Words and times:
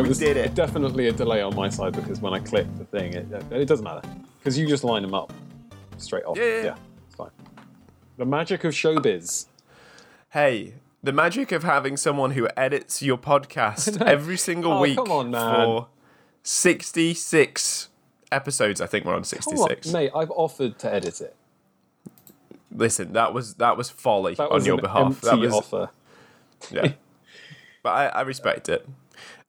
there 0.00 0.04
we 0.04 0.08
was 0.08 0.18
did 0.18 0.36
it. 0.36 0.54
definitely 0.54 1.08
a 1.08 1.12
delay 1.12 1.42
on 1.42 1.54
my 1.54 1.68
side 1.68 1.92
because 1.94 2.20
when 2.20 2.32
I 2.32 2.38
clicked 2.38 2.76
the 2.78 2.84
thing, 2.84 3.12
it, 3.14 3.26
it 3.50 3.66
doesn't 3.66 3.84
matter 3.84 4.02
because 4.38 4.58
you 4.58 4.66
just 4.66 4.82
line 4.84 5.02
them 5.02 5.14
up 5.14 5.32
straight 5.98 6.24
off. 6.24 6.38
Yeah, 6.38 6.44
yeah, 6.44 6.62
yeah. 6.64 6.74
it's 7.06 7.16
fine. 7.16 7.30
The 8.16 8.24
magic 8.24 8.64
of 8.64 8.72
showbiz. 8.72 9.46
Hey, 10.30 10.74
the 11.02 11.12
magic 11.12 11.52
of 11.52 11.64
having 11.64 11.96
someone 11.96 12.32
who 12.32 12.48
edits 12.56 13.02
your 13.02 13.18
podcast 13.18 14.00
every 14.06 14.36
single 14.36 14.72
Oh, 14.74 14.80
week 14.80 14.96
come 14.96 15.10
on, 15.10 15.30
man. 15.30 15.54
for 15.64 15.88
66 16.42 17.88
episodes. 18.32 18.80
I 18.80 18.86
think 18.86 19.04
we're 19.04 19.12
on 19.14 19.22
Come 19.24 19.38
on, 19.58 19.58
66. 19.68 19.92
mate. 19.92 20.10
I've 20.14 20.30
offered 20.30 20.78
to 20.78 20.92
edit 20.92 21.20
it. 21.20 21.36
Listen, 22.72 23.12
that 23.14 23.34
was 23.34 23.54
that 23.54 23.76
was 23.76 23.90
folly 23.90 24.34
That 24.36 24.50
on 24.50 24.64
your 24.64 24.78
behalf. 24.78 25.20
That 25.22 25.38
was 25.38 25.52
offer. 25.52 25.90
yeah. 26.70 26.92
but 27.82 27.90
I, 27.90 28.06
I 28.06 28.20
respect 28.22 28.68
it. 28.68 28.86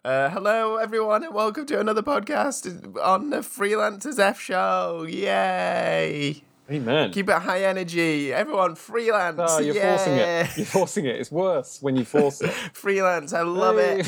Uh, 0.03 0.29
hello, 0.29 0.77
everyone, 0.77 1.23
and 1.23 1.31
welcome 1.31 1.63
to 1.63 1.79
another 1.79 2.01
podcast 2.01 2.97
on 3.03 3.29
the 3.29 3.37
Freelancers 3.37 4.17
F 4.17 4.39
Show. 4.39 5.05
Yay! 5.07 6.41
Amen. 6.71 7.11
Keep 7.11 7.29
it 7.29 7.37
high 7.37 7.65
energy. 7.65 8.33
Everyone, 8.33 8.73
freelance. 8.73 9.37
Oh, 9.39 9.59
you're 9.59 9.75
forcing 9.75 10.13
it. 10.13 10.57
You're 10.57 10.65
forcing 10.65 11.05
it. 11.05 11.17
It's 11.17 11.31
worse 11.31 11.83
when 11.83 11.95
you 11.97 12.05
force 12.05 12.41
it. 12.41 12.49
Freelance, 12.73 13.31
I 13.31 13.43
love 13.43 13.75
it. 13.77 14.07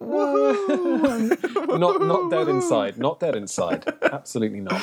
not 0.00 2.00
not 2.02 2.30
dead 2.32 2.48
inside. 2.48 2.98
Not 2.98 3.20
dead 3.20 3.36
inside. 3.36 3.84
Absolutely 4.02 4.62
not. 4.62 4.82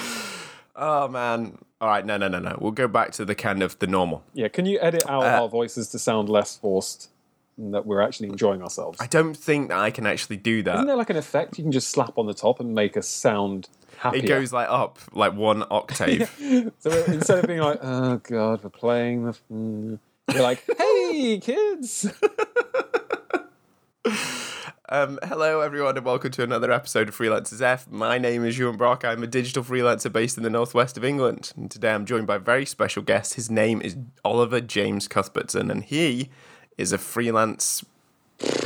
Oh 0.77 1.09
man. 1.09 1.57
All 1.81 1.89
right, 1.89 2.05
no, 2.05 2.15
no, 2.15 2.29
no, 2.29 2.39
no. 2.39 2.57
We'll 2.61 2.71
go 2.71 2.87
back 2.87 3.11
to 3.13 3.25
the 3.25 3.35
kind 3.35 3.61
of 3.61 3.77
the 3.79 3.87
normal. 3.87 4.23
Yeah. 4.33 4.47
Can 4.47 4.65
you 4.65 4.79
edit 4.79 5.03
out 5.09 5.23
Uh, 5.23 5.41
our 5.41 5.49
voices 5.49 5.89
to 5.89 5.99
sound 5.99 6.29
less 6.29 6.55
forced 6.55 7.09
that 7.57 7.85
we're 7.85 8.01
actually 8.01 8.29
enjoying 8.29 8.61
ourselves? 8.61 8.99
I 9.01 9.07
don't 9.07 9.35
think 9.35 9.69
that 9.69 9.79
I 9.79 9.91
can 9.91 10.05
actually 10.05 10.37
do 10.37 10.63
that. 10.63 10.75
Isn't 10.75 10.87
there 10.87 10.95
like 10.95 11.09
an 11.09 11.17
effect 11.17 11.57
you 11.57 11.63
can 11.63 11.71
just 11.71 11.89
slap 11.89 12.17
on 12.17 12.25
the 12.25 12.33
top 12.33 12.59
and 12.59 12.73
make 12.73 12.97
us 12.97 13.07
sound 13.07 13.69
happier? 13.97 14.23
It 14.23 14.27
goes 14.27 14.53
like 14.53 14.69
up, 14.69 14.99
like 15.13 15.33
one 15.33 15.63
octave. 15.69 16.29
So 16.79 16.91
instead 17.05 17.39
of 17.39 17.47
being 17.47 17.61
like, 17.61 17.79
"Oh 17.81 18.17
God, 18.17 18.63
we're 18.63 18.69
playing 18.69 19.25
the," 19.25 19.37
mm," 19.51 19.99
you're 20.31 20.43
like, 20.43 20.63
"Hey, 20.77 21.39
kids." 21.39 22.11
Um, 24.89 25.17
hello, 25.23 25.61
everyone, 25.61 25.97
and 25.97 26.05
welcome 26.05 26.29
to 26.29 26.43
another 26.43 26.71
episode 26.71 27.09
of 27.09 27.17
Freelancers 27.17 27.61
F. 27.61 27.89
My 27.89 28.19
name 28.19 28.45
is 28.45 28.59
Ewan 28.59 28.77
Brock. 28.77 29.03
I'm 29.03 29.23
a 29.23 29.27
digital 29.27 29.63
freelancer 29.63 30.11
based 30.11 30.37
in 30.37 30.43
the 30.43 30.51
northwest 30.51 30.97
of 30.97 31.03
England. 31.03 31.51
And 31.57 31.71
today 31.71 31.93
I'm 31.93 32.05
joined 32.05 32.27
by 32.27 32.35
a 32.35 32.39
very 32.39 32.65
special 32.67 33.01
guest. 33.01 33.33
His 33.33 33.49
name 33.49 33.81
is 33.81 33.97
Oliver 34.23 34.61
James 34.61 35.07
Cuthbertson, 35.07 35.71
and 35.71 35.83
he 35.83 36.29
is 36.77 36.91
a 36.91 36.97
freelance, 36.97 37.83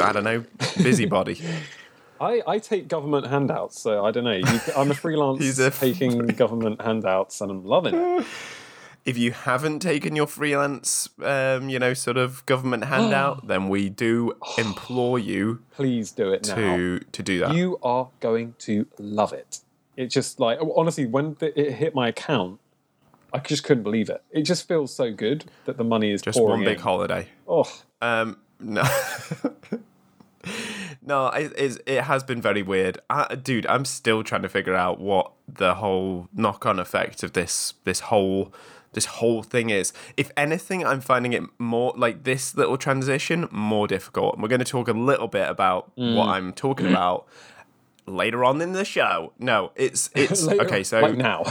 I 0.02 0.12
don't 0.14 0.24
know, 0.24 0.44
busybody. 0.78 1.42
I, 2.20 2.42
I 2.48 2.58
take 2.60 2.88
government 2.88 3.28
handouts, 3.28 3.80
so 3.80 4.04
I 4.04 4.12
don't 4.12 4.24
know. 4.24 4.32
You, 4.32 4.60
I'm 4.76 4.90
a 4.90 4.96
freelance 4.96 5.40
He's 5.44 5.60
a- 5.60 5.70
taking 5.72 6.26
government 6.28 6.82
handouts, 6.82 7.42
and 7.42 7.52
I'm 7.52 7.64
loving 7.64 7.94
it. 7.94 8.26
if 9.06 9.18
you 9.20 9.32
haven't 9.32 9.80
taken 9.82 10.16
your 10.16 10.26
freelance, 10.26 11.10
um, 11.22 11.70
you 11.70 11.78
know, 11.78 11.94
sort 11.94 12.18
of 12.18 12.44
government 12.48 12.86
handout, 12.94 13.46
then 13.48 13.70
we 13.70 13.90
do 13.90 14.34
implore 14.58 15.20
you 15.20 15.62
Please 15.72 16.12
do 16.12 16.32
it 16.32 16.48
now. 16.48 16.56
to 16.56 17.00
to 17.12 17.22
do 17.24 17.40
that. 17.40 17.54
You 17.54 17.78
are 17.84 18.10
going 18.20 18.56
to 18.60 18.88
love 18.98 19.32
it. 19.32 19.60
It's 19.96 20.14
just 20.14 20.40
like 20.40 20.58
honestly, 20.76 21.06
when 21.06 21.38
it 21.42 21.74
hit 21.74 21.94
my 21.94 22.08
account, 22.08 22.60
I 23.32 23.40
just 23.40 23.64
couldn't 23.64 23.84
believe 23.84 24.10
it. 24.10 24.24
It 24.32 24.42
just 24.44 24.68
feels 24.68 24.92
so 24.94 25.14
good 25.14 25.46
that 25.66 25.78
the 25.78 25.84
money 25.84 26.12
is 26.12 26.24
Just 26.24 26.38
pouring 26.40 26.62
one 26.62 26.66
big 26.66 26.78
in. 26.78 26.84
holiday. 26.84 27.28
Oh, 27.48 27.72
Um, 28.02 28.38
no. 28.60 28.84
no, 31.06 31.28
it, 31.30 31.82
it 31.86 32.04
has 32.04 32.24
been 32.24 32.42
very 32.42 32.62
weird. 32.64 33.00
I, 33.10 33.36
dude, 33.36 33.66
I'm 33.68 33.86
still 33.86 34.24
trying 34.24 34.44
to 34.44 34.50
figure 34.50 34.76
out 34.76 35.00
what 35.00 35.32
the 35.48 35.76
whole 35.76 36.28
knock-on 36.34 36.80
effect 36.80 37.24
of 37.24 37.34
this 37.34 37.74
this 37.84 38.02
whole 38.02 38.54
this 38.94 39.06
whole 39.06 39.44
thing 39.44 39.70
is. 39.70 39.94
If 40.16 40.32
anything, 40.38 40.86
I'm 40.86 41.02
finding 41.02 41.34
it 41.34 41.44
more 41.60 41.94
like 41.98 42.24
this 42.24 42.56
little 42.56 42.78
transition 42.78 43.48
more 43.52 43.88
difficult. 43.88 44.36
And 44.36 44.42
we're 44.44 44.50
going 44.50 44.60
to 44.60 44.66
talk 44.66 44.88
a 44.88 44.94
little 44.94 45.28
bit 45.28 45.50
about 45.50 45.96
Mm. 45.98 46.16
what 46.16 46.30
I'm 46.30 46.54
talking 46.54 46.88
about 46.88 47.28
later 48.06 48.46
on 48.46 48.62
in 48.62 48.72
the 48.72 48.86
show. 48.86 49.34
No, 49.38 49.72
it's 49.76 50.10
it's 50.16 50.44
later- 50.46 50.64
okay. 50.64 50.84
So 50.84 51.02
like 51.02 51.18
now, 51.18 51.44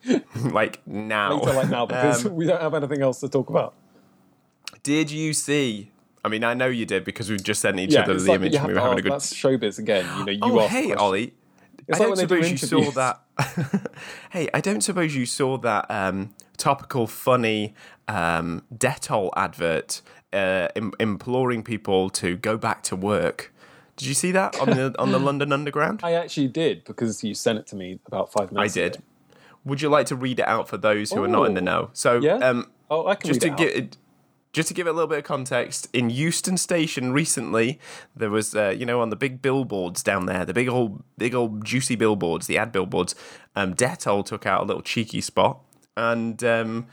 like 0.50 0.80
now, 0.86 1.34
later 1.34 1.52
like 1.52 1.68
now, 1.70 1.86
because 1.86 2.26
Um, 2.26 2.34
we 2.34 2.46
don't 2.46 2.60
have 2.60 2.74
anything 2.74 3.02
else 3.02 3.20
to 3.20 3.28
talk 3.28 3.50
about. 3.50 3.74
Did 4.88 5.10
you 5.10 5.34
see? 5.34 5.90
I 6.24 6.28
mean, 6.28 6.42
I 6.44 6.54
know 6.54 6.64
you 6.66 6.86
did 6.86 7.04
because 7.04 7.28
we've 7.28 7.42
just 7.42 7.60
sent 7.60 7.78
each 7.78 7.92
Yeah, 7.92 8.04
other 8.04 8.14
the 8.14 8.20
like 8.30 8.36
image 8.36 8.54
and 8.54 8.66
we 8.68 8.72
were 8.72 8.80
having 8.80 8.98
a 8.98 9.02
good. 9.02 9.12
that's 9.12 9.34
showbiz 9.34 9.78
again. 9.78 10.06
You 10.16 10.24
know, 10.24 10.32
you 10.32 10.38
oh, 10.58 10.64
ask 10.64 10.70
hey, 10.72 10.80
questions. 10.86 10.98
Ollie. 11.02 11.34
It's 11.86 11.88
I 11.88 11.92
like 11.92 11.98
don't 11.98 12.08
when 12.08 12.16
they 12.16 12.24
do 12.24 12.42
suppose 12.42 12.50
you 12.50 12.56
saw 12.56 12.90
that. 12.92 13.92
hey, 14.30 14.48
I 14.54 14.62
don't 14.62 14.80
suppose 14.80 15.14
you 15.14 15.26
saw 15.26 15.58
that 15.58 15.90
um, 15.90 16.34
topical, 16.56 17.06
funny 17.06 17.74
um, 18.08 18.62
Dettol 18.74 19.28
advert 19.36 20.00
uh, 20.32 20.68
im- 20.74 20.94
imploring 20.98 21.62
people 21.62 22.08
to 22.08 22.34
go 22.38 22.56
back 22.56 22.82
to 22.84 22.96
work. 22.96 23.52
Did 23.98 24.08
you 24.08 24.14
see 24.14 24.32
that 24.32 24.58
on 24.58 24.70
the 24.70 24.94
on 24.98 25.10
the 25.12 25.20
London 25.28 25.52
Underground? 25.52 26.00
I 26.02 26.12
actually 26.12 26.48
did 26.48 26.84
because 26.84 27.22
you 27.22 27.34
sent 27.34 27.58
it 27.58 27.66
to 27.66 27.76
me 27.76 28.00
about 28.06 28.32
five 28.32 28.52
minutes. 28.52 28.74
I 28.74 28.80
did. 28.80 28.94
ago. 28.94 29.04
Would 29.66 29.82
you 29.82 29.90
like 29.90 30.06
to 30.06 30.16
read 30.16 30.40
it 30.40 30.48
out 30.48 30.66
for 30.66 30.78
those 30.78 31.12
who 31.12 31.22
are 31.22 31.28
not 31.28 31.42
in 31.44 31.52
the 31.52 31.60
know? 31.60 31.90
So, 31.92 32.20
Yeah? 32.20 32.36
um, 32.36 32.70
Oh, 32.90 33.06
I 33.06 33.16
can 33.16 33.28
just 33.28 33.42
to 33.42 33.48
read 33.50 33.52
it 33.52 33.52
out. 33.52 33.74
give 33.74 33.84
it, 33.84 33.96
just 34.58 34.68
to 34.68 34.74
give 34.74 34.86
it 34.86 34.90
a 34.90 34.92
little 34.92 35.06
bit 35.08 35.18
of 35.18 35.24
context, 35.24 35.88
in 35.92 36.10
Euston 36.10 36.56
Station 36.56 37.12
recently, 37.12 37.78
there 38.16 38.30
was 38.30 38.54
uh, 38.54 38.74
you 38.76 38.84
know 38.84 39.00
on 39.00 39.10
the 39.10 39.16
big 39.16 39.40
billboards 39.40 40.02
down 40.02 40.26
there, 40.26 40.44
the 40.44 40.52
big 40.54 40.68
old 40.68 41.02
big 41.16 41.34
old 41.34 41.64
juicy 41.64 41.94
billboards, 41.96 42.46
the 42.48 42.58
ad 42.58 42.72
billboards. 42.72 43.14
Um, 43.54 43.74
Dettol 43.74 44.24
took 44.24 44.44
out 44.46 44.62
a 44.62 44.64
little 44.64 44.82
cheeky 44.82 45.20
spot, 45.20 45.60
and 45.96 46.42
um, 46.44 46.86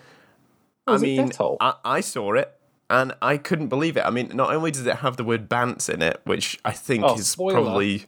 I 0.88 0.98
mean, 0.98 1.32
I, 1.60 1.74
I 1.84 2.02
saw 2.02 2.34
it. 2.36 2.52
And 2.88 3.14
I 3.20 3.38
couldn't 3.38 3.70
believe 3.70 3.98
it. 3.98 4.04
I 4.06 4.12
mean, 4.12 4.30
not 4.36 4.54
only 4.54 4.70
does 4.70 4.86
it 4.86 4.98
have 4.98 5.18
the 5.18 5.24
word 5.24 5.50
"bants" 5.50 5.90
in 5.92 6.04
it, 6.04 6.22
which 6.24 6.60
I 6.64 6.72
think 6.72 7.04
Oh, 7.04 7.16
is 7.18 7.28
spoiler. 7.28 7.54
probably. 7.64 8.06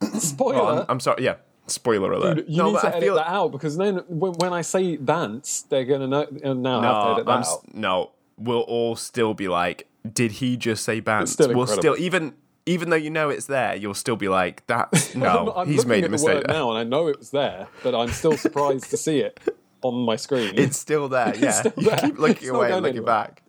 Spoiler. 0.18 0.60
Oh, 0.60 0.78
I'm, 0.80 0.86
I'm 0.90 1.00
sorry. 1.00 1.24
Yeah, 1.24 1.36
spoiler 1.68 2.12
alert. 2.12 2.34
Dude, 2.36 2.48
you 2.50 2.58
no, 2.58 2.72
need 2.72 2.80
to 2.80 2.86
I 2.86 2.90
edit 2.90 3.02
feel 3.02 3.14
that 3.14 3.28
out 3.28 3.50
because 3.52 3.78
then 3.78 3.96
when, 4.08 4.32
when 4.34 4.52
I 4.52 4.60
say 4.60 4.96
dance, 4.96 5.62
they're 5.70 5.86
gonna 5.86 6.06
know 6.06 6.26
uh, 6.44 6.52
now 6.52 6.80
have 6.82 7.02
to 7.02 7.06
No, 7.08 7.12
edit 7.14 7.26
that 7.26 7.32
I'm, 7.32 7.40
s- 7.40 7.58
no, 7.72 8.10
we'll 8.38 8.60
all 8.60 8.96
still 8.96 9.34
be 9.34 9.48
like, 9.48 9.88
did 10.10 10.32
he 10.32 10.56
just 10.56 10.84
say 10.84 11.00
Bants? 11.00 11.28
still 11.28 11.54
we'll 11.54 11.66
still 11.66 11.96
even 11.98 12.34
even 12.66 12.90
though 12.90 12.96
you 12.96 13.08
know 13.10 13.30
it's 13.30 13.46
there, 13.46 13.74
you'll 13.74 13.94
still 13.94 14.16
be 14.16 14.28
like, 14.28 14.66
that's 14.66 15.14
I'm, 15.14 15.20
no, 15.20 15.52
I'm 15.56 15.66
he's 15.66 15.78
looking 15.78 15.88
made 15.90 16.04
a 16.04 16.08
mistake. 16.08 16.46
now, 16.46 16.70
and 16.70 16.78
I 16.78 16.84
know 16.84 17.08
it 17.08 17.18
was 17.18 17.30
there, 17.30 17.66
but 17.82 17.94
I'm 17.94 18.10
still 18.10 18.36
surprised 18.36 18.90
to 18.90 18.96
see 18.96 19.20
it 19.20 19.40
on 19.82 19.94
my 20.04 20.16
screen. 20.16 20.52
It's 20.56 20.78
still 20.78 21.08
there. 21.08 21.34
Yeah, 21.38 21.50
still 21.52 21.72
you 21.76 21.90
there. 21.90 21.98
keep 21.98 22.18
looking 22.18 22.36
It's 22.36 22.48
away 22.48 22.72
and 22.72 22.82
looking 22.82 22.96
anywhere. 22.98 23.32
back. 23.34 23.42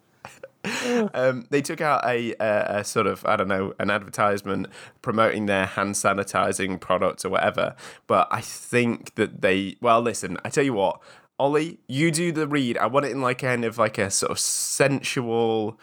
um, 1.14 1.46
they 1.50 1.62
took 1.62 1.80
out 1.80 2.04
a, 2.06 2.34
a, 2.40 2.80
a 2.80 2.84
sort 2.84 3.08
of 3.08 3.26
I 3.26 3.36
don't 3.38 3.48
know 3.48 3.74
an 3.80 3.90
advertisement 3.90 4.68
promoting 5.02 5.46
their 5.46 5.66
hand 5.66 5.96
sanitizing 5.96 6.80
products 6.80 7.24
or 7.24 7.30
whatever. 7.30 7.76
But 8.08 8.28
I 8.32 8.42
think 8.42 9.16
that 9.16 9.42
they 9.42 9.78
well 9.82 10.02
listen. 10.02 10.38
I 10.44 10.50
tell 10.50 10.64
you 10.66 10.74
what, 10.74 11.00
Ollie, 11.40 11.80
you 11.88 12.12
do 12.12 12.32
the 12.32 12.48
read. 12.48 12.78
I 12.78 12.88
want 12.88 13.06
it 13.06 13.12
in 13.12 13.22
like 13.22 13.40
kind 13.40 13.64
of 13.66 13.78
like 13.78 13.98
a 13.98 14.12
sort 14.12 14.32
of 14.32 14.40
sensual, 14.40 15.80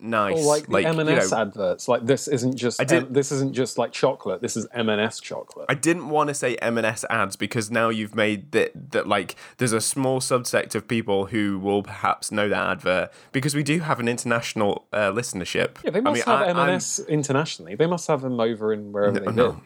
nice, 0.00 0.36
Or 0.36 0.42
like 0.42 0.66
the 0.66 0.80
you 0.80 0.86
M&S 0.88 1.30
know, 1.30 1.38
adverts. 1.38 1.86
Like 1.86 2.04
this 2.04 2.26
isn't 2.26 2.56
just 2.56 2.80
I 2.80 2.84
did- 2.84 3.04
M- 3.04 3.12
this 3.12 3.30
isn't 3.30 3.52
just 3.54 3.78
like 3.78 3.92
chocolate. 3.92 4.40
This 4.42 4.56
is 4.56 4.66
M&S 4.72 5.20
chocolate. 5.20 5.66
I 5.68 5.74
didn't 5.74 6.08
want 6.08 6.28
to 6.28 6.34
say 6.34 6.56
M&S 6.56 7.04
ads 7.08 7.36
because 7.36 7.70
now 7.70 7.88
you've 7.90 8.14
made 8.16 8.50
that 8.52 8.90
that 8.90 9.06
like 9.06 9.36
there's 9.58 9.72
a 9.72 9.80
small 9.80 10.20
subsect 10.20 10.74
of 10.74 10.88
people 10.88 11.26
who 11.26 11.58
will 11.58 11.82
perhaps 11.84 12.32
know 12.32 12.48
that 12.48 12.70
advert 12.70 13.10
because 13.32 13.54
we 13.54 13.62
do 13.62 13.80
have 13.80 14.00
an 14.00 14.08
international 14.08 14.86
uh, 14.92 15.12
listenership. 15.12 15.76
yeah, 15.84 15.90
they 15.90 15.98
I 15.98 16.02
must 16.02 16.26
mean, 16.26 16.36
have 16.38 16.56
I- 16.56 16.70
M&S 16.70 16.98
internationally. 17.00 17.74
They 17.76 17.86
must 17.86 18.08
have 18.08 18.22
them 18.22 18.40
over 18.40 18.72
in 18.72 18.90
wherever 18.92 19.20
they 19.20 19.30
no. 19.32 19.60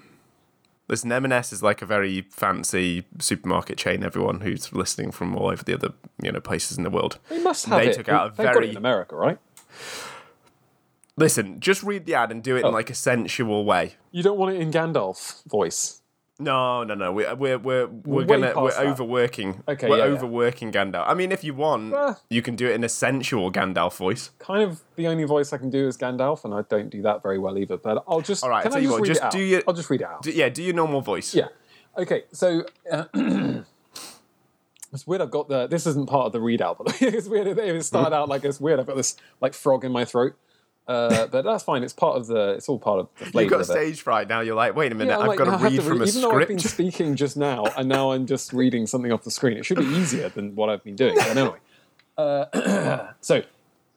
Listen, 0.88 1.10
M&S 1.12 1.52
is 1.52 1.62
like 1.62 1.80
a 1.80 1.86
very 1.86 2.22
fancy 2.30 3.04
supermarket 3.18 3.78
chain. 3.78 4.02
Everyone 4.04 4.40
who's 4.40 4.72
listening 4.72 5.10
from 5.12 5.34
all 5.36 5.48
over 5.48 5.62
the 5.64 5.74
other 5.74 5.92
you 6.22 6.30
know 6.32 6.40
places 6.40 6.76
in 6.76 6.84
the 6.84 6.90
world. 6.90 7.18
They 7.28 7.38
must 7.42 7.66
have 7.66 7.80
They 7.80 7.90
it. 7.90 7.94
took 7.94 8.08
out 8.08 8.26
a 8.26 8.36
They've 8.36 8.44
got 8.46 8.54
very- 8.54 8.66
it 8.68 8.70
in 8.72 8.76
America, 8.76 9.16
right? 9.16 9.38
Listen, 11.16 11.60
just 11.60 11.82
read 11.82 12.06
the 12.06 12.14
ad 12.14 12.30
and 12.30 12.42
do 12.42 12.56
it 12.56 12.64
Oh. 12.64 12.68
in 12.68 12.74
like 12.74 12.90
a 12.90 12.94
sensual 12.94 13.64
way. 13.64 13.94
You 14.10 14.22
don't 14.22 14.38
want 14.38 14.54
it 14.56 14.60
in 14.60 14.70
Gandalf 14.70 15.44
voice. 15.46 16.01
No, 16.38 16.82
no, 16.82 16.94
no. 16.94 17.12
We're 17.12 17.34
we're 17.34 17.58
we're, 17.58 17.86
we're 17.86 18.24
gonna 18.24 18.52
we're 18.56 18.70
that. 18.70 18.80
overworking. 18.86 19.62
Okay, 19.68 19.88
we're 19.88 19.98
yeah, 19.98 20.06
yeah. 20.06 20.10
overworking 20.12 20.72
Gandalf. 20.72 21.04
I 21.06 21.14
mean, 21.14 21.30
if 21.30 21.44
you 21.44 21.54
want, 21.54 21.92
Ah. 21.94 22.18
you 22.30 22.40
can 22.42 22.56
do 22.56 22.66
it 22.68 22.74
in 22.74 22.82
a 22.82 22.88
sensual 22.88 23.52
Gandalf 23.52 23.96
voice. 23.96 24.30
Kind 24.38 24.62
of 24.62 24.80
the 24.96 25.06
only 25.06 25.24
voice 25.24 25.52
I 25.52 25.58
can 25.58 25.70
do 25.70 25.86
is 25.86 25.96
Gandalf, 25.96 26.44
and 26.44 26.54
I 26.54 26.62
don't 26.62 26.88
do 26.90 27.02
that 27.02 27.22
very 27.22 27.38
well 27.38 27.58
either. 27.58 27.76
But 27.76 28.02
I'll 28.08 28.22
just. 28.22 28.42
All 28.42 28.50
right, 28.50 28.62
can 28.62 28.72
I 28.72 28.78
you 28.78 28.84
just 28.84 28.92
what, 28.92 29.02
read 29.02 29.08
just 29.08 29.22
out? 29.22 29.32
do 29.32 29.38
your- 29.40 29.62
I'll 29.68 29.74
just 29.74 29.90
read 29.90 30.00
it 30.00 30.06
out. 30.06 30.22
D- 30.22 30.32
yeah, 30.32 30.48
do 30.48 30.62
your 30.62 30.74
normal 30.74 31.00
voice. 31.02 31.34
Yeah. 31.34 31.48
Okay. 31.98 32.24
So 32.32 32.64
uh, 32.90 33.04
it's 34.92 35.06
weird. 35.06 35.20
I've 35.22 35.30
got 35.30 35.48
the. 35.48 35.66
This 35.66 35.86
isn't 35.86 36.08
part 36.08 36.26
of 36.26 36.32
the 36.32 36.38
readout, 36.40 36.78
but 36.78 37.00
it's 37.02 37.28
weird. 37.28 37.46
It 37.58 37.84
started 37.84 38.14
out 38.14 38.28
like 38.28 38.44
it's 38.44 38.60
weird. 38.60 38.80
I've 38.80 38.86
got 38.86 38.96
this 38.96 39.16
like 39.40 39.54
frog 39.54 39.84
in 39.84 39.92
my 39.92 40.04
throat. 40.04 40.34
Uh, 40.88 41.26
but 41.28 41.42
that's 41.44 41.62
fine. 41.62 41.84
It's 41.84 41.92
part 41.92 42.16
of 42.16 42.26
the. 42.26 42.54
It's 42.54 42.68
all 42.68 42.78
part 42.78 43.00
of 43.00 43.08
the 43.18 43.26
flavor 43.26 43.42
You've 43.56 43.66
got 43.66 43.66
stage 43.66 44.00
fright 44.00 44.28
now. 44.28 44.40
You're 44.40 44.56
like, 44.56 44.74
wait 44.74 44.90
a 44.90 44.94
minute, 44.94 45.12
Yeah, 45.12 45.18
I've 45.20 45.28
like, 45.28 45.38
got 45.38 45.58
to 45.58 45.64
read 45.64 45.82
from 45.82 46.02
a 46.02 46.04
Even 46.04 46.22
though 46.22 46.32
I've 46.32 46.48
been 46.48 46.58
speaking 46.58 47.14
just 47.14 47.36
now, 47.36 47.64
and 47.76 47.88
now 47.88 48.10
I'm 48.12 48.26
just 48.26 48.52
reading 48.52 48.86
something 48.86 49.12
off 49.12 49.22
the 49.22 49.30
screen. 49.30 49.56
It 49.56 49.64
should 49.64 49.78
be 49.78 49.84
easier 49.84 50.28
than 50.28 50.56
what 50.56 50.68
I've 50.70 50.82
been 50.82 50.96
doing. 50.96 51.14
But 51.14 51.36
anyway, 51.36 51.58
uh, 52.18 53.12
so 53.20 53.42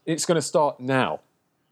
it's 0.05 0.25
going 0.25 0.35
to 0.35 0.41
start 0.41 0.79
now. 0.79 1.21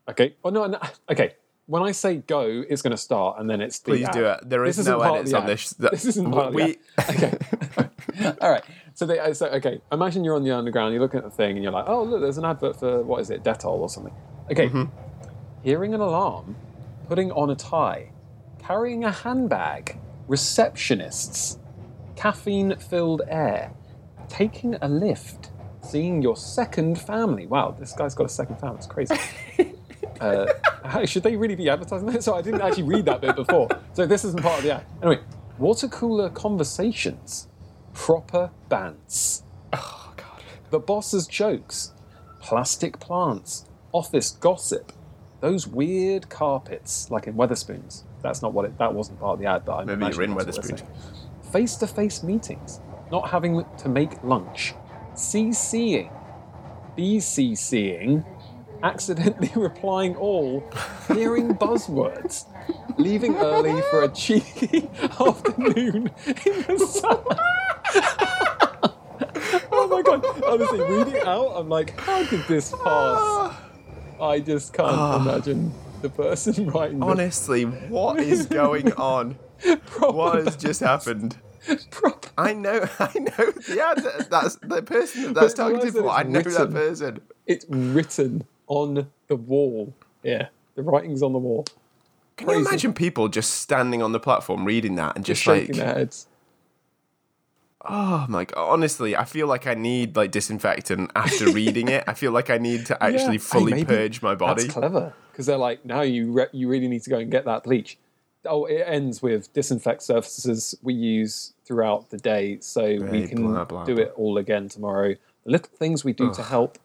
Okay. 0.09 0.35
Oh 0.43 0.49
no, 0.49 0.65
no. 0.65 0.79
Okay. 1.09 1.35
When 1.65 1.81
I 1.81 1.91
say 1.93 2.17
go, 2.17 2.63
it's 2.67 2.81
going 2.81 2.91
to 2.91 2.97
start, 2.97 3.39
and 3.39 3.49
then 3.49 3.61
it's 3.61 3.79
the 3.79 3.91
Please 3.91 4.07
ad. 4.07 4.13
do 4.13 4.25
it. 4.25 4.49
There 4.49 4.65
is 4.65 4.75
This 4.77 4.87
no 4.87 4.99
edits 4.99 5.31
on 5.31 5.43
ad. 5.43 5.47
this. 5.49 5.69
This 5.71 6.05
isn't 6.05 6.29
part 6.31 6.47
of 6.47 6.53
the 6.53 6.57
we, 6.57 6.77
Okay. 7.09 7.37
All 8.41 8.51
right. 8.51 8.63
So, 8.95 9.05
they, 9.05 9.33
so 9.33 9.47
okay. 9.47 9.81
Imagine 9.91 10.23
you're 10.23 10.35
on 10.35 10.43
the 10.43 10.51
underground. 10.55 10.93
You're 10.93 11.01
looking 11.01 11.17
at 11.19 11.23
the 11.23 11.31
thing, 11.31 11.55
and 11.55 11.63
you're 11.63 11.71
like, 11.71 11.85
"Oh, 11.87 12.03
look, 12.03 12.21
there's 12.21 12.37
an 12.37 12.45
advert 12.45 12.77
for 12.79 13.01
what 13.03 13.21
is 13.21 13.29
it, 13.29 13.43
Dettol 13.43 13.79
or 13.79 13.89
something." 13.89 14.13
Okay. 14.51 14.67
Mm-hmm. 14.67 14.83
Hearing 15.63 15.93
an 15.93 16.01
alarm, 16.01 16.55
putting 17.07 17.31
on 17.31 17.49
a 17.49 17.55
tie, 17.55 18.11
carrying 18.59 19.03
a 19.03 19.11
handbag, 19.11 19.97
receptionists, 20.27 21.57
caffeine-filled 22.15 23.21
air, 23.27 23.73
taking 24.27 24.75
a 24.81 24.87
lift, 24.87 25.51
seeing 25.81 26.21
your 26.21 26.35
second 26.35 26.99
family. 26.99 27.47
Wow, 27.47 27.75
this 27.77 27.93
guy's 27.93 28.13
got 28.13 28.25
a 28.25 28.29
second 28.29 28.59
family. 28.59 28.77
It's 28.77 28.87
crazy. 28.87 29.15
Uh, 30.21 30.45
how- 30.85 31.03
should 31.05 31.23
they 31.23 31.35
really 31.35 31.55
be 31.55 31.69
advertising 31.69 32.07
that? 32.07 32.23
So 32.23 32.35
I 32.35 32.41
didn't 32.41 32.61
actually 32.61 32.83
read 32.83 33.05
that 33.05 33.19
bit 33.19 33.35
before. 33.35 33.67
So 33.93 34.05
this 34.05 34.23
isn't 34.23 34.41
part 34.41 34.59
of 34.59 34.63
the 34.63 34.75
ad. 34.75 34.85
Anyway, 35.01 35.21
water 35.57 35.87
cooler 35.89 36.29
conversations, 36.29 37.47
proper 37.93 38.51
bants. 38.69 39.43
oh 39.73 40.13
god. 40.15 40.43
The 40.69 40.79
boss's 40.79 41.27
jokes, 41.27 41.93
plastic 42.39 42.99
plants, 42.99 43.65
office 43.91 44.31
gossip, 44.31 44.91
those 45.41 45.67
weird 45.67 46.29
carpets 46.29 47.11
like 47.11 47.27
in 47.27 47.35
Wetherspoons. 47.35 48.03
That's 48.21 48.41
not 48.41 48.53
what 48.53 48.65
it. 48.65 48.77
That 48.77 48.93
wasn't 48.93 49.19
part 49.19 49.33
of 49.33 49.39
the 49.39 49.45
ad, 49.45 49.65
but 49.65 49.77
I'm 49.79 49.87
Maybe 49.87 50.05
you're 50.13 50.23
in 50.23 50.31
imagining 50.31 50.45
that's 50.45 50.57
what 50.57 50.65
they're 50.67 50.77
Wetherspoons. 50.77 51.51
Face-to-face 51.51 52.23
meetings, 52.23 52.79
not 53.11 53.29
having 53.29 53.63
to 53.77 53.89
make 53.89 54.23
lunch, 54.23 54.73
CCing, 55.13 56.09
BCCing, 56.97 58.25
accidentally 58.81 59.51
replying 59.55 60.15
all, 60.15 60.63
hearing 61.07 61.53
buzzwords, 61.55 62.45
leaving 62.97 63.35
early 63.37 63.81
for 63.89 64.03
a 64.03 64.09
cheeky 64.09 64.89
afternoon 65.19 66.11
in 66.25 66.61
the 66.67 66.87
sun. 66.89 67.23
oh 69.71 69.87
my 69.89 70.01
god! 70.01 70.25
Honestly, 70.43 70.81
reading 70.81 71.15
it 71.15 71.27
out, 71.27 71.53
I'm 71.55 71.69
like, 71.69 71.99
how 71.99 72.23
did 72.23 72.45
this 72.47 72.71
pass? 72.83 73.55
I 74.21 74.39
just 74.39 74.73
can't 74.73 74.91
ah. 74.91 75.21
imagine 75.21 75.73
the 76.01 76.09
person 76.09 76.67
writing 76.71 76.99
this 76.99 77.09
Honestly, 77.09 77.63
what 77.63 78.19
is 78.19 78.45
going 78.45 78.93
on? 78.97 79.37
proper, 79.85 80.11
What 80.11 80.45
has 80.45 80.55
just 80.55 80.81
happened? 80.81 81.37
proper. 81.91 82.29
I 82.37 82.53
know, 82.53 82.87
I 82.99 83.19
know. 83.19 83.53
Yeah, 83.69 83.93
that's 84.29 84.55
the 84.57 84.83
person 84.83 85.23
that 85.23 85.35
that's 85.35 85.53
talking 85.53 85.79
to 85.79 85.91
that. 85.91 86.05
I 86.05 86.23
know 86.23 86.41
that 86.41 86.71
person. 86.71 87.21
It's 87.47 87.65
written 87.69 88.45
on 88.67 89.07
the 89.27 89.35
wall. 89.35 89.93
Yeah, 90.23 90.47
the 90.75 90.83
writing's 90.83 91.23
on 91.23 91.33
the 91.33 91.39
wall. 91.39 91.65
Can 92.37 92.49
you 92.49 92.67
imagine 92.67 92.93
people 92.93 93.29
just 93.29 93.51
standing 93.51 94.01
on 94.01 94.11
the 94.11 94.19
platform 94.19 94.65
reading 94.65 94.95
that 94.95 95.15
and 95.15 95.23
just, 95.23 95.41
shaking 95.41 95.77
like, 95.77 95.85
their 95.85 95.95
heads. 95.95 96.27
Oh 97.85 98.25
my 98.29 98.45
god? 98.45 98.57
Honestly, 98.57 99.15
I 99.15 99.25
feel 99.25 99.47
like 99.47 99.67
I 99.67 99.73
need 99.73 100.15
like 100.15 100.31
disinfectant 100.31 101.11
after 101.15 101.51
reading 101.51 101.87
it. 101.87 102.03
I 102.07 102.13
feel 102.13 102.31
like 102.31 102.49
I 102.49 102.57
need 102.57 102.85
to 102.87 103.03
actually 103.03 103.33
Hey, 103.33 103.37
fully 103.39 103.71
maybe 103.71 103.85
purge 103.85 104.21
my 104.21 104.35
body. 104.35 104.63
That's 104.63 104.73
clever 104.73 105.13
because 105.31 105.45
they're 105.45 105.57
like, 105.57 105.83
now 105.85 106.01
you 106.01 106.31
re- 106.31 106.49
you 106.51 106.67
really 106.67 106.87
need 106.87 107.03
to 107.03 107.09
go 107.09 107.17
and 107.17 107.31
get 107.31 107.45
that 107.45 107.63
bleach. 107.63 107.97
Oh, 108.45 108.65
it 108.65 108.83
ends 108.85 109.21
with 109.21 109.51
disinfect 109.53 110.03
surfaces 110.03 110.75
we 110.81 110.93
use 110.93 111.53
throughout 111.65 112.09
the 112.09 112.17
day, 112.17 112.57
so 112.59 112.83
we 112.83 113.27
can 113.27 113.41
blah, 113.41 113.63
blah, 113.63 113.85
do 113.85 113.97
it 113.97 114.13
all 114.17 114.37
again 114.37 114.67
tomorrow. 114.67 115.15
The 115.45 115.51
little 115.51 115.69
things 115.77 116.03
we 116.03 116.13
do 116.13 116.33
to 116.33 116.43
help 116.43 116.77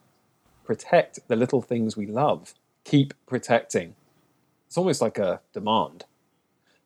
protect 0.65 1.27
the 1.29 1.35
little 1.35 1.62
things 1.62 1.97
we 1.97 2.06
love, 2.06 2.55
keep 2.85 3.12
protecting. 3.27 3.97
It's 4.67 4.77
almost 4.77 5.01
like 5.01 5.19
a 5.19 5.41
demand. 5.53 6.05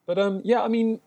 But 0.07 0.19
um, 0.19 0.41
yeah, 0.45 0.63
I 0.63 0.69
mean, 0.69 1.01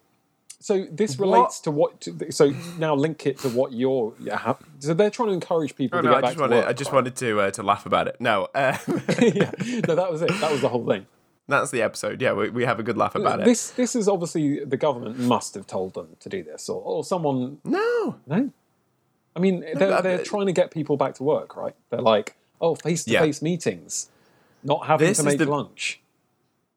so 0.60 0.86
this 0.92 1.18
What? 1.18 1.28
relates 1.32 1.60
to 1.62 1.72
what. 1.72 2.02
To, 2.02 2.32
so 2.32 2.54
now 2.80 2.96
link 2.96 3.26
it 3.26 3.38
to 3.40 3.50
what 3.50 3.72
you're. 3.74 4.14
Yeah, 4.20 4.54
so 4.80 4.94
they're 4.94 5.10
trying 5.10 5.30
to 5.30 5.34
encourage 5.34 5.76
people 5.76 6.00
Oh, 6.00 6.02
to 6.02 6.08
no, 6.08 6.14
get 6.14 6.18
I 6.18 6.22
back 6.22 6.30
just 6.30 6.38
to 6.38 6.42
wanted, 6.42 6.56
work. 6.56 6.66
I 6.68 6.74
just 6.74 6.92
right? 6.92 6.96
wanted 6.96 7.16
to 7.18 7.40
uh, 7.42 7.52
to 7.52 7.64
laugh 7.64 7.86
about 7.86 8.08
it. 8.08 8.16
No, 8.20 8.48
uh, 8.56 8.78
yeah, 9.20 9.52
no, 9.88 9.96
that 9.96 10.08
was 10.12 10.22
it. 10.22 10.30
That 10.40 10.52
was 10.52 10.62
the 10.62 10.70
whole 10.70 10.86
thing. 10.88 11.06
that's 11.48 11.72
the 11.72 11.82
episode. 11.82 12.22
Yeah, 12.22 12.34
we, 12.34 12.50
we 12.50 12.64
have 12.66 12.80
a 12.80 12.84
good 12.84 12.98
laugh 12.98 13.16
about 13.16 13.42
it. 13.42 13.46
This 13.46 13.70
this 13.72 13.96
is 13.96 14.08
obviously 14.08 14.64
the 14.66 14.78
government 14.78 15.20
must 15.20 15.54
have 15.56 15.68
told 15.68 15.94
them 15.94 16.16
to 16.20 16.30
do 16.30 16.44
this, 16.44 16.70
or, 16.70 16.82
or 16.82 17.04
someone. 17.04 17.60
No, 17.64 18.16
No, 18.26 18.52
I 19.36 19.40
mean 19.40 19.60
they're, 19.62 19.76
but- 19.76 20.02
they're 20.02 20.24
trying 20.24 20.48
to 20.48 20.54
get 20.54 20.72
people 20.72 20.98
back 20.98 21.16
to 21.16 21.24
work, 21.24 21.56
right? 21.56 21.76
They're 21.90 22.02
like, 22.02 22.36
oh, 22.62 22.76
face 22.76 23.04
to 23.06 23.20
face 23.20 23.42
meetings, 23.42 24.10
not 24.64 24.88
having 24.88 25.08
This 25.08 25.18
to 25.18 25.24
make 25.24 25.38
the- 25.38 25.46
lunch. 25.46 26.02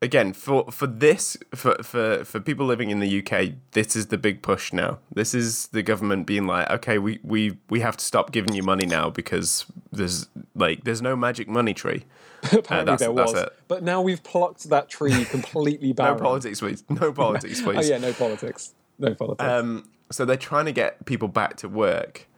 Again 0.01 0.33
for 0.33 0.71
for 0.71 0.87
this 0.87 1.37
for 1.55 1.75
for 1.83 2.25
for 2.25 2.39
people 2.41 2.65
living 2.67 2.91
in 2.91 3.01
the 3.01 3.19
UK 3.23 3.53
this 3.73 3.97
is 3.97 4.07
the 4.09 4.19
big 4.19 4.43
push 4.43 4.73
now 4.73 4.99
this 5.13 5.35
is 5.35 5.67
the 5.69 5.83
government 5.83 6.27
being 6.27 6.47
like 6.47 6.71
okay 6.71 6.99
we 6.99 7.19
we 7.23 7.57
we 7.69 7.81
have 7.81 7.97
to 7.97 8.05
stop 8.05 8.31
giving 8.31 8.55
you 8.55 8.63
money 8.63 8.87
now 8.87 9.11
because 9.11 9.67
there's 9.91 10.29
like 10.55 10.85
there's 10.85 11.03
no 11.03 11.17
magic 11.17 11.49
money 11.49 11.75
tree 11.75 12.05
Apparently 12.53 12.93
that's- 12.93 13.01
there 13.01 13.13
was, 13.13 13.35
it. 13.35 13.53
but 13.67 13.83
now 13.83 14.01
we've 14.01 14.23
plucked 14.23 14.69
that 14.71 14.89
tree 14.89 15.25
completely 15.31 15.93
back. 15.93 16.17
no 16.17 16.23
politics 16.23 16.61
please 16.61 16.85
no 16.89 17.13
politics 17.25 17.61
please. 17.61 17.69
Oh 17.69 17.73
please 17.73 17.91
yeah, 17.91 17.99
no 17.99 18.13
politics, 18.13 18.75
no 18.99 19.15
politics. 19.15 19.45
um 19.45 19.89
so 20.13 20.25
they're 20.25 20.37
trying 20.37 20.67
to 20.67 20.73
get 20.73 21.05
people 21.07 21.27
back 21.29 21.57
to 21.57 21.69
work 21.69 22.29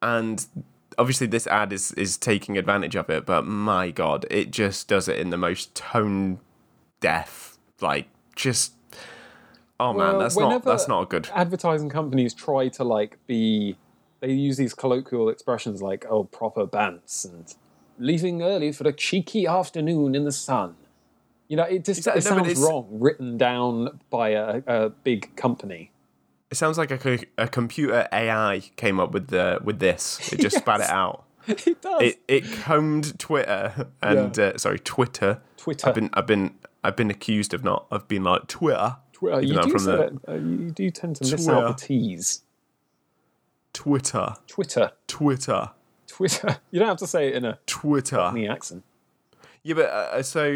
and 0.00 0.46
obviously 0.96 1.26
this 1.26 1.46
ad 1.46 1.72
is 1.74 1.92
is 1.92 2.16
taking 2.16 2.56
advantage 2.56 2.96
of 2.96 3.10
it 3.10 3.26
but 3.26 3.42
my 3.46 3.90
god 3.90 4.24
it 4.30 4.50
just 4.50 4.88
does 4.88 5.08
it 5.08 5.18
in 5.18 5.28
the 5.28 5.36
most 5.36 5.74
tone 5.74 6.40
deaf 7.02 7.58
like 7.80 8.06
just 8.34 8.72
oh 9.78 9.92
man 9.92 10.18
that's 10.18 10.36
not 10.38 10.64
that's 10.64 10.88
not 10.88 11.10
good 11.10 11.28
advertising 11.34 11.88
companies 11.90 12.32
try 12.32 12.68
to 12.68 12.82
like 12.84 13.18
be 13.26 13.76
they 14.20 14.32
use 14.32 14.56
these 14.56 14.72
colloquial 14.72 15.28
expressions 15.28 15.82
like 15.82 16.06
oh 16.08 16.24
proper 16.24 16.66
bants 16.66 17.24
and 17.24 17.54
leaving 17.98 18.42
early 18.42 18.72
for 18.72 18.86
a 18.88 18.92
cheeky 18.92 19.46
afternoon 19.46 20.14
in 20.14 20.24
the 20.24 20.32
sun 20.32 20.74
you 21.48 21.56
know 21.56 21.64
it 21.64 21.84
just 21.84 21.98
Exactly, 21.98 22.18
it 22.20 22.22
sounds 22.22 22.48
it's- 22.48 22.58
wrong 22.64 22.86
written 22.90 23.36
down 23.36 24.00
by 24.08 24.30
a, 24.30 24.62
a 24.66 24.88
big 24.90 25.34
company 25.36 25.90
It 26.50 26.56
sounds 26.56 26.78
like 26.78 26.90
a, 26.90 27.18
a 27.36 27.48
computer 27.48 28.08
AI 28.12 28.62
came 28.76 29.00
up 29.00 29.12
with 29.12 29.28
the 29.28 29.58
with 29.64 29.78
this. 29.78 30.32
It 30.32 30.38
just 30.40 30.56
spat 30.58 30.80
it 30.80 30.90
out. 30.90 31.24
it 31.48 31.80
does 31.82 32.02
It 32.02 32.20
it 32.28 32.44
combed 32.62 33.18
Twitter 33.18 33.88
and 34.02 34.38
uh, 34.38 34.58
sorry 34.58 34.78
Twitter. 34.78 35.40
Twitter. 35.56 35.88
I've 35.88 35.94
been 35.94 36.10
I've 36.12 36.26
been 36.26 36.54
I've 36.84 36.96
been 36.96 37.10
accused 37.10 37.54
of 37.54 37.62
not 37.64 37.86
of 37.90 38.08
being 38.08 38.22
like 38.24 38.48
Twitter. 38.48 38.96
Twitter, 39.12 39.40
you 39.40 39.60
do 39.62 39.70
from 39.70 39.84
the- 39.84 40.20
uh, 40.28 40.34
you 40.34 40.70
do 40.70 40.90
tend 40.90 41.16
to 41.16 41.30
miss 41.30 41.48
out 41.48 41.78
the 41.78 41.86
t's 41.86 42.42
Twitter. 43.72 44.34
twitter 44.46 44.90
Twitter. 45.06 45.70
twitter 46.06 46.58
you 46.70 46.78
don't 46.78 46.88
have 46.88 46.98
to 46.98 47.06
say 47.06 47.28
it 47.28 47.34
in 47.34 47.44
a 47.44 47.58
Twitter. 47.66 48.32
accent 48.50 48.82
Yeah, 49.62 49.74
but 49.74 49.86
uh, 49.86 50.22
so 50.22 50.46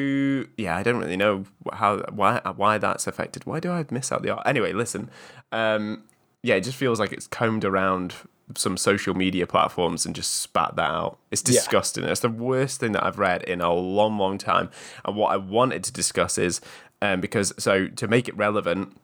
yeah, 0.56 0.76
I 0.76 0.82
don't 0.82 0.98
really 0.98 1.16
know 1.16 1.44
how 1.72 1.98
why 2.10 2.40
why 2.56 2.78
that's 2.78 3.06
affected. 3.06 3.46
Why 3.46 3.60
do 3.60 3.70
I 3.70 3.84
miss 3.90 4.10
out 4.12 4.22
the 4.22 4.30
art? 4.30 4.42
Anyway, 4.46 4.72
listen. 4.72 5.10
Um, 5.52 6.02
yeah, 6.42 6.56
it 6.56 6.62
just 6.62 6.76
feels 6.76 6.98
like 7.00 7.12
it's 7.12 7.26
combed 7.28 7.64
around 7.64 8.14
some 8.54 8.76
social 8.76 9.14
media 9.14 9.46
platforms 9.46 10.06
and 10.06 10.14
just 10.14 10.32
spat 10.36 10.76
that 10.76 10.90
out. 10.90 11.18
It's 11.30 11.42
disgusting. 11.42 12.04
It's 12.04 12.20
the 12.20 12.28
worst 12.28 12.78
thing 12.80 12.92
that 12.92 13.04
I've 13.04 13.18
read 13.18 13.42
in 13.42 13.60
a 13.60 13.72
long, 13.72 14.18
long 14.18 14.38
time. 14.38 14.70
And 15.04 15.16
what 15.16 15.32
I 15.32 15.36
wanted 15.36 15.82
to 15.84 15.92
discuss 15.92 16.38
is 16.38 16.60
um, 17.02 17.20
because 17.20 17.52
so 17.58 17.88
to 17.88 18.06
make 18.08 18.28
it 18.28 18.36
relevant, 18.36 18.96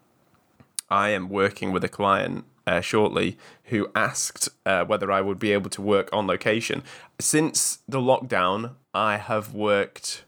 I 0.89 1.11
am 1.11 1.29
working 1.29 1.73
with 1.73 1.83
a 1.85 1.89
client 1.89 2.45
uh, 2.67 2.81
shortly 2.81 3.37
who 3.65 3.89
asked 3.95 4.49
uh, 4.65 4.85
whether 4.85 5.11
I 5.11 5.21
would 5.21 5.39
be 5.39 5.53
able 5.53 5.71
to 5.71 5.83
work 5.83 6.09
on 6.13 6.27
location. 6.27 6.83
Since 7.19 7.79
the 7.89 7.99
lockdown, 7.99 8.73
I 8.95 9.17
have 9.17 9.53
worked. 9.55 10.25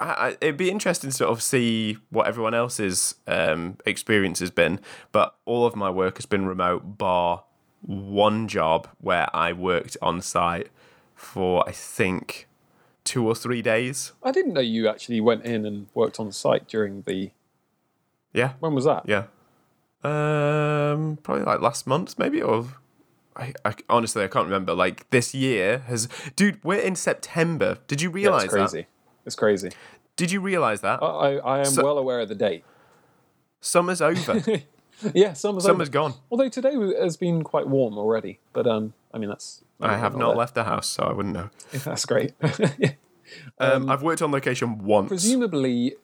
I- 0.00 0.36
it'd 0.40 0.58
be 0.58 0.70
interesting 0.70 1.10
to 1.10 1.16
sort 1.16 1.30
of 1.30 1.42
see 1.42 1.96
what 2.10 2.26
everyone 2.26 2.52
else's 2.54 3.14
um, 3.26 3.78
experience 3.86 4.38
has 4.40 4.50
been, 4.50 4.80
but 5.12 5.34
all 5.46 5.66
of 5.66 5.74
my 5.74 5.88
work 5.88 6.18
has 6.18 6.26
been 6.26 6.46
remote, 6.46 6.98
bar 6.98 7.42
one 7.86 8.48
job 8.48 8.88
where 9.00 9.28
I 9.34 9.52
worked 9.52 9.96
on 10.02 10.20
site 10.20 10.68
for 11.14 11.66
I 11.68 11.72
think 11.72 12.46
two 13.04 13.24
or 13.26 13.34
three 13.36 13.62
days. 13.62 14.12
i 14.22 14.32
didn't 14.32 14.52
know 14.52 14.60
you 14.60 14.88
actually 14.88 15.20
went 15.20 15.44
in 15.44 15.64
and 15.64 15.86
worked 15.94 16.18
on 16.18 16.32
site 16.32 16.66
during 16.66 17.02
the 17.02 17.30
Yeah, 18.32 18.54
when 18.60 18.74
was 18.74 18.84
that 18.84 19.04
Yeah. 19.08 19.24
Um, 20.04 21.18
probably 21.22 21.44
like 21.44 21.60
last 21.60 21.86
month, 21.86 22.18
maybe, 22.18 22.40
or 22.42 22.66
I, 23.34 23.52
I 23.64 23.74
honestly 23.88 24.22
I 24.24 24.28
can't 24.28 24.44
remember. 24.46 24.72
Like 24.74 25.08
this 25.10 25.34
year 25.34 25.78
has, 25.86 26.08
dude. 26.36 26.62
We're 26.64 26.78
in 26.80 26.94
September. 26.96 27.78
Did 27.86 28.00
you 28.02 28.10
Yeah, 28.10 28.14
realize 28.14 28.44
it's 28.44 28.52
crazy 28.52 28.80
that? 28.82 28.86
It's 29.26 29.34
crazy. 29.36 29.70
Did 30.16 30.30
you 30.30 30.40
realise 30.40 30.80
that 30.80 31.02
I, 31.02 31.06
I, 31.06 31.30
I 31.36 31.58
am 31.60 31.64
So- 31.66 31.84
well 31.84 31.98
aware 31.98 32.20
of 32.20 32.28
the 32.28 32.34
date. 32.34 32.64
summer's 33.60 34.00
over? 34.00 34.42
Yeah, 35.14 35.34
summer's, 35.34 35.64
summer's 35.64 35.88
over. 35.88 35.92
gone. 35.92 36.14
Although 36.30 36.48
today 36.48 36.72
has 37.00 37.16
been 37.16 37.42
quite 37.42 37.66
warm 37.68 37.98
already, 37.98 38.38
but 38.52 38.66
um, 38.66 38.94
I 39.12 39.18
mean 39.18 39.28
that's. 39.28 39.62
I 39.80 39.96
have 39.98 40.16
not 40.16 40.36
left 40.36 40.54
the 40.54 40.64
house, 40.64 40.88
so 40.88 41.02
I 41.02 41.12
wouldn't 41.12 41.34
know. 41.34 41.50
That's 41.72 42.06
great. 42.06 42.32
Um, 43.58 43.90
I've 43.90 44.02
worked 44.02 44.22
on 44.22 44.30
location 44.30 44.84
once. 44.84 45.08
Presumably, 45.08 45.94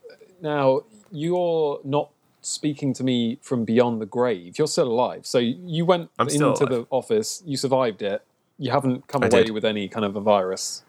now 0.40 0.82
you're 1.12 1.80
not 1.84 2.10
speaking 2.40 2.92
to 2.94 3.04
me 3.04 3.38
from 3.40 3.64
beyond 3.64 4.00
the 4.00 4.06
grave. 4.06 4.58
You're 4.58 4.66
still 4.66 4.88
alive, 4.88 5.24
so 5.24 5.38
you 5.38 5.84
went 5.84 6.10
I'm 6.18 6.28
into 6.28 6.66
the 6.66 6.86
office. 6.90 7.42
You 7.46 7.56
survived 7.56 8.02
it. 8.02 8.22
You 8.58 8.72
haven't 8.72 9.06
come 9.06 9.22
I 9.22 9.28
away 9.28 9.44
did. 9.44 9.52
with 9.52 9.64
any 9.64 9.88
kind 9.88 10.04
of 10.04 10.16
a 10.16 10.20
virus. 10.20 10.82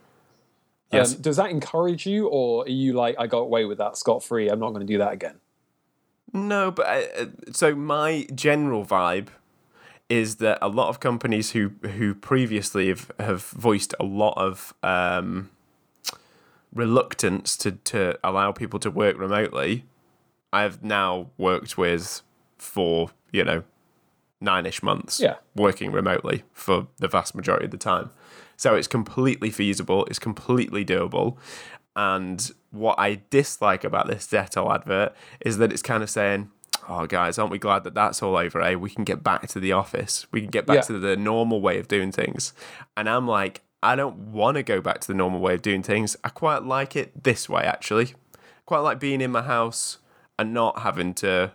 Yes. 0.91 1.15
Um, 1.15 1.22
does 1.22 1.38
that 1.38 1.50
encourage 1.50 2.05
you, 2.05 2.27
or 2.27 2.63
are 2.63 2.69
you 2.69 2.93
like, 2.93 3.15
I 3.17 3.27
got 3.27 3.39
away 3.41 3.65
with 3.65 3.77
that 3.79 3.98
scot 3.98 4.24
free? 4.24 4.50
I'm 4.50 4.60
not 4.60 4.69
going 4.69 4.86
to 4.86 4.91
do 4.91 4.98
that 5.00 5.13
again. 5.13 5.36
No, 6.34 6.72
but 6.72 6.86
uh, 6.88 7.25
so 7.52 7.75
my 7.75 8.28
general 8.34 8.84
vibe 8.84 9.28
is 10.10 10.38
that 10.38 10.58
a 10.62 10.68
lot 10.68 10.90
of 10.90 11.00
companies 11.00 11.52
who 11.52 11.72
who 11.84 12.13
previously 12.16 12.90
have, 12.90 13.12
have 13.20 13.44
voiced 13.44 13.94
a 14.00 14.04
lot 14.04 14.34
of 14.36 14.74
um, 14.84 15.52
reluctance 16.74 17.56
to, 17.58 17.74
to 17.74 18.18
allow 18.24 18.52
people 18.52 18.80
to 18.80 18.90
work 18.92 19.18
remotely, 19.18 19.86
I've 20.52 20.84
now 20.84 21.30
worked 21.38 21.78
with 21.78 22.22
for 22.58 23.12
you 23.32 23.44
know 23.44 23.63
nine-ish 24.42 24.84
months. 24.84 25.20
Yeah. 25.20 25.36
working 25.56 25.92
remotely 25.92 26.44
for 26.52 26.88
the 26.98 27.08
vast 27.08 27.34
majority 27.34 27.66
of 27.66 27.72
the 27.72 27.78
time. 27.78 28.10
So 28.58 28.75
it's 28.75 28.88
completely 28.88 29.50
feasible. 29.50 30.06
It's 30.06 30.20
completely 30.20 30.84
doable. 30.84 31.38
And 31.96 32.52
what 32.74 33.00
I 33.00 33.22
dislike 33.30 33.84
about 33.84 34.08
this 34.08 34.27
Dettol 34.27 34.74
advert 34.74 35.15
is 35.39 35.58
that 35.60 35.72
it's 35.72 35.82
kind 35.82 36.03
of 36.03 36.10
saying, 36.10 36.50
"Oh, 36.89 37.06
guys, 37.06 37.38
aren't 37.38 37.51
we 37.51 37.60
glad 37.60 37.84
that 37.86 37.94
that's 37.94 38.22
all 38.22 38.36
over? 38.36 38.62
Eh? 38.62 38.75
We 38.75 38.89
can 38.89 39.03
get 39.03 39.24
back 39.24 39.48
to 39.50 39.60
the 39.60 39.72
office. 39.72 40.25
We 40.32 40.42
can 40.42 40.50
get 40.50 40.65
back 40.65 40.75
Yeah. 40.77 40.82
to 40.82 41.00
the 41.00 41.15
normal 41.15 41.62
way 41.62 41.80
of 41.80 41.88
doing 41.88 42.12
things." 42.12 42.53
And 42.98 43.08
I'm 43.08 43.27
like, 43.27 43.62
I 43.82 43.96
don't 43.96 44.18
want 44.32 44.56
to 44.56 44.63
go 44.63 44.82
back 44.82 45.00
to 45.01 45.08
the 45.08 45.13
normal 45.13 45.39
way 45.39 45.53
of 45.53 45.62
doing 45.62 45.84
things. 45.84 46.15
I 46.24 46.30
quite 46.30 46.63
like 46.63 46.96
it 46.96 47.24
this 47.24 47.48
way, 47.48 47.63
actually. 47.63 48.13
Quite 48.65 48.80
like 48.80 49.00
being 49.00 49.22
in 49.22 49.32
my 49.32 49.42
house 49.44 50.00
and 50.39 50.53
not 50.53 50.80
having 50.80 51.13
to 51.15 51.51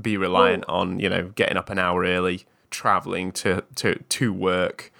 be 0.00 0.16
reliant 0.16 0.64
on 0.68 0.98
you 0.98 1.08
know 1.08 1.28
getting 1.34 1.56
up 1.58 1.68
an 1.68 1.78
hour 1.78 2.02
early, 2.04 2.46
traveling 2.70 3.32
to 3.32 3.64
to 3.76 3.96
to 4.08 4.32
work. 4.32 4.90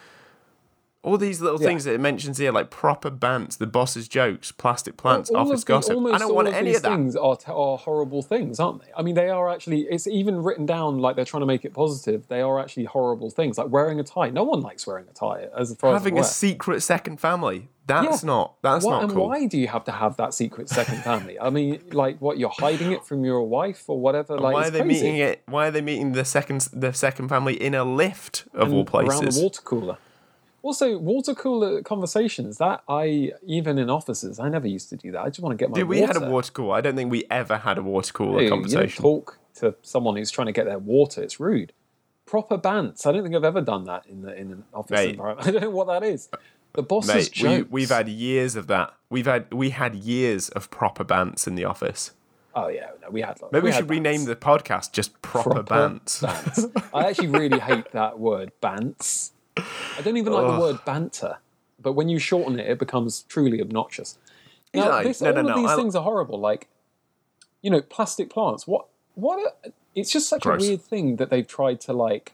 All 1.05 1.19
these 1.19 1.41
little 1.41 1.61
Yeah. 1.61 1.67
things 1.67 1.83
that 1.83 1.95
it 1.95 2.01
mentions 2.01 2.39
here, 2.39 2.53
like 2.53 2.71
proper 2.71 3.11
bants, 3.11 3.59
the 3.59 3.67
boss's 3.67 4.07
jokes, 4.07 4.53
plastic 4.53 4.97
plants, 4.97 5.31
All 5.31 5.39
office 5.39 5.63
of 5.63 5.67
the- 5.67 5.73
gossip. 5.73 5.99
I 6.13 6.19
don't 6.19 6.33
want 6.33 6.47
of 6.47 6.55
any 6.55 6.77
of 6.77 6.83
that. 6.83 6.91
things 6.93 7.17
are, 7.17 7.35
t- 7.35 7.51
are 7.51 7.77
horrible 7.77 8.23
things, 8.23 8.61
aren't 8.61 8.83
they? 8.83 8.87
I 8.97 9.03
mean, 9.03 9.17
they 9.17 9.29
are 9.29 9.49
actually. 9.51 9.81
It's 9.91 10.07
even 10.07 10.45
written 10.45 10.65
down 10.65 11.01
like 11.01 11.17
they're 11.17 11.25
trying 11.25 11.41
to 11.41 11.47
make 11.47 11.65
it 11.65 11.75
positive. 11.75 12.29
They 12.29 12.41
are 12.41 12.61
actually 12.61 12.85
horrible 12.85 13.31
things, 13.31 13.59
like 13.59 13.69
wearing 13.69 13.99
a 13.99 14.05
tie. 14.05 14.31
No 14.31 14.45
one 14.45 14.61
likes 14.61 14.87
wearing 14.87 15.07
a 15.11 15.13
tie, 15.13 15.49
as 15.59 15.75
far 15.75 15.93
Having 15.93 16.19
as 16.19 16.31
a 16.31 16.33
secret 16.35 16.83
second 16.83 17.19
family. 17.19 17.69
That's 17.89 18.23
Yeah. 18.23 18.27
not. 18.29 18.55
That's. 18.63 18.85
What, 18.85 18.93
not 18.93 19.03
and 19.03 19.13
cool. 19.13 19.27
why 19.29 19.47
do 19.47 19.59
you 19.59 19.67
have 19.67 19.83
to 19.87 19.91
have 19.93 20.17
that 20.19 20.35
secret 20.35 20.69
second 20.69 20.99
family? 21.03 21.37
I 21.41 21.51
mean, 21.51 21.81
like, 21.91 22.21
what 22.21 22.39
you're 22.39 22.49
hiding 22.57 22.93
it 22.93 23.05
from 23.05 23.25
your 23.25 23.43
wife 23.43 23.83
or 23.89 23.99
whatever? 23.99 24.39
Like, 24.39 24.55
why 24.55 24.67
are 24.69 24.71
they 24.71 24.83
crazy. 24.83 25.03
meeting 25.03 25.17
it? 25.19 25.43
Why 25.49 25.67
are 25.67 25.71
they 25.73 25.81
meeting 25.81 26.13
the 26.13 26.25
second 26.25 26.69
the 26.73 26.93
second 26.93 27.27
family 27.27 27.61
in 27.61 27.75
a 27.75 27.83
lift 27.83 28.45
of 28.55 28.73
all 28.73 28.85
places? 28.85 29.21
around 29.21 29.33
the 29.33 29.43
water 29.43 29.63
cooler. 29.63 29.97
Also, 30.63 30.97
water 30.99 31.35
cooler 31.35 31.83
conversations. 31.83 32.59
That 32.59 32.83
I 32.89 33.33
even 33.45 33.79
in 33.79 33.91
offices, 33.91 34.39
I 34.39 34.49
never 34.49 34.69
used 34.69 34.89
to 34.91 34.97
do 34.97 35.11
that. 35.13 35.21
I 35.23 35.29
just 35.29 35.41
want 35.41 35.59
to 35.59 35.63
get 35.63 35.71
my. 35.71 35.75
Dude, 35.79 35.89
we 35.89 36.01
water. 36.01 36.13
had 36.21 36.23
a 36.23 36.31
water 36.31 36.53
cooler. 36.53 36.75
I 36.77 36.81
don't 36.81 36.95
think 36.97 37.11
we 37.11 37.25
ever 37.31 37.59
had 37.59 37.79
a 37.79 37.83
water 37.83 38.13
cooler 38.13 38.39
Dude, 38.39 38.43
You 38.45 38.49
conversation. 38.51 39.03
don't 39.03 39.13
talk 39.13 39.39
to 39.57 39.75
someone 39.83 40.17
who's 40.17 40.31
trying 40.31 40.47
to 40.47 40.53
get 40.53 40.65
their 40.67 40.79
water. 40.79 41.23
It's 41.23 41.41
rude. 41.41 41.73
Proper 42.27 42.57
bants. 42.57 43.07
I 43.07 43.13
don't 43.13 43.25
think 43.25 43.35
I've 43.35 43.45
ever 43.45 43.61
done 43.61 43.85
that 43.85 44.07
in 44.07 44.23
the 44.23 44.35
in 44.35 44.53
an 44.53 44.65
office 44.73 44.93
Mate. 44.93 45.11
environment. 45.11 45.47
I 45.49 45.51
don't 45.51 45.63
know 45.63 45.71
what 45.71 45.89
that 45.89 46.05
is. 46.05 46.29
The 46.75 46.83
boss's 46.83 47.15
Mate, 47.15 47.43
we, 47.43 47.57
jokes. 47.59 47.71
we've 47.71 47.91
had 47.91 48.09
years 48.09 48.57
of 48.57 48.67
that. 48.69 48.95
We've 49.11 49.27
had 49.27 49.53
we 49.53 49.71
had 49.71 49.95
years 49.97 50.49
of 50.51 50.71
proper 50.71 51.05
bants 51.05 51.47
in 51.47 51.57
the 51.57 51.65
office. 51.65 52.13
Oh 52.55 52.69
yeah, 52.69 52.91
no, 53.03 53.11
we 53.11 53.23
had. 53.23 53.39
Maybe 53.51 53.65
we, 53.65 53.71
had 53.73 53.79
should 53.81 53.91
rename 53.91 54.25
the 54.27 54.37
podcast 54.37 54.93
just 54.93 55.21
proper, 55.23 55.63
bants. 55.63 56.23
bants. 56.23 56.89
I 56.95 57.09
actually 57.09 57.29
really 57.29 57.59
hate 57.59 57.91
that 57.93 58.19
word, 58.19 58.53
bants. 58.63 59.32
I 59.57 60.01
don't 60.03 60.17
even 60.17 60.33
like 60.33 60.47
the 60.55 60.61
word 60.61 60.79
banter, 60.85 61.39
but 61.81 61.93
when 61.93 62.09
you 62.09 62.19
shorten 62.19 62.59
it, 62.59 62.69
it 62.69 62.79
becomes 62.79 63.23
truly 63.29 63.61
obnoxious. 63.61 64.19
Now, 64.75 64.89
No, 64.89 65.03
this, 65.03 65.21
no, 65.21 65.35
all 65.35 65.43
no, 65.43 65.49
of 65.51 65.57
these 65.57 65.71
I- 65.71 65.77
things 65.77 65.95
are 65.95 66.03
horrible. 66.03 66.39
Like, 66.41 66.69
you 67.61 67.71
know, 67.71 67.83
plastic 67.83 68.31
plants. 68.31 68.67
What? 68.67 68.87
What? 69.15 69.55
A, 69.65 69.73
it's 69.95 70.11
just 70.11 70.29
such 70.29 70.43
Gross. 70.43 70.65
a 70.65 70.69
weird 70.69 70.81
thing 70.83 71.17
that 71.17 71.29
they've 71.31 71.47
tried 71.47 71.81
to 71.83 71.93
like. 71.93 72.33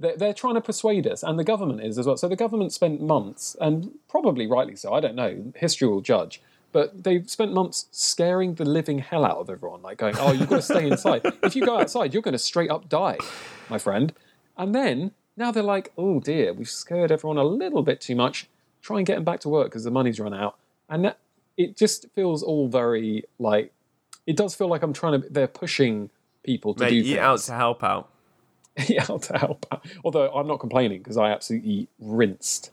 They're, 0.00 0.16
they're 0.16 0.34
trying 0.34 0.54
to 0.54 0.60
persuade 0.60 1.06
us, 1.06 1.22
and 1.22 1.38
the 1.38 1.44
government 1.44 1.82
is 1.82 1.98
as 1.98 2.06
well. 2.06 2.16
So 2.16 2.26
the 2.28 2.34
government 2.36 2.72
spent 2.72 3.00
months, 3.00 3.56
and 3.60 3.92
probably 4.08 4.46
rightly 4.48 4.74
so. 4.74 4.92
I 4.92 5.00
don't 5.00 5.14
know. 5.14 5.52
History 5.56 5.86
will 5.86 6.00
judge. 6.00 6.40
But 6.72 7.02
they've 7.04 7.28
spent 7.28 7.52
months 7.52 7.86
scaring 7.90 8.54
the 8.54 8.64
living 8.64 8.98
hell 9.00 9.24
out 9.24 9.38
of 9.38 9.50
everyone, 9.50 9.82
like 9.82 9.98
going, 9.98 10.14
"Oh, 10.18 10.32
you've 10.32 10.48
got 10.48 10.56
to 10.56 10.62
stay 10.62 10.86
inside. 10.88 11.22
if 11.42 11.54
you 11.54 11.64
go 11.66 11.78
outside, 11.78 12.12
you're 12.14 12.22
going 12.22 12.32
to 12.32 12.38
straight 12.38 12.70
up 12.70 12.88
die, 12.88 13.18
my 13.68 13.78
friend." 13.78 14.12
And 14.56 14.74
then 14.74 15.12
now 15.40 15.50
they're 15.50 15.62
like, 15.62 15.92
"Oh 15.98 16.20
dear, 16.20 16.52
we've 16.52 16.68
scared 16.68 17.10
everyone 17.10 17.38
a 17.38 17.44
little 17.44 17.82
bit 17.82 18.00
too 18.00 18.14
much. 18.14 18.48
Try 18.82 18.98
and 18.98 19.06
get 19.06 19.16
them 19.16 19.24
back 19.24 19.40
to 19.40 19.48
work 19.48 19.66
because 19.66 19.84
the 19.84 19.90
money's 19.90 20.20
run 20.20 20.34
out." 20.34 20.56
And 20.88 21.04
that, 21.04 21.18
it 21.56 21.76
just 21.76 22.06
feels 22.14 22.42
all 22.42 22.68
very 22.68 23.24
like 23.38 23.72
it 24.26 24.36
does 24.36 24.54
feel 24.54 24.68
like 24.68 24.82
I'm 24.82 24.92
trying 24.92 25.22
to. 25.22 25.28
They're 25.28 25.48
pushing 25.48 26.10
people 26.44 26.74
to 26.74 26.84
Mate, 26.84 26.90
do 26.90 26.96
eat 26.96 27.04
things. 27.04 27.18
out 27.18 27.38
to 27.40 27.52
help 27.54 27.82
out. 27.82 28.10
eat 28.88 29.10
out 29.10 29.22
to 29.24 29.38
help 29.38 29.66
out. 29.72 29.84
Although 30.04 30.30
I'm 30.30 30.46
not 30.46 30.60
complaining 30.60 30.98
because 30.98 31.16
I 31.16 31.30
absolutely 31.30 31.88
rinsed. 31.98 32.70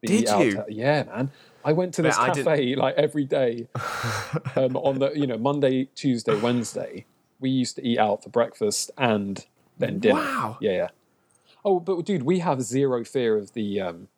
The 0.00 0.08
Did 0.08 0.28
you? 0.28 0.52
to- 0.52 0.66
yeah, 0.68 1.04
man. 1.04 1.30
I 1.64 1.72
went 1.72 1.92
to 1.94 2.02
this 2.02 2.18
Mate, 2.18 2.34
cafe 2.34 2.74
like 2.76 2.94
every 2.96 3.24
day 3.24 3.68
um, 4.56 4.76
on 4.76 4.98
the 5.00 5.12
you 5.14 5.26
know 5.26 5.36
Monday, 5.36 5.88
Tuesday, 5.94 6.38
Wednesday. 6.40 7.04
We 7.40 7.50
used 7.50 7.76
to 7.76 7.86
eat 7.86 7.98
out 7.98 8.24
for 8.24 8.30
breakfast 8.30 8.90
and 8.96 9.44
then 9.78 9.98
dinner. 10.00 10.14
Wow. 10.20 10.58
Yeah, 10.60 10.72
yeah. 10.72 10.88
Oh, 11.68 11.80
but 11.80 12.04
dude, 12.04 12.22
we 12.22 12.38
have 12.38 12.62
zero 12.62 13.04
fear 13.04 13.36
of 13.36 13.52
the. 13.52 13.80
Um, 13.80 14.08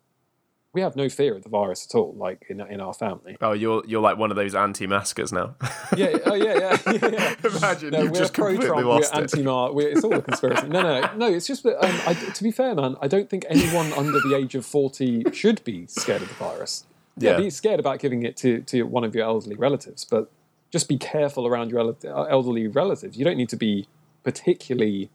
we 0.73 0.79
have 0.79 0.95
no 0.95 1.09
fear 1.09 1.35
of 1.35 1.43
the 1.43 1.49
virus 1.49 1.85
at 1.89 1.95
all, 1.97 2.13
like 2.13 2.45
in 2.49 2.61
in 2.61 2.79
our 2.79 2.93
family. 2.93 3.35
Oh, 3.41 3.51
you're 3.51 3.83
you're 3.85 4.01
like 4.01 4.17
one 4.17 4.31
of 4.31 4.37
those 4.37 4.55
anti-maskers 4.55 5.31
now. 5.33 5.55
Yeah, 5.97 6.17
oh 6.25 6.35
yeah, 6.35 6.53
yeah, 6.57 6.77
yeah. 6.85 7.07
yeah. 7.11 7.35
Imagine 7.57 7.89
No, 7.89 8.03
you've 8.03 8.11
we're 8.11 8.17
just 8.19 8.33
completely 8.33 8.67
pro-Trump, 8.67 8.87
lost 8.87 9.13
we're 9.13 9.19
it. 9.19 9.23
anti-Mar. 9.23 9.73
We're, 9.73 9.89
it's 9.89 10.03
all 10.05 10.13
a 10.13 10.21
conspiracy. 10.21 10.67
No, 10.69 10.81
no, 10.81 11.01
no, 11.01 11.15
no. 11.17 11.27
It's 11.27 11.45
just 11.45 11.63
that. 11.63 11.75
Um, 11.85 11.99
I, 12.07 12.13
to 12.13 12.43
be 12.43 12.51
fair, 12.51 12.73
man, 12.73 12.95
I 13.01 13.07
don't 13.09 13.29
think 13.29 13.43
anyone 13.49 13.91
under 13.93 14.19
the 14.21 14.33
age 14.41 14.55
of 14.55 14.65
forty 14.65 15.25
should 15.33 15.61
be 15.65 15.85
scared 15.87 16.21
of 16.21 16.29
the 16.29 16.35
virus. 16.35 16.85
Yeah, 17.17 17.31
Yeah. 17.31 17.37
be 17.37 17.49
scared 17.49 17.81
about 17.81 17.99
giving 17.99 18.23
it 18.23 18.37
to 18.37 18.61
to 18.61 18.83
one 18.83 19.03
of 19.03 19.13
your 19.13 19.25
elderly 19.25 19.57
relatives, 19.57 20.05
but 20.05 20.31
just 20.71 20.87
be 20.87 20.97
careful 20.97 21.45
around 21.45 21.71
your 21.71 21.81
elderly 22.05 22.67
relatives. 22.69 23.17
You 23.17 23.25
don't 23.25 23.35
need 23.35 23.49
to 23.49 23.57
be 23.57 23.87
particularly 24.23 25.09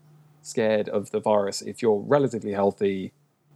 scared 0.47 0.89
of 0.89 1.11
the 1.11 1.21
virus 1.21 1.63
if 1.63 1.83
you're 1.83 1.99
relatively 1.99 2.53
healthy. 2.53 3.13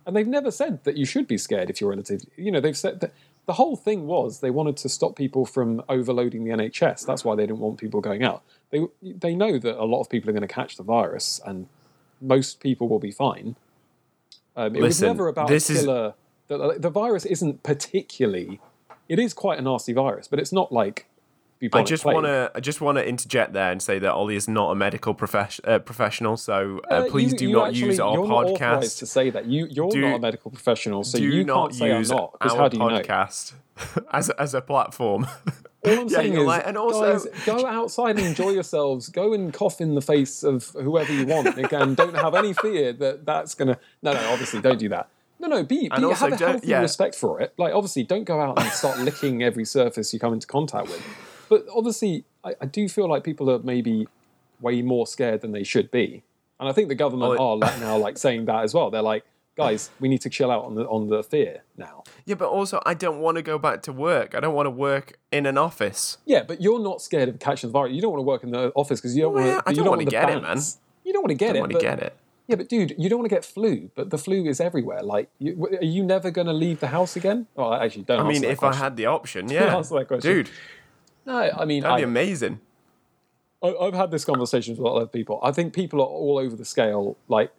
And 0.06 0.16
they've 0.16 0.26
never 0.26 0.50
said 0.50 0.84
that 0.84 0.96
you 0.96 1.04
should 1.04 1.26
be 1.26 1.38
scared 1.38 1.70
if 1.70 1.80
you're 1.80 1.90
relatively. 1.90 2.30
You 2.36 2.50
know, 2.50 2.60
they've 2.60 2.76
said 2.76 3.00
that 3.00 3.12
the 3.46 3.54
whole 3.54 3.76
thing 3.76 4.06
was 4.06 4.40
they 4.40 4.50
wanted 4.50 4.76
to 4.78 4.88
stop 4.88 5.16
people 5.16 5.44
from 5.44 5.82
overloading 5.88 6.44
the 6.44 6.50
NHS. 6.50 7.06
That's 7.06 7.24
why 7.24 7.34
they 7.34 7.42
didn't 7.42 7.58
want 7.58 7.78
people 7.78 8.00
going 8.00 8.22
out. 8.22 8.42
They 8.70 8.86
they 9.02 9.34
know 9.34 9.58
that 9.58 9.76
a 9.76 9.84
lot 9.84 10.00
of 10.00 10.08
people 10.08 10.30
are 10.30 10.32
going 10.32 10.46
to 10.46 10.54
catch 10.54 10.76
the 10.76 10.82
virus, 10.82 11.40
and 11.44 11.66
most 12.20 12.60
people 12.60 12.88
will 12.88 12.98
be 12.98 13.10
fine. 13.10 13.56
Um, 14.56 14.76
it 14.76 14.82
was 14.82 15.00
never 15.00 15.28
about 15.28 15.48
this 15.48 15.70
a 15.70 15.72
is- 15.72 15.80
killer. 15.80 16.14
The, 16.48 16.76
the 16.78 16.90
virus 16.90 17.24
isn't 17.24 17.62
particularly. 17.62 18.60
It 19.08 19.20
is 19.20 19.32
quite 19.34 19.58
a 19.58 19.62
nasty 19.62 19.92
virus, 19.92 20.26
but 20.26 20.38
it's 20.38 20.52
not 20.52 20.72
like. 20.72 21.06
I 21.74 21.82
just 21.82 22.04
want 22.04 22.24
to 22.26 22.50
I 22.54 22.60
just 22.60 22.80
want 22.80 22.96
to 22.98 23.06
interject 23.06 23.52
there 23.52 23.70
and 23.70 23.82
say 23.82 23.98
that 23.98 24.12
Ollie 24.12 24.36
is 24.36 24.48
not 24.48 24.70
a 24.70 24.74
medical 24.74 25.14
profes- 25.14 25.60
uh, 25.68 25.78
professional, 25.78 26.36
so 26.38 26.80
uh, 26.90 26.94
Uh, 26.94 27.10
please 27.10 27.32
you- 27.32 27.38
do 27.38 27.44
you 27.48 27.52
not 27.52 27.68
actually- 27.68 27.86
use 27.88 28.00
our 28.00 28.14
you're 28.14 28.26
not 28.26 28.46
podcast. 28.46 28.98
to 29.00 29.06
say 29.06 29.28
that. 29.30 29.46
You 29.46 29.66
you're 29.70 29.90
Do- 29.90 30.00
not 30.00 30.16
a 30.16 30.18
medical 30.18 30.50
professional, 30.50 31.04
so 31.04 31.18
do 31.18 31.24
you 31.24 31.44
not 31.44 31.70
can't 31.70 31.74
say 31.74 31.90
I'm 31.92 31.98
use 31.98 32.10
not. 32.10 32.32
Because 32.32 32.52
our 32.52 32.58
how 32.58 32.68
do 32.68 32.78
you 32.78 32.82
know? 32.88 33.00
podcast 33.00 33.52
as 34.12 34.30
as 34.30 34.54
a 34.54 34.60
platform. 34.62 35.26
All 35.82 35.92
I'm 35.92 36.08
Yeah, 36.08 36.16
saying 36.18 36.34
is, 36.34 36.44
like- 36.46 36.66
and 36.66 36.76
also- 36.76 37.12
guys, 37.12 37.26
go 37.46 37.66
outside 37.66 38.18
and 38.18 38.26
enjoy 38.26 38.50
yourselves. 38.50 39.08
Go 39.08 39.32
and 39.32 39.52
cough 39.52 39.80
in 39.80 39.94
the 39.94 40.02
face 40.02 40.42
of 40.42 40.68
whoever 40.70 41.12
you 41.12 41.24
want. 41.26 41.58
Again, 41.58 41.94
don't 41.94 42.14
have 42.14 42.34
any 42.34 42.52
fear 42.52 42.92
that 42.94 43.24
that's 43.26 43.54
gonna. 43.54 43.78
No, 44.02 44.12
no, 44.12 44.30
obviously, 44.30 44.60
don't 44.60 44.78
do 44.78 44.88
that. 44.90 45.08
No, 45.38 45.48
no, 45.48 45.62
be, 45.62 45.88
be 45.88 45.88
have 45.88 46.32
a 46.32 46.36
healthy 46.36 46.66
yeah. 46.66 46.80
respect 46.82 47.14
for 47.14 47.40
it. 47.40 47.54
Like, 47.56 47.72
obviously, 47.74 48.02
don't 48.04 48.24
go 48.24 48.38
out 48.42 48.60
and 48.60 48.70
start 48.72 48.98
licking 48.98 49.42
every 49.42 49.64
surface 49.64 50.12
you 50.12 50.20
come 50.20 50.34
into 50.34 50.46
contact 50.46 50.88
with. 50.88 51.02
But 51.50 51.66
obviously, 51.74 52.24
I, 52.42 52.54
I 52.62 52.66
do 52.66 52.88
feel 52.88 53.08
like 53.08 53.24
people 53.24 53.50
are 53.50 53.58
maybe 53.58 54.08
way 54.60 54.80
more 54.80 55.06
scared 55.06 55.42
than 55.42 55.52
they 55.52 55.64
should 55.64 55.90
be. 55.90 56.22
And 56.58 56.68
I 56.68 56.72
think 56.72 56.88
the 56.88 56.94
government 56.94 57.32
oh, 57.32 57.36
Well, 57.36 57.48
are 57.48 57.56
like 57.56 57.80
now 57.80 57.98
like 57.98 58.16
saying 58.16 58.46
that 58.46 58.62
as 58.64 58.72
well. 58.72 58.90
They're 58.90 59.02
like, 59.02 59.24
guys, 59.56 59.90
we 59.98 60.08
need 60.08 60.20
to 60.22 60.30
chill 60.30 60.50
out 60.50 60.64
on 60.64 60.74
the 60.76 60.84
on 60.84 61.08
the 61.08 61.22
fear 61.22 61.62
now. 61.76 62.04
Yeah, 62.24 62.36
but 62.36 62.48
also 62.48 62.80
I 62.86 62.94
don't 62.94 63.18
want 63.18 63.36
to 63.36 63.42
go 63.42 63.58
back 63.58 63.82
to 63.82 63.92
work. 63.92 64.34
I 64.34 64.40
don't 64.40 64.54
want 64.54 64.66
to 64.66 64.70
work 64.70 65.18
in 65.32 65.44
an 65.44 65.58
office. 65.58 66.18
Yeah, 66.24 66.44
but 66.44 66.60
you're 66.62 66.80
not 66.80 67.02
scared 67.02 67.28
of 67.28 67.38
catching 67.40 67.68
the 67.68 67.72
virus. 67.72 67.92
You 67.92 68.00
don't 68.02 68.12
want 68.12 68.20
to 68.20 68.26
work 68.26 68.44
in 68.44 68.52
the 68.52 68.70
office 68.74 69.00
because 69.00 69.16
you 69.16 69.22
don't 69.22 69.34
Well, 69.34 69.44
want 69.44 69.64
to. 69.64 69.68
I 69.68 69.70
you 69.72 69.76
don't 69.76 69.84
don't 69.84 69.90
wanna 69.90 69.98
want 69.98 70.06
the 70.06 70.10
get 70.10 70.30
it, 70.30 70.42
bans. 70.42 70.78
You 71.04 71.12
don't 71.12 71.22
want 71.22 71.30
to 71.30 71.34
get 71.34 71.46
I 71.46 71.50
it. 71.50 71.52
don't 71.54 71.62
want 71.62 71.72
to 71.72 71.78
get 71.80 71.98
it. 72.00 72.16
Yeah, 72.46 72.56
but 72.56 72.68
dude, 72.68 72.96
you 72.98 73.08
don't 73.08 73.20
want 73.20 73.30
to 73.30 73.34
get 73.34 73.44
flu. 73.44 73.90
But 73.94 74.10
the 74.10 74.18
flu 74.18 74.44
is 74.46 74.60
everywhere. 74.60 75.02
Like, 75.04 75.30
you, 75.38 75.68
are 75.80 75.84
you 75.84 76.02
never 76.02 76.32
going 76.32 76.48
to 76.48 76.52
leave 76.52 76.80
the 76.80 76.88
house 76.88 77.14
again? 77.14 77.46
Well, 77.54 77.72
I 77.72 77.84
actually, 77.84 78.02
don't. 78.02 78.18
I 78.18 78.28
mean, 78.28 78.42
if 78.42 78.58
question. 78.58 78.80
I 78.80 78.84
had 78.84 78.96
the 78.96 79.06
option, 79.06 79.48
yeah, 79.52 79.76
answer 79.76 79.96
that 79.98 80.08
question. 80.08 80.32
dude, 80.32 80.50
no, 81.26 81.50
I 81.56 81.64
mean, 81.64 81.82
that'd 81.82 81.96
be 81.98 82.02
amazing. 82.02 82.60
I- 83.62 83.74
I've 83.76 83.94
had 83.94 84.10
this 84.10 84.24
conversation 84.24 84.72
with 84.72 84.80
a 84.80 84.82
lot 84.82 85.00
of 85.00 85.12
people. 85.12 85.38
I 85.42 85.52
think 85.52 85.74
people 85.74 86.00
are 86.00 86.06
all 86.06 86.38
over 86.38 86.56
the 86.56 86.64
scale. 86.64 87.16
Like 87.28 87.52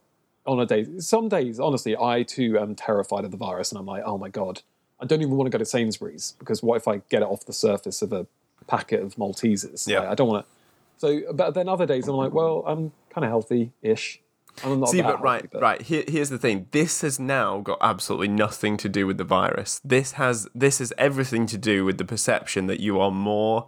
on 0.45 0.59
a 0.59 0.65
day, 0.65 0.85
some 0.99 1.29
days, 1.29 1.59
honestly, 1.59 1.95
I 1.95 2.23
too 2.23 2.57
am 2.59 2.75
terrified 2.75 3.23
of 3.25 3.31
the 3.31 3.37
virus, 3.37 3.71
and 3.71 3.77
I'm 3.79 3.85
like, 3.85 4.03
oh 4.05 4.17
my 4.17 4.29
god, 4.29 4.61
I 4.99 5.05
don't 5.05 5.21
even 5.21 5.35
want 5.37 5.45
to 5.51 5.55
go 5.55 5.59
to 5.59 5.65
Sainsbury's 5.65 6.33
because 6.39 6.63
what 6.63 6.77
if 6.77 6.87
I 6.87 6.97
get 7.09 7.21
it 7.21 7.27
off 7.27 7.45
the 7.45 7.53
surface 7.53 8.01
of 8.01 8.11
a 8.13 8.25
packet 8.67 9.01
of 9.01 9.15
Maltesers? 9.15 9.87
Yeah. 9.87 9.99
Like, 9.99 10.09
I 10.09 10.15
don't 10.15 10.27
want 10.27 10.45
to. 10.45 10.51
So, 10.97 11.33
but 11.33 11.55
then 11.55 11.67
other 11.67 11.85
days, 11.87 12.07
I'm 12.07 12.15
like, 12.15 12.31
well, 12.33 12.63
I'm 12.67 12.91
kind 13.09 13.25
of 13.25 13.29
healthy-ish. 13.31 14.19
See, 14.57 15.01
but 15.01 15.21
right, 15.21 15.41
healthy, 15.41 15.47
but- 15.51 15.61
right. 15.61 15.81
Here, 15.81 16.03
here's 16.07 16.29
the 16.29 16.37
thing. 16.37 16.67
This 16.71 17.01
has 17.01 17.19
now 17.19 17.59
got 17.61 17.77
absolutely 17.81 18.27
nothing 18.27 18.77
to 18.77 18.89
do 18.89 19.07
with 19.07 19.17
the 19.17 19.23
virus. 19.23 19.79
This 19.83 20.13
has 20.13 20.47
this 20.53 20.79
has 20.79 20.93
everything 20.97 21.45
to 21.47 21.57
do 21.57 21.85
with 21.85 21.97
the 21.97 22.05
perception 22.05 22.67
that 22.67 22.79
you 22.79 22.99
are 22.99 23.11
more. 23.11 23.67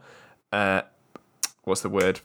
Uh, 0.51 0.81
what's 1.63 1.81
the 1.81 1.89
word? 1.89 2.21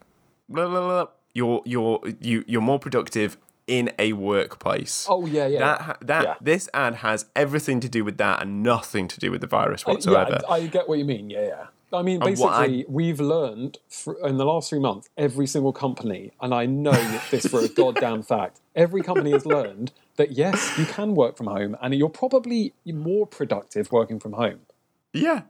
Blah, 0.48 0.68
blah, 0.68 0.80
blah. 0.80 1.06
You're 1.34 1.62
you're 1.64 2.00
you 2.20 2.44
you're 2.46 2.60
more 2.62 2.78
productive 2.78 3.36
in 3.66 3.90
a 3.98 4.12
workplace. 4.14 5.06
Oh 5.08 5.26
yeah, 5.26 5.46
yeah. 5.46 5.58
That 5.58 5.98
that 6.06 6.24
Yeah. 6.24 6.34
this 6.40 6.68
ad 6.74 6.96
has 6.96 7.26
everything 7.36 7.80
to 7.80 7.88
do 7.88 8.04
with 8.04 8.16
that 8.18 8.42
and 8.42 8.62
nothing 8.62 9.08
to 9.08 9.20
do 9.20 9.30
with 9.30 9.40
the 9.40 9.46
virus 9.46 9.84
I- 9.86 9.90
whatsoever. 9.92 10.40
Yeah, 10.42 10.48
I, 10.52 10.56
I 10.56 10.66
get 10.66 10.88
what 10.88 10.98
you 10.98 11.04
mean. 11.04 11.30
Yeah, 11.30 11.46
yeah. 11.46 11.66
I 11.92 12.02
mean, 12.02 12.21
what 12.21 12.28
I- 12.52 12.66
basically, 12.66 12.85
we've 12.88 13.21
learned 13.21 13.78
in 14.23 14.37
the 14.37 14.45
last 14.45 14.68
three 14.68 14.78
months, 14.78 15.09
every 15.16 15.47
single 15.47 15.73
company, 15.73 16.33
and 16.40 16.52
I 16.54 16.66
know 16.66 16.92
this 17.30 17.47
for 17.47 17.61
a 17.61 17.68
goddamn 17.83 18.23
fact, 18.23 18.61
every 18.76 19.02
company 19.02 19.33
has 19.33 19.47
learned 19.47 19.92
that 20.16 20.33
yes, 20.33 20.76
you 20.78 20.85
can 20.85 21.14
work 21.14 21.37
from 21.37 21.47
home, 21.47 21.76
and 21.80 21.95
you're 21.95 22.09
probably 22.11 22.75
more 22.85 23.26
productive 23.26 23.90
working 23.92 24.21
from 24.21 24.33
home. 24.35 24.61
yeah. 25.12 25.42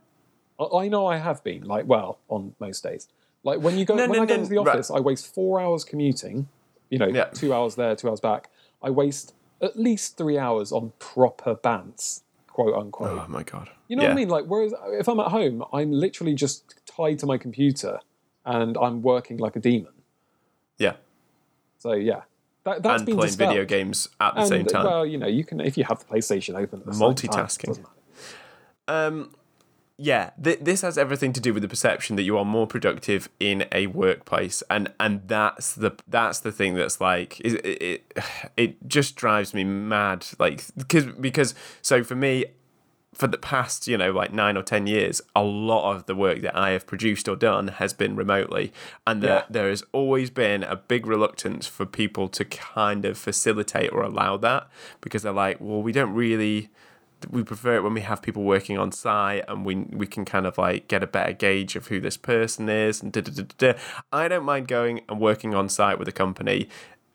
I, 0.61 0.65
I 0.85 0.89
know 0.89 1.07
I 1.07 1.19
have 1.19 1.43
been, 1.45 1.63
like, 1.65 1.87
well, 1.87 2.19
on 2.29 2.55
most 2.61 2.83
days. 2.83 3.09
Like 3.45 3.61
when 3.61 3.79
you 3.79 3.85
go, 3.85 3.95
No, 3.95 4.09
when 4.09 4.17
no, 4.19 4.23
I 4.23 4.27
go 4.27 4.35
no, 4.35 4.41
into 4.43 4.51
the 4.51 4.59
right. 4.59 4.69
office, 4.75 4.91
I 4.91 4.99
waste 5.01 5.33
four 5.33 5.61
hours 5.61 5.85
commuting. 5.85 6.49
You 6.91 6.99
know, 6.99 7.07
Yeah. 7.09 7.27
two 7.27 7.53
hours 7.55 7.77
there, 7.77 7.95
two 7.95 8.09
hours 8.09 8.21
back. 8.21 8.51
I 8.83 8.91
waste 8.91 9.35
at 9.63 9.79
least 9.79 10.17
three 10.19 10.37
hours 10.39 10.73
on 10.73 10.93
proper 10.99 11.55
bants, 11.55 12.23
quote 12.59 12.75
unquote. 12.75 13.23
Oh 13.25 13.27
my 13.29 13.45
god. 13.45 13.71
You 13.87 13.95
know 13.95 14.03
yeah. 14.03 14.09
what 14.09 14.13
I 14.13 14.17
mean? 14.17 14.29
Like, 14.29 14.45
whereas 14.47 14.75
if 14.89 15.09
I'm 15.09 15.21
at 15.21 15.29
home, 15.29 15.65
I'm 15.73 15.93
literally 15.93 16.35
just 16.35 16.75
tied 16.87 17.21
to 17.21 17.27
my 17.27 17.39
computer 17.39 18.01
and 18.45 18.77
I'm 18.77 19.01
working 19.01 19.37
like 19.37 19.55
a 19.55 19.61
demon. 19.61 19.93
Yeah. 20.77 20.95
So 21.79 21.93
yeah, 21.93 22.23
that, 22.65 22.83
that's 22.83 23.03
and 23.03 23.07
been 23.07 23.15
playing 23.17 23.29
dispelled. 23.29 23.51
video 23.51 23.65
games 23.65 24.09
at 24.21 24.35
the 24.35 24.41
And, 24.41 24.49
same 24.49 24.67
time. 24.67 24.85
Well, 24.87 25.07
you 25.07 25.19
know, 25.19 25.29
you 25.29 25.45
can 25.45 25.61
if 25.61 25.79
you 25.79 25.85
have 25.85 26.01
the 26.01 26.07
PlayStation 26.07 26.61
open. 26.61 26.81
At 26.81 26.87
the 26.87 26.95
same 26.95 27.15
time, 27.15 27.47
Multitasking. 27.47 27.85
um, 28.89 29.31
yeah, 30.01 30.31
th- 30.43 30.61
this 30.61 30.83
has 30.83 30.97
everything 30.97 31.33
to 31.33 31.41
do 31.41 31.53
with 31.53 31.63
the 31.63 31.69
perception 31.69 32.15
that 32.17 32.23
you 32.23 32.39
are 32.39 32.45
more 32.45 32.67
productive 32.69 33.29
in 33.41 33.67
a 33.73 33.89
workplace, 33.89 34.63
and 34.71 34.93
and 35.01 35.23
that's 35.27 35.75
the 35.75 35.91
that's 36.07 36.39
the 36.41 36.53
thing 36.53 36.75
that's 36.75 37.01
like 37.01 37.41
it 37.41 37.65
it, 37.67 38.15
it 38.57 38.89
just 38.89 39.17
drives 39.17 39.53
me 39.53 39.65
mad, 39.65 40.25
like 40.39 40.65
because 40.77 41.05
because 41.07 41.55
so 41.83 42.03
for 42.05 42.15
me. 42.15 42.45
For 43.15 43.27
the 43.27 43.39
past, 43.39 43.89
you 43.89 43.97
know, 43.99 44.13
like 44.13 44.33
nine 44.33 44.57
or 44.57 44.63
ten 44.63 44.87
years, 44.87 45.21
a 45.35 45.43
lot 45.43 45.93
of 45.93 46.07
the 46.07 46.15
work 46.15 46.41
that 46.43 46.55
I 46.55 46.71
have 46.71 46.87
produced 46.87 47.27
or 47.27 47.35
done 47.35 47.67
has 47.67 47.93
been 47.93 48.15
remotely, 48.15 48.73
and 49.09 49.21
there, 49.23 49.31
Yeah. 49.39 49.43
there 49.51 49.69
has 49.71 49.83
always 49.91 50.31
been 50.31 50.63
a 50.63 50.77
big 50.77 51.05
reluctance 51.05 51.67
for 51.67 51.85
people 51.85 52.29
to 52.29 52.45
kind 52.45 53.05
of 53.05 53.19
facilitate 53.19 53.91
or 53.93 54.03
allow 54.03 54.37
that 54.37 54.69
because 55.01 55.23
they're 55.23 55.33
like, 55.33 55.57
well, 55.59 55.83
we 55.83 55.91
don't 55.91 56.15
really, 56.15 56.69
we 57.31 57.43
prefer 57.43 57.77
it 57.77 57.83
when 57.83 57.95
we 57.95 58.01
have 58.03 58.23
people 58.23 58.43
working 58.43 58.79
on 58.79 58.93
site 58.93 59.45
and 59.49 59.65
we 59.65 59.75
we 59.75 60.07
can 60.07 60.25
kind 60.25 60.47
of 60.47 60.59
like 60.59 60.89
get 60.89 61.03
a 61.03 61.07
better 61.07 61.33
gauge 61.33 61.77
of 61.77 61.89
who 61.89 62.01
this 62.01 62.17
person 62.17 62.69
is 62.69 63.03
and 63.03 63.13
da 63.13 63.21
da 63.21 63.33
da 63.33 63.45
da. 63.59 63.79
I 64.13 64.29
don't 64.29 64.45
mind 64.45 64.69
going 64.69 65.03
and 65.09 65.21
working 65.21 65.55
on 65.55 65.69
site 65.69 65.99
with 65.99 66.09
a 66.09 66.13
company 66.13 66.69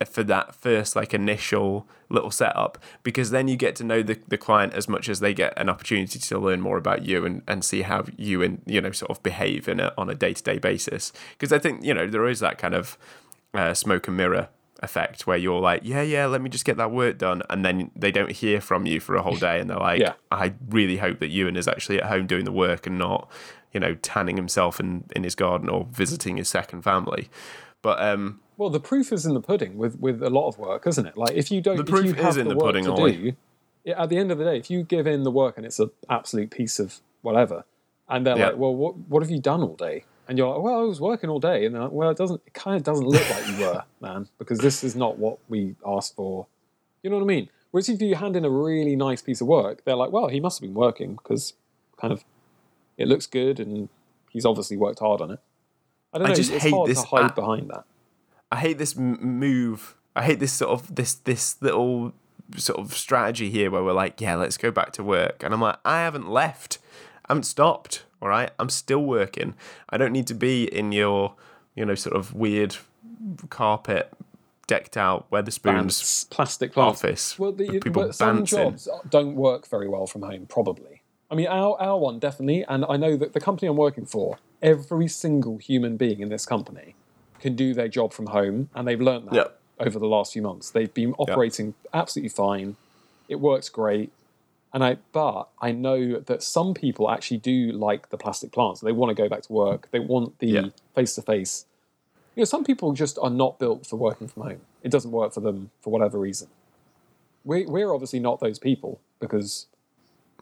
for 0.05 0.23
that 0.23 0.55
first 0.55 0.95
like 0.95 1.13
initial 1.13 1.87
little 2.09 2.31
setup 2.31 2.77
because 3.03 3.31
then 3.31 3.47
you 3.47 3.55
get 3.55 3.75
to 3.75 3.83
know 3.83 4.03
the, 4.03 4.19
the 4.27 4.37
client 4.37 4.73
as 4.73 4.87
much 4.87 5.09
as 5.09 5.19
they 5.19 5.33
get 5.33 5.53
an 5.57 5.69
opportunity 5.69 6.19
to 6.19 6.39
learn 6.39 6.61
more 6.61 6.77
about 6.77 7.05
you 7.05 7.25
and, 7.25 7.41
and 7.47 7.63
see 7.63 7.81
how 7.83 8.03
you 8.17 8.41
and 8.41 8.61
you 8.65 8.81
know 8.81 8.91
sort 8.91 9.11
of 9.11 9.21
behave 9.23 9.67
in 9.67 9.79
a, 9.79 9.93
on 9.97 10.09
a 10.09 10.15
day-to-day 10.15 10.57
basis 10.57 11.11
because 11.31 11.51
i 11.51 11.59
think 11.59 11.83
you 11.83 11.93
know 11.93 12.07
there 12.07 12.27
is 12.27 12.39
that 12.39 12.57
kind 12.57 12.73
of 12.73 12.97
uh, 13.53 13.73
smoke 13.73 14.07
and 14.07 14.17
mirror 14.17 14.49
effect 14.83 15.25
where 15.25 15.37
you're 15.37 15.59
like 15.61 15.81
yeah 15.83 16.01
yeah 16.01 16.25
let 16.25 16.41
me 16.41 16.49
just 16.49 16.65
get 16.65 16.77
that 16.77 16.91
work 16.91 17.17
done 17.17 17.41
and 17.49 17.63
then 17.65 17.89
they 17.95 18.11
don't 18.11 18.31
hear 18.31 18.59
from 18.61 18.85
you 18.85 18.99
for 18.99 19.15
a 19.15 19.21
whole 19.21 19.37
day 19.37 19.59
and 19.59 19.69
they're 19.69 19.77
like 19.77 20.01
Yeah. 20.01 20.13
i 20.31 20.53
really 20.69 20.97
hope 20.97 21.19
that 21.19 21.29
ewan 21.29 21.55
is 21.55 21.67
actually 21.67 22.01
at 22.01 22.09
home 22.09 22.27
doing 22.27 22.45
the 22.45 22.51
work 22.51 22.85
and 22.85 22.97
not 22.97 23.29
you 23.73 23.79
know 23.79 23.95
tanning 23.95 24.35
himself 24.37 24.79
in, 24.79 25.05
in 25.15 25.23
his 25.23 25.35
garden 25.35 25.69
or 25.69 25.87
visiting 25.91 26.37
his 26.37 26.49
second 26.49 26.81
family 26.81 27.29
but 27.81 28.01
um 28.01 28.39
Well, 28.57 28.69
the 28.69 28.79
proof 28.79 29.11
is 29.11 29.25
in 29.25 29.33
the 29.33 29.41
pudding 29.41 29.77
with 29.77 29.99
with 29.99 30.21
a 30.21 30.29
lot 30.29 30.47
of 30.47 30.57
work, 30.57 30.85
isn't 30.87 31.05
it? 31.05 31.17
Like 31.17 31.35
if 31.35 31.49
you 31.51 31.59
don't, 31.59 31.77
The 31.77 31.83
if 31.83 31.89
proof 31.89 32.05
you 32.05 32.27
is 32.27 32.37
in 32.37 32.47
the, 32.47 32.53
the 32.53 32.55
work 32.55 32.65
pudding, 32.65 32.85
to 32.85 32.95
do, 32.95 33.33
yeah, 33.83 34.01
at 34.03 34.09
the 34.09 34.17
end 34.17 34.31
of 34.31 34.37
the 34.37 34.45
day, 34.45 34.57
if 34.57 34.69
you 34.69 34.83
give 34.83 35.05
in 35.07 35.23
the 35.23 35.31
work 35.31 35.57
and 35.57 35.65
it's 35.65 35.79
an 35.79 35.89
absolute 36.09 36.49
piece 36.51 36.77
of 36.79 36.99
whatever, 37.23 37.65
and 38.07 38.25
they're 38.25 38.37
Yeah. 38.37 38.47
like, 38.49 38.57
"Well, 38.57 38.75
what 38.75 38.95
what 39.11 39.21
have 39.23 39.31
you 39.31 39.39
done 39.41 39.61
all 39.63 39.75
day?" 39.75 40.05
And 40.27 40.37
you're 40.37 40.47
like, 40.53 40.63
"Well, 40.63 40.79
I 40.79 40.83
was 40.83 41.01
working 41.01 41.29
all 41.29 41.39
day," 41.39 41.65
and 41.65 41.75
they're 41.75 41.83
like, 41.83 41.91
"Well, 41.91 42.09
it 42.09 42.17
doesn't. 42.17 42.41
It 42.45 42.53
kind 42.53 42.77
of 42.77 42.83
doesn't 42.83 43.05
look 43.05 43.29
like 43.29 43.47
you 43.47 43.57
were, 43.57 43.83
man, 44.01 44.29
because 44.37 44.59
this 44.59 44.83
is 44.83 44.95
not 44.95 45.17
what 45.17 45.37
we 45.49 45.75
asked 45.85 46.15
for." 46.15 46.47
You 47.01 47.09
know 47.09 47.17
what 47.17 47.23
I 47.23 47.27
mean? 47.27 47.49
Whereas 47.71 47.89
if 47.89 48.01
you 48.01 48.15
hand 48.15 48.35
in 48.35 48.45
a 48.45 48.49
really 48.49 48.95
nice 48.95 49.21
piece 49.21 49.41
of 49.41 49.47
work, 49.47 49.83
they're 49.83 49.95
like, 49.95 50.11
"Well, 50.11 50.29
he 50.29 50.39
must 50.39 50.59
have 50.59 50.67
been 50.67 50.75
working 50.75 51.15
because 51.15 51.53
kind 51.97 52.13
of 52.13 52.23
it 52.97 53.07
looks 53.07 53.25
good 53.25 53.59
and 53.59 53.89
he's 54.29 54.45
obviously 54.45 54.77
worked 54.77 54.99
hard 54.99 55.21
on 55.21 55.31
it." 55.31 55.39
I 56.13 56.19
don't 56.19 56.27
I 56.27 56.29
know. 56.29 56.35
just 56.35 56.51
it's 56.51 56.63
hate 56.63 56.73
hard 56.73 56.89
this 56.89 57.01
to 57.01 57.07
hide 57.07 57.35
behind 57.35 57.69
that. 57.71 57.85
I 58.51 58.57
hate 58.57 58.77
this 58.77 58.95
move. 58.95 59.95
I 60.15 60.23
hate 60.23 60.39
this 60.39 60.53
sort 60.53 60.71
of 60.71 60.95
this 60.95 61.15
this 61.15 61.61
little 61.61 62.13
sort 62.55 62.79
of 62.79 62.93
strategy 62.93 63.49
here 63.49 63.71
where 63.71 63.83
we're 63.83 63.93
like, 63.93 64.21
yeah, 64.21 64.35
let's 64.35 64.57
go 64.57 64.69
back 64.69 64.91
to 64.93 65.03
work, 65.03 65.43
and 65.43 65.53
I'm 65.53 65.61
like, 65.61 65.77
I 65.83 66.01
haven't 66.01 66.29
left, 66.29 66.77
I 67.25 67.33
haven't 67.33 67.43
stopped. 67.45 68.03
All 68.23 68.29
right, 68.29 68.51
I'm 68.57 68.69
still 68.69 69.03
working. 69.03 69.53
I 69.89 69.97
don't 69.97 70.13
need 70.13 70.27
to 70.27 70.33
be 70.33 70.63
in 70.63 70.93
your, 70.93 71.33
you 71.75 71.83
know, 71.85 71.93
sort 71.93 72.15
of 72.15 72.33
weird 72.33 72.77
carpet 73.49 74.13
decked 74.65 74.95
out 74.95 75.29
Wetherspoons 75.29 76.29
plastic 76.29 76.77
office. 76.77 77.37
Well, 77.37 77.51
the, 77.51 77.67
people 77.81 77.91
but 78.03 78.15
some 78.15 78.45
jobs 78.45 78.87
don't 79.09 79.35
work 79.35 79.67
very 79.67 79.89
well 79.89 80.07
from 80.07 80.21
home, 80.21 80.45
probably. 80.45 81.01
I 81.29 81.35
mean, 81.35 81.47
our, 81.47 81.75
our 81.81 81.97
one 81.97 82.17
definitely, 82.19 82.63
and 82.69 82.85
I 82.87 82.95
know 82.95 83.17
that 83.17 83.33
the 83.33 83.41
company 83.41 83.67
I'm 83.67 83.75
working 83.75 84.05
for, 84.05 84.37
every 84.61 85.09
single 85.09 85.57
human 85.57 85.97
being 85.97 86.21
in 86.21 86.29
this 86.29 86.45
company 86.45 86.95
can 87.41 87.57
do 87.57 87.73
their 87.73 87.89
job 87.89 88.13
from 88.13 88.27
home, 88.27 88.69
and 88.73 88.87
they've 88.87 89.01
learned 89.01 89.27
that 89.31 89.35
Yeah. 89.35 89.85
over 89.85 89.99
the 89.99 90.07
last 90.07 90.31
few 90.31 90.41
months. 90.41 90.69
They've 90.69 90.93
been 90.93 91.13
operating 91.17 91.73
absolutely 91.93 92.29
fine. 92.29 92.77
It 93.27 93.41
works 93.41 93.67
great. 93.67 94.13
And 94.73 94.83
I, 94.83 94.97
but 95.11 95.49
I 95.61 95.71
know 95.71 96.19
that 96.19 96.41
some 96.41 96.73
people 96.73 97.11
actually 97.11 97.37
do 97.37 97.71
like 97.71 98.09
the 98.09 98.17
plastic 98.17 98.51
plants. 98.51 98.81
They 98.81 98.91
want 98.91 99.15
to 99.15 99.21
go 99.21 99.29
back 99.29 99.43
to 99.43 99.53
work. 99.53 99.87
They 99.91 99.99
want 99.99 100.39
the 100.39 100.71
face 100.95 101.13
to 101.15 101.21
face. 101.21 101.65
You 102.35 102.41
know, 102.41 102.45
some 102.45 102.63
people 102.63 102.93
just 102.93 103.19
are 103.21 103.29
not 103.29 103.59
built 103.59 103.85
for 103.85 103.97
working 103.97 104.27
from 104.27 104.43
home. 104.43 104.61
It 104.81 104.89
doesn't 104.89 105.11
work 105.11 105.33
for 105.33 105.41
them 105.41 105.69
for 105.81 105.91
whatever 105.91 106.17
reason. 106.17 106.47
We, 107.45 107.65
we're 107.65 107.93
obviously 107.93 108.19
not 108.19 108.39
those 108.39 108.57
people 108.57 108.99
because 109.19 109.67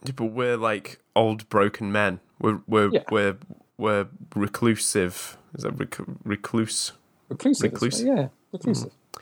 Yeah, 0.06 0.13
but 0.15 0.28
we're 0.28 0.56
like 0.56 1.00
old 1.15 1.50
broken 1.50 1.91
men. 1.91 2.22
We're 2.39 2.62
we're 2.67 2.89
Yeah. 2.91 3.04
we're 3.12 3.38
we're 3.78 4.08
reclusive. 4.36 5.38
Is 5.56 5.63
that 5.63 5.72
rec- 5.72 5.98
recluse? 6.24 6.94
reclusive. 7.28 7.74
Recluse. 7.74 8.02
Yeah, 8.04 8.28
reclusive. 8.54 8.91
Mm-hmm. 8.91 9.22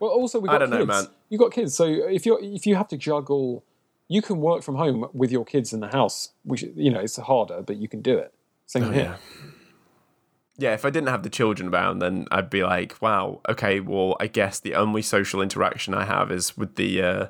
Well, 0.00 0.10
also 0.10 0.38
we've 0.40 0.50
I 0.50 0.54
got 0.54 0.58
don't 0.58 0.70
know, 0.70 0.78
kids. 0.78 0.88
man. 0.88 1.06
You've 1.30 1.40
got 1.40 1.52
kids, 1.52 1.74
so 1.74 1.84
if 1.86 2.26
you're 2.26 2.38
if 2.42 2.66
you 2.66 2.74
have 2.76 2.88
to 2.88 2.96
juggle, 2.96 3.64
you 4.08 4.22
can 4.22 4.40
work 4.40 4.62
from 4.62 4.76
home 4.76 5.08
with 5.12 5.30
your 5.30 5.44
kids 5.44 5.72
in 5.72 5.80
the 5.80 5.88
house. 5.88 6.30
Which 6.44 6.62
you 6.74 6.90
know 6.90 7.00
it's 7.00 7.16
harder, 7.16 7.62
but 7.62 7.76
you 7.76 7.88
can 7.88 8.00
do 8.02 8.18
it. 8.18 8.32
Same 8.66 8.84
Oh, 8.84 8.90
here. 8.90 9.02
yeah. 9.02 9.50
Yeah, 10.60 10.74
if 10.74 10.84
I 10.84 10.90
didn't 10.90 11.08
have 11.08 11.22
the 11.22 11.30
children 11.30 11.68
around, 11.72 12.00
then 12.00 12.26
I'd 12.32 12.50
be 12.50 12.64
like, 12.64 13.00
wow, 13.00 13.40
okay, 13.48 13.78
well, 13.78 14.16
I 14.18 14.26
guess 14.26 14.58
the 14.58 14.74
only 14.74 15.02
social 15.02 15.40
interaction 15.40 15.94
I 15.94 16.04
have 16.04 16.32
is 16.32 16.56
with 16.56 16.74
the 16.74 17.00
uh, 17.02 17.26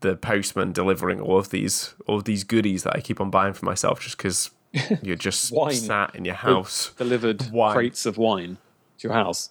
the 0.00 0.14
postman 0.14 0.72
delivering 0.72 1.20
all 1.20 1.38
of 1.38 1.48
these 1.48 1.94
all 2.06 2.16
of 2.16 2.24
these 2.24 2.44
goodies 2.44 2.82
that 2.82 2.94
I 2.94 3.00
keep 3.00 3.18
on 3.20 3.30
buying 3.30 3.54
for 3.54 3.64
myself 3.64 4.00
just 4.00 4.18
because 4.18 4.50
you're 5.02 5.16
just 5.16 5.52
Wine. 5.52 5.72
sat 5.74 6.14
in 6.14 6.26
your 6.26 6.34
house. 6.34 6.90
Delivered 6.98 7.50
Wine. 7.50 7.74
crates 7.74 8.04
of 8.04 8.18
wine 8.18 8.58
to 8.98 9.08
your 9.08 9.14
house. 9.14 9.50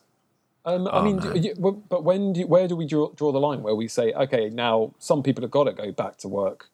Um, 0.65 0.87
I 0.87 0.91
Oh, 0.93 1.03
mean, 1.03 1.19
do 1.19 1.39
you, 1.39 1.53
but 1.89 2.03
when 2.03 2.33
do 2.33 2.39
you, 2.41 2.47
where 2.47 2.67
do 2.67 2.75
we 2.75 2.85
draw, 2.87 3.11
draw 3.11 3.31
the 3.31 3.39
line 3.39 3.61
where 3.61 3.75
we 3.75 3.87
say, 3.87 4.11
okay, 4.13 4.49
now 4.49 4.93
some 4.97 5.21
people 5.21 5.43
have 5.43 5.51
got 5.51 5.65
to 5.65 5.73
go 5.73 5.91
back 5.91 6.17
to 6.17 6.27
work? 6.27 6.69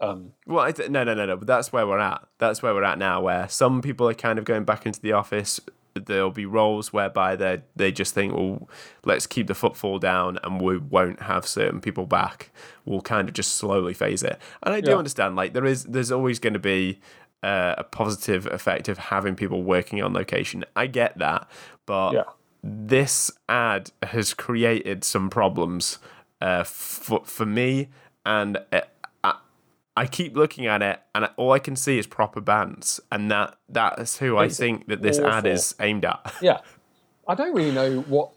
Um, 0.00 0.32
Well, 0.46 0.60
I 0.64 0.72
th- 0.72 0.90
no, 0.90 1.04
no, 1.04 1.14
no, 1.14 1.24
no. 1.24 1.36
But 1.36 1.46
that's 1.46 1.72
where 1.72 1.86
we're 1.86 1.98
at. 2.00 2.22
That's 2.38 2.62
where 2.62 2.74
we're 2.74 2.84
at 2.84 2.98
now. 2.98 3.22
Where 3.22 3.48
some 3.48 3.80
people 3.80 4.08
are 4.08 4.14
kind 4.14 4.38
of 4.38 4.44
going 4.44 4.64
back 4.64 4.84
into 4.84 5.00
the 5.00 5.12
office. 5.12 5.58
There'll 5.94 6.32
be 6.32 6.44
roles 6.44 6.92
whereby 6.92 7.36
they 7.36 7.62
they 7.76 7.92
just 7.92 8.12
think, 8.14 8.34
well, 8.34 8.68
let's 9.04 9.26
keep 9.28 9.46
the 9.46 9.54
footfall 9.54 9.98
down, 10.00 10.38
and 10.42 10.60
we 10.60 10.76
won't 10.76 11.22
have 11.22 11.46
certain 11.46 11.80
people 11.80 12.04
back. 12.04 12.50
We'll 12.84 13.00
kind 13.00 13.28
of 13.28 13.34
just 13.34 13.52
slowly 13.54 13.94
phase 13.94 14.22
it. 14.24 14.38
And 14.64 14.74
I 14.74 14.80
do 14.80 14.90
Yeah. 14.90 14.98
understand. 14.98 15.36
Like 15.36 15.52
there 15.54 15.64
is, 15.64 15.84
there's 15.84 16.10
always 16.10 16.40
going 16.40 16.54
to 16.54 16.58
be 16.58 16.98
uh, 17.44 17.76
a 17.78 17.84
positive 17.84 18.46
effect 18.48 18.88
of 18.88 18.98
having 18.98 19.36
people 19.36 19.62
working 19.62 20.02
on 20.02 20.12
location. 20.12 20.64
I 20.74 20.88
get 20.88 21.16
that, 21.18 21.48
but 21.86 22.12
Yeah. 22.12 22.24
This 22.66 23.30
ad 23.46 23.90
has 24.02 24.32
created 24.32 25.04
some 25.04 25.28
problems 25.28 25.98
uh, 26.40 26.64
for 26.64 27.22
for 27.26 27.44
me, 27.44 27.88
and 28.24 28.56
uh, 28.72 28.80
I, 29.22 29.34
I 29.94 30.06
keep 30.06 30.34
looking 30.34 30.66
at 30.66 30.80
it, 30.80 31.00
and 31.14 31.28
all 31.36 31.52
I 31.52 31.58
can 31.58 31.76
see 31.76 31.98
is 31.98 32.06
proper 32.06 32.40
bands, 32.40 33.00
and 33.12 33.30
that 33.30 33.58
that's 33.68 34.16
who 34.16 34.38
I 34.38 34.48
think 34.48 34.86
that 34.88 35.02
this 35.02 35.18
ad 35.18 35.46
is 35.46 35.74
aimed 35.78 36.06
at. 36.06 36.32
yeah, 36.40 36.60
I 37.28 37.34
don't 37.34 37.54
really 37.54 37.70
know 37.70 38.00
what 38.00 38.30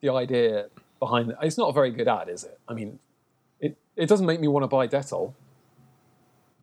the 0.00 0.10
idea 0.10 0.68
behind 1.00 1.30
it. 1.30 1.36
It's 1.42 1.58
not 1.58 1.70
a 1.70 1.72
very 1.72 1.90
good 1.90 2.06
ad, 2.06 2.28
is 2.28 2.44
it? 2.44 2.60
I 2.68 2.74
mean, 2.74 3.00
it 3.58 3.76
it 3.96 4.08
doesn't 4.08 4.26
make 4.26 4.38
me 4.38 4.46
want 4.46 4.62
to 4.62 4.68
buy 4.68 4.86
Dettol. 4.86 5.34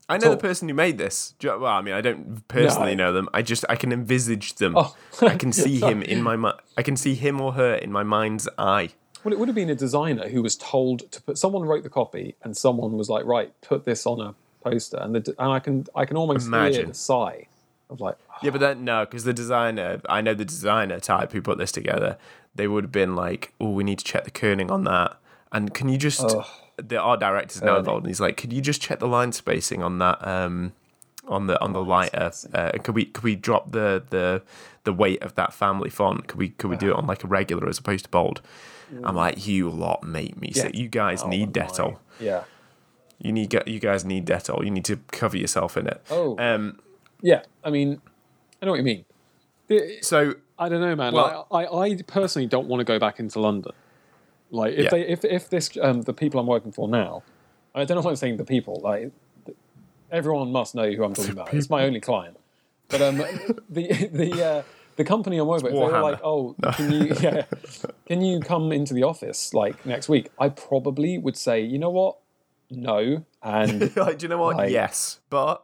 I 0.07 0.17
know 0.17 0.29
the 0.29 0.37
person 0.37 0.67
who 0.69 0.75
made 0.75 0.97
this. 0.97 1.33
Well, 1.43 1.65
I 1.65 1.81
mean, 1.81 1.93
I 1.95 2.01
don't 2.01 2.47
personally 2.47 2.93
No. 2.95 3.05
know 3.05 3.13
them. 3.13 3.27
I 3.33 3.41
just 3.41 3.65
I 3.67 3.75
can 3.75 3.91
envisage 3.91 4.55
them. 4.55 4.73
Oh. 4.77 4.95
I 5.21 5.35
can 5.35 5.51
see 5.63 5.79
him 5.79 6.01
in 6.03 6.21
my 6.21 6.35
mi- 6.35 6.53
I 6.77 6.83
can 6.83 6.95
see 6.95 7.15
him 7.15 7.41
or 7.41 7.53
her 7.53 7.73
in 7.75 7.91
my 7.91 8.03
mind's 8.03 8.47
eye. 8.57 8.89
Well, 9.23 9.33
it 9.33 9.39
would 9.39 9.47
have 9.47 9.55
been 9.55 9.71
a 9.71 9.75
designer 9.75 10.27
who 10.29 10.43
was 10.43 10.55
told 10.55 11.11
to 11.11 11.21
put. 11.23 11.37
Someone 11.39 11.63
wrote 11.63 11.81
the 11.83 11.89
copy, 11.89 12.35
and 12.43 12.55
someone 12.55 12.95
was 12.97 13.09
like, 13.09 13.25
"Right, 13.25 13.51
put 13.61 13.83
this 13.85 14.05
on 14.05 14.21
a 14.21 14.35
poster." 14.63 14.97
And 14.97 15.15
the 15.15 15.33
and 15.39 15.51
I 15.51 15.59
can 15.59 15.87
I 15.95 16.05
can 16.05 16.17
almost 16.17 16.45
hear 16.47 16.55
Imagine. 16.55 16.87
the 16.89 16.93
sigh 16.93 17.47
of 17.89 17.99
like, 17.99 18.17
ah. 18.29 18.37
Yeah, 18.43 18.51
but 18.51 18.61
then 18.61 18.85
no, 18.85 19.05
because 19.05 19.23
the 19.23 19.33
designer, 19.33 20.01
I 20.07 20.21
know 20.21 20.35
the 20.35 20.45
designer 20.45 20.99
type 20.99 21.31
who 21.31 21.41
put 21.41 21.57
this 21.57 21.71
together. 21.71 22.17
They 22.53 22.67
would 22.67 22.83
have 22.83 22.91
been 22.91 23.15
like, 23.15 23.53
"Oh, 23.59 23.71
we 23.71 23.83
need 23.83 23.97
to 23.99 24.05
check 24.05 24.23
the 24.25 24.31
kerning 24.31 24.69
on 24.69 24.83
that." 24.83 25.17
And 25.51 25.73
can 25.73 25.89
you 25.89 25.97
just 25.97 26.21
the 26.77 26.99
art 26.99 27.19
director's 27.19 27.61
now 27.61 27.77
involved, 27.77 28.03
and 28.03 28.07
he's 28.07 28.19
like, 28.19 28.37
"Could 28.37 28.51
you 28.53 28.61
just 28.61 28.81
check 28.81 28.99
the 28.99 29.07
line 29.07 29.31
spacing 29.31 29.81
on 29.81 29.99
that 29.99 30.25
um, 30.27 30.73
on 31.27 31.47
the 31.47 31.59
on 31.61 31.73
the 31.73 31.83
lighter? 31.83 32.31
Uh, 32.53 32.71
could 32.83 32.95
we 32.95 33.05
could 33.05 33.23
we 33.23 33.35
drop 33.35 33.71
the 33.71 34.03
the 34.09 34.41
the 34.83 34.93
weight 34.93 35.21
of 35.23 35.35
that 35.35 35.53
family 35.53 35.89
font? 35.89 36.27
Could 36.27 36.37
we 36.39 36.49
could 36.49 36.69
we 36.69 36.77
do 36.77 36.91
it 36.91 36.95
on 36.95 37.07
like 37.07 37.23
a 37.23 37.27
regular 37.27 37.67
as 37.69 37.77
opposed 37.79 38.05
to 38.05 38.11
bold?" 38.11 38.41
I'm 39.03 39.15
like, 39.15 39.47
"You 39.47 39.69
lot 39.69 40.03
make 40.03 40.39
me 40.39 40.51
sick. 40.51 40.75
You 40.75 40.87
guys 40.87 41.23
oh 41.23 41.27
need 41.29 41.55
my- 41.55 41.95
yeah, 42.19 42.43
You 43.19 43.31
need 43.31 43.53
you 43.65 43.79
guys 43.79 44.05
need 44.05 44.25
Dettol. 44.25 44.63
You 44.63 44.71
need 44.71 44.85
to 44.85 44.97
cover 45.11 45.37
yourself 45.37 45.77
in 45.77 45.87
it." 45.87 46.01
Oh. 46.09 46.37
um. 46.39 46.79
yeah. 47.21 47.43
I 47.63 47.69
mean, 47.71 48.01
I 48.61 48.65
know 48.65 48.71
what 48.71 48.77
you 48.77 48.83
mean. 48.83 49.05
So 50.01 50.35
I 50.59 50.69
don't 50.69 50.81
know, 50.81 50.95
man. 50.95 51.13
Well- 51.13 51.47
like, 51.49 51.67
I, 51.71 51.77
I 51.77 52.01
personally 52.03 52.47
don't 52.47 52.67
want 52.67 52.81
to 52.81 52.85
go 52.85 52.99
back 52.99 53.19
into 53.19 53.39
London. 53.39 53.71
Like, 54.51 54.73
if 54.73 54.85
Yeah. 54.85 54.89
they, 54.91 55.01
if, 55.07 55.25
if 55.25 55.49
this, 55.49 55.71
um, 55.81 56.03
the 56.03 56.13
people 56.13 56.39
I'm 56.39 56.47
working 56.47 56.71
for 56.71 56.87
now, 56.87 57.23
I 57.73 57.83
don't 57.85 57.95
know 57.95 58.01
if 58.01 58.05
I'm 58.05 58.15
saying 58.15 58.37
the 58.37 58.45
people. 58.45 58.79
Like, 58.83 59.11
everyone 60.11 60.51
must 60.51 60.75
know 60.75 60.89
who 60.91 61.03
I'm 61.03 61.13
talking 61.13 61.31
about. 61.31 61.53
It's 61.53 61.69
my 61.69 61.83
only 61.85 61.99
client. 61.99 62.37
But 62.87 63.01
um, 63.01 63.17
the 63.69 64.09
the 64.13 64.45
uh, 64.45 64.63
the 64.95 65.03
company 65.03 65.37
I'm 65.37 65.47
working 65.47 65.65
with, 65.65 65.73
they 65.73 65.79
were 65.79 66.01
like, 66.01 66.19
"Oh, 66.23 66.55
can 66.73 66.91
you 66.91 67.15
yeah, 67.19 67.45
can 68.05 68.21
you 68.21 68.39
come 68.39 68.71
into 68.71 68.93
the 68.93 69.03
office 69.03 69.53
like 69.53 69.83
next 69.85 70.07
week?" 70.07 70.29
I 70.39 70.49
probably 70.49 71.17
would 71.17 71.35
say, 71.35 71.61
"You 71.61 71.79
know 71.79 71.89
what? 71.89 72.17
No." 72.69 73.25
And 73.41 73.95
like, 73.97 74.19
do 74.19 74.25
you 74.25 74.29
know 74.29 74.37
what? 74.37 74.57
Like- 74.57 74.71
yes, 74.71 75.19
but 75.31 75.63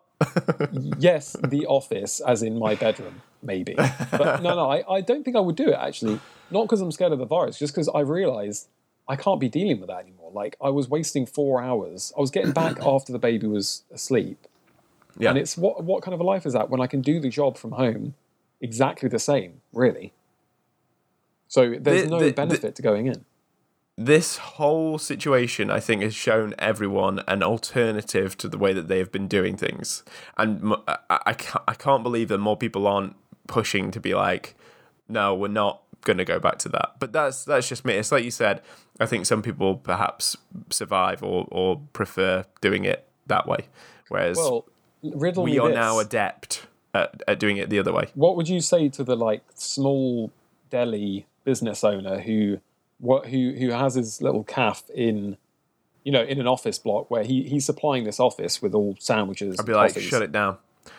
yes, 0.99 1.35
the 1.47 1.65
office, 1.67 2.19
as 2.21 2.43
in 2.43 2.57
my 2.59 2.75
bedroom, 2.75 3.21
maybe. 3.41 3.73
But 3.75 4.41
no, 4.41 4.55
no, 4.55 4.69
I, 4.71 4.83
I 4.97 5.01
don't 5.01 5.23
think 5.23 5.35
I 5.35 5.39
would 5.39 5.55
do 5.55 5.69
it 5.69 5.77
actually. 5.79 6.19
Not 6.49 6.63
because 6.63 6.81
I'm 6.81 6.91
scared 6.91 7.11
of 7.13 7.19
the 7.19 7.25
virus, 7.25 7.57
just 7.57 7.73
because 7.73 7.89
I 7.89 8.01
realised 8.01 8.67
I 9.07 9.15
can't 9.15 9.39
be 9.39 9.49
dealing 9.49 9.79
with 9.79 9.87
that 9.89 9.99
anymore. 10.01 10.31
Like 10.33 10.55
I 10.61 10.69
was 10.69 10.87
wasting 10.89 11.25
four 11.25 11.61
hours. 11.61 12.11
I 12.17 12.21
was 12.21 12.31
getting 12.31 12.51
back 12.51 12.77
after 12.85 13.11
the 13.13 13.19
baby 13.19 13.47
was 13.47 13.83
asleep, 13.91 14.37
yeah. 15.17 15.29
and 15.29 15.37
it's 15.37 15.57
what 15.57 15.83
what 15.83 16.03
kind 16.03 16.13
of 16.13 16.19
a 16.19 16.23
life 16.23 16.45
is 16.45 16.53
that 16.53 16.69
when 16.69 16.81
I 16.81 16.87
can 16.87 17.01
do 17.01 17.19
the 17.19 17.29
job 17.29 17.57
from 17.57 17.71
home 17.71 18.13
exactly 18.61 19.09
the 19.09 19.19
same, 19.19 19.61
really. 19.73 20.13
So 21.47 21.75
there's 21.79 22.03
The- 22.03 22.09
no 22.09 22.19
the- 22.19 22.25
the- 22.27 22.33
benefit 22.33 22.75
to 22.75 22.81
going 22.81 23.07
in. 23.07 23.25
This 24.05 24.37
whole 24.37 24.97
situation, 24.97 25.69
I 25.69 25.79
think, 25.79 26.01
has 26.01 26.15
shown 26.15 26.53
everyone 26.59 27.19
an 27.27 27.43
alternative 27.43 28.37
to 28.37 28.47
the 28.47 28.57
way 28.57 28.73
that 28.73 28.87
they 28.87 28.97
have 28.99 29.11
been 29.11 29.27
doing 29.27 29.57
things. 29.57 30.03
And 30.37 30.73
I 31.09 31.33
can't, 31.33 31.63
I 31.67 31.73
can't 31.73 32.03
believe 32.03 32.29
that 32.29 32.37
more 32.39 32.57
people 32.57 32.87
aren't 32.87 33.15
pushing 33.47 33.91
to 33.91 33.99
be 33.99 34.13
like, 34.13 34.55
no, 35.07 35.35
we're 35.35 35.47
not 35.49 35.81
going 36.01 36.17
to 36.17 36.25
go 36.25 36.39
back 36.39 36.57
to 36.59 36.69
that. 36.69 36.95
But 36.99 37.11
that's 37.13 37.45
that's 37.45 37.67
just 37.67 37.85
me. 37.85 37.95
It's 37.95 38.11
like 38.11 38.23
you 38.23 38.31
said. 38.31 38.61
I 38.99 39.05
think 39.05 39.25
some 39.25 39.41
people 39.41 39.77
perhaps 39.77 40.37
survive 40.69 41.23
or 41.23 41.47
or 41.51 41.81
prefer 41.93 42.45
doing 42.61 42.85
it 42.85 43.07
that 43.27 43.47
way, 43.47 43.67
whereas 44.09 44.37
Well, 44.37 44.65
riddle 45.01 45.43
we 45.43 45.57
are 45.59 45.69
this. 45.69 45.75
now 45.75 45.99
adept 45.99 46.67
at, 46.93 47.21
at 47.27 47.39
doing 47.39 47.57
it 47.57 47.69
the 47.69 47.79
other 47.79 47.93
way. 47.93 48.09
what 48.15 48.35
would 48.35 48.47
you 48.49 48.59
say 48.61 48.89
to 48.89 49.03
the 49.03 49.15
like 49.15 49.43
small 49.55 50.31
deli 50.69 51.25
business 51.45 51.83
owner 51.83 52.19
who 52.19 52.59
what 53.01 53.27
who 53.27 53.51
who 53.57 53.69
has 53.71 53.95
his 53.95 54.21
little 54.21 54.43
calf 54.43 54.83
in 54.93 55.35
you 56.03 56.11
know 56.11 56.23
in 56.23 56.39
an 56.39 56.47
office 56.47 56.79
block 56.79 57.11
where 57.11 57.23
he 57.23 57.43
he's 57.43 57.65
supplying 57.65 58.05
this 58.05 58.19
office 58.19 58.61
with 58.61 58.73
all 58.73 58.95
sandwiches 58.99 59.59
I'd 59.59 59.65
be 59.65 59.73
like, 59.73 59.99
shut 59.99 60.21
it 60.21 60.31
down. 60.31 60.57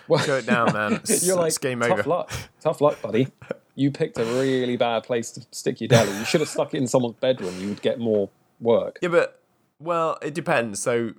Shut 0.09 0.45
it 0.45 0.47
down, 0.47 0.73
man. 0.73 0.93
It's, 1.03 1.27
you're 1.27 1.37
like 1.37 1.49
it's 1.49 1.59
game 1.59 1.81
tough 1.81 2.01
over. 2.01 2.09
luck 2.09 2.33
tough 2.61 2.81
luck 2.81 3.01
buddy 3.01 3.29
you 3.75 3.91
picked 3.91 4.19
a 4.19 4.25
really 4.25 4.77
bad 4.77 5.03
place 5.05 5.31
to 5.33 5.41
stick 5.51 5.81
your 5.81 5.89
deli 5.89 6.17
you 6.19 6.25
should 6.27 6.41
have 6.41 6.49
stuck 6.51 6.75
it 6.75 6.79
in 6.79 6.87
someone's 6.87 7.17
bedroom 7.17 7.59
you 7.59 7.69
would 7.69 7.81
get 7.83 7.99
more 7.99 8.29
work 8.61 8.99
Yeah, 9.01 9.09
but 9.09 9.41
well, 9.81 10.19
it 10.23 10.33
depends. 10.35 10.81
So 10.81 11.15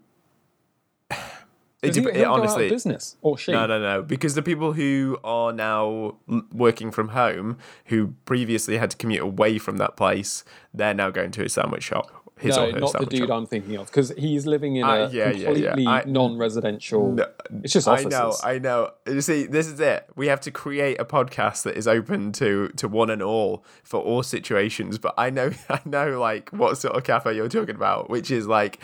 it, 1.84 1.88
Does 1.88 1.96
dep- 1.98 2.04
he'll 2.06 2.22
it 2.22 2.24
go 2.24 2.32
out 2.32 2.36
of 2.36 2.40
honestly 2.42 2.70
business 2.70 3.18
or 3.22 3.38
she 3.38 3.52
no, 3.52 3.66
no, 3.66 3.80
no. 3.80 4.02
Because 4.02 4.36
the 4.36 4.42
people 4.42 4.74
who 4.74 5.18
are 5.24 5.52
now 5.52 6.16
working 6.54 6.92
from 6.92 7.10
home, 7.10 7.58
who 7.86 8.14
previously 8.26 8.78
had 8.78 8.90
to 8.92 8.98
commute 8.98 9.22
away 9.22 9.58
from 9.58 9.78
that 9.78 9.98
place, 9.98 10.44
they're 10.74 10.94
now 10.94 11.10
going 11.10 11.32
to 11.32 11.44
a 11.44 11.50
sandwich 11.50 11.84
shop. 11.84 12.23
His 12.40 12.58
no 12.58 12.68
or 12.68 12.72
her 12.74 12.80
not 12.80 12.94
the 13.00 13.06
dude 13.06 13.20
shop. 13.20 13.30
I'm 13.38 13.46
thinking 13.46 13.76
of 13.78 13.86
because 13.88 14.10
he's 14.18 14.46
living 14.46 14.76
in 14.78 14.84
Uh, 14.84 14.92
a 14.94 15.10
yeah, 15.10 15.30
yeah, 15.30 15.32
yeah. 15.32 15.46
completely 15.46 15.88
I- 15.88 16.04
non-residential 16.06 17.12
No, 17.14 17.26
it's 17.64 17.74
just 17.74 17.88
offices. 17.88 18.14
I 18.14 18.18
know, 18.20 18.34
I 18.44 18.60
know. 18.60 18.90
You 19.08 19.22
see, 19.22 19.46
this 19.46 19.68
is 19.68 19.80
it. 19.80 20.08
We 20.16 20.28
have 20.28 20.42
to 20.42 20.52
create 20.52 21.00
a 21.00 21.06
podcast 21.06 21.64
that 21.64 21.78
is 21.78 21.88
open 21.88 22.32
to 22.34 22.70
to 22.70 22.88
one 22.88 23.10
and 23.10 23.22
all 23.22 23.64
for 23.84 24.02
all 24.02 24.24
situations. 24.24 24.98
But 24.98 25.14
I 25.18 25.30
know, 25.30 25.52
I 25.70 25.80
know, 25.86 26.20
like 26.20 26.50
what 26.50 26.78
sort 26.78 26.96
of 26.96 27.04
cafe 27.04 27.36
you're 27.36 27.50
talking 27.50 27.76
about, 27.76 28.10
which 28.10 28.32
is 28.32 28.48
like 28.48 28.80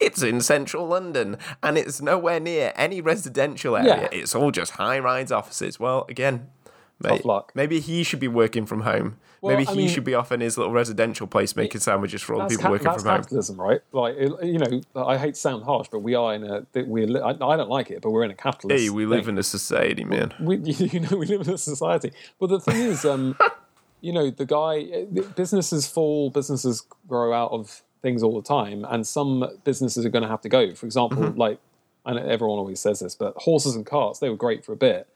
it's 0.00 0.22
in 0.22 0.40
central 0.40 0.86
London 0.86 1.36
and 1.62 1.76
it's 1.76 2.00
nowhere 2.00 2.40
near 2.40 2.72
any 2.76 3.00
residential 3.00 3.76
area. 3.76 4.08
Yeah. 4.12 4.18
It's 4.20 4.34
all 4.34 4.50
just 4.50 4.72
high 4.72 4.98
rise 4.98 5.32
offices. 5.32 5.78
Well, 5.80 6.06
again. 6.08 6.48
Mate, 7.00 7.24
luck. 7.24 7.50
Maybe 7.56 7.80
he 7.80 8.04
should 8.04 8.20
be 8.20 8.28
working 8.28 8.64
from 8.64 8.82
home. 8.82 9.16
Well, 9.42 9.56
Maybe 9.56 9.66
I 9.68 9.72
he 9.72 9.76
mean- 9.78 9.88
should 9.88 10.04
be 10.04 10.14
off 10.14 10.30
in 10.30 10.40
his 10.40 10.56
little 10.56 10.72
residential 10.72 11.26
place 11.26 11.56
making 11.56 11.80
sandwiches 11.80 12.22
for 12.22 12.34
all 12.36 12.42
the 12.42 12.48
people 12.56 12.70
working 12.70 12.84
from 12.84 12.92
home. 12.92 13.04
That's 13.04 13.22
capitalism, 13.26 13.60
right? 13.60 13.80
Like 13.90 14.14
it- 14.16 14.44
you 14.44 14.58
know, 14.58 14.80
I 14.94 15.18
hate 15.18 15.34
to 15.34 15.40
sound 15.40 15.64
harsh, 15.64 15.88
but 15.90 15.98
we 15.98 16.14
are 16.14 16.32
in 16.32 16.44
a 16.44 16.64
we. 16.84 17.02
I, 17.20 17.30
I 17.30 17.56
don't 17.56 17.68
like 17.68 17.90
it, 17.90 18.02
but 18.02 18.12
we're 18.12 18.22
in 18.22 18.30
a 18.30 18.34
capitalist. 18.36 18.80
Hey, 18.80 18.88
we 18.88 19.04
live 19.04 19.24
thing. 19.24 19.34
in 19.34 19.38
a 19.38 19.42
society, 19.42 20.04
man. 20.04 20.32
We, 20.38 20.56
you 20.60 21.00
know, 21.00 21.16
we 21.16 21.26
live 21.26 21.46
in 21.48 21.54
a 21.54 21.58
society. 21.58 22.12
But 22.38 22.50
the 22.50 22.60
thing 22.60 22.76
is, 22.76 23.04
um, 23.04 23.36
you 24.00 24.12
know, 24.12 24.30
the 24.30 24.46
guy, 24.46 25.06
businesses 25.34 25.88
fall, 25.88 26.30
businesses 26.30 26.84
grow 27.08 27.32
out 27.32 27.50
of 27.50 27.82
things 28.00 28.22
all 28.22 28.40
the 28.40 28.46
time, 28.46 28.84
and 28.88 29.04
some 29.04 29.44
businesses 29.64 30.06
are 30.06 30.08
going 30.10 30.22
to 30.22 30.28
have 30.28 30.40
to 30.42 30.48
go. 30.48 30.72
For 30.74 30.86
example, 30.86 31.18
Mm-hmm. 31.18 31.38
like, 31.38 31.58
I 32.06 32.12
know 32.14 32.24
everyone 32.26 32.58
always 32.58 32.78
says 32.80 33.00
this, 33.00 33.14
but 33.16 33.34
horses 33.36 33.74
and 33.76 33.84
carts, 33.86 34.18
they 34.20 34.28
were 34.28 34.36
great 34.36 34.64
for 34.64 34.72
a 34.72 34.76
bit. 34.76 35.08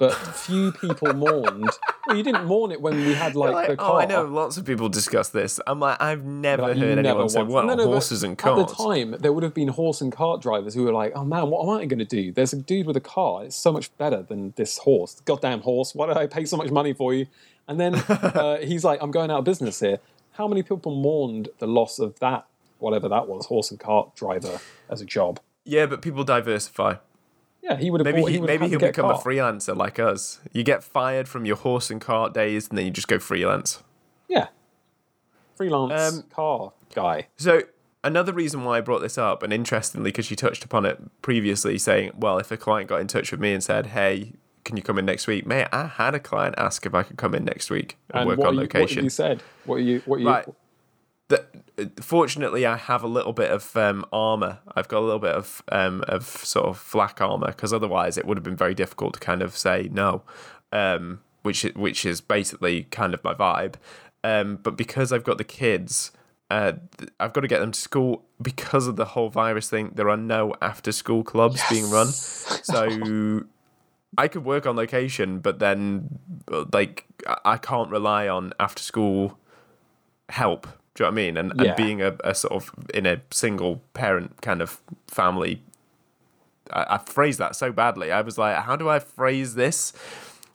But 0.00 0.14
few 0.14 0.72
people 0.72 1.12
mourned. 1.12 1.68
Well, 2.06 2.16
you 2.16 2.22
didn't 2.22 2.46
mourn 2.46 2.72
it 2.72 2.80
when 2.80 2.96
we 2.96 3.12
had 3.12 3.34
like, 3.34 3.52
Like, 3.52 3.66
the 3.66 3.72
oh, 3.74 3.76
car. 3.76 4.00
I 4.00 4.06
know 4.06 4.24
lots 4.24 4.56
of 4.56 4.64
people 4.64 4.88
discuss 4.88 5.28
this. 5.28 5.60
I'm 5.66 5.78
like, 5.78 6.00
I've 6.00 6.24
never 6.24 6.62
Like, 6.62 6.78
heard 6.78 6.98
anyone 6.98 7.28
say, 7.28 7.42
"What 7.42 7.66
No, 7.66 7.74
no, 7.74 7.84
horses 7.84 8.22
and 8.22 8.32
At 8.32 8.56
the 8.56 8.64
time, 8.64 9.16
there 9.20 9.30
would 9.30 9.42
have 9.42 9.52
been 9.52 9.68
horse 9.68 10.00
and 10.00 10.10
cart 10.10 10.40
drivers 10.40 10.72
who 10.72 10.84
were 10.84 10.92
like, 10.94 11.12
"Oh 11.14 11.22
man, 11.22 11.50
what 11.50 11.64
am 11.64 11.82
I 11.82 11.84
going 11.84 11.98
to 11.98 12.06
do? 12.06 12.32
There's 12.32 12.54
a 12.54 12.56
dude 12.56 12.86
with 12.86 12.96
a 12.96 13.00
car. 13.00 13.44
It's 13.44 13.54
so 13.54 13.72
much 13.72 13.94
better 13.98 14.22
than 14.22 14.54
this 14.56 14.78
horse. 14.78 15.20
Goddamn 15.26 15.60
horse! 15.60 15.94
Why 15.94 16.06
did 16.06 16.16
I 16.16 16.26
pay 16.26 16.46
so 16.46 16.56
much 16.56 16.70
money 16.70 16.94
for 16.94 17.12
you?" 17.12 17.26
And 17.68 17.78
then 17.78 17.94
uh, 18.08 18.56
he's 18.56 18.84
like, 18.84 19.02
"I'm 19.02 19.10
going 19.10 19.30
out 19.30 19.40
of 19.40 19.44
business 19.44 19.80
here." 19.80 19.98
How 20.32 20.48
many 20.48 20.62
people 20.62 20.94
mourned 20.94 21.50
the 21.58 21.66
loss 21.66 21.98
of 21.98 22.18
that, 22.20 22.46
whatever 22.78 23.06
that 23.10 23.28
was, 23.28 23.44
horse 23.44 23.70
and 23.70 23.78
cart 23.78 24.16
driver 24.16 24.60
as 24.88 25.02
a 25.02 25.04
job? 25.04 25.40
Yeah, 25.66 25.84
but 25.84 26.00
people 26.00 26.24
diversify. 26.24 26.94
Yeah, 27.62 27.76
he 27.76 27.90
would 27.90 28.00
have. 28.00 28.06
Maybe 28.06 28.20
bought, 28.22 28.30
he, 28.30 28.38
would 28.38 28.46
maybe 28.46 28.64
he'll 28.64 28.70
had 28.72 28.80
to 28.80 28.86
get 28.86 28.94
become 28.96 29.10
a 29.10 29.14
car. 29.14 29.22
freelancer 29.22 29.76
like 29.76 29.98
us. 29.98 30.40
You 30.52 30.62
get 30.62 30.82
fired 30.82 31.28
from 31.28 31.44
your 31.44 31.56
horse 31.56 31.90
and 31.90 32.00
cart 32.00 32.32
days, 32.32 32.68
and 32.68 32.78
then 32.78 32.84
you 32.86 32.90
just 32.90 33.08
go 33.08 33.18
freelance. 33.18 33.82
Yeah. 34.28 34.48
Freelance 35.56 36.14
Um, 36.18 36.22
car 36.30 36.72
guy. 36.94 37.28
So 37.36 37.62
another 38.02 38.32
reason 38.32 38.64
why 38.64 38.78
I 38.78 38.80
brought 38.80 39.00
this 39.02 39.18
up, 39.18 39.42
and 39.42 39.52
interestingly, 39.52 40.10
because 40.10 40.30
you 40.30 40.36
touched 40.36 40.64
upon 40.64 40.86
it 40.86 40.98
previously, 41.22 41.76
saying, 41.78 42.12
well, 42.16 42.38
if 42.38 42.50
a 42.50 42.56
client 42.56 42.88
got 42.88 43.00
in 43.00 43.06
touch 43.06 43.30
with 43.30 43.40
me 43.40 43.52
and 43.52 43.62
said, 43.62 43.86
hey, 43.88 44.32
can 44.64 44.76
you 44.76 44.82
come 44.82 44.98
in 44.98 45.04
next 45.04 45.26
week? 45.26 45.46
Mate, 45.46 45.66
I 45.72 45.86
had 45.86 46.14
a 46.14 46.20
client 46.20 46.54
ask 46.58 46.86
if 46.86 46.94
I 46.94 47.02
could 47.02 47.16
come 47.18 47.34
in 47.34 47.44
next 47.44 47.70
week 47.70 47.98
and, 48.10 48.20
And 48.20 48.28
work 48.28 48.38
what, 48.38 48.48
on 48.48 48.54
you, 48.54 48.60
location. 48.60 48.96
have 48.98 49.04
you 49.04 49.10
said? 49.10 49.42
What 49.64 49.76
are 49.76 49.80
you? 49.80 50.02
What 50.06 50.16
are 50.16 50.20
you? 50.20 50.28
Right. 50.28 50.46
The, 51.30 51.44
fortunately, 52.00 52.66
I 52.66 52.76
have 52.76 53.04
a 53.04 53.06
little 53.06 53.32
bit 53.32 53.52
of 53.52 53.76
um, 53.76 54.04
armor. 54.12 54.58
I've 54.74 54.88
got 54.88 54.98
a 54.98 55.06
little 55.06 55.20
bit 55.20 55.34
of 55.34 55.62
um, 55.70 56.04
of 56.08 56.26
sort 56.26 56.66
of 56.66 56.76
flak 56.76 57.20
armor 57.20 57.46
because 57.46 57.72
otherwise 57.72 58.18
it 58.18 58.26
would 58.26 58.36
have 58.36 58.42
been 58.42 58.56
very 58.56 58.74
difficult 58.74 59.14
to 59.14 59.20
kind 59.20 59.40
of 59.40 59.56
say 59.56 59.88
no, 59.92 60.22
um, 60.72 61.20
which 61.42 61.62
which 61.76 62.04
is 62.04 62.20
basically 62.20 62.82
kind 62.84 63.14
of 63.14 63.22
my 63.22 63.32
vibe. 63.32 63.74
Um, 64.24 64.56
but 64.56 64.76
because 64.76 65.12
I've 65.12 65.22
got 65.22 65.38
the 65.38 65.44
kids, 65.44 66.10
uh, 66.50 66.72
I've 67.20 67.32
got 67.32 67.42
to 67.42 67.48
get 67.48 67.60
them 67.60 67.70
to 67.70 67.80
school. 67.80 68.24
Because 68.42 68.88
of 68.88 68.96
the 68.96 69.04
whole 69.04 69.28
virus 69.28 69.70
thing, 69.70 69.92
there 69.94 70.10
are 70.10 70.16
no 70.16 70.54
after 70.60 70.90
school 70.90 71.22
clubs 71.22 71.62
being 71.70 71.88
run, 71.90 72.08
so. 72.12 73.44
I 74.18 74.26
could 74.26 74.44
work 74.44 74.66
on 74.66 74.74
location, 74.74 75.38
but 75.38 75.60
then 75.60 76.18
uh, 76.50 76.64
like 76.72 77.06
I 77.44 77.56
can't 77.58 77.90
rely 77.92 78.26
on 78.26 78.52
after 78.58 78.82
school 78.82 79.38
help. 80.28 80.66
Do 80.94 81.04
you 81.04 81.10
know 81.10 81.14
what 81.14 81.20
I 81.20 81.24
mean? 81.24 81.36
And, 81.36 81.52
Yeah. 81.56 81.68
and 81.68 81.76
being 81.76 82.02
a, 82.02 82.16
a 82.24 82.34
sort 82.34 82.52
of 82.52 82.72
in 82.92 83.06
a 83.06 83.20
single 83.30 83.80
parent 83.94 84.40
kind 84.42 84.60
of 84.60 84.80
family, 85.06 85.62
I, 86.72 86.86
I 86.94 86.98
phrased 86.98 87.38
that 87.38 87.56
so 87.56 87.72
badly. 87.72 88.10
I 88.12 88.20
was 88.22 88.38
like, 88.38 88.56
how 88.56 88.76
do 88.76 88.88
I 88.88 88.98
phrase 88.98 89.54
this? 89.54 89.92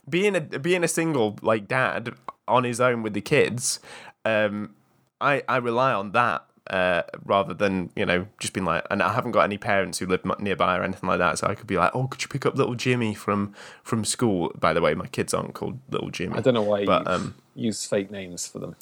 Being 0.10 0.36
a 0.36 0.41
being 0.41 0.84
a 0.84 0.88
single 0.88 1.38
like 1.41 1.67
dad 1.67 2.13
on 2.48 2.63
his 2.63 2.80
own 2.80 3.02
with 3.02 3.13
the 3.13 3.21
kids, 3.21 3.80
um, 4.24 4.76
I 5.19 5.41
I 5.48 5.58
rely 5.58 5.93
on 5.93 6.12
that. 6.12 6.45
Uh, 6.67 7.04
rather 7.24 7.54
than 7.54 7.91
you 7.95 8.04
know 8.04 8.26
just 8.39 8.52
being 8.52 8.65
like, 8.65 8.84
and 8.89 9.04
I 9.04 9.13
haven't 9.13 9.34
got 9.34 9.43
any 9.43 9.60
parents 9.60 10.00
who 10.00 10.08
live 10.08 10.21
m- 10.26 10.34
nearby 10.39 10.76
or 10.80 10.82
anything 10.82 11.08
like 11.08 11.19
that, 11.19 11.38
so 11.38 11.45
I 11.45 11.54
could 11.54 11.67
be 11.67 11.78
like, 11.78 11.91
oh, 11.93 12.08
could 12.08 12.24
you 12.24 12.28
pick 12.28 12.43
up 12.43 12.56
little 12.56 12.74
Jimmy 12.74 13.13
from 13.13 13.54
from 13.84 14.04
school? 14.04 14.52
By 14.60 14.74
the 14.74 14.82
way, 14.82 14.95
my 14.95 15.06
kids 15.06 15.32
aren't 15.32 15.54
called 15.54 15.78
little 15.91 16.10
Jimmy. 16.10 16.36
I 16.36 16.41
don't 16.41 16.56
know 16.56 16.63
why 16.63 16.84
but 16.84 17.06
you 17.06 17.12
um, 17.12 17.36
use 17.54 17.86
fake 17.86 18.10
names 18.10 18.48
for 18.48 18.58
them. 18.58 18.76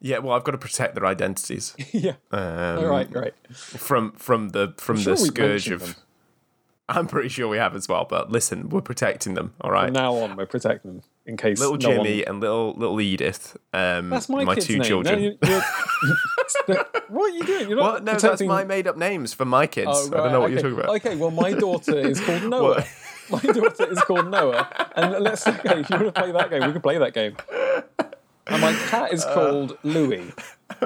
Yeah, 0.00 0.18
well, 0.18 0.34
I've 0.34 0.44
got 0.44 0.52
to 0.52 0.58
protect 0.58 0.94
their 0.94 1.06
identities 1.06 1.74
yeah. 1.92 2.14
um, 2.30 2.78
All 2.78 2.86
right. 2.86 3.10
Great. 3.10 3.34
from 3.52 4.12
from 4.12 4.50
the 4.50 4.74
from 4.78 4.96
sure 4.96 5.14
the 5.14 5.22
we've 5.22 5.28
scourge 5.28 5.68
of. 5.70 5.80
them. 5.80 5.94
I'm 6.88 7.06
pretty 7.06 7.28
sure 7.28 7.46
we 7.46 7.58
have 7.58 7.76
as 7.76 7.88
well, 7.88 8.04
but 8.04 8.32
listen, 8.32 8.68
we're 8.68 8.80
protecting 8.80 9.34
them. 9.34 9.54
All 9.60 9.70
right, 9.70 9.86
From 9.86 9.92
now 9.94 10.16
on, 10.16 10.34
we're 10.34 10.46
protecting 10.46 10.94
them 10.94 11.02
in 11.24 11.36
case 11.36 11.60
little 11.60 11.76
no 11.76 11.78
Jimmy 11.78 12.18
One... 12.18 12.28
and 12.28 12.40
little 12.40 12.72
little 12.72 13.00
Edith. 13.00 13.56
Um, 13.72 14.10
That's 14.10 14.28
my, 14.28 14.44
kid's 14.54 14.66
two 14.66 14.78
name. 14.78 14.82
children. 14.82 15.38
No, 15.40 15.60
what 17.08 17.32
are 17.32 17.36
you 17.36 17.44
doing? 17.44 17.68
You're 17.68 17.78
not 17.78 17.92
What? 17.92 18.04
No, 18.04 18.12
protecting... 18.14 18.30
that's 18.30 18.42
my 18.42 18.64
made 18.64 18.88
up 18.88 18.96
names 18.96 19.32
for 19.32 19.44
my 19.44 19.68
kids. 19.68 19.88
Oh, 19.88 20.08
I 20.08 20.16
don't 20.16 20.32
know 20.32 20.40
what 20.40 20.46
okay. 20.46 20.54
you're 20.54 20.62
talking 20.62 20.78
about. 20.80 20.96
Okay, 20.96 21.16
well, 21.16 21.30
my 21.30 21.52
daughter 21.52 21.96
is 21.96 22.20
called 22.20 22.42
Noah. 22.44 22.84
my 23.30 23.40
daughter 23.40 23.92
is 23.92 24.00
called 24.00 24.28
Noah, 24.28 24.90
and 24.96 25.22
let's 25.22 25.46
okay. 25.46 25.80
If 25.80 25.90
you 25.90 25.96
want 25.96 26.14
to 26.14 26.20
play 26.20 26.32
that 26.32 26.50
game, 26.50 26.66
we 26.66 26.72
can 26.72 26.82
play 26.82 26.98
that 26.98 27.14
game. 27.14 27.36
And 28.46 28.60
my 28.62 28.72
cat 28.88 29.10
Uh. 29.10 29.14
is 29.14 29.24
called 29.24 29.78
Louis. 29.82 30.32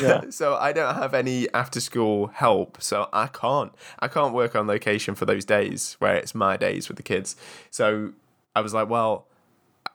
yeah. 0.00 0.22
So 0.30 0.54
I 0.56 0.72
don't 0.72 0.94
have 0.94 1.14
any 1.14 1.52
after 1.52 1.80
school 1.80 2.28
help, 2.28 2.80
so 2.80 3.08
I 3.12 3.26
can't. 3.28 3.72
I 3.98 4.08
can't 4.08 4.32
work 4.34 4.54
on 4.56 4.66
location 4.66 5.14
for 5.14 5.24
those 5.26 5.44
days 5.44 5.96
where 5.98 6.14
it's 6.16 6.34
my 6.34 6.56
days 6.56 6.88
with 6.88 6.96
the 6.96 7.02
kids. 7.02 7.36
So 7.70 8.12
I 8.54 8.60
was 8.60 8.72
like, 8.74 8.88
well, 8.88 9.26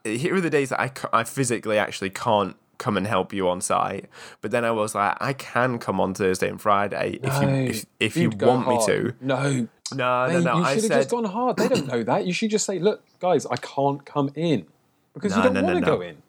here 0.03 0.35
are 0.35 0.41
the 0.41 0.49
days 0.49 0.69
that 0.69 0.79
I, 0.79 0.91
I 1.13 1.23
physically 1.23 1.77
actually 1.77 2.09
can't 2.09 2.55
come 2.77 2.97
and 2.97 3.05
help 3.05 3.31
you 3.33 3.47
on 3.47 3.61
site. 3.61 4.05
But 4.41 4.51
then 4.51 4.65
I 4.65 4.71
was 4.71 4.95
like, 4.95 5.15
I 5.21 5.33
can 5.33 5.77
come 5.79 5.99
on 6.01 6.13
Thursday 6.13 6.49
and 6.49 6.59
Friday 6.59 7.19
if 7.21 7.41
you 7.41 7.47
if, 7.49 7.85
if 7.99 8.17
you 8.17 8.29
want 8.31 8.67
me 8.67 8.85
to. 8.87 9.13
No. 9.21 9.67
No, 9.93 10.27
no, 10.27 10.33
Mate, 10.33 10.43
no. 10.45 10.57
you 10.57 10.63
I 10.63 10.73
should 10.73 10.83
have 10.83 10.91
said 10.91 10.97
just 10.99 11.09
gone 11.09 11.25
hard. 11.25 11.57
They 11.57 11.67
don't 11.67 11.85
know 11.87 12.01
that. 12.03 12.25
You 12.25 12.31
should 12.31 12.49
just 12.49 12.65
say, 12.65 12.79
"Look, 12.79 13.03
guys, 13.19 13.45
I 13.45 13.57
can't 13.57 14.05
come 14.05 14.31
in 14.35 14.65
because 15.13 15.31
No, 15.31 15.37
you 15.37 15.43
don't 15.43 15.53
no, 15.53 15.59
no, 15.61 15.67
want 15.67 15.79
to 15.79 15.91
no. 15.91 15.95
go 15.97 16.01
in." 16.01 16.20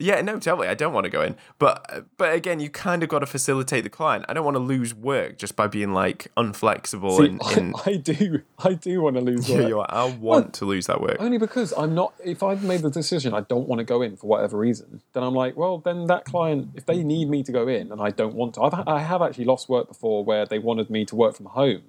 Yeah, 0.00 0.20
no, 0.20 0.38
totally. 0.38 0.68
I 0.68 0.74
don't 0.74 0.92
want 0.92 1.04
to 1.04 1.10
go 1.10 1.22
in, 1.22 1.34
but 1.58 2.04
but 2.18 2.32
again, 2.32 2.60
you 2.60 2.70
kind 2.70 3.02
of 3.02 3.08
got 3.08 3.18
to 3.18 3.26
facilitate 3.26 3.82
the 3.82 3.90
client. 3.90 4.24
I 4.28 4.32
don't 4.32 4.44
want 4.44 4.54
to 4.54 4.60
lose 4.60 4.94
work 4.94 5.38
just 5.38 5.56
by 5.56 5.66
being 5.66 5.92
like 5.92 6.30
unflexible 6.36 7.16
See, 7.18 7.26
and. 7.26 7.40
in 7.56 7.74
I, 7.74 7.90
I 7.90 7.96
do, 7.96 8.42
I 8.60 8.74
do 8.74 9.00
want 9.02 9.16
to 9.16 9.22
lose 9.22 9.48
yeah, 9.48 9.58
work. 9.58 9.68
you're 9.68 9.86
I 9.88 10.04
want 10.04 10.54
to 10.54 10.64
lose 10.66 10.86
that 10.86 11.00
work. 11.00 11.16
Only 11.18 11.38
because 11.38 11.72
I'm 11.76 11.96
not. 11.96 12.14
If 12.24 12.44
I've 12.44 12.62
made 12.62 12.82
the 12.82 12.90
decision 12.90 13.34
I 13.34 13.40
don't 13.40 13.66
want 13.66 13.80
to 13.80 13.84
go 13.84 14.00
in 14.02 14.16
for 14.16 14.28
whatever 14.28 14.56
reason, 14.56 15.02
then 15.14 15.24
I'm 15.24 15.34
like, 15.34 15.56
well, 15.56 15.78
then 15.78 16.06
that 16.06 16.24
client, 16.24 16.68
if 16.76 16.86
they 16.86 17.02
need 17.02 17.28
me 17.28 17.42
to 17.42 17.50
go 17.50 17.66
in 17.66 17.90
and 17.90 18.00
I 18.00 18.10
don't 18.10 18.34
want 18.34 18.54
to, 18.54 18.62
I've, 18.62 18.74
I 18.86 19.00
have 19.00 19.20
actually 19.20 19.46
lost 19.46 19.68
work 19.68 19.88
before 19.88 20.24
where 20.24 20.46
they 20.46 20.60
wanted 20.60 20.90
me 20.90 21.06
to 21.06 21.16
work 21.16 21.34
from 21.34 21.46
home, 21.46 21.82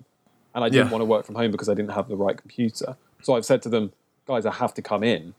and 0.56 0.64
I 0.64 0.70
didn't 0.70 0.88
Yeah. 0.88 0.92
want 0.92 1.02
to 1.02 1.06
work 1.06 1.28
from 1.28 1.36
home 1.36 1.52
because 1.52 1.70
I 1.70 1.76
didn't 1.76 1.92
have 1.92 2.08
the 2.08 2.16
right 2.16 2.38
computer. 2.38 2.98
So 3.22 3.36
I've 3.36 3.46
said 3.46 3.62
to 3.64 3.70
them, 3.70 3.92
guys, 4.26 4.48
I 4.48 4.54
have 4.54 4.74
to 4.74 4.82
come 4.82 5.04
in, 5.04 5.36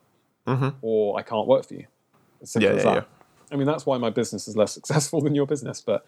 mm-hmm. 0.46 0.68
or 0.83 1.18
I 1.18 1.22
can't 1.22 1.48
work 1.48 1.66
for 1.66 1.74
you. 1.74 1.87
Simple. 2.44 2.70
Yeah, 2.70 2.76
as 2.76 2.85
yeah, 2.85 2.94
that. 2.94 3.09
I 3.53 3.57
mean, 3.57 3.66
that's 3.66 3.85
why 3.87 3.98
my 3.98 4.11
business 4.11 4.48
is 4.48 4.57
less 4.57 4.72
successful 4.79 5.20
than 5.20 5.35
your 5.35 5.46
business, 5.46 5.81
but. 5.81 6.05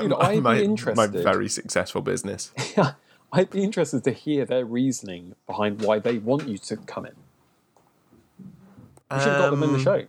You 0.00 0.08
know, 0.08 0.16
I'd 0.18 0.42
my, 0.42 0.60
be 0.60 0.68
my 0.94 1.08
very 1.08 1.48
successful 1.48 2.02
business. 2.02 2.52
Yeah, 2.76 2.92
I'd 3.32 3.50
be 3.50 3.64
interested 3.64 4.04
to 4.04 4.12
hear 4.12 4.44
their 4.44 4.64
reasoning 4.64 5.34
behind 5.46 5.82
why 5.82 5.98
they 5.98 6.18
want 6.18 6.46
you 6.46 6.56
to 6.58 6.76
come 6.76 7.06
in. 7.06 7.14
We 9.10 9.18
should 9.18 9.28
have 9.28 9.38
got 9.38 9.50
them 9.50 9.62
in 9.64 9.72
the 9.72 9.78
Um, 9.78 9.82
show. 9.82 10.06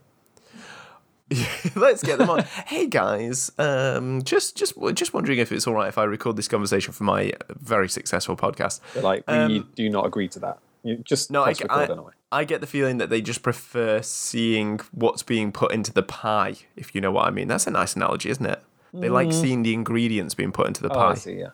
Let's 1.76 2.04
get 2.04 2.20
them 2.20 2.30
on. 2.30 2.44
hey 2.68 2.86
guys, 2.86 3.52
um, 3.58 4.22
just 4.24 4.56
just 4.56 4.76
just 4.94 5.14
wondering 5.14 5.40
if 5.40 5.52
it's 5.52 5.66
all 5.66 5.74
right 5.74 5.88
if 5.88 5.98
I 5.98 6.04
record 6.04 6.36
this 6.36 6.48
conversation 6.48 6.94
for 6.94 7.04
my 7.06 7.32
very 7.50 7.90
successful 7.90 8.36
podcast. 8.36 8.82
They're 8.94 9.02
like, 9.02 9.28
we 9.28 9.34
um, 9.34 9.70
do 9.74 9.90
not 9.90 10.06
agree 10.06 10.28
to 10.28 10.40
that. 10.40 10.60
You 10.84 10.98
just 10.98 11.32
No, 11.32 11.44
I, 11.44 11.54
I, 11.70 11.84
anyway. 11.86 12.12
I 12.32 12.44
get 12.44 12.62
the 12.62 12.68
feeling 12.68 12.98
that 12.98 13.10
they 13.10 13.22
just 13.22 13.42
prefer 13.42 14.02
seeing 14.02 14.80
what's 14.92 15.24
being 15.24 15.52
put 15.52 15.72
into 15.74 15.94
the 15.94 16.04
pie, 16.04 16.56
if 16.76 16.94
you 16.94 17.02
know 17.02 17.12
what 17.12 17.26
I 17.28 17.32
mean. 17.32 17.48
That's 17.48 17.68
a 17.68 17.72
nice 17.72 17.96
analogy, 17.96 18.30
isn't 18.30 18.46
it? 18.46 18.62
They 18.94 19.10
like 19.10 19.32
seeing 19.34 19.64
the 19.64 19.74
ingredients 19.74 20.36
being 20.36 20.52
put 20.52 20.68
into 20.68 20.84
the 20.84 20.90
Mm. 20.90 20.96
Oh, 20.96 21.00
I 21.00 21.14
pie. 21.14 21.16
see, 21.16 21.34
yeah. 21.40 21.50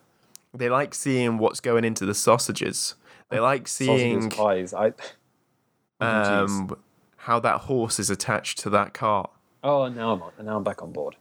They 0.53 0.67
like 0.69 0.93
seeing 0.93 1.37
what's 1.37 1.59
going 1.61 1.85
into 1.85 2.05
the 2.05 2.13
sausages. 2.13 2.95
They 3.29 3.39
like 3.39 3.67
seeing 3.67 4.29
Sausages, 4.31 4.37
pies. 4.37 4.73
I, 4.73 4.93
Oh, 6.01 6.05
um, 6.45 6.75
how 7.17 7.39
that 7.41 7.61
horse 7.61 7.99
is 7.99 8.09
attached 8.09 8.57
to 8.59 8.69
that 8.71 8.93
cart. 8.93 9.29
oh, 9.63 9.87
now 9.89 10.13
I'm 10.13 10.21
on, 10.21 10.31
now 10.43 10.57
I'm 10.57 10.63
back 10.63 10.81
on 10.81 10.91
board. 10.91 11.15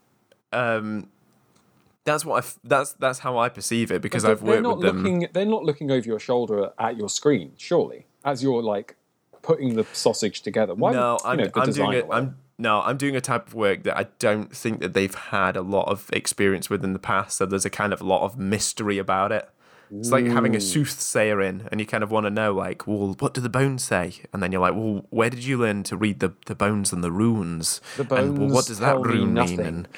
Um, 0.53 1.09
that's 2.13 2.25
what 2.25 2.45
I. 2.45 2.49
That's 2.65 2.93
that's 2.95 3.21
how 3.21 3.39
I 3.39 3.49
perceive 3.49 3.91
it 3.91 4.03
because 4.03 4.25
I've 4.25 4.43
worked 4.43 4.67
with 4.67 4.81
them. 4.81 5.03
looking. 5.03 5.29
They're 5.33 5.45
not 5.45 5.65
looking 5.65 5.91
over 5.91 6.07
your 6.07 6.19
shoulder 6.19 6.71
at 6.79 6.97
your 6.97 7.09
screen, 7.09 7.53
surely, 7.57 8.07
as 8.25 8.43
you're 8.43 8.63
like 8.63 8.97
putting 9.43 9.77
the 9.77 9.85
sausage 9.93 10.43
together. 10.43 10.75
Why? 10.75 10.93
No, 10.93 11.13
would- 11.13 11.27
I'm 11.27 11.39
know, 11.39 11.51
I'm 11.55 11.73
doing 11.73 11.93
it. 11.93 12.07
I'm 12.11 12.37
no, 12.59 12.81
I'm 12.81 12.97
doing 12.97 13.15
a 13.15 13.21
type 13.21 13.47
of 13.47 13.55
work 13.55 13.85
that 13.85 13.97
I 13.97 14.07
don't 14.19 14.55
think 14.55 14.81
that 14.81 14.93
they've 14.93 15.15
had 15.15 15.57
a 15.57 15.63
lot 15.63 15.89
of 15.89 16.11
experience 16.13 16.69
with 16.69 16.85
in 16.85 16.93
the 16.93 16.99
past. 16.99 17.37
So 17.37 17.47
there's 17.47 17.65
a 17.65 17.71
kind 17.71 17.93
of 17.93 18.03
lot 18.03 18.23
of 18.25 18.37
mystery 18.37 18.99
about 18.99 19.31
it. 19.33 19.49
It's 19.91 20.11
like 20.11 20.27
having 20.27 20.55
a 20.55 20.61
soothsayer 20.61 21.41
in, 21.41 21.67
and 21.71 21.81
you 21.81 21.87
kind 21.87 22.05
of 22.05 22.11
want 22.11 22.27
to 22.27 22.31
know, 22.31 22.53
like, 22.53 22.87
well, 22.87 23.17
what 23.21 23.33
do 23.33 23.41
the 23.41 23.49
bones 23.49 23.83
say? 23.85 24.17
And 24.35 24.43
then 24.43 24.53
you're 24.53 24.61
like, 24.61 24.75
well, 24.75 25.07
where 25.09 25.31
did 25.31 25.45
you 25.45 25.57
learn 25.57 25.83
to 25.85 25.97
read 25.97 26.21
the, 26.21 26.35
the 26.45 26.55
bones 26.55 26.93
and 26.93 27.03
the 27.03 27.11
runes? 27.11 27.81
The 27.97 28.03
and 28.15 28.37
well, 28.39 28.49
what 28.49 28.53
bones 28.53 28.67
does 28.67 28.79
that 28.81 28.93
tell 28.93 29.05
me 29.05 29.15
rune 29.15 29.33
mean? 29.35 29.61
And 29.61 29.89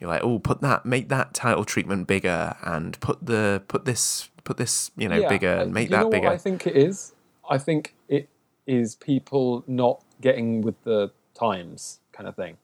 you're 0.00 0.08
like, 0.08 0.22
oh, 0.22 0.38
put 0.38 0.60
that, 0.60 0.86
make 0.86 1.08
that 1.08 1.34
title 1.34 1.64
treatment 1.64 2.06
bigger, 2.06 2.56
and 2.62 2.98
put 3.00 3.24
the 3.24 3.62
put 3.68 3.84
this 3.84 4.28
put 4.44 4.56
this, 4.56 4.90
you 4.96 5.08
know, 5.08 5.28
bigger, 5.28 5.56
uh, 5.58 5.62
and 5.62 5.74
make 5.74 5.90
you 5.90 5.96
that 5.96 6.02
know 6.02 6.10
bigger. 6.10 6.26
What 6.26 6.34
I 6.34 6.38
think 6.38 6.66
it 6.66 6.76
is. 6.76 7.12
I 7.48 7.58
think 7.58 7.94
it 8.08 8.28
is 8.66 8.94
people 8.96 9.64
not 9.66 10.02
getting 10.20 10.60
with 10.62 10.82
the 10.84 11.10
times, 11.34 12.00
kind 12.12 12.28
of 12.28 12.36
thing. 12.36 12.58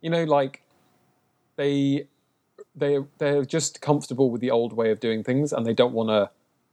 You 0.00 0.10
know, 0.10 0.24
like 0.24 0.62
they 1.56 2.06
they 2.74 2.98
they're 3.18 3.44
just 3.44 3.80
comfortable 3.80 4.30
with 4.30 4.40
the 4.40 4.50
old 4.50 4.72
way 4.72 4.90
of 4.90 5.00
doing 5.00 5.22
things, 5.22 5.52
and 5.52 5.64
they 5.66 5.74
don't 5.74 5.92
want 5.92 6.08
to. 6.10 6.30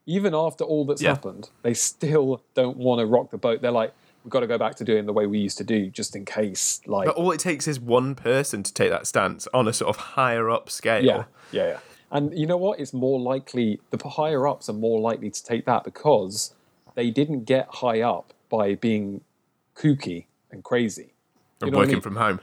Even 0.07 0.33
after 0.33 0.63
all 0.63 0.83
that's 0.85 1.01
Yeah. 1.01 1.09
happened, 1.11 1.49
they 1.61 1.73
still 1.75 2.41
don't 2.55 2.77
want 2.77 2.99
to 2.99 3.05
rock 3.05 3.29
the 3.29 3.37
boat. 3.37 3.61
They're 3.61 3.71
like, 3.71 3.93
we've 4.23 4.31
got 4.31 4.41
to 4.41 4.47
go 4.47 4.57
back 4.57 4.75
to 4.75 4.83
doing 4.83 5.05
the 5.05 5.13
way 5.13 5.25
we 5.25 5.39
used 5.39 5.57
to 5.59 5.63
do, 5.63 5.87
just 5.89 6.15
in 6.15 6.25
case. 6.25 6.81
Like, 6.85 7.07
But 7.07 7.15
all 7.15 7.31
it 7.31 7.39
takes 7.39 7.67
is 7.67 7.79
one 7.79 8.15
person 8.15 8.63
to 8.63 8.73
take 8.73 8.89
that 8.91 9.07
stance 9.07 9.47
on 9.53 9.67
a 9.67 9.73
sort 9.73 9.89
of 9.89 9.97
higher 9.97 10.49
up 10.49 10.69
scale. 10.69 11.03
Yeah, 11.03 11.23
yeah, 11.51 11.67
yeah. 11.67 11.79
And 12.11 12.37
you 12.37 12.45
know 12.45 12.57
what? 12.57 12.79
It's 12.79 12.93
more 12.93 13.19
likely 13.19 13.79
the 13.89 14.07
higher 14.07 14.47
ups 14.47 14.69
are 14.69 14.73
more 14.73 14.99
likely 14.99 15.29
to 15.29 15.43
take 15.43 15.65
that 15.65 15.83
because 15.83 16.53
they 16.95 17.09
didn't 17.09 17.45
get 17.45 17.67
high 17.69 18.01
up 18.01 18.33
by 18.49 18.75
being 18.75 19.21
kooky 19.75 20.25
and 20.51 20.63
crazy. 20.63 21.13
You 21.61 21.67
and 21.67 21.71
what 21.71 21.77
I 21.77 21.81
working 21.83 21.93
mean? 21.95 22.01
from 22.01 22.15
home. 22.17 22.41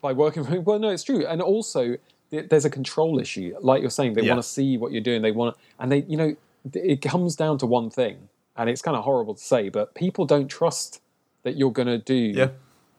By 0.00 0.12
working 0.14 0.44
from 0.44 0.64
well, 0.64 0.78
no, 0.78 0.88
it's 0.88 1.02
true. 1.02 1.26
And 1.26 1.42
also, 1.42 1.96
there's 2.30 2.64
a 2.64 2.70
control 2.70 3.18
issue. 3.18 3.54
Like 3.60 3.82
you're 3.82 3.90
saying, 3.90 4.14
they 4.14 4.22
Yeah. 4.22 4.32
want 4.34 4.42
to 4.42 4.48
see 4.48 4.78
what 4.78 4.92
you're 4.92 5.02
doing. 5.02 5.20
They 5.20 5.32
want, 5.32 5.54
to, 5.54 5.60
and 5.78 5.92
they, 5.92 6.02
you 6.08 6.16
know, 6.16 6.34
it 6.72 7.02
comes 7.02 7.36
down 7.36 7.58
to 7.58 7.66
one 7.66 7.90
thing, 7.90 8.28
and 8.56 8.70
it's 8.70 8.80
kind 8.80 8.96
of 8.96 9.04
horrible 9.04 9.34
to 9.34 9.42
say, 9.42 9.68
but 9.68 9.94
people 9.94 10.24
don't 10.24 10.48
trust 10.48 11.02
that 11.42 11.56
you're 11.56 11.72
going 11.72 11.88
to 11.88 11.98
do 11.98 12.14
Yeah. 12.14 12.48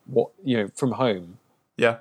what 0.06 0.30
you 0.43 0.58
know 0.58 0.69
from 0.75 0.93
home 0.93 1.38
Yeah. 1.77 1.97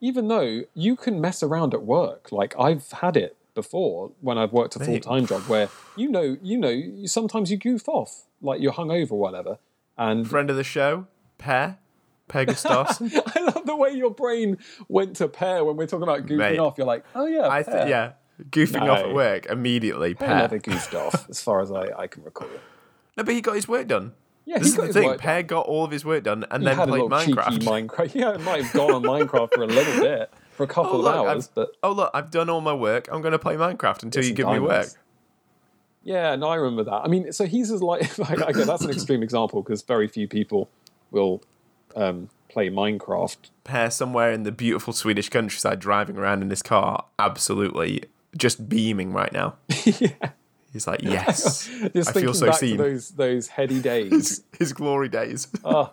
even 0.00 0.28
though 0.28 0.62
you 0.74 0.96
can 0.96 1.20
mess 1.20 1.42
around 1.42 1.74
at 1.74 1.82
work, 1.82 2.30
like 2.32 2.54
I've 2.58 2.90
had 2.92 3.16
it 3.16 3.36
before 3.54 4.12
when 4.20 4.38
I've 4.38 4.52
worked 4.52 4.76
a 4.76 4.78
full 4.80 5.00
time 5.00 5.26
job 5.26 5.42
where 5.42 5.68
you 5.96 6.08
know, 6.08 6.36
you 6.42 6.56
know, 6.56 7.04
sometimes 7.06 7.50
you 7.50 7.56
goof 7.56 7.88
off, 7.88 8.22
like 8.40 8.60
you're 8.60 8.72
hungover 8.72 9.12
or 9.12 9.18
whatever. 9.18 9.58
And 9.98 10.26
Friend 10.28 10.48
of 10.48 10.56
the 10.56 10.64
show, 10.64 11.06
Pear, 11.36 11.78
Pegastos. 12.28 13.02
I 13.36 13.40
love 13.40 13.66
the 13.66 13.76
way 13.76 13.90
your 13.92 14.10
brain 14.10 14.56
went 14.88 15.16
to 15.16 15.28
pair 15.28 15.64
when 15.64 15.76
we're 15.76 15.86
talking 15.86 16.04
about 16.04 16.26
goofing 16.26 16.38
Mate. 16.38 16.58
off. 16.58 16.78
You're 16.78 16.86
like, 16.86 17.04
oh 17.14 17.26
yeah, 17.26 17.48
I 17.48 17.62
Pear. 17.62 17.74
th- 17.74 17.88
yeah, 17.90 18.12
goofing 18.50 18.88
off 18.88 19.00
at 19.00 19.12
work 19.12 19.46
immediately. 19.46 20.14
Pear 20.14 20.28
Pear. 20.28 20.36
never 20.38 20.58
goofed 20.58 20.94
off, 20.94 21.28
as 21.28 21.42
far 21.42 21.60
as 21.60 21.70
I, 21.72 21.88
I 21.98 22.06
can 22.06 22.22
recall. 22.22 22.48
No, 23.16 23.24
but 23.24 23.34
he 23.34 23.40
got 23.40 23.56
his 23.56 23.66
work 23.68 23.88
done. 23.88 24.12
Yeah, 24.50 24.58
This 24.58 24.68
is 24.68 24.74
the 24.76 24.92
thing. 24.92 25.16
Per 25.18 25.42
got 25.44 25.66
all 25.66 25.84
of 25.84 25.92
his 25.92 26.04
work 26.04 26.24
done 26.24 26.44
and 26.50 26.62
He 26.64 26.68
then 26.68 26.88
played 26.88 27.02
Minecraft. 27.02 27.58
Minecraft. 27.60 28.14
Yeah, 28.20 28.34
it 28.34 28.40
might 28.40 28.64
have 28.64 28.72
gone 28.72 28.90
on 28.92 29.02
Minecraft 29.02 29.52
for 29.54 29.62
a 29.62 29.66
little 29.66 30.02
bit, 30.02 30.32
for 30.56 30.64
a 30.64 30.66
couple 30.66 31.06
Oh, 31.06 31.08
of 31.08 31.14
hours, 31.14 31.44
I've- 31.46 31.52
but 31.54 31.68
oh 31.84 31.92
look, 31.92 32.10
I've 32.14 32.32
done 32.32 32.50
all 32.50 32.60
my 32.60 32.72
work. 32.74 33.08
I'm 33.12 33.22
going 33.22 33.30
to 33.32 33.38
play 33.38 33.54
Minecraft 33.54 34.02
until 34.02 34.24
you 34.24 34.32
give 34.34 34.48
me 34.48 34.58
work. 34.58 34.70
diamonds. 34.70 34.98
Yeah, 36.02 36.34
no, 36.34 36.48
I 36.48 36.56
remember 36.56 36.82
that. 36.84 37.02
I 37.04 37.08
mean, 37.08 37.30
so 37.32 37.44
he's 37.46 37.70
as 37.70 37.80
like, 37.82 38.18
like 38.18 38.40
okay, 38.40 38.64
that's 38.64 38.82
an 38.82 38.90
extreme 38.90 39.22
example 39.22 39.62
because 39.62 39.82
very 39.82 40.08
few 40.08 40.26
people 40.26 40.68
will 41.12 41.42
um, 41.94 42.28
play 42.48 42.70
Minecraft. 42.70 43.36
Per 43.62 43.88
somewhere 43.90 44.32
in 44.32 44.42
the 44.42 44.50
beautiful 44.50 44.92
Swedish 44.92 45.28
countryside, 45.28 45.78
driving 45.78 46.16
around 46.16 46.42
in 46.42 46.50
his 46.50 46.62
car, 46.62 47.04
absolutely 47.20 48.02
just 48.36 48.68
beaming 48.68 49.12
right 49.12 49.32
now. 49.32 49.54
He's 50.72 50.86
like, 50.86 51.02
yes, 51.02 51.66
Just 51.94 52.10
I 52.10 52.12
thinking 52.12 52.22
feel 52.22 52.34
so 52.34 52.46
back 52.46 52.56
seen. 52.58 52.76
to 52.76 52.82
those 52.82 53.10
those 53.10 53.48
heady 53.48 53.80
days. 53.92 54.42
His 54.58 54.72
glory 54.72 55.08
days. 55.08 55.48
Ah. 55.64 55.90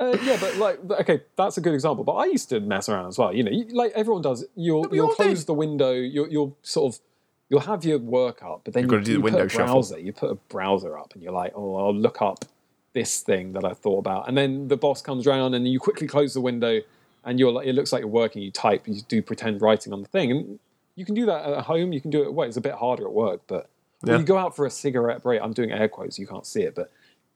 Uh, 0.00 0.16
yeah, 0.22 0.36
but 0.40 0.56
like, 0.58 0.78
okay, 1.00 1.20
that's 1.34 1.58
a 1.58 1.60
good 1.60 1.74
example. 1.74 2.04
But 2.04 2.12
I 2.12 2.26
used 2.26 2.48
to 2.50 2.60
mess 2.60 2.88
around 2.88 3.06
as 3.08 3.18
well. 3.18 3.34
You 3.34 3.42
know, 3.42 3.50
you, 3.50 3.64
like 3.72 3.90
everyone 3.96 4.22
does. 4.22 4.44
You'll 4.54 4.82
we 4.82 4.98
you'll 4.98 5.08
close 5.08 5.38
did. 5.40 5.46
the 5.48 5.54
window. 5.54 5.90
You'll 5.92 6.28
you'll 6.28 6.56
sort 6.62 6.94
of 6.94 7.00
you'll 7.48 7.60
have 7.62 7.84
your 7.84 7.98
work 7.98 8.40
up, 8.44 8.60
but 8.64 8.74
then 8.74 8.84
You've 8.84 8.92
you, 8.92 8.98
gotta 8.98 9.04
do 9.06 9.14
the 9.14 9.20
window 9.20 9.38
put 9.40 9.46
a 9.46 9.48
shuffle. 9.48 9.66
browser. 9.74 9.98
You 9.98 10.12
put 10.12 10.30
a 10.30 10.34
browser 10.36 10.96
up, 10.96 11.14
and 11.14 11.22
you're 11.22 11.32
like, 11.32 11.52
oh, 11.56 11.74
I'll 11.76 11.94
look 11.94 12.22
up 12.22 12.44
this 12.92 13.20
thing 13.22 13.54
that 13.54 13.64
I 13.64 13.72
thought 13.74 13.98
about, 13.98 14.28
and 14.28 14.36
then 14.38 14.68
the 14.68 14.76
boss 14.76 15.02
comes 15.02 15.26
round, 15.26 15.56
and 15.56 15.66
you 15.66 15.80
quickly 15.80 16.06
close 16.06 16.32
the 16.32 16.40
window, 16.40 16.80
and 17.24 17.40
you're 17.40 17.50
like, 17.50 17.66
it 17.66 17.72
looks 17.74 17.92
like 17.92 18.00
you're 18.00 18.08
working. 18.08 18.40
You 18.42 18.52
type, 18.52 18.86
you 18.86 19.00
do 19.08 19.20
pretend 19.20 19.60
writing 19.62 19.92
on 19.92 20.02
the 20.02 20.08
thing, 20.08 20.30
and 20.30 20.58
you 20.98 21.04
can 21.04 21.14
do 21.14 21.26
that 21.26 21.44
at 21.44 21.64
home. 21.64 21.92
You 21.92 22.00
can 22.00 22.10
do 22.10 22.22
it 22.22 22.26
at 22.26 22.34
work. 22.34 22.48
It's 22.48 22.56
a 22.56 22.60
bit 22.60 22.74
harder 22.74 23.06
at 23.06 23.12
work, 23.12 23.42
but 23.46 23.70
when 24.00 24.18
you 24.18 24.26
go 24.26 24.36
out 24.36 24.56
for 24.56 24.66
a 24.66 24.70
cigarette 24.70 25.22
break, 25.22 25.40
I'm 25.40 25.52
doing 25.52 25.70
air 25.70 25.88
quotes. 25.88 26.18
You 26.18 26.26
can't 26.26 26.44
see 26.44 26.62
it, 26.62 26.74
but 26.74 26.90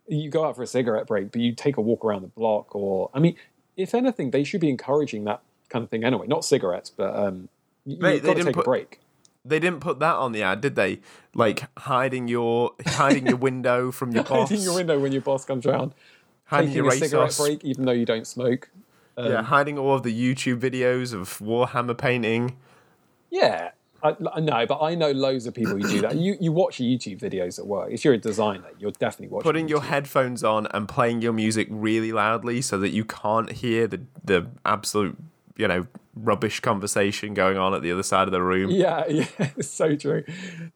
you 0.09 0.31
go 0.31 0.45
out 0.45 0.57
for 0.57 0.65
a 0.65 0.67
cigarette 0.67 1.07
break, 1.07 1.31
but 1.31 1.41
you 1.41 1.55
take 1.55 1.77
a 1.77 1.81
walk 1.81 2.05
around 2.05 2.23
the 2.23 2.29
block, 2.29 2.75
or 2.75 3.09
I 3.15 3.21
mean, 3.21 3.37
if 3.77 3.95
anything, 3.95 4.33
they 4.33 4.43
should 4.43 4.61
be 4.61 4.69
encouraging 4.69 5.25
that 5.25 5.43
kind 5.69 5.85
of 5.85 5.91
thing 5.91 6.03
anyway. 6.03 6.27
Not 6.27 6.45
cigarettes, 6.45 6.91
but 6.91 7.15
um, 7.15 7.49
you, 7.85 7.99
Mate, 7.99 8.15
you've 8.15 8.25
got 8.25 8.37
to 8.37 8.45
take 8.45 8.55
put- 8.55 8.63
a 8.63 8.65
break. 8.65 8.99
They 9.45 9.59
didn't 9.59 9.81
put 9.81 9.99
that 9.99 10.15
on 10.17 10.33
the 10.33 10.43
ad, 10.43 10.61
did 10.61 10.77
they? 10.77 11.01
Like 11.35 11.63
hiding 11.79 12.27
your 12.29 12.73
hiding 12.87 13.27
your 13.27 13.37
window 13.37 13.91
from 13.93 14.13
your 14.13 14.23
boss. 14.25 14.49
Hiding 14.51 14.65
your 14.65 14.75
window 14.75 15.01
when 15.01 15.11
your 15.11 15.23
boss 15.23 15.45
comes 15.45 15.67
around, 15.67 15.95
hiding 16.45 16.71
taking 16.71 16.85
your 16.85 16.93
a 16.93 16.97
cigarette 16.97 17.37
break, 17.37 17.65
even 17.65 17.85
though 17.85 17.93
you 17.93 18.07
don't 18.07 18.27
smoke. 18.27 18.71
Um, 19.17 19.33
yeah, 19.33 19.43
hiding 19.43 19.79
all 19.79 19.97
of 19.97 20.05
the 20.05 20.15
YouTube 20.15 20.61
videos 20.61 21.13
of 21.13 21.39
Warhammer 21.39 21.99
painting. 21.99 22.57
Yeah, 23.33 23.71
I, 24.03 24.15
I 24.35 24.41
know, 24.41 24.67
but 24.67 24.83
I 24.83 24.95
know 24.95 25.11
loads 25.11 25.47
of 25.47 25.55
people 25.55 25.73
who 25.73 25.89
do 25.89 26.01
that. 26.03 26.17
You 26.17 26.37
you 26.39 26.53
watch 26.53 26.77
YouTube 26.77 27.19
videos 27.19 27.59
at 27.59 27.67
work. 27.67 27.91
If 27.91 28.05
you're 28.05 28.13
a 28.15 28.19
designer, 28.19 28.69
you're 28.79 28.91
definitely 28.93 29.29
watching. 29.29 29.45
Putting 29.45 29.69
your 29.69 29.81
YouTube. 29.81 29.87
headphones 29.87 30.45
on 30.45 30.67
and 30.67 30.87
playing 30.89 31.23
your 31.23 31.33
music 31.33 31.67
really 31.71 32.13
loudly 32.13 32.61
so 32.61 32.77
that 32.79 32.91
you 32.91 33.05
can't 33.07 33.51
hear 33.53 33.87
the 33.87 34.03
the 34.23 34.47
absolute, 34.67 35.17
you 35.57 35.67
know, 35.67 35.87
rubbish 36.15 36.61
conversation 36.61 37.33
going 37.33 37.57
on 37.57 37.73
at 37.73 37.81
the 37.81 37.91
other 37.91 38.03
side 38.03 38.29
of 38.29 38.33
the 38.33 38.43
room. 38.43 38.71
Yeah, 38.71 39.07
yeah, 39.09 39.25
it's 39.39 39.71
so 39.71 39.97
true. 39.97 40.25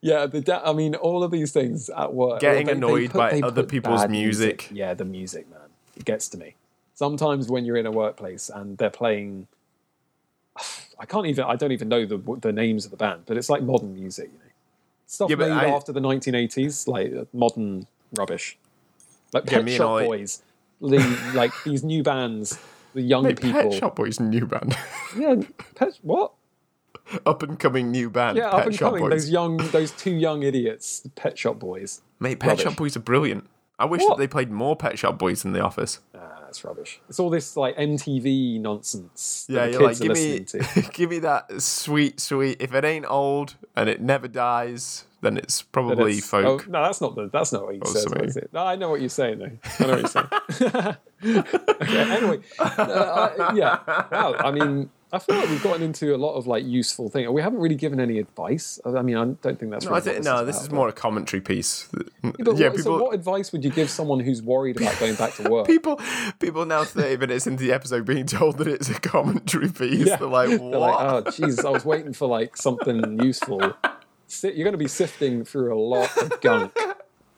Yeah, 0.00 0.24
the 0.24 0.40
da- 0.40 0.62
I 0.64 0.72
mean, 0.72 0.94
all 0.94 1.22
of 1.22 1.30
these 1.30 1.52
things 1.52 1.90
at 1.90 2.14
work. 2.14 2.40
Getting 2.40 2.66
they- 2.68 2.72
they 2.72 2.76
annoyed 2.78 3.10
put- 3.10 3.18
by 3.18 3.40
other 3.40 3.64
people's 3.64 4.00
bad 4.00 4.10
music. 4.10 4.68
Yeah, 4.72 4.94
the 4.94 5.04
music, 5.04 5.50
man, 5.50 5.60
it 5.94 6.06
gets 6.06 6.28
to 6.30 6.38
me. 6.38 6.54
Sometimes 6.94 7.48
when 7.50 7.66
you're 7.66 7.76
in 7.76 7.84
a 7.84 7.90
workplace 7.92 8.48
and 8.48 8.78
they're 8.78 8.88
playing, 8.88 9.48
I 10.98 11.06
can't 11.06 11.26
even. 11.26 11.44
I 11.44 11.56
don't 11.56 11.72
even 11.72 11.88
know 11.88 12.06
the 12.06 12.18
the 12.40 12.52
names 12.52 12.84
of 12.84 12.90
the 12.90 12.96
band, 12.96 13.22
but 13.26 13.36
it's 13.36 13.48
like 13.50 13.62
modern 13.62 13.94
music, 13.94 14.30
you 14.32 14.38
know, 14.38 14.44
stuff 15.06 15.30
Yeah, 15.30 15.36
made 15.36 15.52
I- 15.52 15.68
after 15.68 15.92
the 15.92 16.00
1980s, 16.00 16.88
like 16.88 17.12
uh, 17.14 17.24
modern 17.32 17.86
rubbish, 18.16 18.56
like 19.32 19.46
Pet 19.46 19.68
Shop 19.70 19.88
Ollie- 19.90 20.06
Boys, 20.06 20.42
the, 20.80 21.32
like 21.34 21.52
these 21.64 21.84
new 21.84 22.02
bands, 22.02 22.58
the 22.94 23.02
young 23.02 23.24
Mate, 23.24 23.40
people. 23.40 23.62
Pet 23.62 23.72
Shop 23.74 23.96
Boys 23.96 24.18
new 24.20 24.46
band. 24.46 24.76
Yeah, 25.18 25.36
Pet, 25.74 25.98
what? 26.02 26.32
up 27.24 27.42
and 27.42 27.58
coming 27.58 27.90
new 27.90 28.10
band. 28.10 28.36
Yeah, 28.38 28.50
Pet 28.50 28.60
up 28.60 28.66
and 28.66 28.74
Shop 28.74 28.88
coming. 28.94 29.02
Boys. 29.02 29.10
Those 29.24 29.30
young, 29.30 29.56
those 29.58 29.92
two 29.92 30.12
young 30.14 30.42
idiots, 30.42 31.00
the 31.00 31.10
Pet 31.10 31.38
Shop 31.38 31.58
Boys. 31.58 32.00
Mate, 32.18 32.40
Pet 32.40 32.48
rubbish. 32.50 32.64
Shop 32.64 32.76
Boys 32.76 32.96
are 32.96 33.00
brilliant. 33.00 33.46
I 33.78 33.84
wish 33.84 34.00
What? 34.02 34.16
that 34.16 34.18
they 34.18 34.26
played 34.26 34.50
more 34.50 34.74
Pet 34.76 34.98
Shop 34.98 35.18
Boys 35.18 35.44
in 35.44 35.52
the 35.52 35.60
office. 35.60 36.00
Ah, 36.14 36.35
that's 36.46 36.64
rubbish. 36.64 37.00
It's 37.08 37.18
all 37.18 37.28
this 37.28 37.56
like 37.56 37.76
MTV 37.76 38.60
nonsense. 38.60 39.46
Yeah, 39.48 39.66
you're 39.66 39.82
like, 39.82 39.98
give 39.98 40.12
me, 40.12 40.46
give 40.92 41.10
me 41.10 41.18
that 41.20 41.60
sweet, 41.60 42.20
sweet. 42.20 42.58
If 42.60 42.72
it 42.72 42.84
ain't 42.84 43.06
old 43.08 43.56
and 43.74 43.88
it 43.88 44.00
never 44.00 44.28
dies, 44.28 45.04
then 45.22 45.36
it's 45.36 45.62
probably 45.62 46.12
it's- 46.12 46.28
folk. 46.30 46.64
Oh, 46.66 46.70
no, 46.70 46.82
that's 46.82 47.00
not 47.00 47.16
the. 47.16 47.28
That's 47.32 47.52
not 47.52 47.64
what 47.64 47.74
you 47.74 47.82
said. 47.84 48.22
is 48.24 48.36
it? 48.36 48.50
No, 48.52 48.64
I 48.64 48.76
know 48.76 48.90
what 48.90 49.00
you're 49.00 49.08
saying 49.08 49.38
though. 49.40 49.50
I 49.80 49.86
know 49.86 50.02
what 50.02 50.14
you're 50.60 50.70
saying. 50.70 50.96
okay, 51.82 52.10
anyway, 52.12 52.40
uh, 52.58 53.52
yeah. 53.54 53.80
Wow. 54.12 54.34
I 54.38 54.50
mean, 54.52 54.90
I 55.12 55.20
feel 55.20 55.36
like 55.36 55.48
we've 55.48 55.62
gotten 55.62 55.82
into 55.82 56.14
a 56.14 56.18
lot 56.18 56.34
of 56.34 56.48
like 56.48 56.64
useful 56.64 57.08
things. 57.08 57.28
We 57.28 57.40
haven't 57.40 57.60
really 57.60 57.76
given 57.76 58.00
any 58.00 58.18
advice. 58.18 58.80
I 58.84 59.02
mean, 59.02 59.16
I 59.16 59.24
don't 59.24 59.58
think 59.58 59.70
that's. 59.70 59.84
no, 59.84 59.92
really 59.92 60.00
I 60.00 60.04
think, 60.04 60.24
no, 60.24 60.40
is 60.40 60.46
this 60.46 60.56
about, 60.56 60.66
is 60.66 60.72
more 60.72 60.88
a 60.88 60.92
commentary 60.92 61.40
piece. 61.40 61.88
But 61.92 62.08
yeah, 62.22 62.68
what, 62.68 62.76
people, 62.76 62.78
So, 62.78 63.02
what 63.02 63.14
advice 63.14 63.52
would 63.52 63.64
you 63.64 63.70
give 63.70 63.88
someone 63.88 64.18
who's 64.18 64.42
worried 64.42 64.80
about 64.80 64.98
going 64.98 65.14
back 65.14 65.34
to 65.34 65.48
work? 65.48 65.66
people, 65.68 66.00
people 66.40 66.66
now 66.66 66.84
thirty 66.84 67.16
minutes 67.16 67.46
into 67.46 67.62
the 67.62 67.72
episode 67.72 68.04
being 68.04 68.26
told 68.26 68.58
that 68.58 68.66
it's 68.66 68.90
a 68.90 68.94
commentary 68.94 69.70
piece. 69.70 70.06
Yeah. 70.06 70.16
They're 70.16 70.28
like, 70.28 70.50
what? 70.50 70.70
They're 70.70 70.80
like, 70.80 70.96
oh, 71.00 71.30
Jesus, 71.30 71.64
I 71.64 71.70
was 71.70 71.84
waiting 71.84 72.12
for 72.12 72.26
like 72.26 72.56
something 72.56 73.22
useful. 73.22 73.60
You're 74.42 74.54
going 74.54 74.72
to 74.72 74.78
be 74.78 74.88
sifting 74.88 75.44
through 75.44 75.72
a 75.72 75.78
lot 75.78 76.16
of 76.16 76.40
gunk 76.40 76.76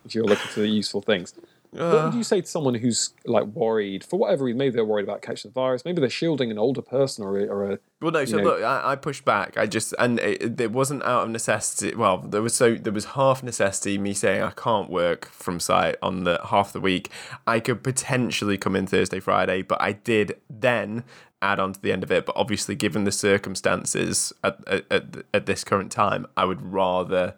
if 0.06 0.14
you're 0.14 0.24
looking 0.24 0.48
for 0.48 0.60
the 0.60 0.68
useful 0.68 1.02
things. 1.02 1.34
What 1.70 1.80
Uh. 1.82 2.04
would 2.06 2.14
you 2.14 2.22
say 2.24 2.40
to 2.40 2.46
someone 2.46 2.74
who's 2.74 3.10
like 3.26 3.44
worried 3.46 4.02
for 4.04 4.18
whatever 4.18 4.44
reason? 4.44 4.58
Maybe 4.58 4.74
they're 4.74 4.84
worried 4.84 5.04
about 5.04 5.22
catching 5.22 5.50
the 5.50 5.52
virus. 5.52 5.84
Maybe 5.84 6.00
they're 6.00 6.08
shielding 6.10 6.50
an 6.50 6.58
older 6.58 6.82
person 6.82 7.24
or 7.24 7.38
a, 7.38 7.46
or 7.46 7.72
a 7.72 7.78
Well, 8.00 8.10
no. 8.12 8.24
So 8.24 8.38
know- 8.38 8.44
look, 8.44 8.62
I, 8.62 8.92
I 8.92 8.96
pushed 8.96 9.24
back. 9.24 9.56
I 9.58 9.66
just 9.66 9.94
and 9.98 10.18
it, 10.20 10.60
it 10.60 10.72
wasn't 10.72 11.02
out 11.04 11.24
of 11.24 11.30
necessity. 11.30 11.94
Well, 11.94 12.18
there 12.18 12.42
was 12.42 12.54
so 12.54 12.74
there 12.74 12.92
was 12.92 13.04
half 13.06 13.42
necessity. 13.42 13.98
Me 13.98 14.14
saying 14.14 14.42
I 14.42 14.50
can't 14.52 14.90
work 14.90 15.26
from 15.26 15.60
site 15.60 15.96
on 16.02 16.24
the 16.24 16.40
half 16.50 16.72
the 16.72 16.80
week. 16.80 17.10
I 17.46 17.60
could 17.60 17.82
potentially 17.82 18.56
come 18.56 18.74
in 18.76 18.86
Thursday, 18.86 19.20
Friday, 19.20 19.62
but 19.62 19.80
I 19.80 19.92
did 19.92 20.38
then 20.48 21.04
add 21.40 21.60
on 21.60 21.72
to 21.72 21.80
the 21.80 21.92
end 21.92 22.02
of 22.02 22.10
it. 22.10 22.26
But 22.26 22.36
obviously, 22.36 22.74
given 22.74 23.04
the 23.04 23.12
circumstances 23.12 24.32
at 24.42 24.58
at, 24.66 24.84
at, 24.90 25.04
at 25.34 25.46
this 25.46 25.64
current 25.64 25.92
time, 25.92 26.26
I 26.36 26.44
would 26.44 26.62
rather 26.62 27.34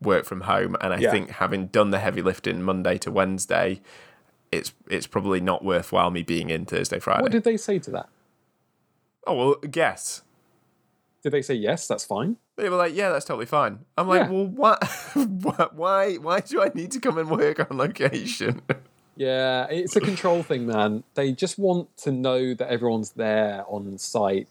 work 0.00 0.24
from 0.24 0.42
home. 0.42 0.76
And 0.80 0.92
I 0.92 0.98
Yeah. 0.98 1.10
think 1.10 1.30
having 1.30 1.66
done 1.68 1.90
the 1.90 1.98
heavy 1.98 2.22
lifting 2.22 2.62
Monday 2.62 2.98
to 2.98 3.10
Wednesday. 3.10 3.80
It's, 4.52 4.72
it's 4.88 5.08
probably 5.08 5.40
not 5.40 5.64
worthwhile 5.64 6.10
me 6.10 6.22
being 6.22 6.48
in 6.50 6.64
Thursday, 6.64 7.00
Friday. 7.00 7.22
what 7.22 7.32
did 7.32 7.42
they 7.44 7.56
say 7.56 7.78
to 7.80 7.90
that? 7.90 8.08
oh 9.26 9.34
well, 9.34 9.54
guess. 9.70 10.22
Did 11.22 11.32
they 11.32 11.42
say 11.42 11.54
yes? 11.54 11.88
That's 11.88 12.04
fine. 12.04 12.36
They 12.56 12.68
were 12.68 12.76
like, 12.76 12.94
"Yeah, 12.94 13.10
that's 13.10 13.24
totally 13.24 13.46
fine." 13.46 13.80
I'm 13.96 14.06
like, 14.06 14.22
Yeah. 14.22 14.30
"Well, 14.30 14.46
what? 14.46 14.84
Why? 15.74 16.16
Why 16.16 16.40
do 16.40 16.62
I 16.62 16.70
need 16.74 16.90
to 16.92 17.00
come 17.00 17.16
and 17.18 17.30
work 17.30 17.58
on 17.68 17.76
location?" 17.78 18.60
Yeah, 19.16 19.66
it's 19.70 19.94
a 19.94 20.00
control 20.00 20.42
thing, 20.42 20.66
man. 20.66 21.04
They 21.14 21.30
just 21.32 21.56
want 21.56 21.96
to 21.98 22.10
know 22.10 22.52
that 22.52 22.68
everyone's 22.68 23.12
there 23.12 23.64
on 23.68 23.96
site. 23.96 24.48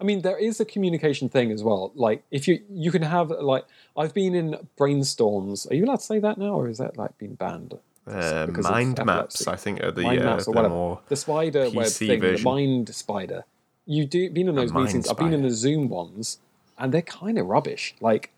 I 0.00 0.04
mean, 0.04 0.22
there 0.22 0.36
is 0.36 0.60
a 0.60 0.64
communication 0.64 1.28
thing 1.28 1.50
as 1.52 1.62
well. 1.62 1.92
Like, 1.94 2.24
if 2.30 2.48
you 2.48 2.60
you 2.70 2.90
can 2.90 3.02
have 3.02 3.30
like, 3.30 3.64
I've 3.96 4.12
been 4.12 4.34
in 4.34 4.56
brainstorms. 4.78 5.70
Are 5.70 5.74
you 5.74 5.84
allowed 5.84 6.00
to 6.00 6.04
say 6.04 6.18
that 6.18 6.38
now, 6.38 6.54
or 6.54 6.68
is 6.68 6.78
that 6.78 6.96
like 6.96 7.16
been 7.18 7.34
banned? 7.34 7.74
Uh, 8.06 8.46
mind 8.58 9.02
maps, 9.04 9.46
I 9.46 9.56
think, 9.56 9.82
are 9.82 9.90
the, 9.90 10.02
mind 10.02 10.20
uh, 10.20 10.24
maps 10.24 10.42
or 10.46 10.52
the 10.52 10.58
whatever. 10.58 10.74
more. 10.74 11.00
The 11.08 11.16
spider 11.16 11.70
web 11.70 11.86
thing, 11.86 12.20
version. 12.20 12.36
the 12.36 12.50
mind 12.50 12.94
spider. 12.94 13.44
You 13.86 14.04
do 14.04 14.30
been 14.30 14.48
in 14.48 14.54
those 14.54 14.72
mind 14.72 14.86
meetings. 14.86 15.08
I've 15.08 15.16
been 15.16 15.32
in 15.32 15.42
the 15.42 15.50
Zoom 15.50 15.88
ones, 15.88 16.38
and 16.78 16.92
they're 16.92 17.02
kind 17.02 17.38
of 17.38 17.46
rubbish. 17.46 17.94
Like, 18.00 18.30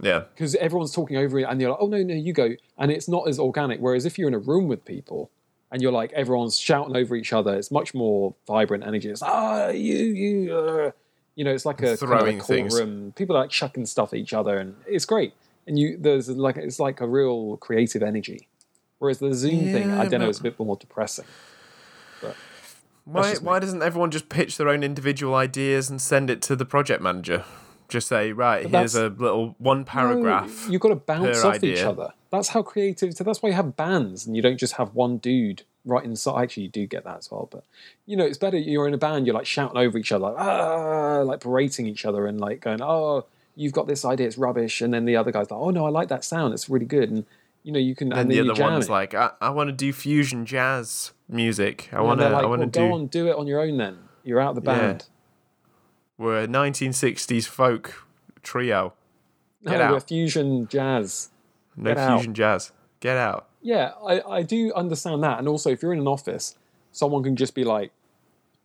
Yeah, 0.00 0.24
because 0.34 0.54
everyone's 0.56 0.92
talking 0.92 1.16
over 1.16 1.38
it, 1.38 1.44
and 1.44 1.60
you're 1.60 1.70
like, 1.70 1.78
"Oh 1.80 1.86
no, 1.86 2.02
no, 2.02 2.14
you 2.14 2.32
go," 2.32 2.54
and 2.76 2.90
it's 2.90 3.08
not 3.08 3.28
as 3.28 3.38
organic. 3.38 3.80
Whereas 3.80 4.04
if 4.04 4.18
you're 4.18 4.28
in 4.28 4.34
a 4.34 4.38
room 4.38 4.66
with 4.68 4.84
people, 4.84 5.30
and 5.74 5.82
you're 5.82 5.92
like, 5.92 6.12
everyone's 6.12 6.56
shouting 6.56 6.94
over 6.96 7.16
each 7.16 7.32
other, 7.32 7.52
it's 7.54 7.72
much 7.72 7.94
more 7.94 8.32
vibrant 8.46 8.84
energy. 8.84 9.10
It's 9.10 9.22
ah, 9.22 9.70
you, 9.70 9.96
you, 9.96 10.56
uh, 10.56 10.90
you 11.34 11.44
know, 11.44 11.52
it's 11.52 11.66
like 11.66 11.80
a 11.80 11.84
kind 11.84 11.92
of 11.92 11.98
Throwing 11.98 12.40
things. 12.40 12.74
courtroom. 12.74 13.12
People 13.16 13.36
are 13.36 13.40
like 13.40 13.50
chucking 13.50 13.86
stuff 13.86 14.12
at 14.12 14.18
each 14.18 14.32
other, 14.32 14.58
and 14.58 14.76
it's 14.86 15.04
great. 15.04 15.34
And 15.66 15.78
you, 15.78 15.96
there's 15.98 16.28
like, 16.28 16.56
it's 16.56 16.78
like 16.78 17.00
a 17.00 17.06
real 17.06 17.56
creative 17.56 18.02
energy. 18.02 18.48
Whereas 18.98 19.18
the 19.18 19.34
Zoom 19.34 19.72
thing, 19.72 19.90
I 19.90 20.06
don't 20.06 20.20
know, 20.20 20.28
is 20.28 20.40
a 20.40 20.42
bit 20.42 20.58
more 20.58 20.76
depressing. 20.76 21.24
Why 23.04 23.34
why 23.34 23.58
doesn't 23.58 23.82
everyone 23.82 24.10
just 24.10 24.30
pitch 24.30 24.56
their 24.56 24.68
own 24.70 24.82
individual 24.82 25.34
ideas 25.34 25.90
and 25.90 26.00
send 26.00 26.30
it 26.30 26.40
to 26.42 26.56
the 26.56 26.64
project 26.64 27.02
manager? 27.02 27.44
Just 27.88 28.08
say, 28.08 28.32
right, 28.32 28.66
here's 28.66 28.94
a 28.94 29.08
little 29.10 29.56
one 29.58 29.84
paragraph. 29.84 30.66
No, 30.66 30.72
you've 30.72 30.80
got 30.80 30.88
to 30.88 30.96
bounce 30.96 31.44
off 31.44 31.62
each 31.62 31.82
other. 31.82 32.14
That's 32.30 32.48
how 32.48 32.62
creative. 32.62 32.98
creativity. 32.98 33.24
That's 33.24 33.42
why 33.42 33.50
you 33.50 33.54
have 33.56 33.76
bands, 33.76 34.26
and 34.26 34.34
you 34.34 34.40
don't 34.40 34.56
just 34.56 34.74
have 34.74 34.94
one 34.94 35.18
dude 35.18 35.64
right 35.84 36.04
inside. 36.04 36.42
Actually, 36.44 36.64
you 36.64 36.68
do 36.70 36.86
get 36.86 37.04
that 37.04 37.18
as 37.18 37.30
well, 37.30 37.48
but 37.50 37.64
you 38.06 38.16
know, 38.16 38.24
it's 38.24 38.38
better. 38.38 38.56
You're 38.58 38.86
in 38.88 38.94
a 38.94 38.98
band. 38.98 39.26
You're 39.26 39.34
like 39.34 39.46
shouting 39.46 39.76
over 39.78 39.96
each 39.98 40.12
other, 40.12 40.24
like 40.24 40.36
ah, 40.38 41.22
like 41.22 41.40
berating 41.40 41.86
each 41.86 42.04
other, 42.04 42.26
and 42.26 42.40
like 42.40 42.60
going, 42.60 42.80
oh, 42.82 43.26
you've 43.56 43.72
got 43.72 43.86
this 43.86 44.04
idea, 44.04 44.26
it's 44.26 44.38
rubbish, 44.38 44.80
and 44.80 44.92
then 44.94 45.04
the 45.04 45.16
other 45.16 45.30
guy's 45.32 45.50
like, 45.50 45.60
oh 45.60 45.70
no, 45.70 45.86
I 45.86 45.90
like 45.90 46.08
that 46.08 46.24
sound, 46.24 46.54
it's 46.54 46.68
really 46.68 46.86
good, 46.86 47.10
and 47.10 47.24
you 47.62 47.72
know, 47.72 47.78
you 47.78 47.94
can. 47.94 48.12
and 48.12 48.22
and 48.22 48.30
the 48.30 48.36
then 48.36 48.44
you 48.46 48.52
other 48.52 48.62
one's 48.62 48.88
it. 48.88 48.92
like, 48.92 49.14
I, 49.14 49.30
I 49.40 49.50
want 49.50 49.68
to 49.68 49.72
do 49.72 49.92
fusion 49.92 50.44
jazz 50.46 51.12
music. 51.28 51.88
I 51.92 52.00
want 52.02 52.20
to, 52.20 52.28
like, 52.28 52.44
I 52.44 52.46
want 52.46 52.60
to 52.60 52.80
well, 52.80 52.88
do. 52.88 52.90
go 52.90 52.94
on, 52.94 53.06
do 53.06 53.28
it 53.28 53.36
on 53.36 53.46
your 53.46 53.60
own. 53.60 53.76
Then 53.78 53.98
you're 54.22 54.40
out 54.40 54.56
of 54.56 54.62
the 54.64 54.70
Yeah. 54.70 54.78
band. 54.78 55.06
We're 56.18 56.42
a 56.42 56.46
1960s 56.46 57.46
folk 57.46 58.06
trio. 58.42 58.92
Get 59.66 59.78
no, 59.78 59.92
we're 59.92 60.00
fusion 60.00 60.68
jazz. 60.68 61.30
No 61.76 61.90
Get 61.90 61.98
out. 61.98 62.18
fusion 62.18 62.34
jazz. 62.34 62.70
Get 63.00 63.16
out. 63.16 63.48
Yeah, 63.64 63.92
I, 64.06 64.20
I 64.38 64.42
do 64.42 64.72
understand 64.74 65.22
that. 65.24 65.38
And 65.38 65.48
also, 65.48 65.70
if 65.70 65.82
you're 65.82 65.94
in 65.94 65.98
an 66.00 66.06
office, 66.06 66.54
someone 66.92 67.22
can 67.24 67.34
just 67.34 67.54
be 67.54 67.64
like, 67.64 67.90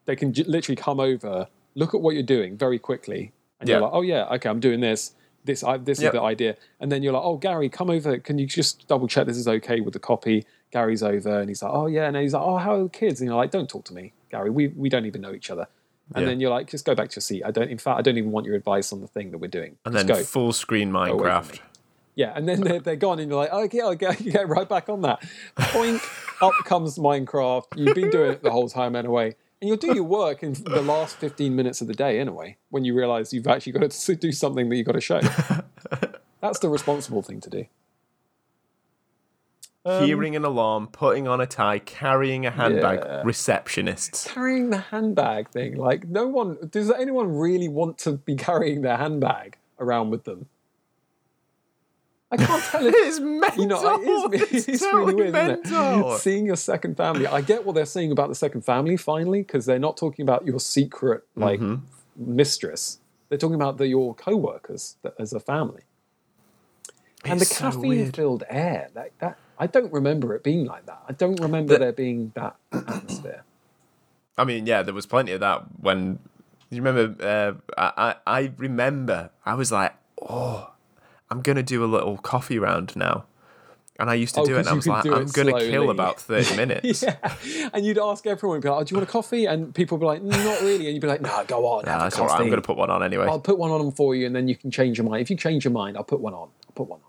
they 0.05 0.15
can 0.15 0.33
j- 0.33 0.43
literally 0.43 0.75
come 0.75 0.99
over, 0.99 1.47
look 1.73 1.95
at 1.95 2.01
what 2.01 2.15
you're 2.15 2.23
doing 2.37 2.57
very 2.57 2.77
quickly, 2.77 3.31
and 3.59 3.67
Yeah. 3.69 3.75
you're 3.75 3.81
like, 3.83 3.91
oh 3.93 4.01
yeah, 4.01 4.25
okay, 4.35 4.49
I'm 4.49 4.59
doing 4.59 4.81
this. 4.81 5.13
This 5.45 5.63
I, 5.63 5.77
this 5.77 6.01
Yep. 6.01 6.09
is 6.13 6.19
the 6.19 6.21
idea. 6.21 6.57
And 6.81 6.91
then 6.91 7.01
you're 7.01 7.13
like, 7.13 7.23
oh 7.23 7.37
Gary, 7.37 7.69
come 7.69 7.89
over. 7.89 8.17
Can 8.19 8.37
you 8.37 8.45
just 8.45 8.87
double 8.89 9.07
check 9.07 9.25
this 9.25 9.37
is 9.37 9.47
okay 9.47 9.79
with 9.79 9.93
the 9.93 9.99
copy? 9.99 10.45
Gary's 10.71 11.01
over, 11.01 11.39
and 11.39 11.47
he's 11.49 11.63
like, 11.63 11.71
oh 11.73 11.87
yeah, 11.87 12.07
and 12.07 12.15
then 12.15 12.23
he's 12.23 12.33
like, 12.33 12.43
oh 12.43 12.57
how 12.57 12.75
are 12.75 12.83
the 12.83 12.89
kids? 12.89 13.21
And 13.21 13.27
you're 13.29 13.37
like, 13.37 13.51
don't 13.51 13.69
talk 13.69 13.85
to 13.85 13.93
me, 13.93 14.11
Gary. 14.29 14.49
We 14.49 14.67
we 14.67 14.89
don't 14.89 15.05
even 15.05 15.21
know 15.21 15.33
each 15.33 15.49
other. 15.49 15.67
And 16.13 16.23
Yeah. 16.23 16.29
then 16.29 16.39
you're 16.41 16.49
like, 16.49 16.67
just 16.67 16.83
go 16.85 16.93
back 16.93 17.09
to 17.11 17.15
your 17.15 17.21
seat. 17.21 17.43
I 17.45 17.51
don't. 17.51 17.69
In 17.69 17.77
fact, 17.77 17.97
I 17.99 18.01
don't 18.01 18.17
even 18.17 18.31
want 18.31 18.45
your 18.45 18.55
advice 18.55 18.91
on 18.91 18.99
the 18.99 19.07
thing 19.07 19.31
that 19.31 19.37
we're 19.37 19.47
doing. 19.47 19.77
And 19.85 19.93
Just 19.95 20.07
then 20.07 20.17
go. 20.17 20.23
full 20.23 20.51
screen 20.51 20.91
Minecraft. 20.91 21.59
Yeah, 22.19 22.33
and 22.35 22.49
then 22.49 22.59
they're, 22.59 22.79
they're 22.85 22.95
gone, 22.97 23.19
and 23.19 23.31
you're 23.31 23.39
like, 23.39 23.53
okay, 23.53 23.79
I'll 23.79 23.95
get, 23.95 24.19
you 24.19 24.31
get 24.33 24.49
right 24.49 24.67
back 24.67 24.89
on 24.89 25.01
that. 25.03 25.23
Point 25.57 26.01
up 26.41 26.51
comes 26.65 26.97
Minecraft. 26.97 27.63
You've 27.77 27.95
been 27.95 28.09
doing 28.09 28.31
it 28.33 28.43
the 28.43 28.51
whole 28.51 28.67
time 28.67 28.93
anyway. 28.97 29.35
And 29.61 29.67
you'll 29.69 29.77
do 29.77 29.93
your 29.93 30.03
work 30.03 30.43
in 30.43 30.51
the 30.53 30.81
last 30.81 31.15
15 31.17 31.55
minutes 31.55 31.79
of 31.79 31.87
the 31.87 31.93
day 31.93 32.19
anyway, 32.19 32.57
when 32.71 32.83
you 32.83 32.93
realize 32.93 33.31
you've 33.33 33.47
actually 33.47 33.71
got 33.71 33.89
to 33.89 34.15
do 34.15 34.33
something 34.33 34.67
that 34.67 34.75
you've 34.75 34.85
got 34.85 34.93
to 34.93 35.01
show. 35.01 35.21
That's 36.41 36.59
the 36.59 36.67
responsible 36.69 37.21
thing 37.21 37.39
to 37.41 37.49
do. 37.49 37.65
Um, 39.85 40.05
Hearing 40.05 40.35
an 40.35 40.43
alarm, 40.43 40.87
putting 40.87 41.27
on 41.27 41.39
a 41.39 41.45
tie, 41.45 41.79
carrying 41.79 42.45
a 42.45 42.51
handbag, 42.51 42.99
Yeah. 42.99 43.23
receptionists. 43.25 44.27
Carrying 44.27 44.69
the 44.71 44.77
handbag 44.77 45.49
thing. 45.49 45.77
Like, 45.77 46.07
no 46.07 46.27
one, 46.27 46.57
does 46.69 46.91
anyone 46.91 47.37
really 47.37 47.69
want 47.69 47.97
to 47.99 48.13
be 48.13 48.35
carrying 48.35 48.81
their 48.81 48.97
handbag 48.97 49.57
around 49.79 50.09
with 50.09 50.25
them? 50.25 50.47
I 52.31 52.37
can't 52.37 52.63
tell 52.63 52.85
if 52.85 52.93
It's 52.97 53.19
mental. 53.19 53.61
you 53.61 53.67
know, 53.67 53.99
it 54.31 54.41
is, 54.41 54.51
it's 54.53 54.67
it's 54.67 54.83
totally 54.83 55.13
really 55.15 55.31
weird, 55.31 55.33
mental. 55.33 56.13
it? 56.13 56.19
Seeing 56.19 56.45
your 56.45 56.55
second 56.57 56.95
family. 56.95 57.25
I 57.25 57.41
get 57.41 57.65
what 57.65 57.73
they're 57.75 57.85
saying 57.85 58.11
about 58.11 58.29
the 58.29 58.35
second 58.35 58.61
family 58.65 58.97
finally, 58.97 59.41
because 59.41 59.65
they're 59.65 59.79
not 59.79 59.97
talking 59.97 60.23
about 60.23 60.45
your 60.45 60.59
secret 60.59 61.23
like 61.35 61.59
Mm-hmm. 61.59 62.35
mistress. 62.35 62.99
They're 63.29 63.37
talking 63.37 63.55
about 63.55 63.77
the, 63.77 63.87
your 63.87 64.13
co-workers 64.15 64.97
that, 65.03 65.13
as 65.19 65.33
a 65.33 65.39
family. 65.39 65.83
It's 67.21 67.29
And 67.31 67.39
the 67.41 67.45
so 67.45 67.71
caffeine-filled 67.71 68.43
air. 68.49 68.89
That, 68.93 69.11
that 69.19 69.37
I 69.57 69.67
don't 69.67 69.91
remember 69.91 70.33
it 70.35 70.43
being 70.43 70.65
like 70.65 70.85
that. 70.85 71.01
I 71.07 71.13
don't 71.13 71.39
remember 71.39 71.73
The- 71.73 71.79
there 71.79 71.91
being 71.93 72.31
that 72.35 72.55
atmosphere. 72.71 73.43
I 74.37 74.45
mean, 74.45 74.65
yeah, 74.67 74.83
there 74.83 74.93
was 74.93 75.05
plenty 75.05 75.31
of 75.33 75.41
that 75.41 75.63
when 75.81 76.19
you 76.69 76.81
remember. 76.81 77.15
Uh, 77.21 77.53
I 77.77 78.15
I 78.25 78.51
remember 78.57 79.31
I 79.45 79.53
was 79.55 79.69
like, 79.71 79.93
oh, 80.21 80.71
I'm 81.31 81.41
gonna 81.41 81.63
do 81.63 81.83
a 81.83 81.87
little 81.87 82.17
coffee 82.17 82.57
round 82.59 82.95
now, 82.95 83.25
and 83.99 84.09
I 84.09 84.15
used 84.15 84.33
to 84.35 84.41
Oh, 84.41 84.45
do 84.45 84.55
it, 84.55 84.59
and 84.61 84.69
I 84.69 84.73
was 84.73 84.87
like, 84.87 85.05
I'm 85.05 85.27
gonna 85.27 85.59
kill 85.59 85.89
about 85.91 86.19
thirty 86.19 86.55
minutes. 86.61 87.03
yeah, 87.03 87.17
and 87.73 87.85
you'd 87.85 87.99
ask 87.99 88.25
everyone, 88.25 88.59
be 88.61 88.69
like, 88.69 88.81
oh, 88.81 88.83
"Do 88.83 88.93
you 88.93 88.97
want 88.99 89.09
a 89.09 89.11
coffee?" 89.11 89.45
And 89.45 89.73
people 89.75 89.97
would 89.97 90.01
be 90.03 90.07
like, 90.07 90.23
"Not 90.23 90.61
really." 90.61 90.85
And 90.85 90.93
you'd 90.95 91.01
be 91.01 91.07
like, 91.07 91.21
"No, 91.21 91.43
go 91.47 91.65
on, 91.67 91.85
Nah, 91.85 91.99
that's 92.03 92.17
all 92.17 92.27
coffee." 92.27 92.39
right. 92.39 92.43
I'm 92.45 92.49
gonna 92.49 92.61
put 92.61 92.77
one 92.77 92.89
on 92.89 93.03
anyway. 93.03 93.27
I'll 93.27 93.39
put 93.39 93.57
one 93.59 93.71
on 93.71 93.91
for 93.91 94.15
you, 94.15 94.25
and 94.25 94.35
then 94.35 94.47
you 94.47 94.55
can 94.55 94.71
change 94.71 94.97
your 94.97 95.05
mind. 95.07 95.21
If 95.21 95.29
you 95.29 95.35
change 95.37 95.63
your 95.65 95.73
mind, 95.73 95.97
I'll 95.97 96.03
put 96.03 96.19
one 96.19 96.33
on. 96.33 96.49
I'll 96.67 96.73
put 96.75 96.87
one 96.87 96.99
on. 97.01 97.08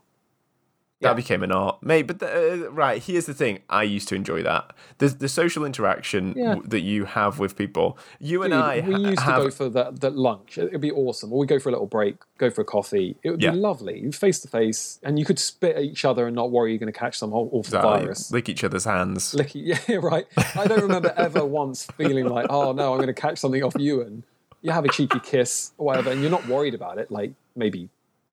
That 1.03 1.11
Yeah. 1.11 1.15
became 1.15 1.43
an 1.43 1.51
art, 1.51 1.83
mate. 1.83 2.03
But 2.03 2.19
the, 2.19 2.67
uh, 2.67 2.71
right 2.71 3.03
here's 3.03 3.25
the 3.25 3.33
thing: 3.33 3.61
I 3.71 3.85
used 3.85 4.07
to 4.09 4.15
enjoy 4.15 4.43
that. 4.43 4.75
The 4.99 5.09
the 5.09 5.29
social 5.31 5.65
interaction 5.65 6.35
Yeah. 6.37 6.51
w- 6.57 6.69
that 6.69 6.81
you 6.81 7.07
have 7.07 7.39
with 7.39 7.57
people. 7.57 7.97
You 8.19 8.43
and 8.43 8.53
Dude, 8.53 8.61
I 8.63 8.75
we 8.81 8.93
ha- 8.93 8.99
used 8.99 9.21
have 9.23 9.37
to 9.39 9.45
go 9.45 9.51
for 9.51 9.69
that, 9.71 10.01
that 10.03 10.15
lunch. 10.15 10.59
It'd 10.59 10.79
be 10.83 10.93
awesome. 10.93 11.33
Or 11.33 11.39
we 11.39 11.47
go 11.47 11.59
for 11.59 11.71
a 11.71 11.73
little 11.73 11.87
break, 11.87 12.17
go 12.37 12.51
for 12.51 12.61
a 12.61 12.65
coffee. 12.67 13.17
It 13.23 13.31
would 13.31 13.41
Yeah. 13.41 13.53
be 13.53 13.57
lovely, 13.57 14.13
face 14.13 14.41
to 14.41 14.49
face, 14.49 14.99
and 15.03 15.19
you 15.19 15.25
could 15.25 15.39
spit 15.39 15.77
at 15.77 15.83
each 15.85 16.05
other 16.05 16.27
and 16.27 16.37
not 16.37 16.51
worry 16.51 16.73
you're 16.73 16.79
going 16.79 16.93
to 16.93 16.99
catch 16.99 17.17
some 17.17 17.31
whole 17.31 17.47
awful 17.47 17.61
Exactly. 17.61 18.01
virus. 18.01 18.31
lick 18.31 18.51
each 18.51 18.63
other's 18.63 18.85
hands. 18.85 19.35
Licky, 19.35 19.63
yeah, 19.89 19.97
right. 20.03 20.27
I 20.55 20.67
don't 20.67 20.83
remember 20.83 21.15
ever 21.17 21.45
once 21.63 21.87
feeling 21.97 22.27
like, 22.29 22.47
oh 22.51 22.73
no, 22.73 22.93
I'm 22.93 22.99
going 22.99 23.07
to 23.07 23.15
catch 23.15 23.39
something 23.39 23.63
off 23.63 23.75
you, 23.79 24.03
and 24.03 24.23
you 24.61 24.71
have 24.73 24.85
a 24.85 24.89
cheeky 24.91 25.21
kiss 25.21 25.73
or 25.79 25.87
whatever, 25.87 26.11
and 26.11 26.21
you're 26.21 26.31
not 26.31 26.47
worried 26.47 26.75
about 26.75 26.99
it. 26.99 27.11
Like 27.11 27.33
maybe. 27.57 27.89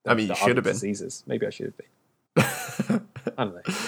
I 0.05 0.13
mean, 0.15 0.27
you 0.27 0.35
should 0.35 0.57
have 0.57 0.65
been. 0.65 0.73
Diseases. 0.73 1.23
Maybe 1.27 1.47
I 1.47 1.49
should 1.49 1.67
have 1.67 1.77
been. 1.77 1.87
I 3.37 3.43
don't 3.43 3.55
know. 3.55 3.61
It's, 3.65 3.79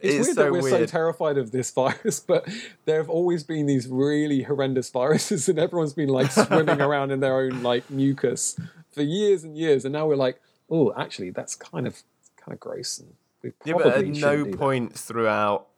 It's 0.00 0.26
weird 0.26 0.36
so 0.36 0.42
that 0.44 0.52
we're 0.52 0.70
so 0.70 0.86
terrified 0.86 1.38
of 1.38 1.50
this 1.50 1.70
virus, 1.70 2.20
but 2.26 2.46
there 2.84 2.98
have 2.98 3.08
always 3.08 3.42
been 3.42 3.66
these 3.66 3.88
really 3.88 4.42
horrendous 4.42 4.90
viruses, 4.90 5.48
and 5.48 5.58
everyone's 5.58 5.94
been 5.94 6.08
like 6.08 6.30
swimming 6.30 6.80
around 6.88 7.10
in 7.10 7.20
their 7.20 7.36
own 7.40 7.62
like 7.62 7.88
mucus 7.90 8.58
for 8.92 9.02
years 9.02 9.44
and 9.44 9.56
years, 9.56 9.84
and 9.84 9.92
now 9.92 10.06
we're 10.06 10.16
like, 10.16 10.40
oh, 10.70 10.92
actually, 10.96 11.30
that's 11.30 11.54
kind 11.54 11.86
of 11.86 12.02
kind 12.36 12.52
of 12.52 12.60
gross, 12.60 12.98
and 12.98 13.14
we 13.42 13.52
Yeah, 13.64 13.74
probably 13.74 13.90
but 13.90 14.00
at 14.00 14.20
no 14.20 14.44
do 14.44 14.50
that. 14.50 14.58
point 14.58 14.92
throughout 14.98 15.68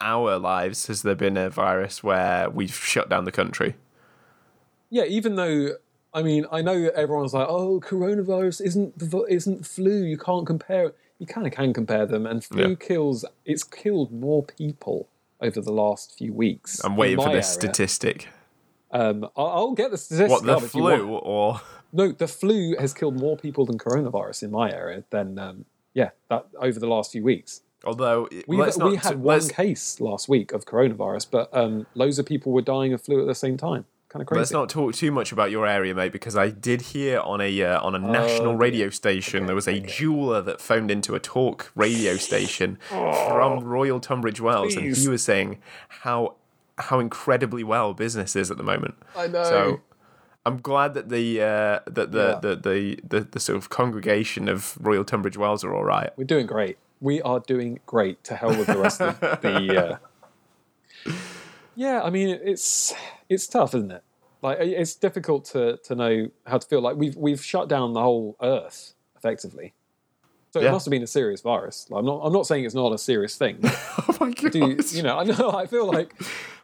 our 0.00 0.38
lives 0.38 0.86
has 0.86 1.02
there 1.02 1.14
been 1.14 1.36
a 1.36 1.48
virus 1.50 2.02
where 2.02 2.48
we've 2.50 2.74
shut 2.74 3.08
down 3.08 3.24
the 3.24 3.32
country. 3.32 3.76
Yeah, 4.90 5.04
even 5.04 5.36
though 5.36 5.76
I 6.14 6.22
mean, 6.22 6.44
I 6.52 6.60
know 6.60 6.90
everyone's 6.94 7.32
like, 7.32 7.48
oh, 7.48 7.80
coronavirus 7.80 8.60
isn't 8.64 8.98
the 8.98 9.24
isn't 9.28 9.66
flu. 9.66 10.02
You 10.04 10.18
can't 10.18 10.46
compare. 10.46 10.86
it. 10.86 10.96
You 11.22 11.26
kind 11.26 11.46
of 11.46 11.52
can 11.52 11.72
compare 11.72 12.04
them, 12.04 12.26
and 12.26 12.44
flu 12.44 12.70
Yeah. 12.70 12.74
kills. 12.74 13.24
It's 13.44 13.62
killed 13.62 14.10
more 14.10 14.42
people 14.42 15.06
over 15.40 15.60
the 15.60 15.70
last 15.72 16.18
few 16.18 16.32
weeks. 16.32 16.80
I'm 16.82 16.96
waiting 16.96 17.18
for 17.18 17.26
this 17.30 17.56
area. 17.56 17.72
statistic. 17.72 18.28
Um, 18.90 19.28
I'll, 19.36 19.46
I'll 19.46 19.72
get 19.74 19.92
the 19.92 19.98
statistic. 19.98 20.30
What 20.32 20.42
the 20.44 20.56
up 20.56 20.64
if 20.64 20.74
you 20.74 20.82
want. 20.82 21.00
flu 21.00 21.14
or 21.14 21.60
No, 21.92 22.10
the 22.10 22.26
flu 22.26 22.74
has 22.80 22.92
killed 22.92 23.14
more 23.20 23.36
people 23.36 23.64
than 23.66 23.78
coronavirus 23.78 24.42
in 24.42 24.50
my 24.50 24.72
area. 24.72 25.04
Than 25.10 25.38
um, 25.38 25.64
yeah, 25.94 26.10
that 26.28 26.46
over 26.58 26.80
the 26.80 26.88
last 26.88 27.12
few 27.12 27.22
weeks. 27.22 27.60
although 27.84 28.28
We 28.48 28.56
not 28.56 28.76
we 28.82 28.96
had 28.96 29.20
one 29.20 29.36
let's, 29.36 29.52
case 29.52 30.00
last 30.00 30.28
week 30.28 30.50
of 30.52 30.64
coronavirus, 30.64 31.28
but 31.30 31.48
um, 31.56 31.86
loads 31.94 32.18
of 32.18 32.26
people 32.26 32.50
were 32.50 32.62
dying 32.62 32.92
of 32.92 33.00
flu 33.00 33.20
at 33.20 33.28
the 33.28 33.34
same 33.36 33.56
time. 33.56 33.84
Kind 34.12 34.20
of 34.22 34.26
crazy. 34.26 34.38
let's 34.40 34.50
not 34.50 34.68
talk 34.68 34.94
too 34.94 35.10
much 35.10 35.32
about 35.32 35.50
your 35.50 35.66
area, 35.66 35.94
mate, 35.94 36.12
because 36.12 36.36
I 36.36 36.50
did 36.50 36.82
hear 36.82 37.20
on 37.20 37.40
a 37.40 37.62
uh, 37.62 37.80
on 37.80 37.94
a 37.94 37.98
national 37.98 38.52
Oh, 38.52 38.56
radio 38.56 38.90
station 38.90 39.46
there 39.46 39.54
was 39.54 39.66
a 39.66 39.80
jeweler 39.80 40.42
that 40.42 40.60
phoned 40.60 40.90
into 40.90 41.14
a 41.14 41.18
talk 41.20 41.72
radio 41.74 42.16
station 42.16 42.76
from 42.88 43.64
Royal 43.64 44.00
Tunbridge 44.00 44.40
Wells, 44.40 44.74
and 44.76 44.86
Oh, 44.86 44.94
he 44.94 45.08
was 45.08 45.24
saying 45.24 45.60
how 45.88 46.34
how 46.76 47.00
incredibly 47.00 47.64
well 47.64 47.94
business 47.94 48.36
is 48.36 48.50
at 48.50 48.58
the 48.58 48.62
moment. 48.62 48.96
I 49.16 49.28
know. 49.28 49.44
So 49.44 49.80
I'm 50.44 50.58
glad 50.60 50.92
that 50.94 51.08
the 51.08 51.40
uh, 51.40 51.80
that 51.86 52.12
the, 52.12 52.38
Yeah. 52.42 52.50
the, 52.50 52.56
the, 52.56 53.00
the 53.08 53.20
the 53.30 53.40
sort 53.40 53.56
of 53.56 53.70
congregation 53.70 54.46
of 54.48 54.76
Royal 54.78 55.04
Tunbridge 55.04 55.38
Wells 55.38 55.64
are 55.64 55.74
all 55.74 55.84
right. 55.84 56.10
We're 56.18 56.24
doing 56.24 56.46
great. 56.46 56.76
We 57.00 57.22
are 57.22 57.40
doing 57.40 57.80
great. 57.86 58.22
To 58.24 58.36
hell 58.36 58.50
with 58.50 58.66
the 58.66 58.78
rest 58.78 59.00
of 59.00 59.18
the. 59.20 59.98
Uh... 61.06 61.12
Yeah, 61.74 62.02
I 62.02 62.10
mean 62.10 62.28
it's 62.42 62.94
it's 63.28 63.46
tough, 63.46 63.74
isn't 63.74 63.90
it? 63.90 64.02
Like 64.42 64.58
it's 64.60 64.94
difficult 64.94 65.44
to 65.46 65.78
to 65.84 65.94
know 65.94 66.28
how 66.46 66.58
to 66.58 66.66
feel. 66.66 66.80
Like 66.80 66.96
we've 66.96 67.16
we've 67.16 67.42
shut 67.42 67.68
down 67.68 67.92
the 67.92 68.00
whole 68.02 68.36
Earth 68.42 68.94
effectively. 69.16 69.74
So 70.52 70.60
it 70.60 70.70
must 70.70 70.84
have 70.84 70.90
been 70.90 71.02
a 71.02 71.06
serious 71.06 71.40
virus. 71.40 71.86
Like, 71.88 72.00
I'm 72.00 72.04
not. 72.04 72.20
I'm 72.24 72.32
not 72.32 72.46
saying 72.46 72.66
it's 72.66 72.74
not 72.74 72.92
a 72.92 72.98
serious 72.98 73.36
thing. 73.36 73.58
Oh 74.08 74.16
my 74.20 74.30
god! 74.30 74.52
Do 74.52 74.76
you, 74.90 75.02
know? 75.02 75.18
I 75.18 75.24
know. 75.24 75.50
I 75.52 75.66
feel 75.66 75.86
like 75.86 76.14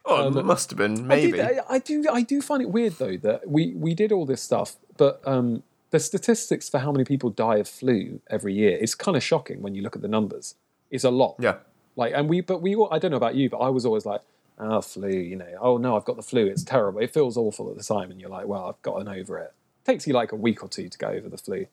oh, 0.04 0.26
um, 0.28 0.36
it 0.36 0.44
must 0.44 0.70
have 0.70 0.76
been 0.76 0.98
I, 0.98 1.02
maybe. 1.02 1.32
did, 1.32 1.40
I, 1.40 1.60
I 1.70 1.78
do. 1.78 2.04
I 2.10 2.22
do 2.22 2.40
find 2.42 2.62
it 2.62 2.70
weird 2.70 2.94
though 2.98 3.16
that 3.18 3.48
we 3.48 3.74
we 3.74 3.94
did 3.94 4.12
all 4.12 4.26
this 4.26 4.42
stuff, 4.42 4.76
but 4.96 5.20
um, 5.26 5.62
the 5.90 5.98
statistics 5.98 6.68
for 6.68 6.78
how 6.78 6.92
many 6.92 7.04
people 7.04 7.30
die 7.30 7.56
of 7.56 7.68
flu 7.68 8.20
every 8.28 8.54
year 8.54 8.76
is 8.76 8.94
kind 8.94 9.16
of 9.16 9.22
shocking 9.22 9.62
when 9.62 9.74
you 9.74 9.82
look 9.82 9.96
at 9.96 10.02
the 10.02 10.08
numbers. 10.08 10.54
It's 10.90 11.04
a 11.04 11.10
lot. 11.10 11.36
yeah. 11.38 11.56
Like, 11.96 12.12
and 12.14 12.28
we, 12.28 12.40
but 12.42 12.62
we, 12.62 12.74
all- 12.76 12.92
I 12.92 12.98
don't 12.98 13.10
know 13.10 13.16
about 13.16 13.34
you, 13.34 13.50
but 13.50 13.58
I 13.58 13.70
was 13.70 13.84
always 13.84 14.06
like, 14.06 14.20
oh, 14.58 14.80
flu, 14.80 15.10
you 15.10 15.36
know, 15.36 15.46
oh 15.60 15.76
no, 15.78 15.96
I've 15.96 16.04
got 16.04 16.16
the 16.16 16.22
flu. 16.22 16.46
It's 16.46 16.64
terrible. 16.64 17.00
It 17.00 17.12
feels 17.12 17.36
awful 17.36 17.70
at 17.70 17.76
the 17.76 17.84
time, 17.84 18.10
and 18.10 18.20
you're 18.20 18.30
like, 18.30 18.46
well, 18.46 18.66
I've 18.66 18.82
gotten 18.82 19.08
over 19.08 19.38
it. 19.38 19.52
takes 19.84 20.06
you 20.06 20.12
like 20.12 20.32
a 20.32 20.36
week 20.36 20.62
or 20.62 20.68
two 20.68 20.88
to 20.88 20.98
go 20.98 21.08
over 21.08 21.28
the 21.28 21.38
flu. 21.38 21.66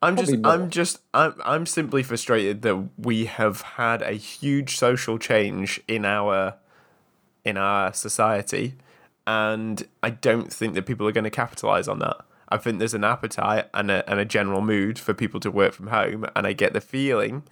I'm 0.00 0.16
just, 0.16 0.36
more. 0.36 0.52
I'm 0.52 0.70
just, 0.70 1.00
I'm, 1.12 1.34
I'm 1.44 1.66
simply 1.66 2.02
frustrated 2.02 2.62
that 2.62 2.88
we 2.96 3.24
have 3.26 3.62
had 3.62 4.02
a 4.02 4.12
huge 4.12 4.76
social 4.76 5.18
change 5.18 5.80
in 5.88 6.04
our, 6.04 6.54
in 7.44 7.56
our 7.56 7.92
society, 7.92 8.74
and 9.26 9.86
I 10.02 10.10
don't 10.10 10.52
think 10.52 10.74
that 10.74 10.86
people 10.86 11.06
are 11.08 11.12
going 11.12 11.24
to 11.24 11.30
capitalize 11.30 11.88
on 11.88 11.98
that. 11.98 12.18
I 12.48 12.56
think 12.56 12.78
there's 12.78 12.94
an 12.94 13.04
appetite 13.04 13.66
and 13.74 13.90
a, 13.90 14.08
and 14.08 14.18
a 14.18 14.24
general 14.24 14.60
mood 14.60 14.98
for 14.98 15.14
people 15.14 15.40
to 15.40 15.50
work 15.50 15.72
from 15.72 15.88
home, 15.88 16.26
and 16.34 16.46
I 16.46 16.52
get 16.52 16.72
the 16.72 16.80
feeling. 16.80 17.42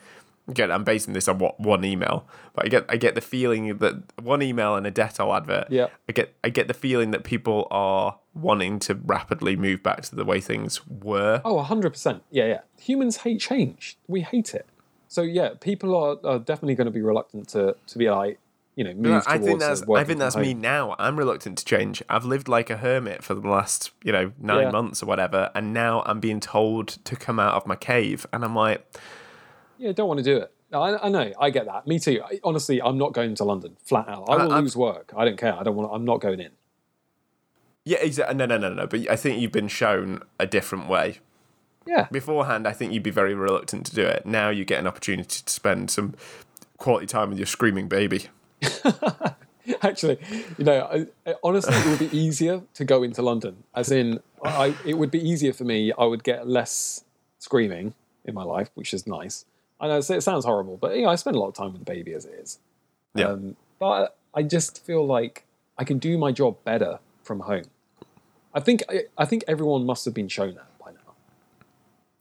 Again, 0.48 0.70
I'm 0.70 0.84
basing 0.84 1.12
this 1.12 1.26
on 1.26 1.38
what 1.38 1.58
one 1.58 1.84
email, 1.84 2.26
but 2.54 2.66
I 2.66 2.68
get 2.68 2.86
I 2.88 2.96
get 2.96 3.14
the 3.16 3.20
feeling 3.20 3.78
that 3.78 3.94
one 4.22 4.42
email 4.42 4.76
and 4.76 4.86
a 4.86 4.92
Dettol 4.92 5.36
advert. 5.36 5.66
Yeah. 5.70 5.88
I 6.08 6.12
get 6.12 6.36
I 6.44 6.50
get 6.50 6.68
the 6.68 6.74
feeling 6.74 7.10
that 7.10 7.24
people 7.24 7.66
are 7.70 8.18
wanting 8.32 8.78
to 8.80 8.94
rapidly 8.94 9.56
move 9.56 9.82
back 9.82 10.02
to 10.02 10.14
the 10.14 10.24
way 10.24 10.40
things 10.40 10.86
were. 10.86 11.40
Oh, 11.44 11.64
100%. 11.64 12.20
Yeah, 12.30 12.46
yeah. 12.46 12.60
Humans 12.78 13.18
hate 13.18 13.40
change. 13.40 13.96
We 14.06 14.20
hate 14.20 14.54
it. 14.54 14.66
So, 15.08 15.22
yeah, 15.22 15.50
people 15.60 15.96
are, 15.96 16.18
are 16.24 16.38
definitely 16.38 16.74
going 16.74 16.84
to 16.86 16.90
be 16.90 17.00
reluctant 17.00 17.48
to, 17.50 17.74
to 17.86 17.98
be 17.98 18.10
like, 18.10 18.38
you 18.74 18.84
know, 18.84 18.92
move 18.92 19.22
I 19.26 19.38
towards 19.38 19.46
think 19.46 19.60
that's 19.60 19.82
uh, 19.82 19.92
I 19.94 20.04
think 20.04 20.18
that's 20.18 20.36
me 20.36 20.52
home. 20.52 20.60
now. 20.60 20.96
I'm 20.98 21.16
reluctant 21.18 21.56
to 21.58 21.64
change. 21.64 22.02
I've 22.10 22.26
lived 22.26 22.46
like 22.46 22.68
a 22.68 22.76
hermit 22.76 23.24
for 23.24 23.34
the 23.34 23.48
last, 23.48 23.90
you 24.04 24.12
know, 24.12 24.32
nine 24.38 24.64
Yeah. 24.64 24.70
months 24.70 25.02
or 25.02 25.06
whatever, 25.06 25.50
and 25.54 25.72
now 25.72 26.02
I'm 26.04 26.20
being 26.20 26.40
told 26.40 26.88
to 26.88 27.16
come 27.16 27.40
out 27.40 27.54
of 27.54 27.66
my 27.66 27.76
cave, 27.76 28.26
and 28.34 28.44
I'm 28.44 28.54
like, 28.54 28.84
Yeah, 29.78 29.92
don't 29.92 30.08
want 30.08 30.18
to 30.18 30.24
do 30.24 30.36
it. 30.38 30.52
I, 30.72 30.96
I 31.06 31.08
know, 31.08 31.32
I 31.38 31.50
get 31.50 31.66
that. 31.66 31.86
Me 31.86 31.98
too. 31.98 32.20
I, 32.24 32.40
honestly, 32.42 32.82
I'm 32.82 32.98
not 32.98 33.12
going 33.12 33.34
to 33.36 33.44
London, 33.44 33.76
flat 33.84 34.08
out. 34.08 34.28
I 34.28 34.36
will 34.44 34.52
I'm- 34.52 34.62
lose 34.64 34.76
work. 34.76 35.12
I 35.16 35.24
don't 35.24 35.36
care. 35.38 35.54
I 35.54 35.62
don't 35.62 35.76
want. 35.76 35.90
I'm 35.92 36.04
not 36.04 36.20
going 36.20 36.40
in. 36.40 36.50
yeah, 37.84 37.98
exactly. 37.98 38.34
No, 38.36 38.46
no, 38.46 38.58
no, 38.58 38.72
no. 38.74 38.86
But 38.86 39.08
I 39.08 39.16
think 39.16 39.40
you've 39.40 39.52
been 39.52 39.68
shown 39.68 40.22
a 40.40 40.46
different 40.46 40.88
way. 40.88 41.20
Yeah, 41.86 42.08
Beforehand, 42.10 42.66
I 42.66 42.72
think 42.72 42.92
you'd 42.92 43.04
be 43.04 43.10
very 43.12 43.32
reluctant 43.32 43.86
to 43.86 43.94
do 43.94 44.02
it. 44.02 44.26
Now 44.26 44.48
you 44.50 44.64
get 44.64 44.80
an 44.80 44.88
opportunity 44.88 45.40
to 45.44 45.52
spend 45.52 45.88
some 45.88 46.14
quality 46.78 47.06
time 47.06 47.28
with 47.30 47.38
your 47.38 47.46
screaming 47.46 47.86
baby. 47.86 48.24
actually, 49.82 50.18
you 50.58 50.64
know, 50.64 51.06
I- 51.26 51.34
honestly, 51.44 51.74
it 51.76 51.86
would 51.86 52.10
be 52.10 52.16
easier 52.18 52.62
to 52.74 52.84
go 52.84 53.04
into 53.04 53.22
London. 53.22 53.62
As 53.74 53.92
in, 53.92 54.20
I, 54.44 54.74
it 54.84 54.94
would 54.98 55.12
be 55.12 55.20
easier 55.20 55.52
for 55.52 55.62
me. 55.62 55.92
I 55.96 56.04
would 56.04 56.24
get 56.24 56.48
less 56.48 57.04
screaming 57.38 57.94
in 58.24 58.34
my 58.34 58.42
life, 58.42 58.70
which 58.74 58.92
is 58.92 59.06
nice. 59.06 59.44
I 59.80 59.88
know 59.88 59.98
it 59.98 60.02
sounds 60.02 60.44
horrible, 60.44 60.76
but 60.76 60.96
you 60.96 61.02
know, 61.02 61.08
I 61.08 61.16
spend 61.16 61.36
a 61.36 61.38
lot 61.38 61.48
of 61.48 61.54
time 61.54 61.72
with 61.72 61.84
the 61.84 61.90
baby 61.90 62.14
as 62.14 62.24
it 62.24 62.34
is. 62.34 62.58
Yeah. 63.14 63.28
Um, 63.28 63.56
but 63.78 64.16
I 64.34 64.42
just 64.42 64.84
feel 64.84 65.06
like 65.06 65.44
I 65.78 65.84
can 65.84 65.98
do 65.98 66.16
my 66.16 66.32
job 66.32 66.56
better 66.64 66.98
from 67.22 67.40
home. 67.40 67.64
I 68.54 68.60
think 68.60 68.82
I, 68.88 69.04
I 69.18 69.26
think 69.26 69.44
everyone 69.46 69.84
must 69.84 70.04
have 70.06 70.14
been 70.14 70.28
shown 70.28 70.54
that 70.54 70.78
by 70.78 70.92
now. 70.92 71.14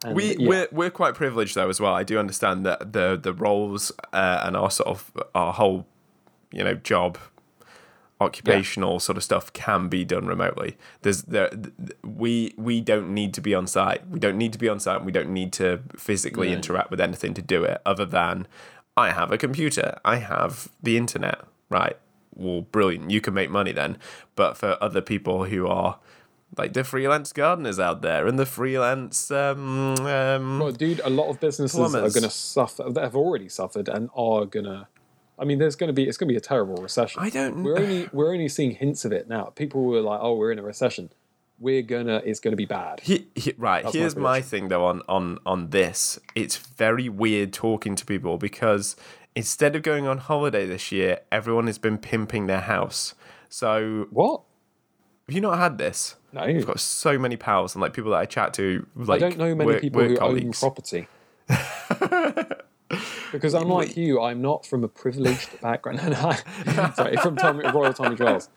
And, 0.03 0.16
We 0.16 0.36
yeah. 0.36 0.47
we're 0.47 0.68
we're 0.72 0.89
quite 0.89 1.16
privileged 1.16 1.56
though 1.56 1.70
as 1.70 1.80
well. 1.80 1.93
I 1.93 2.03
do 2.03 2.20
understand 2.20 2.66
that 2.66 2.91
the 2.91 3.18
the 3.22 3.34
roles 3.34 3.91
uh, 4.12 4.41
and 4.43 4.58
our 4.58 4.70
sort 4.70 4.89
of 4.89 5.12
our 5.34 5.53
whole 5.53 5.86
you 6.51 6.64
know 6.64 6.76
job 6.76 7.18
occupational 8.22 8.99
sort 8.99 9.18
of 9.18 9.24
stuff 9.24 9.51
can 9.53 9.88
be 9.89 10.05
done 10.05 10.26
remotely. 10.26 10.78
There's 11.01 11.24
there 11.24 11.49
th- 11.49 11.74
th- 11.78 11.91
we 12.03 12.53
we 12.57 12.80
don't 12.82 13.13
need 13.13 13.34
to 13.34 13.41
be 13.41 13.53
on 13.53 13.68
site. 13.68 14.07
We 14.09 14.20
don't 14.20 14.38
need 14.38 14.53
to 14.53 14.59
be 14.59 14.70
on 14.70 14.80
site. 14.80 15.03
We 15.03 15.11
don't 15.11 15.30
need 15.34 15.51
to 15.53 15.82
physically 15.97 16.47
No. 16.49 16.55
interact 16.55 16.91
with 16.91 17.01
anything 17.01 17.34
to 17.34 17.41
do 17.41 17.63
it 17.63 17.82
other 17.86 18.05
than 18.05 18.47
I 18.95 19.11
have 19.11 19.32
a 19.32 19.38
computer. 19.38 19.99
I 20.05 20.18
have 20.18 20.70
the 20.82 20.95
internet. 20.97 21.41
Right. 21.70 21.97
Well, 22.34 22.61
brilliant. 22.61 23.11
You 23.11 23.22
can 23.22 23.34
make 23.34 23.49
money 23.49 23.72
then. 23.74 23.97
But 24.36 24.55
for 24.57 24.78
other 24.82 25.01
people 25.01 25.45
who 25.45 25.68
are 25.68 25.99
like 26.57 26.72
the 26.74 26.86
freelance 26.86 27.34
gardeners 27.34 27.80
out 27.80 28.01
there 28.01 28.28
and 28.28 28.39
the 28.39 28.45
freelance 28.45 29.30
um, 29.32 29.95
um 29.99 30.59
Well, 30.59 30.72
dude, 30.72 31.01
a 31.03 31.09
lot 31.09 31.30
of 31.30 31.39
businesses 31.41 31.93
are 31.95 31.99
going 32.09 32.24
to 32.24 32.30
suffer. 32.30 32.84
they 32.89 33.01
have 33.01 33.16
already 33.16 33.49
suffered 33.49 33.89
and 33.89 34.09
are 34.16 34.45
going 34.45 34.66
to. 34.66 34.88
I 35.38 35.46
mean, 35.46 35.60
there's 35.60 35.76
going 35.76 35.88
to 35.88 35.94
be 35.94 36.08
it's 36.08 36.18
going 36.18 36.28
to 36.28 36.34
be 36.34 36.38
a 36.38 36.42
terrible 36.42 36.76
recession. 36.82 37.22
I 37.22 37.30
don't 37.30 37.64
We're 37.64 37.78
only 37.78 38.10
we're 38.14 38.32
only 38.32 38.48
seeing 38.50 38.72
hints 38.72 39.06
of 39.06 39.12
it 39.12 39.28
now. 39.28 39.46
People 39.56 39.84
were 39.84 40.02
like, 40.02 40.20
"Oh, 40.22 40.36
we're 40.36 40.52
in 40.52 40.60
a 40.60 40.64
recession. 40.64 41.10
We're 41.60 41.82
gonna. 41.82 42.22
It's 42.26 42.40
going 42.40 42.52
to 42.54 42.58
be 42.58 42.66
bad." 42.66 43.00
He, 43.02 43.28
he, 43.36 43.54
right, 43.58 43.84
That's 43.84 43.96
my 43.96 44.00
here's 44.00 44.16
my 44.16 44.42
thing 44.42 44.68
though 44.70 44.86
on 44.86 45.02
on 45.08 45.40
on 45.46 45.70
this. 45.70 46.20
It's 46.36 46.58
very 46.58 47.10
weird 47.10 47.54
talking 47.54 47.96
to 47.96 48.06
people 48.06 48.38
because 48.38 48.96
instead 49.36 49.76
of 49.76 49.84
going 49.84 50.08
on 50.08 50.20
holiday 50.20 50.66
this 50.66 50.92
year, 50.92 51.20
everyone 51.32 51.68
has 51.68 51.78
been 51.78 51.98
pimping 51.98 52.48
their 52.48 52.62
house. 52.62 53.14
So 53.50 54.08
What? 54.12 54.42
have 55.28 55.36
you 55.36 55.42
not 55.42 55.58
had 55.58 55.78
this? 55.78 56.16
No, 56.34 56.42
I've 56.42 56.66
got 56.66 56.80
so 56.80 57.18
many 57.18 57.38
pals 57.38 57.74
and 57.76 57.82
like 57.82 57.94
people 57.94 58.12
that 58.12 58.18
I 58.18 58.26
chat 58.26 58.54
to. 58.56 58.86
Like 58.96 59.22
I 59.22 59.30
don't 59.30 59.38
know 59.38 59.56
many 59.56 59.72
work, 59.72 59.82
people 59.82 60.02
work 60.02 60.10
who 60.12 60.18
colleagues. 60.18 60.64
own 60.64 60.72
property. 60.72 61.08
because 63.32 63.54
unlike 63.54 63.98
you, 63.98 64.22
I'm 64.22 64.42
not 64.42 64.66
from 64.66 64.84
a 64.84 64.88
privileged 64.88 65.60
background. 65.62 66.00
And 66.04 66.16
I, 66.16 66.92
sorry, 66.96 67.18
from 67.18 67.36
Tommy, 67.36 67.64
Royal 67.70 67.94
Tommy 67.94 68.16
Giles. 68.16 68.50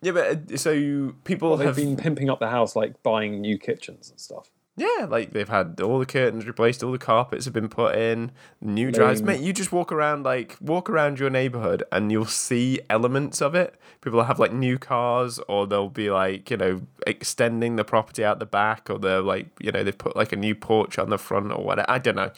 Yeah, 0.00 0.12
but 0.12 0.52
uh, 0.52 0.56
so 0.56 1.14
people 1.24 1.56
They've 1.56 1.66
have 1.66 1.76
been 1.76 1.96
pimping 1.96 2.30
up 2.30 2.38
the 2.38 2.48
house, 2.48 2.76
like 2.76 3.02
buying 3.02 3.40
new 3.40 3.58
kitchens 3.58 4.10
and 4.10 4.20
stuff. 4.20 4.50
Yeah, 4.78 5.06
like 5.06 5.32
they've 5.32 5.48
had 5.48 5.80
all 5.80 5.98
the 5.98 6.06
curtains 6.06 6.46
replaced, 6.46 6.82
all 6.82 6.92
the 6.92 6.98
carpets 6.98 7.44
have 7.44 7.52
been 7.54 7.68
put 7.68 7.96
in, 7.96 8.30
new 8.60 8.90
drives. 8.90 9.20
Mate, 9.22 9.40
you 9.40 9.52
just 9.52 9.72
walk 9.72 9.90
around 9.92 10.22
like 10.24 10.56
walk 10.60 10.88
around 10.88 11.18
your 11.18 11.30
neighborhood 11.30 11.82
and 11.92 12.10
you'll 12.12 12.24
see 12.26 12.80
elements 12.88 13.42
of 13.42 13.54
it. 13.54 13.74
People 14.00 14.22
have 14.22 14.38
like 14.38 14.52
new 14.52 14.78
cars, 14.78 15.38
or 15.48 15.66
they'll 15.66 15.88
be 15.88 16.10
like 16.10 16.50
you 16.50 16.56
know 16.56 16.82
extending 17.06 17.76
the 17.76 17.84
property 17.84 18.24
out 18.24 18.38
the 18.38 18.46
back, 18.46 18.88
or 18.88 18.98
they're 18.98 19.20
like 19.20 19.48
you 19.60 19.72
know 19.72 19.82
they've 19.82 19.98
put 19.98 20.14
like 20.16 20.32
a 20.32 20.36
new 20.36 20.54
porch 20.54 20.98
on 20.98 21.10
the 21.10 21.18
front 21.18 21.50
or 21.52 21.64
whatever. 21.64 21.90
I 21.90 21.98
don't 21.98 22.16
know, 22.16 22.30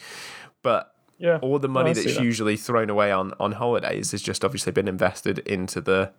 but 0.63 0.95
Yeah, 1.19 1.37
all 1.41 1.59
the 1.59 1.69
money 1.69 1.93
see 1.93 2.03
that's 2.05 2.17
that. 2.17 2.23
usually 2.23 2.57
thrown 2.57 2.89
away 2.89 3.11
on 3.11 3.33
on 3.39 3.51
holidays 3.53 4.11
has 4.11 4.21
just 4.21 4.43
obviously 4.43 4.71
been 4.71 4.87
invested 4.87 5.39
into 5.39 5.79
the 5.81 6.11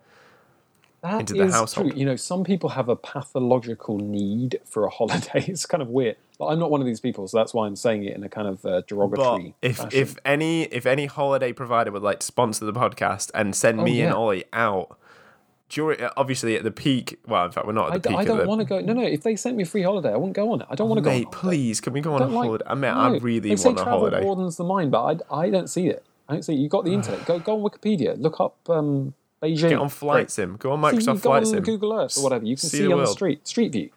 That 1.03 1.21
into 1.21 1.35
the 1.35 1.45
is 1.45 1.53
household. 1.53 1.91
True. 1.91 1.99
You 1.99 2.07
know, 2.07 2.17
some 2.17 2.45
people 2.45 2.71
have 2.71 2.89
a 2.89 2.95
pathological 2.97 3.99
need 3.99 4.61
for 4.65 4.85
a 4.85 4.91
holiday. 4.99 5.45
It's 5.49 5.67
kind 5.67 5.83
of 5.83 5.89
weird. 5.89 6.17
But 6.39 6.47
I'm 6.47 6.59
not 6.59 6.71
one 6.71 6.81
of 6.81 6.87
these 6.87 7.01
people, 7.01 7.27
so 7.29 7.37
that's 7.39 7.53
why 7.53 7.67
I'm 7.67 7.77
saying 7.77 8.05
it 8.05 8.15
in 8.17 8.23
a 8.25 8.29
kind 8.29 8.47
of 8.49 8.65
uh, 8.65 8.69
But 8.81 8.87
derogatory 8.89 9.55
if 9.63 9.77
fashion. 9.79 10.01
if 10.01 10.17
any 10.25 10.63
if 10.65 10.87
any 10.87 11.07
holiday 11.07 11.53
provider 11.53 11.91
would 11.91 12.03
like 12.03 12.21
to 12.21 12.27
sponsor 12.27 12.65
the 12.65 12.73
podcast 12.73 13.31
and 13.35 13.55
send 13.55 13.83
me 13.83 14.01
and 14.03 14.15
Oh. 14.15 14.19
Ollie 14.23 14.45
out 14.53 14.97
during 15.69 15.99
obviously 16.17 16.55
at 16.57 16.63
the 16.65 16.71
peak. 16.71 17.19
Well, 17.27 17.47
in 17.47 17.51
fact, 17.53 17.67
we're 17.67 17.73
not 17.73 17.93
I, 17.93 17.95
at 17.97 18.03
the 18.03 18.09
d- 18.11 18.15
peak. 18.15 18.19
I 18.21 18.25
don't 18.25 18.47
want 18.47 18.61
to 18.61 18.65
go. 18.65 18.81
No, 18.81 18.93
no. 18.93 19.03
If 19.03 19.23
they 19.23 19.37
sent 19.37 19.57
me 19.57 19.63
a 19.63 19.67
free 19.67 19.83
holiday, 19.83 20.11
I 20.13 20.17
wouldn't 20.17 20.37
go 20.37 20.53
on 20.53 20.61
it. 20.61 20.67
I 20.71 20.75
don't 20.75 20.89
want 20.89 20.99
to 20.99 21.03
go. 21.03 21.11
Mate, 21.11 21.31
please, 21.33 21.81
can 21.81 21.93
we 21.93 22.01
go 22.01 22.15
on 22.15 22.23
a 22.23 22.27
like- 22.27 22.47
holiday? 22.47 22.65
I 22.67 22.75
mean, 22.75 22.83
No. 22.83 22.89
I 22.99 23.19
really 23.19 23.49
they 23.51 23.57
say 23.57 23.69
want 23.71 23.81
a 23.81 23.83
travel 23.83 23.99
holiday. 24.01 24.21
broadens 24.23 24.57
the 24.57 24.65
mind, 24.65 24.91
but 24.93 25.25
I, 25.31 25.37
I 25.47 25.51
don't 25.51 25.69
see 25.69 25.87
it. 25.89 26.05
I 26.29 26.35
don't 26.35 26.43
see 26.43 26.55
it. 26.55 26.59
You 26.59 26.69
got 26.69 26.85
the 26.85 26.93
internet. 26.95 27.25
Go 27.27 27.39
go 27.39 27.57
on 27.57 27.69
Wikipedia. 27.69 28.21
Look 28.21 28.41
up 28.41 28.57
um, 28.69 29.15
Beijing. 29.43 29.71
Get 29.71 29.79
on 29.79 29.89
Flight 29.89 30.31
Sim. 30.31 30.57
Go 30.57 30.73
on 30.73 30.81
Microsoft 30.81 31.07
go 31.07 31.17
Flight 31.17 31.43
on 31.43 31.47
Sim. 31.47 31.63
Google 31.63 31.93
Earth 31.93 32.17
or 32.17 32.23
whatever. 32.23 32.45
You 32.45 32.57
can 32.57 32.69
See 32.69 32.79
see, 32.79 32.93
on 32.93 33.01
the 33.01 33.07
street 33.07 33.47
Street 33.47 33.73
View. 33.73 33.91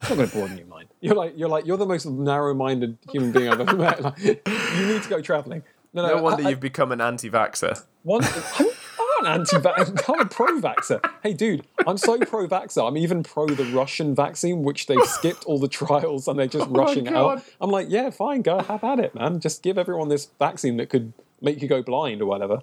It's 0.00 0.10
not 0.10 0.16
going 0.16 0.28
to 0.28 0.36
broaden 0.36 0.58
your 0.58 0.66
mind. 0.66 0.88
You're 1.00 1.14
like 1.14 1.32
you're 1.36 1.48
like 1.48 1.66
you're 1.66 1.76
the 1.76 1.86
most 1.86 2.06
narrow-minded 2.06 2.98
human 3.10 3.32
being 3.32 3.48
I've 3.48 3.60
ever 3.60 3.76
met. 3.76 4.02
Like, 4.02 4.18
you 4.18 4.86
need 4.86 5.02
to 5.02 5.08
go 5.08 5.20
traveling. 5.20 5.62
No, 5.92 6.06
no. 6.06 6.16
No 6.16 6.22
wonder 6.22 6.46
I, 6.46 6.50
you've 6.50 6.60
become 6.60 6.92
an 6.92 7.00
anti-vaxxer. 7.00 7.82
One, 8.02 8.22
I'm, 8.22 8.66
I'm 9.00 9.24
not 9.24 9.40
anti-vax. 9.40 10.08
I'm 10.08 10.20
a 10.20 10.26
pro-vaxxer. 10.26 11.00
Hey, 11.22 11.32
dude, 11.32 11.66
I'm 11.86 11.96
so 11.96 12.18
pro-vaxxer. 12.18 12.86
I'm 12.86 12.98
even 12.98 13.22
pro 13.22 13.46
the 13.46 13.64
Russian 13.64 14.14
vaccine, 14.14 14.62
which 14.62 14.86
they've 14.86 15.02
skipped 15.06 15.44
all 15.44 15.58
the 15.58 15.68
trials 15.68 16.28
and 16.28 16.38
they're 16.38 16.46
just 16.46 16.66
oh 16.68 16.70
my 16.70 16.84
rushing 16.84 17.08
out. 17.08 17.42
I'm 17.60 17.70
like, 17.70 17.86
yeah, 17.88 18.10
fine, 18.10 18.42
go 18.42 18.60
have 18.60 18.84
at 18.84 19.00
it, 19.00 19.14
man. 19.14 19.40
Just 19.40 19.62
give 19.62 19.78
everyone 19.78 20.08
this 20.08 20.28
vaccine 20.38 20.76
that 20.76 20.90
could 20.90 21.14
make 21.40 21.62
you 21.62 21.68
go 21.68 21.82
blind 21.82 22.20
or 22.20 22.26
whatever. 22.26 22.60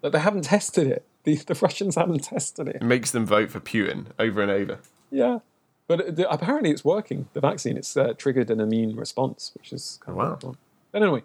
But 0.00 0.12
they 0.12 0.20
haven't 0.20 0.42
tested 0.44 0.86
it. 0.86 1.04
The, 1.24 1.36
the 1.36 1.54
Russians 1.60 1.96
haven't 1.96 2.24
tested 2.24 2.68
it. 2.68 2.76
It 2.76 2.82
makes 2.82 3.10
them 3.10 3.26
vote 3.26 3.50
for 3.50 3.60
Putin 3.60 4.06
over 4.18 4.40
and 4.42 4.50
over. 4.50 4.78
Yeah. 5.10 5.40
But 5.86 6.16
the, 6.16 6.30
apparently 6.30 6.70
it's 6.70 6.84
working. 6.84 7.28
The 7.32 7.40
vaccine, 7.40 7.76
it's 7.76 7.96
uh, 7.96 8.14
triggered 8.16 8.50
an 8.50 8.60
immune 8.60 8.96
response, 8.96 9.52
which 9.54 9.72
is 9.72 9.98
kind 10.04 10.16
Wow. 10.16 10.32
of 10.34 10.40
cool. 10.40 10.56
But 10.92 11.02
anyway, 11.02 11.22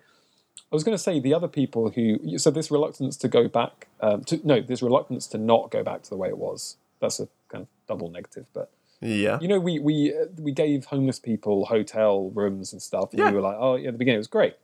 I 0.71 0.75
was 0.75 0.83
going 0.83 0.97
to 0.97 1.01
say 1.03 1.19
the 1.19 1.33
other 1.33 1.47
people 1.47 1.91
who 1.91 2.37
so 2.39 2.49
this 2.51 2.69
reluctance 2.71 3.15
to 3.17 3.27
go 3.27 3.47
back 3.47 3.87
um, 4.01 4.23
to 4.25 4.39
no 4.43 4.61
this 4.61 4.81
reluctance 4.81 5.27
to 5.27 5.37
not 5.37 5.69
go 5.71 5.83
back 5.83 6.01
to 6.03 6.09
the 6.09 6.17
way 6.17 6.27
it 6.29 6.37
was. 6.37 6.77
That's 6.99 7.19
a 7.19 7.27
kind 7.49 7.61
of 7.63 7.67
double 7.87 8.09
negative, 8.09 8.47
but 8.53 8.71
Yeah. 9.01 9.37
you 9.39 9.47
know 9.47 9.59
we 9.59 9.79
we 9.79 10.13
uh, 10.13 10.25
we 10.39 10.51
gave 10.51 10.85
homeless 10.85 11.19
people 11.19 11.65
hotel 11.65 12.31
rooms 12.31 12.73
and 12.73 12.81
stuff, 12.81 13.11
and 13.11 13.19
Yeah. 13.19 13.29
we 13.29 13.35
were 13.35 13.41
like, 13.41 13.57
oh 13.59 13.75
yeah, 13.75 13.89
at 13.89 13.93
the 13.93 13.97
beginning 13.99 14.15
it 14.15 14.25
was 14.25 14.27
great, 14.27 14.55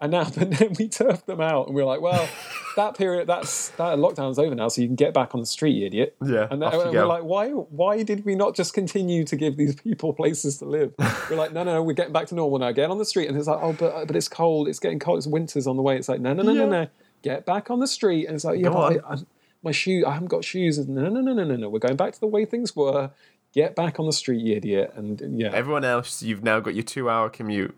and 0.00 0.12
now 0.12 0.24
but 0.36 0.50
then 0.50 0.74
we 0.78 0.88
turfed 0.88 1.26
them 1.26 1.40
out, 1.40 1.66
and 1.66 1.74
we 1.76 1.82
were 1.82 1.86
like, 1.86 2.00
well, 2.00 2.28
that 2.76 2.96
period 2.96 3.26
that's 3.26 3.68
that 3.70 3.98
lockdown's 3.98 4.38
over 4.38 4.54
now, 4.54 4.68
so 4.68 4.80
you 4.80 4.88
can 4.88 4.96
get 4.96 5.12
back 5.14 5.34
on 5.34 5.40
the 5.40 5.46
street, 5.46 5.72
you 5.72 5.86
idiot. 5.86 6.16
Yeah, 6.24 6.46
and, 6.50 6.62
then, 6.62 6.72
and 6.72 6.78
we're 6.78 6.92
go. 6.92 7.08
like, 7.08 7.22
why 7.24 7.48
why 7.50 8.02
did 8.02 8.24
we 8.24 8.34
not 8.34 8.54
just 8.54 8.74
continue 8.74 9.24
to 9.24 9.36
give 9.36 9.56
these 9.56 9.74
people 9.74 10.12
places 10.20 10.58
to 10.58 10.64
live? 10.64 10.94
we're 11.28 11.36
like, 11.36 11.52
no, 11.52 11.62
no, 11.62 11.74
no, 11.74 11.82
we're 11.82 11.92
getting 11.92 12.12
back 12.12 12.26
to 12.28 12.34
normal 12.34 12.58
now. 12.58 12.72
Get 12.72 12.90
on 12.90 12.98
the 12.98 13.04
street, 13.04 13.28
and 13.28 13.36
it's 13.36 13.46
like, 13.46 13.60
oh, 13.62 13.72
but 13.72 14.06
but 14.06 14.16
it's 14.16 14.28
cold, 14.28 14.68
it's 14.68 14.78
getting 14.78 14.98
cold, 14.98 15.18
it's 15.18 15.26
winter's 15.26 15.66
on 15.66 15.76
the 15.76 15.82
way. 15.82 15.96
It's 15.96 16.08
like, 16.08 16.20
no, 16.20 16.32
no, 16.32 16.42
no, 16.42 16.52
Yeah. 16.52 16.60
no, 16.60 16.68
no, 16.68 16.86
get 17.22 17.44
back 17.46 17.70
on 17.70 17.80
the 17.80 17.86
street, 17.86 18.26
and 18.26 18.34
it's 18.34 18.44
like, 18.44 18.60
yeah, 18.60 18.70
but. 18.70 19.04
I, 19.04 19.14
I, 19.14 19.16
my 19.62 19.72
shoe, 19.72 20.04
I 20.06 20.12
haven't 20.12 20.28
got 20.28 20.42
shoes. 20.42 20.78
And 20.78 20.88
no, 20.88 21.08
no, 21.10 21.20
no, 21.20 21.34
no, 21.34 21.44
no, 21.44 21.54
no, 21.54 21.68
we're 21.68 21.80
going 21.80 21.96
back 21.96 22.14
to 22.14 22.20
the 22.20 22.26
way 22.26 22.46
things 22.46 22.74
were. 22.74 23.10
Get 23.52 23.74
back 23.76 24.00
on 24.00 24.06
the 24.06 24.12
street, 24.12 24.40
you 24.40 24.56
idiot. 24.56 24.92
And 24.96 25.20
yeah, 25.38 25.50
Everyone 25.52 25.84
else, 25.84 26.22
you've 26.22 26.42
now 26.42 26.60
got 26.60 26.74
your 26.74 26.84
two-hour 26.84 27.28
commute. 27.30 27.76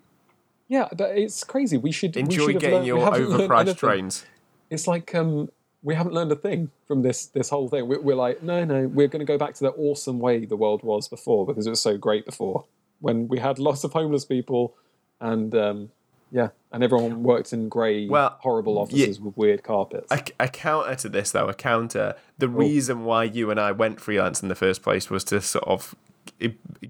Yeah, 0.72 0.88
but 0.96 1.18
it's 1.18 1.44
crazy. 1.44 1.76
We 1.76 1.92
should 1.92 2.16
we 2.16 2.22
Enjoy 2.22 2.46
should 2.46 2.60
getting 2.60 2.76
learned, 2.76 2.86
your 2.86 2.98
overpriced 3.10 3.76
trains. 3.76 4.24
It's 4.70 4.86
like 4.86 5.14
um, 5.14 5.50
we 5.82 5.94
haven't 5.94 6.14
learned 6.14 6.32
a 6.32 6.36
thing 6.36 6.70
from 6.88 7.02
this 7.02 7.26
this 7.26 7.50
whole 7.50 7.68
thing. 7.68 7.86
We're, 7.86 8.00
we're 8.00 8.16
like, 8.16 8.42
no, 8.42 8.64
no, 8.64 8.88
we're 8.88 9.08
going 9.08 9.20
to 9.20 9.26
go 9.26 9.36
back 9.36 9.52
to 9.56 9.64
the 9.64 9.72
awesome 9.72 10.18
way 10.18 10.46
the 10.46 10.56
world 10.56 10.82
was 10.82 11.08
before 11.08 11.44
because 11.44 11.66
it 11.66 11.70
was 11.70 11.82
so 11.82 11.98
great 11.98 12.24
before 12.24 12.64
when 13.00 13.28
we 13.28 13.38
had 13.38 13.58
lots 13.58 13.84
of 13.84 13.92
homeless 13.92 14.24
people 14.24 14.74
and 15.20 15.54
um, 15.54 15.90
yeah, 16.30 16.48
and 16.72 16.82
everyone 16.82 17.22
worked 17.22 17.52
in 17.52 17.68
grey, 17.68 18.08
Well, 18.08 18.38
horrible 18.40 18.78
offices 18.78 19.20
with 19.20 19.36
weird 19.36 19.62
carpets. 19.62 20.10
A, 20.10 20.22
a 20.40 20.48
counter 20.48 20.94
to 20.94 21.10
this, 21.10 21.32
though, 21.32 21.50
a 21.50 21.54
counter. 21.54 22.14
The 22.38 22.48
reason 22.48 23.04
why 23.04 23.24
you 23.24 23.50
and 23.50 23.60
I 23.60 23.72
went 23.72 24.00
freelance 24.00 24.42
in 24.42 24.48
the 24.48 24.54
first 24.54 24.82
place 24.82 25.10
was 25.10 25.22
to 25.24 25.42
sort 25.42 25.64
of 25.64 25.94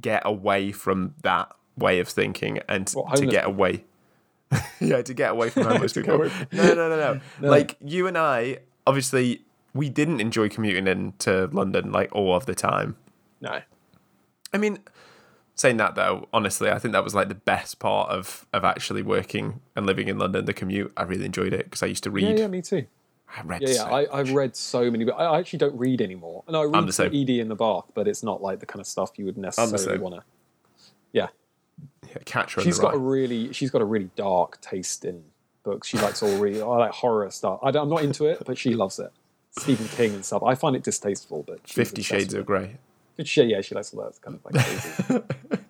get 0.01 0.23
away 0.25 0.71
from 0.71 1.17
that 1.23 1.51
way 1.77 2.01
of 2.01 2.09
thinking 2.09 2.61
and 2.69 2.89
What, 2.91 3.17
to 3.17 3.27
get 3.27 3.47
away. 3.47 3.85
yeah, 4.81 5.03
to 5.03 5.15
get 5.15 5.31
away 5.31 5.51
from 5.51 5.63
homeless 5.67 5.93
people. 5.93 6.15
away 6.15 6.31
No, 6.53 6.75
no, 6.75 6.89
no, 6.89 7.21
no. 7.41 7.51
Like 7.51 7.77
you 7.81 8.07
and 8.07 8.19
I, 8.19 8.59
obviously, 8.87 9.43
we 9.75 9.89
didn't 9.89 10.21
enjoy 10.21 10.49
commuting 10.49 10.87
into 10.87 11.49
London 11.53 11.93
like 11.93 12.15
all 12.15 12.35
of 12.35 12.47
the 12.47 12.55
time. 12.55 12.97
no, 13.41 13.61
I 14.53 14.59
mean, 14.59 14.81
saying 15.55 15.79
that 15.79 15.95
though, 15.95 16.29
honestly, 16.33 16.71
I 16.71 16.79
think 16.79 16.93
that 16.93 17.05
was 17.05 17.15
like 17.15 17.29
the 17.29 17.35
best 17.35 17.79
part 17.79 18.11
of 18.11 18.47
of 18.53 18.65
actually 18.65 19.03
working 19.03 19.61
and 19.75 19.87
living 19.87 20.09
in 20.09 20.19
London. 20.19 20.45
The 20.45 20.55
commute, 20.55 20.93
I 20.97 21.05
really 21.05 21.25
enjoyed 21.25 21.53
it 21.55 21.65
because 21.65 21.83
I 21.83 21.87
used 21.87 22.05
to 22.05 22.11
read. 22.11 22.39
yeah, 22.39 22.47
me 22.49 22.61
too. 22.61 22.87
I 23.35 23.43
read. 23.43 23.63
Yeah, 23.63 23.69
yeah. 23.69 23.75
so 23.75 23.85
I, 23.87 24.19
I've 24.19 24.33
read 24.33 24.55
so 24.57 24.91
many, 24.91 25.05
but 25.05 25.13
I 25.13 25.39
actually 25.39 25.61
don't 25.61 25.79
read 25.79 26.03
anymore. 26.03 26.45
And 26.47 26.57
I 26.57 26.65
read. 26.65 26.91
ED 26.91 27.31
in 27.31 27.49
the 27.49 27.55
bath, 27.55 27.85
but 27.95 28.07
it's 28.07 28.23
not 28.23 28.43
like 28.43 28.61
the 28.61 28.67
kind 28.67 28.81
of 28.81 28.87
stuff 28.87 29.13
you 29.17 29.25
would 29.25 29.39
necessarily 29.39 29.99
want 29.99 30.17
to. 30.17 30.23
Yeah, 31.13 31.23
yeah, 31.23 31.29
Catcher 32.25 32.61
she's 32.61 32.79
got 32.79 32.93
Rye. 32.93 32.95
a 32.95 32.99
really 32.99 33.53
she's 33.53 33.71
got 33.71 33.83
a 33.83 33.85
really 33.85 34.11
dark 34.17 34.61
taste 34.61 35.05
in 35.05 35.25
books. 35.63 35.89
She 35.89 35.99
likes 35.99 36.23
all 36.23 36.37
really 36.39 36.61
I 36.61 36.67
like 36.67 36.93
horror 36.93 37.31
stuff. 37.31 37.61
I 37.63 37.69
I'm 37.71 37.89
not 37.89 38.03
into 38.03 38.27
it, 38.27 38.43
but 38.47 38.59
she 38.59 38.75
loves 38.75 38.99
it. 38.99 39.13
Stephen 39.59 39.87
King 39.89 40.15
and 40.15 40.25
stuff. 40.25 40.43
I 40.43 40.55
find 40.55 40.75
it 40.75 40.83
distasteful, 40.83 41.45
but 41.47 41.67
Fifty 41.69 42.03
Shades 42.03 42.35
of 42.35 42.47
Grey. 42.47 42.79
it. 43.19 43.29
She, 43.29 43.43
yeah, 43.45 43.61
she 43.61 43.75
likes 43.75 43.93
all 43.93 44.03
that 44.05 44.21
kind 44.23 44.39
of 44.39 44.45
like 44.45 44.65
crazy. 44.65 45.23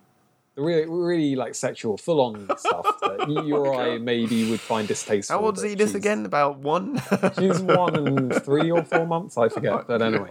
the 0.55 0.62
really, 0.62 0.86
really 0.86 1.36
like 1.36 1.55
sexual, 1.55 1.97
full 1.97 2.20
on 2.20 2.47
stuff 2.59 3.01
that 3.01 3.28
you 3.47 3.57
or 3.57 3.74
I 3.74 3.99
maybe 3.99 4.51
would 4.51 4.61
find 4.61 4.86
distasteful. 4.86 5.38
How 5.38 5.45
old's 5.45 5.62
but 5.62 5.70
Edith 5.70 5.95
again? 5.95 6.26
About 6.26 6.59
one. 6.59 7.01
She's 7.38 7.61
one 7.61 7.97
and 7.97 8.45
three 8.45 8.70
or 8.70 8.84
four 8.84 9.07
months, 9.07 9.36
I 9.38 9.49
forget. 9.49 9.86
But 9.86 10.03
anyway, 10.03 10.28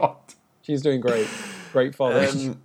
she's 0.62 0.82
doing 0.82 1.02
great. 1.02 1.28
Great 1.74 1.96
father. 1.96 2.28
Um, 2.28 2.62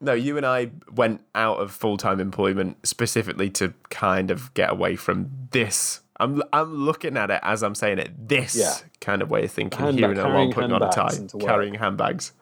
no, 0.00 0.12
you 0.12 0.36
and 0.36 0.46
I 0.46 0.70
went 0.94 1.22
out 1.34 1.58
of 1.58 1.72
full 1.72 1.96
time 1.96 2.20
employment 2.20 2.86
specifically 2.86 3.50
to 3.50 3.74
kind 3.90 4.30
of 4.30 4.52
get 4.54 4.70
away 4.70 4.96
from 4.96 5.30
this. 5.50 6.00
I'm 6.18 6.42
I'm 6.52 6.74
looking 6.74 7.16
at 7.16 7.30
it 7.30 7.40
as 7.42 7.62
I'm 7.62 7.74
saying 7.74 7.98
it. 7.98 8.28
This 8.28 8.54
Yeah. 8.56 8.74
kind 9.00 9.22
of 9.22 9.30
way 9.30 9.44
of 9.44 9.50
thinking, 9.52 9.78
Handbag- 9.78 9.98
hearing 10.00 10.18
along, 10.18 10.32
carrying 10.32 10.52
putting 10.52 10.72
on 10.72 10.82
a 10.82 10.90
tie, 10.90 11.16
carrying 11.40 11.74
handbags. 11.74 12.32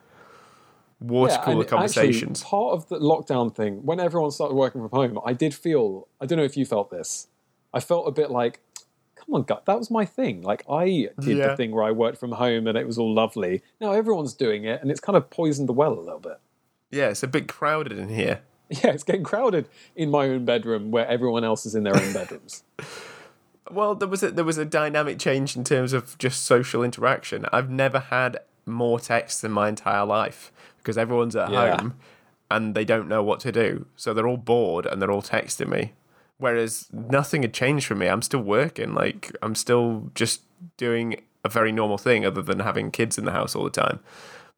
Water 1.00 1.34
Yeah, 1.34 1.44
cooler 1.44 1.64
conversations. 1.64 2.40
Actually, 2.42 2.50
part 2.50 2.72
of 2.74 2.88
the 2.88 2.98
lockdown 2.98 3.54
thing, 3.54 3.84
when 3.86 4.00
everyone 4.00 4.32
started 4.32 4.54
working 4.56 4.80
from 4.80 4.90
home, 4.90 5.20
I 5.24 5.32
did 5.32 5.54
feel. 5.54 6.08
I 6.20 6.26
don't 6.26 6.38
know 6.38 6.44
if 6.44 6.56
you 6.56 6.64
felt 6.66 6.90
this. 6.90 7.28
I 7.72 7.78
felt 7.78 8.08
a 8.08 8.10
bit 8.10 8.32
like, 8.32 8.58
come 9.14 9.32
on, 9.36 9.42
gut, 9.44 9.64
that 9.66 9.78
was 9.78 9.92
my 9.92 10.04
thing. 10.04 10.42
Like 10.42 10.64
I 10.68 11.10
did 11.20 11.36
Yeah. 11.36 11.48
the 11.48 11.56
thing 11.56 11.70
where 11.70 11.84
I 11.84 11.92
worked 11.92 12.18
from 12.18 12.32
home 12.32 12.66
and 12.66 12.76
it 12.76 12.84
was 12.84 12.98
all 12.98 13.14
lovely. 13.14 13.62
Now 13.80 13.92
everyone's 13.92 14.34
doing 14.34 14.64
it, 14.64 14.82
and 14.82 14.90
it's 14.90 14.98
kind 15.00 15.16
of 15.16 15.30
poisoned 15.30 15.68
the 15.68 15.72
well 15.72 15.92
a 15.92 16.00
little 16.00 16.18
bit. 16.18 16.40
Yeah, 16.90 17.08
it's 17.08 17.22
a 17.22 17.28
bit 17.28 17.48
crowded 17.48 17.98
in 17.98 18.08
here. 18.08 18.40
Yeah, 18.70 18.90
it's 18.90 19.02
getting 19.02 19.24
crowded 19.24 19.66
in 19.96 20.10
my 20.10 20.28
own 20.28 20.44
bedroom 20.44 20.90
where 20.90 21.06
everyone 21.08 21.42
else 21.42 21.64
is 21.64 21.74
in 21.74 21.84
their 21.84 21.96
own 21.96 22.12
bedrooms. 22.12 22.64
Well, 23.70 23.94
there 23.94 24.08
was 24.08 24.22
a, 24.22 24.30
there 24.30 24.44
was 24.44 24.56
a 24.58 24.64
dynamic 24.64 25.18
change 25.18 25.54
in 25.56 25.62
terms 25.64 25.92
of 25.92 26.16
just 26.18 26.44
social 26.46 26.82
interaction. 26.82 27.44
I've 27.52 27.68
never 27.70 27.98
had 27.98 28.38
more 28.64 28.98
texts 28.98 29.44
in 29.44 29.50
my 29.52 29.68
entire 29.68 30.06
life 30.06 30.50
because 30.78 30.96
everyone's 30.96 31.36
at 31.36 31.50
Yeah. 31.50 31.76
home 31.76 31.94
and 32.50 32.74
they 32.74 32.84
don't 32.86 33.08
know 33.08 33.22
what 33.22 33.40
to 33.40 33.52
do, 33.52 33.84
so 33.96 34.14
they're 34.14 34.26
all 34.26 34.38
bored 34.38 34.86
and 34.86 35.02
they're 35.02 35.10
all 35.10 35.20
texting 35.22 35.68
me. 35.68 35.92
Whereas 36.38 36.88
nothing 36.92 37.42
had 37.42 37.52
changed 37.52 37.84
for 37.86 37.94
me. 37.94 38.06
I'm 38.06 38.22
still 38.22 38.40
working. 38.40 38.94
Like 38.94 39.34
I'm 39.42 39.54
still 39.54 40.10
just 40.14 40.42
doing 40.78 41.20
a 41.44 41.48
very 41.50 41.72
normal 41.72 41.98
thing, 41.98 42.24
other 42.24 42.40
than 42.42 42.60
having 42.60 42.90
kids 42.90 43.18
in 43.18 43.24
the 43.26 43.32
house 43.32 43.54
all 43.54 43.64
the 43.64 43.70
time. 43.70 44.00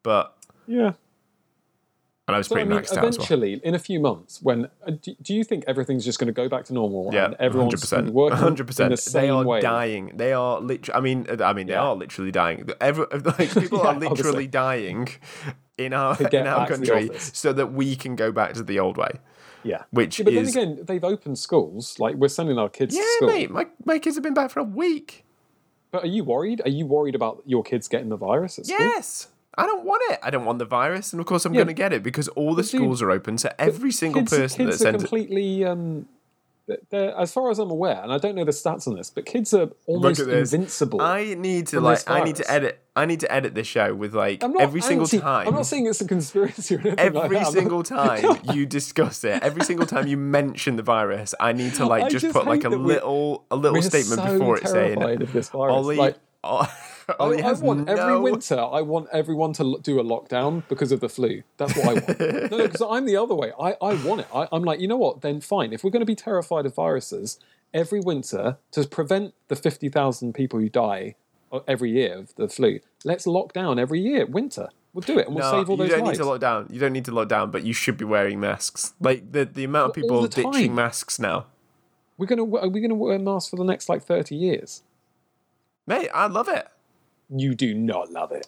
But 0.03 0.33
Yeah. 0.67 0.93
And 2.27 2.35
I 2.35 2.37
was 2.37 2.47
So, 2.47 2.55
I 2.55 2.59
pretty 2.59 2.69
mean, 2.69 2.79
maxed 2.79 2.83
out 2.97 3.03
as 3.05 3.17
well. 3.17 3.25
eventually, 3.25 3.61
in 3.63 3.75
a 3.75 3.79
few 3.79 3.99
months, 3.99 4.41
when 4.41 4.65
uh, 4.87 4.91
do, 5.01 5.15
do 5.21 5.33
you 5.33 5.43
think 5.43 5.63
everything's 5.67 6.05
just 6.05 6.19
going 6.19 6.27
to 6.27 6.33
go 6.33 6.47
back 6.47 6.65
to 6.65 6.73
normal 6.73 7.09
Yeah, 7.13 7.25
and 7.25 7.35
everyone's 7.39 7.73
100%, 7.83 8.09
working 8.11 8.37
hundred 8.37 8.61
in 8.61 8.65
the 8.65 8.65
percent. 8.65 8.99
same 8.99 9.21
They 9.23 9.29
are 9.29 9.43
way? 9.45 9.59
dying. 9.61 10.11
They 10.15 10.33
are 10.33 10.59
literally. 10.61 10.97
I 10.97 11.01
mean, 11.01 11.25
uh, 11.29 11.43
I 11.43 11.53
mean, 11.53 11.67
they 11.67 11.73
Yeah. 11.73 11.81
are 11.81 11.95
literally 11.95 12.31
dying. 12.31 12.69
Every, 12.79 13.05
like 13.25 13.53
people 13.53 13.79
Yeah, 13.79 13.87
are 13.87 13.93
literally 13.93 14.07
obviously. 14.07 14.47
dying 14.47 15.07
in 15.77 15.93
our 15.93 16.15
in 16.21 16.47
our 16.47 16.67
back 16.67 16.75
to 16.75 16.77
the 16.77 16.87
country, 16.87 17.19
so 17.19 17.53
that 17.53 17.73
we 17.73 17.95
can 17.95 18.15
go 18.15 18.31
back 18.31 18.53
to 18.53 18.63
the 18.63 18.79
old 18.79 18.97
way. 18.97 19.11
Yeah. 19.63 19.83
Which 19.91 20.19
Yeah, 20.19 20.25
but 20.25 20.33
is 20.33 20.53
then 20.53 20.63
again, 20.73 20.85
they've 20.85 21.03
opened 21.03 21.37
schools. 21.39 21.99
Like 21.99 22.15
we're 22.15 22.27
sending 22.29 22.57
our 22.57 22.69
kids 22.69 22.95
yeah, 22.95 23.01
to 23.01 23.07
school. 23.17 23.27
mate. 23.29 23.51
My 23.51 23.67
my 23.85 23.99
kids 23.99 24.15
have 24.15 24.23
been 24.23 24.33
back 24.33 24.51
for 24.51 24.59
a 24.59 24.63
week. 24.63 25.25
But 25.91 26.03
are 26.03 26.07
you 26.07 26.23
worried? 26.23 26.61
Are 26.63 26.69
you 26.69 26.85
worried 26.85 27.15
about 27.15 27.43
your 27.45 27.63
kids 27.63 27.87
getting 27.89 28.09
the 28.09 28.15
virus 28.15 28.57
at 28.57 28.65
school? 28.67 28.77
Yes. 28.79 29.27
I 29.57 29.65
don't 29.65 29.83
want 29.85 30.01
it. 30.11 30.19
I 30.23 30.29
don't 30.29 30.45
want 30.45 30.59
the 30.59 30.65
virus, 30.65 31.11
and 31.13 31.19
of 31.19 31.25
course 31.25 31.45
I'm 31.45 31.53
Yeah. 31.53 31.59
going 31.59 31.67
to 31.67 31.73
get 31.73 31.91
it 31.93 32.03
because 32.03 32.27
all 32.29 32.55
the 32.55 32.61
dude, 32.63 32.71
schools 32.71 33.01
are 33.01 33.11
open. 33.11 33.37
So 33.37 33.51
every 33.59 33.91
single 33.91 34.21
kids, 34.21 34.31
person 34.31 34.65
that 34.65 34.71
kids 34.71 34.81
are 34.81 34.83
sends 34.85 35.03
completely. 35.03 35.65
Um, 35.65 36.07
as 36.91 37.33
far 37.33 37.49
as 37.51 37.59
I'm 37.59 37.71
aware, 37.71 37.99
and 38.01 38.13
I 38.13 38.17
don't 38.17 38.35
know 38.35 38.45
the 38.45 38.51
stats 38.51 38.87
on 38.87 38.95
this, 38.95 39.09
but 39.09 39.25
kids 39.25 39.53
are 39.53 39.69
almost 39.87 40.21
invincible. 40.21 41.01
I 41.01 41.33
need 41.33 41.67
to 41.67 41.81
like 41.81 42.09
I 42.09 42.23
need 42.23 42.37
to 42.37 42.49
edit 42.49 42.79
I 42.95 43.05
need 43.05 43.21
to 43.21 43.31
edit 43.31 43.55
this 43.55 43.67
show 43.67 43.93
with 43.93 44.13
like 44.13 44.43
every 44.59 44.81
single 44.81 45.07
time. 45.07 45.47
I'm 45.47 45.53
not 45.53 45.65
saying 45.65 45.87
it's 45.87 46.01
a 46.01 46.07
conspiracy 46.07 46.75
or 46.75 46.79
anything 46.79 47.13
like 47.13 47.23
every 47.25 47.37
that. 47.37 47.47
Single 47.47 47.83
time 47.97 48.39
you 48.53 48.65
discuss 48.65 49.23
it, 49.23 49.41
every 49.43 49.63
single 49.63 49.85
time 49.85 50.07
you 50.07 50.17
mention 50.17 50.75
the 50.75 50.83
virus, 50.83 51.33
I 51.39 51.53
need 51.53 51.73
to 51.75 51.85
like 51.85 52.09
just, 52.09 52.23
just 52.23 52.33
put 52.33 52.45
like 52.45 52.63
a 52.63 52.69
that 52.69 52.77
little 52.77 53.45
a 53.51 53.55
little 53.55 53.81
statement 53.81 54.21
so 54.21 54.37
before 54.37 54.57
it 54.57 54.67
saying 54.67 55.01
of 55.01 55.33
this 55.33 55.49
virus. 55.49 55.73
Ollie. 55.73 55.97
Like, 55.97 56.17
I, 57.19 57.25
I 57.49 57.53
want 57.53 57.89
every 57.89 58.19
winter. 58.19 58.59
I 58.59 58.81
want 58.81 59.07
everyone 59.11 59.53
to 59.53 59.79
do 59.81 59.99
a 59.99 60.03
lockdown 60.03 60.63
because 60.69 60.91
of 60.91 60.99
the 60.99 61.09
flu. 61.09 61.43
That's 61.57 61.75
what 61.75 61.85
I 61.87 61.93
want. 61.93 62.19
no, 62.51 62.57
no, 62.57 62.63
because 62.67 62.81
I'm 62.81 63.05
the 63.05 63.17
other 63.17 63.35
way. 63.35 63.51
I, 63.59 63.75
I 63.81 63.93
want 64.03 64.21
it. 64.21 64.27
I, 64.33 64.47
I'm 64.51 64.63
like, 64.63 64.79
you 64.79 64.87
know 64.87 64.97
what? 64.97 65.21
Then 65.21 65.41
fine. 65.41 65.73
If 65.73 65.83
we're 65.83 65.89
going 65.91 66.01
to 66.01 66.05
be 66.05 66.15
terrified 66.15 66.65
of 66.65 66.75
viruses 66.75 67.39
every 67.73 67.99
winter 67.99 68.57
to 68.71 68.87
prevent 68.87 69.33
the 69.47 69.55
fifty 69.55 69.89
thousand 69.89 70.33
people 70.33 70.59
who 70.59 70.69
die 70.69 71.15
uh, 71.51 71.59
every 71.67 71.91
year 71.91 72.17
of 72.17 72.35
the 72.35 72.47
flu, 72.49 72.79
let's 73.03 73.25
lock 73.27 73.53
down 73.53 73.79
every 73.79 73.99
year 73.99 74.25
winter. 74.25 74.69
We'll 74.93 75.01
do 75.03 75.17
it, 75.19 75.27
and 75.27 75.35
we'll 75.35 75.45
No, 75.45 75.51
save 75.59 75.69
all 75.69 75.77
those. 75.77 75.87
you 75.87 75.95
don't 75.95 76.05
lives. 76.05 76.19
need 76.19 76.23
to 76.25 76.29
lock 76.29 76.41
down. 76.41 76.67
You 76.69 76.79
don't 76.79 76.91
need 76.91 77.05
to 77.05 77.11
lock 77.13 77.29
down, 77.29 77.49
but 77.49 77.63
you 77.63 77.71
should 77.73 77.95
be 77.97 78.03
wearing 78.03 78.39
masks. 78.41 78.93
Like 78.99 79.31
the 79.31 79.45
the 79.45 79.63
amount 79.63 79.89
of 79.89 79.95
people 79.95 80.27
ditching 80.27 80.75
masks 80.75 81.17
now. 81.17 81.45
we're 82.17 82.25
gonna 82.27 82.43
are 82.57 82.67
we 82.67 82.81
gonna 82.81 82.95
wear 82.95 83.17
masks 83.17 83.49
for 83.49 83.55
the 83.55 83.63
next 83.63 83.87
like 83.87 84.03
thirty 84.03 84.35
years? 84.35 84.83
Mate, 85.87 86.09
I 86.13 86.27
love 86.27 86.47
it. 86.47 86.67
You 87.33 87.55
do 87.55 87.73
not 87.73 88.11
love 88.11 88.31
it. 88.31 88.47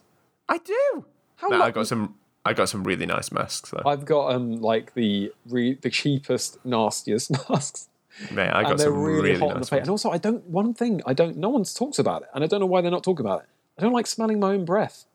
I 0.49 0.57
do. 0.57 1.05
How 1.37 1.47
No, 1.47 1.61
I 1.61 1.71
got 1.71 1.87
some. 1.87 2.15
I 2.45 2.53
got 2.53 2.67
some 2.67 2.83
really 2.83 3.05
nice 3.05 3.31
masks 3.31 3.71
though. 3.71 3.83
I've 3.85 4.05
got 4.05 4.33
um 4.33 4.61
like 4.61 4.93
the 4.93 5.31
re- 5.47 5.75
the 5.75 5.89
cheapest, 5.89 6.63
nastiest 6.65 7.31
masks. 7.49 7.87
Man, 8.31 8.51
I 8.51 8.63
got 8.63 8.71
and 8.71 8.79
they're 8.79 8.87
some 8.87 9.01
really, 9.01 9.31
really, 9.31 9.39
hot 9.39 9.47
on 9.47 9.53
the 9.53 9.59
nice 9.59 9.69
face. 9.69 9.77
ones. 9.77 9.87
And 9.87 9.89
also, 9.89 10.11
I 10.11 10.17
don't. 10.17 10.45
One 10.47 10.73
thing 10.73 11.01
I 11.05 11.13
don't. 11.13 11.37
No 11.37 11.49
one 11.49 11.63
talks 11.63 11.97
about 11.99 12.23
it, 12.23 12.29
and 12.33 12.43
I 12.43 12.47
don't 12.47 12.59
know 12.59 12.65
why 12.65 12.81
they're 12.81 12.91
not 12.91 13.03
talking 13.03 13.25
about 13.25 13.43
it. 13.43 13.49
I 13.77 13.81
don't 13.81 13.93
like 13.93 14.07
smelling 14.07 14.39
my 14.39 14.51
own 14.51 14.65
breath. 14.65 15.05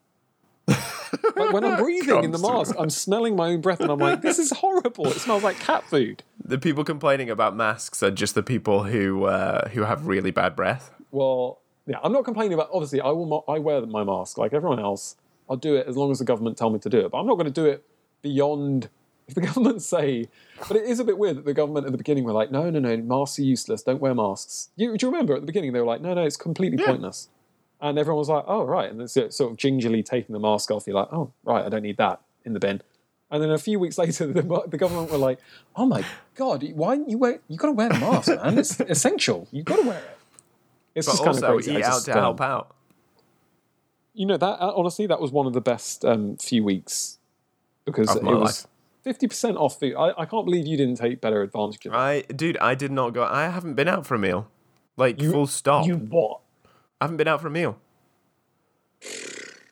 like 0.67 1.53
when 1.53 1.63
I'm 1.63 1.77
breathing 1.81 2.23
in 2.23 2.31
the 2.31 2.37
mask, 2.37 2.75
I'm 2.77 2.89
smelling 2.89 3.35
my 3.35 3.49
own 3.49 3.61
breath, 3.61 3.79
and 3.79 3.91
I'm 3.91 3.99
like, 3.99 4.21
"This 4.21 4.37
is 4.37 4.51
horrible. 4.51 5.07
It 5.07 5.19
smells 5.19 5.43
like 5.43 5.59
cat 5.59 5.83
food." 5.83 6.23
The 6.43 6.57
people 6.57 6.83
complaining 6.83 7.29
about 7.29 7.55
masks 7.55 8.03
are 8.03 8.11
just 8.11 8.35
the 8.35 8.43
people 8.43 8.83
who 8.83 9.25
uh, 9.25 9.69
who 9.69 9.83
have 9.83 10.07
really 10.07 10.31
bad 10.31 10.55
breath. 10.55 10.91
Well, 11.11 11.59
yeah, 11.89 11.97
I'm 12.03 12.13
not 12.13 12.23
complaining 12.23 12.53
about. 12.53 12.69
Obviously, 12.71 13.01
I 13.01 13.09
will. 13.09 13.43
I 13.47 13.57
wear 13.59 13.85
my 13.85 14.03
mask 14.03 14.37
like 14.37 14.53
everyone 14.53 14.79
else. 14.79 15.15
I'll 15.49 15.57
do 15.57 15.75
it 15.75 15.87
as 15.87 15.97
long 15.97 16.11
as 16.11 16.19
the 16.19 16.25
government 16.25 16.55
tell 16.57 16.69
me 16.69 16.77
to 16.79 16.89
do 16.89 16.99
it. 16.99 17.11
But 17.11 17.19
I'm 17.19 17.25
not 17.25 17.33
going 17.35 17.47
to 17.47 17.51
do 17.51 17.65
it 17.65 17.83
beyond. 18.21 18.89
If 19.29 19.35
the 19.35 19.41
government 19.41 19.83
say, 19.83 20.27
but 20.67 20.75
it 20.75 20.85
is 20.85 20.99
a 20.99 21.03
bit 21.03 21.19
weird 21.19 21.37
that 21.37 21.45
the 21.45 21.53
government 21.53 21.85
at 21.85 21.91
the 21.91 21.99
beginning 21.99 22.23
were 22.23 22.31
like, 22.31 22.49
no, 22.49 22.71
no, 22.71 22.79
no, 22.79 22.97
masks 22.97 23.37
are 23.37 23.43
useless. 23.43 23.83
Don't 23.83 24.01
wear 24.01 24.15
masks. 24.15 24.69
You, 24.75 24.97
do 24.97 25.05
you 25.05 25.11
remember 25.11 25.35
at 25.35 25.41
the 25.41 25.45
beginning 25.45 25.71
they 25.71 25.79
were 25.79 25.85
like, 25.85 26.01
no, 26.01 26.15
no, 26.15 26.23
it's 26.23 26.35
completely 26.35 26.83
pointless. 26.83 27.29
And 27.79 27.99
everyone 27.99 28.17
was 28.17 28.29
like, 28.29 28.43
oh, 28.47 28.63
right. 28.63 28.89
And 28.89 28.99
then 28.99 29.07
sort 29.07 29.51
of 29.51 29.57
gingerly 29.57 30.01
taking 30.01 30.33
the 30.33 30.39
mask 30.39 30.71
off. 30.71 30.87
You're 30.87 30.95
like, 30.95 31.09
oh, 31.13 31.31
right, 31.43 31.63
I 31.63 31.69
don't 31.69 31.83
need 31.83 31.97
that 31.97 32.21
in 32.43 32.53
the 32.53 32.59
bin. 32.59 32.81
And 33.31 33.43
then 33.43 33.51
a 33.51 33.59
few 33.59 33.79
weeks 33.79 33.97
later, 33.99 34.27
the, 34.27 34.41
the 34.67 34.77
government 34.79 35.11
were 35.11 35.17
like, 35.17 35.39
oh 35.75 35.85
my 35.85 36.03
God, 36.33 36.67
why 36.73 36.95
you 36.95 37.19
wear, 37.19 37.39
you 37.47 37.57
got 37.57 37.67
to 37.67 37.73
wear 37.73 37.89
the 37.89 37.99
mask, 37.99 38.29
man. 38.29 38.57
It's 38.57 38.79
essential. 38.79 39.47
you 39.51 39.61
got 39.61 39.75
to 39.75 39.87
wear 39.87 39.99
it. 39.99 40.18
It's 40.95 41.07
But 41.07 41.13
just 41.13 41.23
kind 41.23 41.37
of 41.37 41.43
also 41.43 41.53
crazy. 41.55 41.75
eat 41.75 41.83
I 41.83 41.87
out 41.87 42.03
to 42.03 42.11
um, 42.13 42.19
help 42.19 42.41
out. 42.41 42.75
You 44.13 44.25
know, 44.25 44.37
that 44.37 44.45
uh, 44.61 44.73
honestly, 44.75 45.07
that 45.07 45.21
was 45.21 45.31
one 45.31 45.45
of 45.45 45.53
the 45.53 45.61
best 45.61 46.03
um, 46.03 46.35
few 46.37 46.63
weeks 46.63 47.19
because 47.85 48.15
it 48.15 48.23
was 48.23 48.67
50% 49.05 49.55
off 49.55 49.79
food. 49.79 49.95
I, 49.95 50.11
I 50.17 50.25
can't 50.25 50.45
believe 50.45 50.67
you 50.67 50.77
didn't 50.77 50.95
take 50.95 51.21
better 51.21 51.41
advantage 51.41 51.85
of 51.85 51.93
it. 51.93 51.95
I 51.95 52.21
dude, 52.21 52.57
I 52.57 52.75
did 52.75 52.91
not 52.91 53.13
go. 53.13 53.23
I 53.23 53.43
haven't 53.47 53.75
been 53.75 53.87
out 53.87 54.05
for 54.05 54.15
a 54.15 54.19
meal. 54.19 54.49
Like 54.97 55.21
full 55.21 55.47
stop. 55.47 55.85
You 55.87 55.95
what? 55.95 56.41
I 56.99 57.05
haven't 57.05 57.17
been 57.17 57.27
out 57.29 57.39
for 57.41 57.47
a 57.47 57.51
meal. 57.51 57.79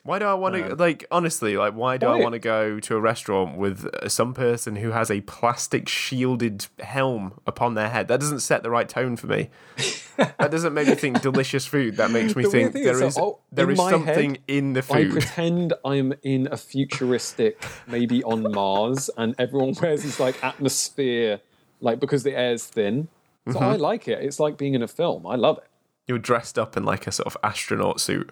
Why 0.08 0.20
do 0.20 0.26
I 0.26 0.36
want 0.36 0.56
to 0.56 0.74
like 0.76 1.04
honestly 1.12 1.58
like 1.58 1.74
why 1.74 1.98
do 1.98 2.08
I 2.08 2.16
want 2.16 2.32
to 2.32 2.40
go 2.40 2.80
to 2.80 2.96
a 2.96 3.00
restaurant 3.02 3.58
with 3.58 3.86
uh, 3.88 4.08
some 4.08 4.34
person 4.34 4.78
who 4.78 4.92
has 4.92 5.12
a 5.12 5.20
plastic 5.20 5.90
shielded 5.90 6.66
helm 6.80 7.34
upon 7.46 7.74
their 7.74 7.90
head? 7.90 8.08
That 8.08 8.22
doesn't 8.22 8.40
set 8.40 8.64
the 8.64 8.70
right 8.70 8.88
tone 8.88 9.18
for 9.18 9.28
me. 9.28 9.50
that 10.16 10.50
doesn't 10.50 10.74
make 10.74 10.88
me 10.88 10.96
think 10.96 11.22
delicious 11.22 11.66
food. 11.66 11.98
That 11.98 12.12
makes 12.12 12.38
me 12.38 12.44
The 12.44 12.50
think 12.50 12.72
thing 12.72 12.84
is 12.84 13.16
there 13.16 13.22
oh, 13.22 13.40
there 13.52 13.70
is 13.70 13.78
something 13.78 14.36
head, 14.36 14.44
in 14.48 14.72
the 14.72 14.82
food. 14.82 15.10
I 15.10 15.12
pretend 15.12 15.74
I'm 15.84 16.14
in 16.24 16.48
a 16.54 16.56
futuristic, 16.56 17.62
maybe 17.86 18.24
on 18.24 18.50
Mars, 18.50 19.10
and 19.18 19.36
everyone 19.38 19.76
wears 19.82 20.04
this 20.04 20.22
like 20.22 20.42
atmosphere, 20.42 21.42
like 21.82 22.00
because 22.00 22.24
the 22.24 22.34
air's 22.34 22.66
thin. 22.66 23.10
So 23.46 23.56
Mm-hmm. 23.56 23.64
I 23.64 23.76
like 23.76 24.08
it. 24.08 24.24
It's 24.24 24.40
like 24.40 24.58
being 24.58 24.74
in 24.74 24.82
a 24.82 24.88
film. 24.88 25.28
I 25.28 25.36
love 25.36 25.58
it. 25.58 25.68
You're 26.08 26.18
dressed 26.18 26.58
up 26.58 26.78
in 26.78 26.84
like 26.84 27.08
a 27.08 27.12
sort 27.12 27.28
of 27.28 27.36
astronaut 27.44 28.00
suit. 28.00 28.32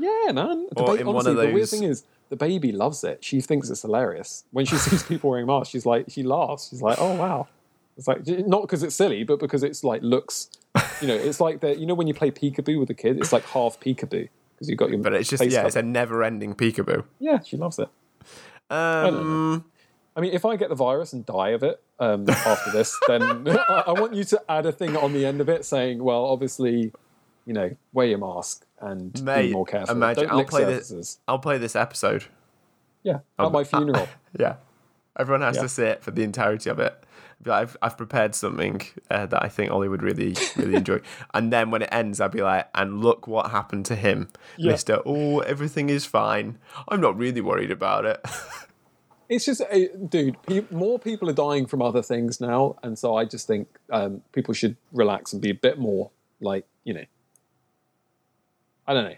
Yeah, 0.00 0.32
man. 0.32 0.66
The 0.72 0.80
Or 0.82 0.94
ba- 0.94 1.00
in 1.00 1.06
one 1.06 1.16
honestly, 1.16 1.32
of 1.32 1.36
the 1.38 1.54
weird 1.54 1.68
thing 1.68 1.82
is 1.84 2.04
the 2.28 2.36
baby 2.36 2.72
loves 2.72 3.04
it. 3.04 3.22
She 3.24 3.40
thinks 3.40 3.70
it's 3.70 3.82
hilarious. 3.82 4.44
When 4.52 4.64
she 4.66 4.76
sees 4.76 5.02
people 5.02 5.30
wearing 5.30 5.46
masks, 5.46 5.70
she's 5.70 5.86
like, 5.86 6.06
she 6.08 6.22
laughs. 6.22 6.68
She's 6.70 6.82
like, 6.82 6.98
oh 7.00 7.14
wow. 7.14 7.48
It's 7.96 8.08
like 8.08 8.26
not 8.26 8.62
because 8.62 8.82
it's 8.82 8.94
silly, 8.94 9.24
but 9.24 9.38
because 9.40 9.62
it's 9.62 9.84
like 9.84 10.00
looks. 10.02 10.48
You 11.02 11.08
know, 11.08 11.14
it's 11.16 11.40
like 11.40 11.60
that. 11.60 11.78
You 11.78 11.86
know, 11.86 11.94
when 11.94 12.06
you 12.06 12.14
play 12.14 12.30
peekaboo 12.30 12.78
with 12.80 12.88
a 12.90 12.94
kid, 12.94 13.18
it's 13.18 13.32
like 13.32 13.44
half 13.44 13.78
peekaboo 13.80 14.28
because 14.54 14.68
you've 14.68 14.78
got 14.78 14.90
your. 14.90 14.98
But 15.00 15.14
it's 15.14 15.28
just 15.28 15.44
yeah, 15.44 15.66
it's 15.66 15.76
a 15.76 15.82
never-ending 15.82 16.54
peekaboo. 16.54 17.04
yeah. 17.18 17.40
She 17.42 17.56
loves 17.56 17.78
it. 17.78 17.88
Um, 18.70 19.64
I 20.16 20.20
mean, 20.20 20.32
if 20.32 20.44
I 20.44 20.56
get 20.56 20.68
the 20.68 20.74
virus 20.74 21.12
and 21.12 21.26
die 21.26 21.50
of 21.50 21.62
it 21.62 21.82
um, 21.98 22.28
after 22.30 22.70
this, 22.70 22.96
then 23.08 23.48
I, 23.48 23.84
I 23.88 23.92
want 23.92 24.14
you 24.14 24.24
to 24.24 24.42
add 24.48 24.66
a 24.66 24.72
thing 24.72 24.96
on 24.96 25.12
the 25.12 25.26
end 25.26 25.40
of 25.40 25.48
it 25.48 25.64
saying, 25.64 26.02
well, 26.02 26.24
obviously, 26.26 26.92
you 27.46 27.52
know, 27.52 27.74
wear 27.92 28.06
your 28.06 28.18
mask 28.18 28.64
and 28.80 29.12
be 29.24 29.52
more 29.52 29.66
careful. 29.66 29.94
imagine- 29.96 30.24
Don't 30.24 30.32
I'll 30.32 30.38
lick 30.38 30.48
play 30.48 30.64
this- 30.64 31.18
I'll 31.28 31.38
play 31.38 31.58
this 31.58 31.76
episode. 31.76 32.24
Yeah, 33.02 33.20
at 33.38 33.52
my 33.52 33.64
funeral. 33.72 34.08
Yeah. 34.38 34.56
Everyone 35.18 35.42
has 35.42 35.56
Yeah. 35.56 35.62
to 35.62 35.68
sit 35.68 36.02
for 36.04 36.10
the 36.12 36.22
entirety 36.22 36.70
of 36.70 36.78
it. 36.78 36.94
Be 37.42 37.50
I've, 37.50 37.76
I've 37.80 37.96
prepared 37.96 38.34
something 38.34 38.82
uh, 39.10 39.24
that 39.26 39.42
I 39.42 39.48
think 39.48 39.70
Ollie 39.70 39.88
would 39.88 40.02
really, 40.02 40.36
really 40.56 40.74
enjoy. 40.74 41.00
And 41.34 41.50
then 41.52 41.70
when 41.70 41.80
it 41.82 41.88
ends, 41.90 42.20
I'd 42.20 42.30
be 42.32 42.42
like, 42.42 42.68
and 42.74 43.00
look 43.02 43.26
what 43.26 43.50
happened 43.50 43.86
to 43.86 43.96
him. 43.96 44.28
Yeah. 44.58 44.72
Mr. 44.72 45.02
Oh, 45.06 45.40
everything 45.40 45.88
is 45.88 46.04
fine. 46.04 46.58
I'm 46.88 47.00
not 47.00 47.16
really 47.16 47.40
worried 47.40 47.70
about 47.70 48.04
it. 48.04 48.20
It's 49.28 49.44
just, 49.44 49.60
uh, 49.60 49.78
dude, 50.08 50.36
more 50.72 50.98
people 50.98 51.30
are 51.30 51.32
dying 51.32 51.66
from 51.66 51.82
other 51.82 52.02
things 52.02 52.40
now, 52.40 52.74
and 52.82 52.98
so 52.98 53.14
I 53.14 53.24
just 53.24 53.46
think 53.46 53.68
um, 53.88 54.22
people 54.32 54.54
should 54.54 54.76
relax 54.92 55.32
and 55.32 55.40
be 55.40 55.50
a 55.50 55.54
bit 55.54 55.78
more 55.78 56.10
like, 56.40 56.66
you 56.82 56.94
know, 56.94 57.04
I 58.90 58.94
don't 58.94 59.04
know, 59.04 59.16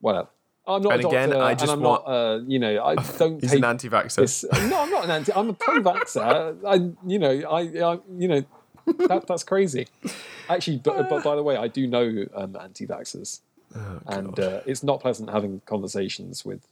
whatever. 0.00 0.28
I'm 0.66 0.82
not 0.82 0.92
And 0.92 1.04
a 1.04 1.08
again, 1.08 1.28
doctor, 1.30 1.42
I 1.44 1.52
just 1.54 1.62
and 1.64 1.72
I'm 1.72 1.80
want- 1.80 2.06
not, 2.06 2.12
uh, 2.12 2.40
you 2.46 2.58
know, 2.58 2.84
I 2.84 2.94
don't 3.18 3.40
He's 3.40 3.50
take 3.50 3.58
an 3.58 3.64
anti 3.64 3.88
vaxxer. 3.88 4.16
this. 4.16 4.44
No, 4.52 4.80
I'm 4.82 4.90
not 4.90 5.04
an 5.04 5.10
anti. 5.10 5.32
I'm 5.34 5.48
a 5.48 5.54
pro-vaxxer. 5.54 6.58
I, 6.66 6.74
you 7.06 7.18
know, 7.18 7.30
I, 7.50 7.60
I 7.60 7.98
you 8.16 8.28
know, 8.28 8.44
that 9.08 9.26
that's 9.26 9.44
crazy. 9.44 9.88
Actually, 10.48 10.76
but, 10.78 11.08
but 11.08 11.24
by 11.24 11.34
the 11.36 11.42
way, 11.42 11.56
I 11.56 11.68
do 11.68 11.86
know 11.86 12.26
um, 12.34 12.56
anti-vaxxers, 12.60 13.40
Oh, 13.74 14.00
and 14.06 14.38
uh, 14.40 14.60
it's 14.66 14.82
not 14.82 15.00
pleasant 15.00 15.28
having 15.30 15.60
conversations 15.66 16.44
with 16.44 16.66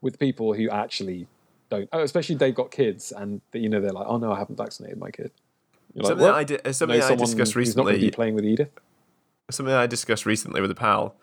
with 0.00 0.18
people 0.18 0.54
who 0.54 0.68
actually 0.70 1.26
don't. 1.70 1.88
Oh, 1.92 2.00
especially 2.02 2.34
they've 2.36 2.54
got 2.54 2.70
kids, 2.70 3.12
and 3.12 3.40
you 3.52 3.68
know 3.68 3.80
they're 3.80 3.92
like, 3.92 4.06
"Oh 4.08 4.16
no, 4.18 4.32
I 4.32 4.38
haven't 4.38 4.56
vaccinated 4.56 4.98
my 4.98 5.10
kid." 5.10 5.30
You're 5.94 6.04
like, 6.04 6.10
something 6.10 6.26
"What?" 6.26 6.34
I, 6.34 6.44
did, 6.44 6.60
uh, 6.66 6.86
Know 6.86 6.94
I 6.94 7.14
discussed 7.14 7.54
who's 7.54 7.76
not 7.76 7.82
going 7.84 7.96
to 7.96 8.00
be 8.00 8.10
playing 8.10 8.34
with 8.34 8.44
Edith. 8.44 8.70
Something 9.50 9.74
I 9.74 9.86
discussed 9.86 10.26
recently 10.26 10.60
with 10.60 10.70
a 10.70 10.74
pal, 10.74 11.14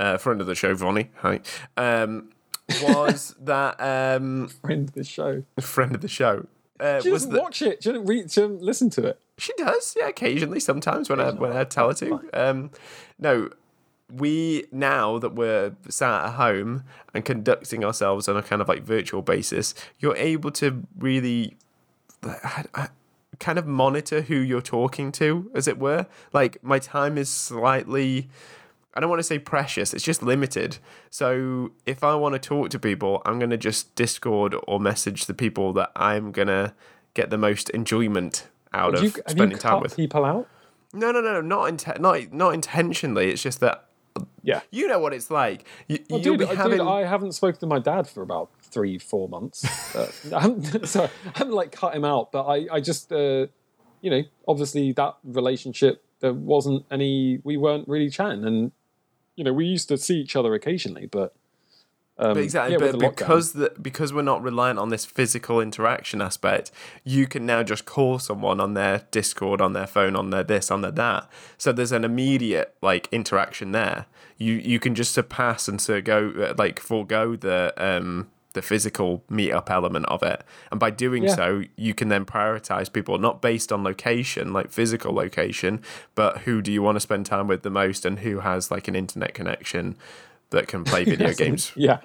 uh, 0.00 0.16
friend 0.18 0.40
of 0.40 0.46
the 0.46 0.54
show, 0.54 0.74
Vonnie, 0.74 1.10
hi, 1.18 1.40
um, 1.76 2.30
was 2.82 3.34
that 3.40 3.76
um, 3.80 4.48
Friend 4.48 4.88
of 4.88 4.94
the 4.94 5.04
show. 5.04 5.44
friend 5.60 5.94
of 5.94 6.00
the 6.00 6.08
show. 6.08 6.46
Uh, 6.80 7.00
She 7.00 7.10
was 7.10 7.22
doesn't 7.22 7.34
that, 7.34 7.42
watch 7.42 7.62
it. 7.62 7.82
She 7.82 7.90
doesn't 7.90 8.06
read. 8.06 8.30
She 8.30 8.40
doesn't 8.40 8.62
listen 8.62 8.90
to 8.90 9.06
it. 9.06 9.20
She 9.38 9.52
does, 9.56 9.94
yeah, 9.98 10.08
occasionally, 10.08 10.58
sometimes 10.60 11.08
when 11.08 11.20
I 11.20 11.30
when 11.30 11.52
I 11.52 11.64
tell 11.64 11.88
her 11.88 11.94
to. 11.94 12.20
Um, 12.32 12.70
no, 13.18 13.50
we 14.12 14.64
now 14.72 15.18
that 15.18 15.34
we're 15.34 15.74
sat 15.88 16.24
at 16.26 16.30
home 16.32 16.84
and 17.14 17.24
conducting 17.24 17.84
ourselves 17.84 18.28
on 18.28 18.36
a 18.36 18.42
kind 18.42 18.60
of 18.60 18.68
like 18.68 18.82
virtual 18.82 19.22
basis, 19.22 19.74
you're 20.00 20.16
able 20.16 20.50
to 20.52 20.82
really 20.98 21.56
I- 22.24 22.64
I- 22.74 22.88
kind 23.42 23.58
of 23.58 23.66
monitor 23.66 24.22
who 24.22 24.36
you're 24.36 24.62
talking 24.62 25.12
to, 25.12 25.50
as 25.54 25.68
it 25.68 25.78
were. 25.78 26.06
Like 26.32 26.62
my 26.62 26.78
time 26.78 27.18
is 27.18 27.28
slightly. 27.28 28.30
I 28.94 29.00
don't 29.00 29.10
want 29.10 29.20
to 29.20 29.24
say 29.24 29.38
precious, 29.38 29.92
it's 29.94 30.04
just 30.04 30.22
limited. 30.22 30.78
So 31.10 31.72
if 31.86 32.04
I 32.04 32.14
want 32.14 32.34
to 32.34 32.38
talk 32.38 32.70
to 32.70 32.78
people, 32.78 33.22
I'm 33.24 33.38
going 33.38 33.50
to 33.50 33.56
just 33.56 33.94
Discord 33.94 34.54
or 34.68 34.78
message 34.78 35.26
the 35.26 35.34
people 35.34 35.72
that 35.74 35.92
I'm 35.96 36.30
going 36.30 36.48
to 36.48 36.74
get 37.14 37.30
the 37.30 37.38
most 37.38 37.70
enjoyment 37.70 38.48
out 38.74 38.94
of 38.94 39.02
you, 39.02 39.10
have 39.10 39.22
spending 39.28 39.58
time 39.58 39.80
with. 39.80 39.96
people 39.96 40.24
out? 40.24 40.46
No, 40.92 41.10
no, 41.10 41.22
no, 41.22 41.40
not 41.40 41.70
inte- 41.70 41.98
not 42.00 42.32
not 42.32 42.54
intentionally. 42.54 43.30
It's 43.30 43.42
just 43.42 43.60
that 43.60 43.86
Yeah. 44.42 44.60
you 44.70 44.88
know 44.88 44.98
what 44.98 45.12
it's 45.14 45.30
like. 45.30 45.66
You, 45.88 45.98
Well, 46.10 46.20
you'll 46.20 46.36
dude, 46.36 46.48
be 46.48 46.52
I- 46.52 46.54
having. 46.56 46.78
dude, 46.78 46.86
I 46.86 47.04
haven't 47.04 47.32
spoken 47.32 47.60
to 47.60 47.66
my 47.66 47.78
dad 47.78 48.08
for 48.08 48.22
about 48.22 48.50
three, 48.60 48.98
four 48.98 49.28
months. 49.28 49.64
Uh, 49.94 50.06
I 50.34 50.40
haven't, 50.40 50.86
sorry, 50.94 51.10
I 51.34 51.38
haven't 51.38 51.52
like 51.54 51.70
cut 51.70 51.94
him 51.94 52.04
out, 52.04 52.32
but 52.32 52.44
I, 52.46 52.66
I 52.72 52.80
just, 52.80 53.12
uh, 53.12 53.46
you 54.00 54.10
know, 54.10 54.22
obviously 54.48 54.92
that 54.92 55.16
relationship 55.22 56.02
there 56.20 56.32
wasn't 56.32 56.84
any. 56.90 57.40
We 57.44 57.56
weren't 57.58 57.86
really 57.88 58.08
chatting, 58.08 58.44
and 58.44 58.72
you 59.36 59.44
know, 59.44 59.52
we 59.52 59.66
used 59.66 59.88
to 59.88 59.98
see 59.98 60.16
each 60.20 60.34
other 60.36 60.54
occasionally, 60.54 61.06
but. 61.06 61.34
Um, 62.18 62.34
But 62.34 62.42
exactly, 62.42 62.74
yeah, 62.74 62.92
but 62.92 62.98
because 62.98 63.52
the, 63.54 63.72
because 63.80 64.12
we're 64.12 64.22
not 64.22 64.42
reliant 64.42 64.78
on 64.78 64.90
this 64.90 65.04
physical 65.04 65.60
interaction 65.60 66.20
aspect, 66.20 66.70
you 67.04 67.26
can 67.26 67.46
now 67.46 67.62
just 67.62 67.84
call 67.86 68.18
someone 68.18 68.60
on 68.60 68.74
their 68.74 69.06
Discord, 69.10 69.60
on 69.60 69.72
their 69.72 69.86
phone, 69.86 70.14
on 70.14 70.30
their 70.30 70.44
this, 70.44 70.70
on 70.70 70.82
their 70.82 70.92
that. 70.92 71.28
So 71.56 71.72
there's 71.72 71.92
an 71.92 72.04
immediate 72.04 72.74
like 72.82 73.08
interaction 73.10 73.72
there. 73.72 74.06
You 74.36 74.54
you 74.54 74.78
can 74.78 74.94
just 74.94 75.12
surpass 75.12 75.68
and 75.68 75.80
so 75.80 76.00
go 76.02 76.32
uh, 76.38 76.54
like 76.58 76.80
forego 76.80 77.34
the 77.34 77.72
um 77.78 78.28
the 78.52 78.60
physical 78.62 79.24
meetup 79.30 79.70
element 79.70 80.04
of 80.06 80.22
it, 80.22 80.44
and 80.70 80.78
by 80.78 80.90
doing 80.90 81.24
Yeah. 81.24 81.34
so, 81.34 81.62
you 81.76 81.94
can 81.94 82.08
then 82.08 82.26
prioritize 82.26 82.92
people 82.92 83.16
not 83.18 83.40
based 83.40 83.72
on 83.72 83.82
location, 83.82 84.52
like 84.52 84.70
physical 84.70 85.14
location, 85.14 85.80
but 86.14 86.38
who 86.40 86.60
do 86.60 86.70
you 86.70 86.82
want 86.82 86.96
to 86.96 87.00
spend 87.00 87.24
time 87.24 87.46
with 87.48 87.62
the 87.62 87.70
most, 87.70 88.04
and 88.04 88.18
who 88.18 88.40
has 88.40 88.70
like 88.70 88.86
an 88.88 88.94
internet 88.94 89.32
connection 89.32 89.96
that 90.52 90.68
can 90.68 90.84
play 90.84 91.04
video 91.12 91.32
games 91.34 91.72
yeah, 91.76 91.98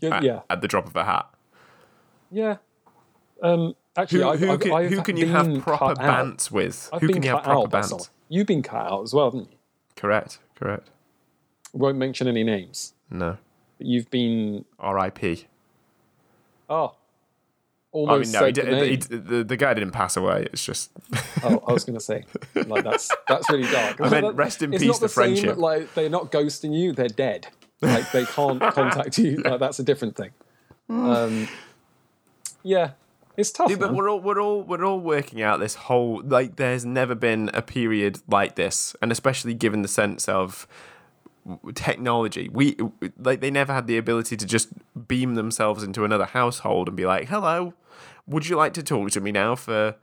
yeah, 0.00 0.16
at, 0.16 0.22
yeah, 0.22 0.40
at 0.48 0.60
the 0.60 0.68
drop 0.68 0.86
of 0.86 0.96
a 0.96 1.04
hat. 1.04 1.28
yeah. 2.30 2.56
Um, 3.42 3.74
actually, 3.96 4.20
Who, 4.20 4.28
I've, 4.28 4.40
who, 4.40 4.50
I've, 4.52 4.60
can, 4.60 4.72
I've 4.72 4.90
who 4.90 5.02
can 5.02 5.16
you 5.16 5.26
have 5.28 5.62
proper 5.62 5.94
bants 5.94 6.50
with? 6.50 6.90
I've 6.92 7.00
who 7.00 7.08
can 7.08 7.22
you 7.22 7.30
have 7.30 7.42
proper 7.44 7.68
bants? 7.68 8.10
You've 8.28 8.46
been 8.46 8.62
cut 8.62 8.92
out 8.92 9.02
as 9.02 9.14
well, 9.14 9.26
haven't 9.26 9.50
you? 9.50 9.56
Correct, 9.96 10.38
correct. 10.54 10.90
Won't 11.72 11.96
mention 11.96 12.28
any 12.28 12.44
names. 12.44 12.92
No. 13.08 13.38
But 13.78 13.86
you've 13.86 14.10
been 14.10 14.66
R.I.P. 14.78 15.46
oh, 16.68 16.94
Almost 17.92 18.36
I 18.36 18.40
mean, 18.42 18.54
no, 18.54 18.62
he 18.62 18.70
the 18.70 18.86
he, 18.86 18.96
the, 18.96 19.44
the 19.44 19.56
guy 19.56 19.74
didn't 19.74 19.90
pass 19.90 20.16
away. 20.16 20.46
It's 20.52 20.64
just 20.64 20.92
Oh, 21.42 21.60
I 21.66 21.72
was 21.72 21.84
going 21.84 21.98
to 21.98 22.04
say, 22.04 22.24
like 22.54 22.84
that's 22.84 23.10
that's 23.26 23.50
really 23.50 23.68
dark. 23.68 24.00
I 24.00 24.08
meant 24.08 24.36
rest 24.36 24.62
in 24.62 24.70
peace 24.70 24.98
the, 25.00 25.08
to 25.08 25.12
friendship. 25.12 25.54
Same, 25.54 25.58
like 25.58 25.92
they're 25.94 26.08
not 26.08 26.30
ghosting 26.30 26.72
you; 26.72 26.92
they're 26.92 27.08
dead. 27.08 27.48
Like 27.82 28.10
they 28.12 28.24
can't 28.24 28.60
contact 28.74 29.18
you. 29.18 29.36
Like, 29.38 29.60
that's 29.60 29.78
a 29.78 29.82
different 29.82 30.16
thing. 30.16 30.30
Um, 30.88 31.48
yeah, 32.62 32.92
it's 33.36 33.50
tough. 33.50 33.70
Yeah, 33.70 33.76
but 33.76 33.88
man. 33.88 33.96
we're 33.96 34.10
all 34.10 34.20
we're 34.20 34.40
all 34.40 34.62
we're 34.62 34.84
all 34.84 35.00
working 35.00 35.40
out 35.40 35.60
this 35.60 35.74
whole 35.76 36.22
like 36.24 36.56
there's 36.56 36.84
never 36.84 37.14
been 37.14 37.50
a 37.54 37.62
period 37.62 38.18
like 38.28 38.56
this, 38.56 38.94
and 39.00 39.10
especially 39.12 39.54
given 39.54 39.82
the 39.82 39.88
sense 39.88 40.28
of 40.28 40.66
technology, 41.74 42.48
we 42.52 42.76
like 43.18 43.40
they 43.40 43.50
never 43.50 43.72
had 43.72 43.86
the 43.86 43.96
ability 43.96 44.36
to 44.36 44.46
just 44.46 44.68
beam 45.08 45.34
themselves 45.34 45.82
into 45.82 46.04
another 46.04 46.26
household 46.26 46.88
and 46.88 46.96
be 46.96 47.06
like, 47.06 47.28
"Hello, 47.28 47.72
would 48.26 48.48
you 48.48 48.56
like 48.56 48.74
to 48.74 48.82
talk 48.82 49.10
to 49.12 49.20
me 49.20 49.32
now 49.32 49.54
for 49.54 49.94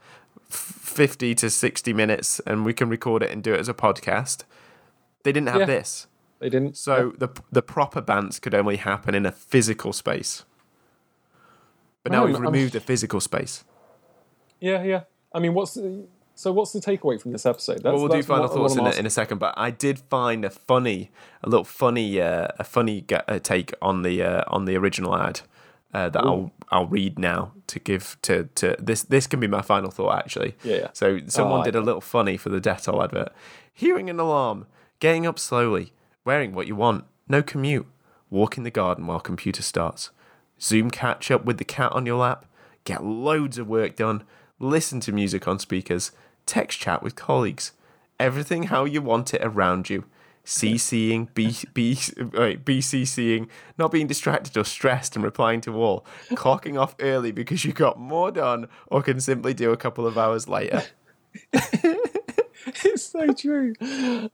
fifty 0.50 1.36
to 1.36 1.50
sixty 1.50 1.94
minutes, 1.94 2.40
and 2.48 2.66
we 2.66 2.74
can 2.74 2.90
record 2.90 3.22
it 3.24 3.32
and 3.32 3.44
do 3.44 3.54
it 3.54 3.60
as 3.60 3.70
a 3.70 3.74
podcast?" 3.74 4.44
They 5.24 5.32
didn't 5.32 5.50
have 5.50 5.62
Yeah. 5.62 5.66
this, 5.66 6.08
they 6.40 6.50
didn't. 6.50 6.78
so 6.78 7.14
the 7.18 7.30
the 7.52 7.62
proper 7.62 8.02
bans 8.02 8.40
could 8.40 8.54
only 8.54 8.78
happen 8.78 9.16
in 9.16 9.26
a 9.26 9.32
physical 9.32 9.94
space. 9.94 10.44
But 12.04 12.12
now 12.12 12.26
we've 12.26 12.36
I'm- 12.36 12.44
removed 12.44 12.74
the 12.74 12.80
physical 12.80 13.20
space. 13.20 13.64
yeah, 14.60 14.84
yeah. 14.84 15.02
I 15.34 15.40
mean, 15.40 15.54
what's 15.54 15.74
the, 15.74 16.06
so? 16.36 16.52
What's 16.54 16.72
the 16.72 16.80
takeaway 16.80 17.20
from 17.22 17.32
this 17.34 17.46
episode? 17.46 17.76
That's, 17.84 17.84
well, 17.84 17.98
we'll 18.00 18.08
do 18.08 18.24
final 18.24 18.48
thoughts 18.48 18.74
in 18.76 18.80
I'm 18.80 18.94
a, 18.94 18.96
in 18.96 19.06
a 19.06 19.10
second, 19.10 19.40
but 19.40 19.54
I 19.58 19.72
did 19.72 20.00
find 20.00 20.46
a 20.46 20.50
funny, 20.50 21.12
a 21.44 21.50
little 21.50 21.66
funny, 21.66 22.20
uh, 22.22 22.48
a 22.58 22.64
funny 22.64 23.04
uh, 23.12 23.40
take 23.40 23.74
on 23.82 24.04
the 24.04 24.24
uh, 24.24 24.44
on 24.48 24.66
the 24.66 24.76
original 24.78 25.16
ad 25.16 25.42
uh, 25.94 26.08
that 26.10 26.24
I'll 26.24 26.52
I'll 26.70 26.88
read 26.88 27.20
now 27.20 27.52
to 27.68 27.80
give 27.80 28.18
to 28.22 28.46
to 28.56 28.76
this. 28.80 29.04
This 29.04 29.28
can 29.28 29.42
be 29.42 29.48
my 29.48 29.62
final 29.62 29.92
thought 29.92 30.18
actually. 30.18 30.56
Yeah, 30.64 30.76
yeah. 30.78 30.88
So 30.94 31.20
someone 31.28 31.62
Oh, 31.62 31.64
did 31.66 31.76
a 31.76 31.82
little 31.82 32.02
funny 32.02 32.38
for 32.38 32.48
the 32.50 32.62
Dettol 32.62 33.04
advert. 33.04 33.34
Hearing 33.74 34.10
an 34.10 34.20
alarm, 34.20 34.66
getting 35.00 35.28
up 35.28 35.38
slowly, 35.38 35.92
wearing 36.28 36.54
what 36.54 36.68
you 36.68 36.76
want, 36.76 37.06
no 37.30 37.42
commute. 37.42 37.88
walk 38.30 38.58
in 38.58 38.64
the 38.64 38.70
garden 38.70 39.08
while 39.08 39.22
computer 39.22 39.62
starts, 39.62 40.12
Zoom 40.60 40.92
catch 40.92 41.32
up 41.32 41.46
with 41.46 41.58
the 41.58 41.64
cat 41.64 41.94
on 41.94 42.06
your 42.06 42.18
lap, 42.18 42.46
get 42.84 43.02
loads 43.02 43.58
of 43.58 43.70
work 43.70 43.96
done, 43.96 44.24
listen 44.60 45.00
to 45.00 45.14
music 45.14 45.48
on 45.48 45.58
speakers, 45.58 46.12
text 46.46 46.80
chat 46.80 47.02
with 47.02 47.16
colleagues, 47.16 47.72
everything 48.20 48.64
how 48.64 48.84
you 48.84 49.02
want 49.02 49.34
it 49.34 49.42
around 49.42 49.90
you. 49.90 50.04
CCing, 50.44 51.34
B, 51.34 51.56
B, 51.74 51.98
wait, 52.34 52.66
BCCing, 52.66 53.48
not 53.78 53.92
being 53.92 54.08
distracted 54.08 54.58
or 54.58 54.66
stressed 54.66 55.16
and 55.16 55.24
replying 55.24 55.62
to 55.62 55.76
all, 55.76 56.06
clocking 56.32 56.80
off 56.80 56.96
early 57.00 57.32
because 57.32 57.64
you 57.64 57.72
got 57.72 58.00
more 58.00 58.32
done 58.32 58.68
or 58.88 59.02
can 59.02 59.22
simply 59.22 59.54
do 59.54 59.72
a 59.72 59.78
couple 59.78 60.06
of 60.06 60.18
hours 60.18 60.48
later. 60.50 60.84
it's 62.86 63.04
so 63.04 63.34
true. 63.34 63.74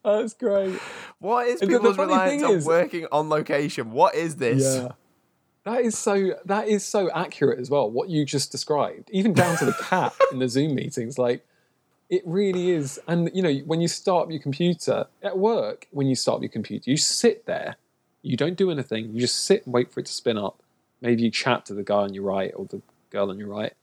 That's 0.03 0.33
great. 0.33 0.79
What 1.19 1.47
is 1.47 1.61
And 1.61 1.69
people's 1.71 1.97
reliance 1.97 2.43
on 2.43 2.55
is- 2.55 2.65
working 2.65 3.07
on 3.11 3.29
location? 3.29 3.91
What 3.91 4.15
is 4.15 4.35
this? 4.37 4.63
Yeah. 4.63 4.89
That 5.65 5.81
is 5.81 5.97
so 5.97 6.31
that 6.43 6.67
is 6.67 6.83
so 6.83 7.09
accurate 7.11 7.57
as 7.59 7.69
well, 7.69 7.89
what 7.89 8.09
you 8.09 8.25
just 8.25 8.51
described. 8.51 9.09
Even 9.13 9.33
down 9.33 9.55
to 9.57 9.65
the 9.65 9.71
cat 9.73 10.13
in 10.33 10.39
the 10.39 10.49
Zoom 10.49 10.75
meetings. 10.75 11.17
Like 11.17 11.45
it 12.09 12.21
really 12.25 12.71
is. 12.71 12.99
And 13.07 13.31
you 13.33 13.41
know, 13.41 13.53
when 13.65 13.79
you 13.79 13.87
start 13.87 14.25
up 14.25 14.31
your 14.31 14.41
computer 14.41 15.05
at 15.21 15.37
work, 15.37 15.87
when 15.91 16.07
you 16.07 16.15
start 16.15 16.37
up 16.37 16.41
your 16.41 16.49
computer, 16.51 16.89
you 16.91 16.97
sit 16.97 17.45
there, 17.45 17.77
you 18.23 18.35
don't 18.35 18.57
do 18.57 18.71
anything, 18.71 19.13
you 19.13 19.21
just 19.21 19.45
sit 19.45 19.63
and 19.65 19.73
wait 19.73 19.91
for 19.93 20.01
it 20.01 20.05
to 20.07 20.11
spin 20.11 20.37
up. 20.37 20.61
Maybe 21.01 21.21
you 21.23 21.31
chat 21.31 21.65
to 21.67 21.73
the 21.73 21.83
guy 21.83 21.95
on 21.95 22.13
your 22.13 22.23
right 22.23 22.51
or 22.55 22.65
the 22.65 22.81
girl 23.09 23.29
on 23.29 23.37
your 23.39 23.47
right. 23.47 23.73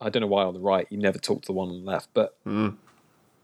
I 0.00 0.10
don't 0.10 0.20
know 0.22 0.26
why 0.26 0.42
on 0.42 0.54
the 0.54 0.60
right, 0.60 0.86
you 0.90 0.98
never 0.98 1.18
talk 1.18 1.42
to 1.42 1.46
the 1.46 1.52
one 1.52 1.68
on 1.68 1.84
the 1.84 1.90
left, 1.90 2.08
but 2.14 2.36
Mm. 2.44 2.76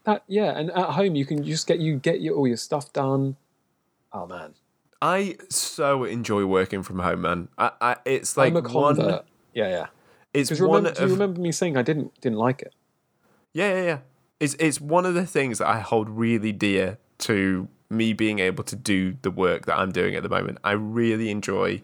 That 0.03 0.23
yeah, 0.27 0.57
and 0.57 0.71
at 0.71 0.91
home 0.91 1.15
you 1.15 1.25
can 1.25 1.43
just 1.43 1.67
get 1.67 1.79
you 1.79 1.97
get 1.97 2.21
your 2.21 2.35
all 2.35 2.47
your 2.47 2.57
stuff 2.57 2.91
done. 2.93 3.35
Oh 4.13 4.27
man. 4.27 4.53
I 5.01 5.37
so 5.49 6.03
enjoy 6.03 6.45
working 6.45 6.83
from 6.83 6.99
home, 6.99 7.21
man. 7.21 7.47
I, 7.57 7.71
I 7.81 7.95
it's 8.05 8.37
I'm 8.37 8.53
like 8.53 8.67
a 8.67 8.71
one. 8.71 8.97
Yeah, 9.53 9.67
yeah. 9.67 9.87
It's 10.33 10.51
one 10.51 10.83
remember, 10.83 10.91
do 10.91 11.01
you 11.01 11.05
of 11.05 11.11
remember 11.13 11.41
me 11.41 11.51
saying 11.51 11.75
I 11.75 11.81
didn't 11.81 12.19
didn't 12.21 12.37
like 12.37 12.61
it? 12.61 12.73
yeah, 13.53 13.73
yeah, 13.73 13.83
yeah. 13.83 13.97
It's 14.39 14.55
it's 14.59 14.79
one 14.79 15.05
of 15.05 15.13
the 15.13 15.25
things 15.25 15.57
that 15.57 15.67
I 15.67 15.79
hold 15.79 16.09
really 16.09 16.51
dear 16.51 16.97
to 17.19 17.67
me 17.89 18.13
being 18.13 18.39
able 18.39 18.63
to 18.63 18.75
do 18.75 19.17
the 19.21 19.31
work 19.31 19.65
that 19.65 19.77
I'm 19.77 19.91
doing 19.91 20.15
at 20.15 20.23
the 20.23 20.29
moment. 20.29 20.59
I 20.63 20.71
really 20.71 21.29
enjoy 21.29 21.81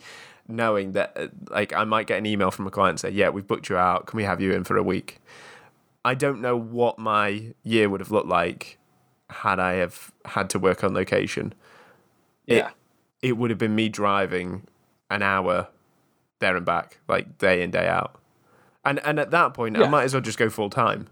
knowing 0.47 0.93
that 0.93 1.13
uh, 1.17 1.27
like 1.49 1.73
I 1.73 1.83
might 1.83 2.07
get 2.07 2.17
an 2.17 2.25
email 2.25 2.51
from 2.51 2.67
a 2.67 2.71
client 2.71 2.91
and 2.91 2.99
say, 2.99 3.09
"Yeah, 3.09 3.29
we've 3.29 3.45
booked 3.45 3.69
you 3.69 3.77
out. 3.77 4.07
Can 4.07 4.17
we 4.17 4.23
have 4.23 4.39
you 4.41 4.53
in 4.53 4.63
for 4.63 4.77
a 4.77 4.83
week?" 4.83 5.19
I 6.07 6.13
don't 6.13 6.39
know 6.41 6.55
what 6.55 6.97
my 6.97 7.53
year 7.63 7.89
would 7.89 7.99
have 7.99 8.11
looked 8.11 8.29
like 8.29 8.77
had 9.29 9.59
I 9.59 9.73
have 9.83 10.11
had 10.25 10.49
to 10.51 10.59
work 10.59 10.83
on 10.83 10.93
location. 10.93 11.53
It- 12.45 12.57
Yeah. 12.57 12.69
it 13.21 13.33
would 13.37 13.49
have 13.49 13.59
been 13.59 13.75
me 13.75 13.89
driving 13.89 14.67
an 15.09 15.21
hour 15.21 15.67
there 16.39 16.55
and 16.55 16.65
back, 16.65 16.99
like 17.07 17.37
day 17.37 17.61
in 17.63 17.71
day 17.71 17.87
out. 17.87 18.11
And 18.85 18.99
and 19.07 19.19
at 19.19 19.31
that 19.31 19.53
point, 19.53 19.75
I 19.77 19.89
might 19.89 20.03
as 20.03 20.13
well 20.13 20.21
just 20.21 20.37
go 20.37 20.49
full 20.49 20.69
time. 20.69 21.07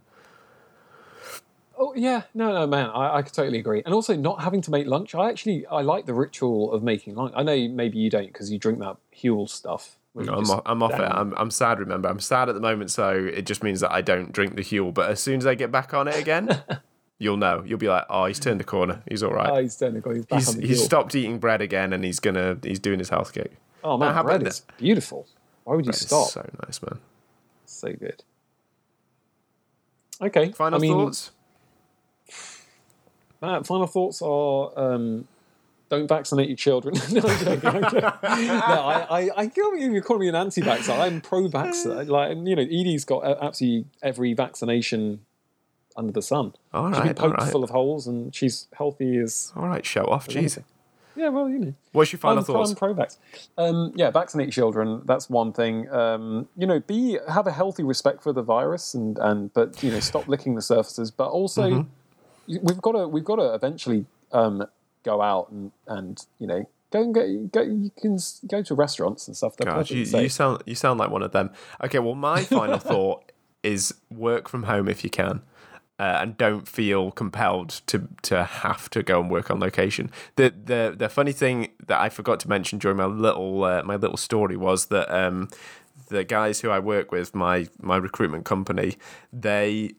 Oh 1.78 1.94
yeah, 1.94 2.22
no, 2.34 2.54
no, 2.54 2.66
man, 2.66 2.90
I, 2.90 3.18
I 3.18 3.22
could 3.22 3.34
totally 3.34 3.60
agree. 3.60 3.82
And 3.86 3.94
also, 3.94 4.16
not 4.16 4.42
having 4.42 4.62
to 4.62 4.72
make 4.72 4.88
lunch. 4.88 5.14
I 5.14 5.30
actually 5.30 5.66
I 5.68 5.82
like 5.82 6.06
the 6.06 6.14
ritual 6.14 6.72
of 6.72 6.84
making 6.84 7.16
lunch. 7.16 7.34
I 7.36 7.44
know 7.44 7.68
maybe 7.68 7.98
you 7.98 8.10
don't 8.10 8.28
because 8.28 8.50
you 8.50 8.58
drink 8.58 8.80
that 8.80 8.96
Huel 9.22 9.50
stuff. 9.50 9.98
I'm 10.18 10.30
off, 10.30 10.62
I'm 10.66 10.82
off 10.84 10.94
it. 10.94 11.02
I'm 11.02 11.34
I'm 11.36 11.52
sad. 11.52 11.80
Remember, 11.80 12.08
I'm 12.08 12.20
sad 12.20 12.48
at 12.50 12.56
the 12.56 12.62
moment, 12.62 12.90
so 12.92 13.12
it 13.12 13.46
just 13.46 13.64
means 13.64 13.82
that 13.82 13.92
I 13.92 14.02
don't 14.02 14.32
drink 14.32 14.56
the 14.56 14.62
Huel. 14.64 14.94
But 14.94 15.10
as 15.10 15.20
soon 15.20 15.38
as 15.38 15.46
I 15.46 15.56
get 15.56 15.72
back 15.72 15.94
on 15.94 16.08
it 16.08 16.16
again, 16.18 16.62
you'll 17.20 17.38
know. 17.38 17.64
You'll 17.66 17.80
be 17.80 17.90
like, 17.90 18.06
oh, 18.10 18.26
he's 18.26 18.40
turned 18.40 18.60
the 18.60 18.64
corner. 18.66 19.04
He's 19.10 19.24
all 19.24 19.34
right. 19.34 19.50
Oh, 19.50 19.62
he's 19.62 19.76
done 19.76 19.98
it. 19.98 20.04
He's 20.06 20.26
back 20.26 20.40
he's 20.40 20.50
on 20.50 20.62
the 20.62 20.68
he's 20.68 20.82
Huel. 20.82 20.86
stopped 20.86 21.16
eating 21.16 21.38
bread 21.40 21.62
again, 21.62 21.92
and 21.92 22.04
he's 22.04 22.20
gonna 22.20 22.58
he's 22.64 22.80
doing 22.80 23.00
his 23.00 23.10
health 23.10 23.34
kick. 23.34 23.58
Oh 23.84 23.98
man, 23.98 24.24
bread 24.24 24.42
that? 24.42 24.48
is 24.48 24.62
beautiful. 24.78 25.28
Why 25.66 25.76
would 25.76 25.86
you 25.86 25.90
It's 25.90 26.02
stop? 26.02 26.30
so 26.30 26.48
nice, 26.66 26.82
man. 26.82 27.00
So 27.66 27.92
good. 27.94 28.24
Okay. 30.22 30.52
Final 30.54 30.80
I 30.80 30.82
mean, 30.82 30.94
thoughts. 30.94 31.32
Uh, 33.42 33.62
final 33.62 33.86
thoughts 33.86 34.24
are 34.24 34.72
um, 34.76 35.28
don't 35.90 36.08
vaccinate 36.08 36.48
your 36.50 36.58
children. 36.58 36.96
no, 37.12 37.22
I'm 37.22 37.46
joking. 37.46 37.70
I'm 37.70 37.82
joking. 37.84 38.02
no, 38.02 38.60
I, 38.60 39.08
I, 39.10 39.30
I 39.38 39.48
can't 39.48 39.80
you're 39.80 40.02
calling 40.02 40.22
me 40.22 40.30
an 40.30 40.36
anti-vaxxer. 40.36 40.98
I'm 41.00 41.22
pro-vaxxer. 41.22 42.08
Like, 42.16 42.38
you 42.38 42.56
know, 42.56 42.62
Edie's 42.62 43.06
got 43.06 43.24
absolutely 43.42 43.86
every 44.02 44.34
vaccination 44.34 45.22
under 45.96 46.12
the 46.12 46.22
sun. 46.22 46.54
All 46.74 46.92
She's 46.92 47.02
been 47.02 47.14
poked 47.14 47.38
right, 47.40 47.52
full 47.52 47.64
of 47.64 47.70
holes, 47.70 48.08
and 48.08 48.34
she's 48.36 48.68
healthy 48.78 49.18
as. 49.18 49.54
all 49.56 49.68
right. 49.68 49.86
Show 49.86 50.06
off, 50.06 50.28
jeez. 50.28 50.62
Yeah, 51.16 51.30
well, 51.30 51.48
you 51.50 51.60
know. 51.60 51.74
What's 51.94 52.12
your 52.12 52.20
final 52.20 52.40
I'm, 52.40 52.44
thoughts? 52.44 52.72
I'm 52.72 52.76
pro-vax. 52.76 53.18
Um, 53.58 53.94
yeah, 53.96 54.12
vaccinate 54.12 54.52
children. 54.52 55.02
That's 55.06 55.30
one 55.30 55.54
thing. 55.54 55.90
Um, 55.90 56.50
you 56.58 56.68
know, 56.68 56.82
be 56.82 57.18
have 57.30 57.48
a 57.48 57.52
healthy 57.54 57.84
respect 57.84 58.22
for 58.22 58.34
the 58.34 58.42
virus, 58.42 58.94
and 58.94 59.18
and 59.20 59.54
but 59.54 59.82
you 59.82 59.92
know, 59.92 60.02
stop 60.02 60.28
licking 60.28 60.56
the 60.56 60.62
surfaces. 60.62 61.12
But 61.12 61.30
also, 61.30 61.70
Mm-hmm. 62.50 62.58
we've 62.68 62.82
got 62.82 62.92
to 62.94 63.08
we've 63.08 63.24
got 63.24 63.38
to 63.38 63.54
eventually 63.54 64.06
um, 64.34 64.66
go 65.06 65.22
out 65.22 65.50
and 65.52 65.72
and 65.88 66.26
you 66.40 66.48
know 66.48 66.68
go 66.92 67.02
and 67.02 67.14
get 67.14 67.52
go. 67.52 67.62
You 67.62 67.92
can 68.02 68.18
go 68.48 68.62
to 68.64 68.76
restaurants 68.76 69.28
and 69.28 69.38
stuff. 69.38 69.56
Gosh, 69.58 69.92
you, 69.92 70.04
you 70.04 70.30
sound 70.30 70.64
you 70.66 70.76
sound 70.76 71.00
like 71.00 71.10
one 71.10 71.24
of 71.24 71.32
them. 71.32 71.52
Okay, 71.84 72.00
well, 72.00 72.16
my 72.16 72.44
final 72.44 72.80
thought 72.92 73.32
is 73.64 73.94
work 74.10 74.50
from 74.50 74.64
home 74.64 74.90
if 74.90 75.04
you 75.04 75.10
can. 75.10 75.42
Uh, 75.98 76.20
and 76.20 76.38
don't 76.38 76.68
feel 76.68 77.10
compelled 77.10 77.70
to 77.88 78.10
to 78.22 78.44
have 78.44 78.90
to 78.90 79.02
go 79.02 79.22
and 79.22 79.32
work 79.32 79.50
on 79.50 79.62
location. 79.62 80.12
The 80.36 80.50
the 80.50 80.94
the 80.98 81.08
funny 81.08 81.32
thing 81.32 81.70
that 81.88 82.02
I 82.02 82.10
forgot 82.10 82.42
to 82.42 82.50
mention 82.50 82.80
during 82.80 82.98
my 82.98 83.06
little 83.06 83.64
uh, 83.64 83.82
my 83.84 83.96
little 83.96 84.18
story 84.18 84.58
was 84.58 84.88
that 84.88 85.10
um, 85.10 85.48
the 86.10 86.26
guys 86.26 86.60
who 86.60 86.70
I 86.70 86.80
work 86.80 87.14
with, 87.14 87.34
my 87.34 87.70
my 87.80 87.96
recruitment 87.96 88.44
company, 88.44 88.98
they 89.32 89.92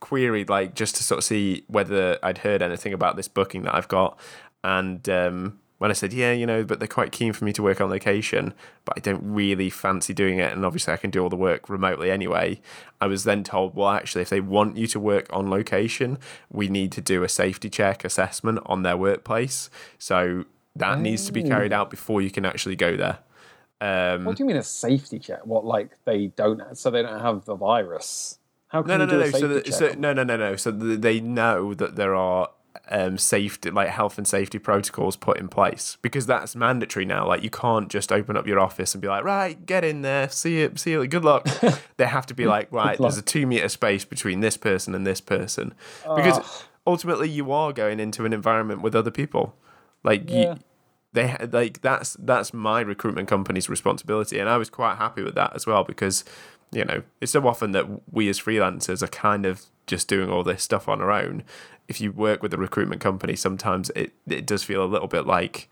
queried 0.00 0.48
like 0.50 0.74
just 0.74 0.96
to 0.96 1.02
sort 1.02 1.18
of 1.18 1.24
see 1.24 1.64
whether 1.68 2.18
I'd 2.22 2.38
heard 2.38 2.62
anything 2.62 2.92
about 2.92 3.16
this 3.16 3.28
booking 3.28 3.62
that 3.62 3.74
I've 3.74 3.88
got, 3.88 4.18
and 4.64 5.08
um, 5.08 5.60
when 5.78 5.90
I 5.90 5.94
said 5.94 6.12
yeah, 6.12 6.32
you 6.32 6.46
know, 6.46 6.64
but 6.64 6.78
they're 6.78 6.88
quite 6.88 7.12
keen 7.12 7.32
for 7.32 7.44
me 7.44 7.52
to 7.54 7.62
work 7.62 7.80
on 7.80 7.88
location, 7.88 8.54
but 8.84 8.94
I 8.96 9.00
don't 9.00 9.22
really 9.22 9.70
fancy 9.70 10.12
doing 10.12 10.38
it, 10.38 10.52
and 10.52 10.64
obviously 10.64 10.92
I 10.92 10.96
can 10.96 11.10
do 11.10 11.22
all 11.22 11.28
the 11.28 11.36
work 11.36 11.68
remotely 11.68 12.10
anyway. 12.10 12.60
I 13.00 13.06
was 13.06 13.24
then 13.24 13.44
told, 13.44 13.74
well, 13.74 13.90
actually, 13.90 14.22
if 14.22 14.30
they 14.30 14.40
want 14.40 14.76
you 14.76 14.86
to 14.88 15.00
work 15.00 15.26
on 15.30 15.48
location, 15.48 16.18
we 16.50 16.68
need 16.68 16.92
to 16.92 17.00
do 17.00 17.22
a 17.22 17.28
safety 17.28 17.70
check 17.70 18.04
assessment 18.04 18.58
on 18.66 18.82
their 18.82 18.96
workplace, 18.96 19.70
so 19.98 20.44
that 20.76 21.00
needs 21.00 21.26
to 21.26 21.32
be 21.32 21.42
carried 21.42 21.72
out 21.72 21.90
before 21.90 22.20
you 22.22 22.30
can 22.30 22.44
actually 22.44 22.76
go 22.76 22.96
there. 22.96 23.18
Um, 23.80 24.24
what 24.24 24.36
do 24.36 24.42
you 24.42 24.46
mean 24.46 24.56
a 24.56 24.62
safety 24.62 25.18
check? 25.18 25.46
What 25.46 25.64
like 25.64 25.92
they 26.04 26.28
don't 26.28 26.76
so 26.76 26.90
they 26.90 27.02
don't 27.02 27.20
have 27.20 27.44
the 27.44 27.54
virus? 27.54 28.38
How 28.68 28.82
can 28.82 28.98
no, 28.98 29.06
no, 29.06 29.06
no, 29.06 29.20
a 29.20 29.30
no. 29.30 29.30
So, 29.30 29.48
the, 29.48 29.72
so 29.72 29.94
no, 29.96 30.12
no, 30.12 30.24
no, 30.24 30.36
no. 30.36 30.56
So 30.56 30.70
the, 30.70 30.96
they 30.96 31.20
know 31.20 31.74
that 31.74 31.96
there 31.96 32.14
are 32.14 32.50
um, 32.90 33.18
safety, 33.18 33.70
like 33.70 33.88
health 33.88 34.18
and 34.18 34.26
safety 34.26 34.58
protocols 34.58 35.16
put 35.16 35.38
in 35.38 35.48
place 35.48 35.98
because 36.02 36.26
that's 36.26 36.56
mandatory 36.56 37.04
now. 37.04 37.26
Like 37.26 37.42
you 37.42 37.50
can't 37.50 37.88
just 37.88 38.12
open 38.12 38.36
up 38.36 38.46
your 38.46 38.60
office 38.60 38.94
and 38.94 39.02
be 39.02 39.08
like, 39.08 39.24
right, 39.24 39.64
get 39.66 39.84
in 39.84 40.02
there, 40.02 40.28
see 40.30 40.62
it, 40.62 40.78
see 40.78 40.94
it, 40.94 41.06
good 41.08 41.24
luck. 41.24 41.46
they 41.96 42.06
have 42.06 42.26
to 42.26 42.34
be 42.34 42.46
like, 42.46 42.70
right, 42.72 42.98
there's 42.98 43.18
a 43.18 43.22
two 43.22 43.46
meter 43.46 43.68
space 43.68 44.04
between 44.04 44.40
this 44.40 44.56
person 44.56 44.94
and 44.94 45.06
this 45.06 45.20
person 45.20 45.74
because 46.16 46.64
ultimately 46.86 47.28
you 47.28 47.52
are 47.52 47.72
going 47.72 48.00
into 48.00 48.24
an 48.24 48.32
environment 48.32 48.80
with 48.82 48.94
other 48.94 49.10
people. 49.10 49.54
Like 50.02 50.28
Yeah. 50.30 50.54
you, 50.54 50.58
they 51.12 51.36
like 51.50 51.80
that's 51.80 52.16
that's 52.20 52.52
my 52.52 52.80
recruitment 52.80 53.28
company's 53.28 53.68
responsibility, 53.68 54.38
and 54.38 54.48
I 54.48 54.56
was 54.58 54.70
quite 54.70 54.96
happy 54.96 55.22
with 55.22 55.34
that 55.34 55.54
as 55.54 55.66
well 55.66 55.82
because 55.82 56.22
you 56.70 56.84
know 56.84 57.02
it's 57.20 57.32
so 57.32 57.46
often 57.48 57.72
that 57.72 57.86
we 58.12 58.28
as 58.28 58.38
freelancers 58.38 59.02
are 59.02 59.08
kind 59.08 59.46
of 59.46 59.64
just 59.88 60.08
doing 60.08 60.30
all 60.30 60.44
this 60.44 60.62
stuff 60.62 60.88
on 60.88 61.00
our 61.00 61.10
own. 61.10 61.42
If 61.88 62.00
you 62.00 62.12
work 62.12 62.42
with 62.42 62.54
a 62.54 62.58
recruitment 62.58 63.00
company, 63.00 63.34
sometimes 63.34 63.90
it 63.90 64.12
it 64.28 64.46
does 64.46 64.62
feel 64.62 64.84
a 64.84 64.86
little 64.86 65.08
bit 65.08 65.26
like 65.26 65.68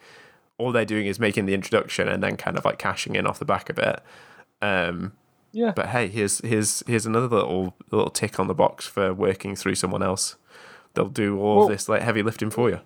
all 0.58 0.72
they're 0.72 0.84
doing 0.84 1.06
is 1.06 1.20
making 1.20 1.46
the 1.46 1.54
introduction 1.54 2.08
and 2.08 2.22
then 2.22 2.36
kind 2.36 2.56
of 2.56 2.64
like 2.64 2.78
cashing 2.78 3.14
in 3.14 3.26
off 3.26 3.38
the 3.38 3.44
back 3.44 3.68
of 3.68 3.78
it. 3.78 4.00
Um, 4.62 5.12
yeah. 5.52 5.72
but 5.76 5.88
hey, 5.88 6.08
here's 6.08 6.38
here's 6.40 6.82
here's 6.86 7.06
another 7.06 7.28
little 7.28 7.74
little 7.90 8.10
tick 8.10 8.40
on 8.40 8.46
the 8.48 8.54
box 8.54 8.86
for 8.86 9.14
working 9.14 9.54
through 9.54 9.74
someone 9.76 10.02
else. 10.02 10.36
They'll 10.94 11.08
do 11.08 11.38
all 11.38 11.58
Well- 11.58 11.68
this 11.68 11.88
like 11.88 12.02
heavy 12.02 12.22
lifting 12.22 12.50
for 12.50 12.70
you. 12.70 12.80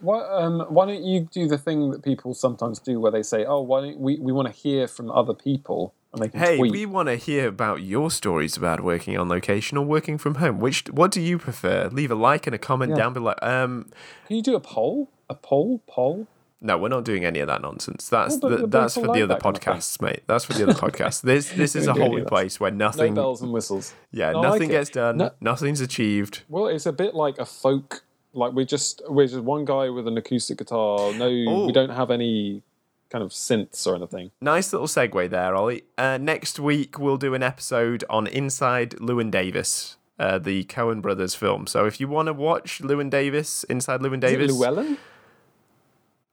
Why, 0.00 0.26
um, 0.30 0.60
why 0.70 0.86
don't 0.86 1.02
you 1.04 1.28
do 1.30 1.46
the 1.46 1.58
thing 1.58 1.90
that 1.90 2.02
people 2.02 2.32
sometimes 2.32 2.78
do 2.78 2.98
where 2.98 3.12
they 3.12 3.22
say, 3.22 3.44
oh, 3.44 3.60
why 3.60 3.82
don't 3.82 4.00
we, 4.00 4.18
we 4.18 4.32
want 4.32 4.48
to 4.48 4.54
hear 4.54 4.88
from 4.88 5.10
other 5.10 5.34
people 5.34 5.52
and 5.52 5.90
they 5.90 5.90
can 5.90 5.99
Hey, 6.34 6.56
tweet. 6.56 6.72
we 6.72 6.86
want 6.86 7.08
to 7.08 7.14
hear 7.16 7.46
about 7.46 7.82
your 7.82 8.10
stories 8.10 8.56
about 8.56 8.80
working 8.82 9.16
on 9.16 9.28
location 9.28 9.78
or 9.78 9.84
working 9.84 10.18
from 10.18 10.36
home. 10.36 10.58
Which 10.58 10.84
what 10.90 11.12
do 11.12 11.20
you 11.20 11.38
prefer? 11.38 11.88
Leave 11.92 12.10
a 12.10 12.16
like 12.16 12.46
and 12.48 12.54
a 12.54 12.58
comment 12.58 12.90
Yeah. 12.90 12.96
down 12.96 13.12
below. 13.12 13.34
Um, 13.42 13.86
Can 14.26 14.36
you 14.36 14.42
do 14.42 14.56
a 14.56 14.60
poll? 14.60 15.08
A 15.28 15.34
poll? 15.36 15.80
Poll? 15.86 16.26
no, 16.62 16.76
we're 16.76 16.88
not 16.88 17.04
doing 17.04 17.24
any 17.24 17.38
of 17.38 17.46
that 17.46 17.62
nonsense. 17.62 18.08
That's 18.08 18.38
Well, 18.42 18.58
the, 18.58 18.66
that's 18.66 18.94
for 18.94 19.02
the 19.02 19.08
like 19.08 19.22
other 19.22 19.26
that 19.34 19.42
kind 19.42 19.56
of 19.56 19.62
podcasts, 19.62 20.02
mate. 20.02 20.22
That's 20.26 20.44
for 20.44 20.52
the 20.52 20.64
other 20.64 20.74
podcasts. 20.74 21.22
This 21.22 21.48
this 21.62 21.76
is 21.76 21.86
a 21.86 21.94
holy 21.94 22.22
place 22.24 22.58
where 22.58 22.70
No 22.72 22.86
nothing, 22.86 23.14
bells 23.14 23.40
and 23.40 23.52
whistles. 23.52 23.94
yeah, 24.10 24.32
like 24.32 24.42
nothing 24.42 24.68
it. 24.70 24.72
gets 24.72 24.90
done, 24.90 25.16
No- 25.18 25.30
nothing's 25.40 25.80
achieved. 25.80 26.42
Well, 26.48 26.66
it's 26.66 26.86
a 26.86 26.92
bit 26.92 27.14
like 27.14 27.38
a 27.38 27.46
folk. 27.46 28.02
Like 28.32 28.52
we're 28.52 28.66
just 28.66 29.00
we're 29.08 29.26
just 29.28 29.42
one 29.42 29.64
guy 29.64 29.88
with 29.90 30.06
an 30.08 30.18
acoustic 30.18 30.58
guitar. 30.58 31.12
No, 31.14 31.26
Oh. 31.48 31.66
we 31.66 31.72
don't 31.72 31.90
have 31.90 32.10
any 32.10 32.62
kind 33.10 33.22
of 33.24 33.30
synths 33.30 33.86
or 33.86 33.96
anything. 33.96 34.30
Nice 34.40 34.72
little 34.72 34.86
segue 34.88 35.28
there, 35.30 35.54
Ollie. 35.54 35.82
Uh, 35.98 36.18
next 36.18 36.58
week 36.58 36.98
we'll 36.98 37.16
do 37.16 37.34
an 37.34 37.42
episode 37.42 38.04
on 38.08 38.26
Inside 38.26 38.92
Llewyn 38.92 39.30
Davis, 39.30 39.96
uh, 40.18 40.38
the 40.38 40.64
Coen 40.64 41.02
brothers 41.02 41.34
film. 41.34 41.66
So 41.66 41.86
if 41.86 42.00
you 42.00 42.08
want 42.08 42.26
to 42.26 42.32
watch 42.32 42.80
Llewyn 42.80 43.10
Davis, 43.10 43.64
Inside 43.64 44.04
it 44.04 44.20
Davis, 44.20 44.52
Llewellyn? 44.52 44.96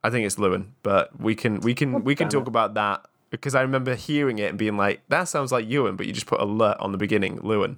I 0.02 0.10
think 0.10 0.24
it's 0.24 0.36
Llewyn, 0.36 0.68
but 0.82 1.20
we 1.20 1.34
can 1.34 1.60
we 1.60 1.74
can 1.74 2.04
we 2.04 2.14
can 2.14 2.28
talk 2.28 2.42
it. 2.42 2.48
about 2.48 2.74
that 2.74 3.04
because 3.30 3.54
I 3.54 3.62
remember 3.62 3.94
hearing 3.94 4.38
it 4.38 4.50
and 4.50 4.58
being 4.58 4.76
like, 4.76 5.02
that 5.08 5.24
sounds 5.24 5.52
like 5.52 5.68
Ewan, 5.68 5.96
but 5.96 6.06
you 6.06 6.12
just 6.12 6.26
put 6.26 6.40
a 6.40 6.44
L 6.44 6.62
on 6.80 6.92
the 6.92 6.98
beginning, 6.98 7.38
Llewyn. 7.40 7.76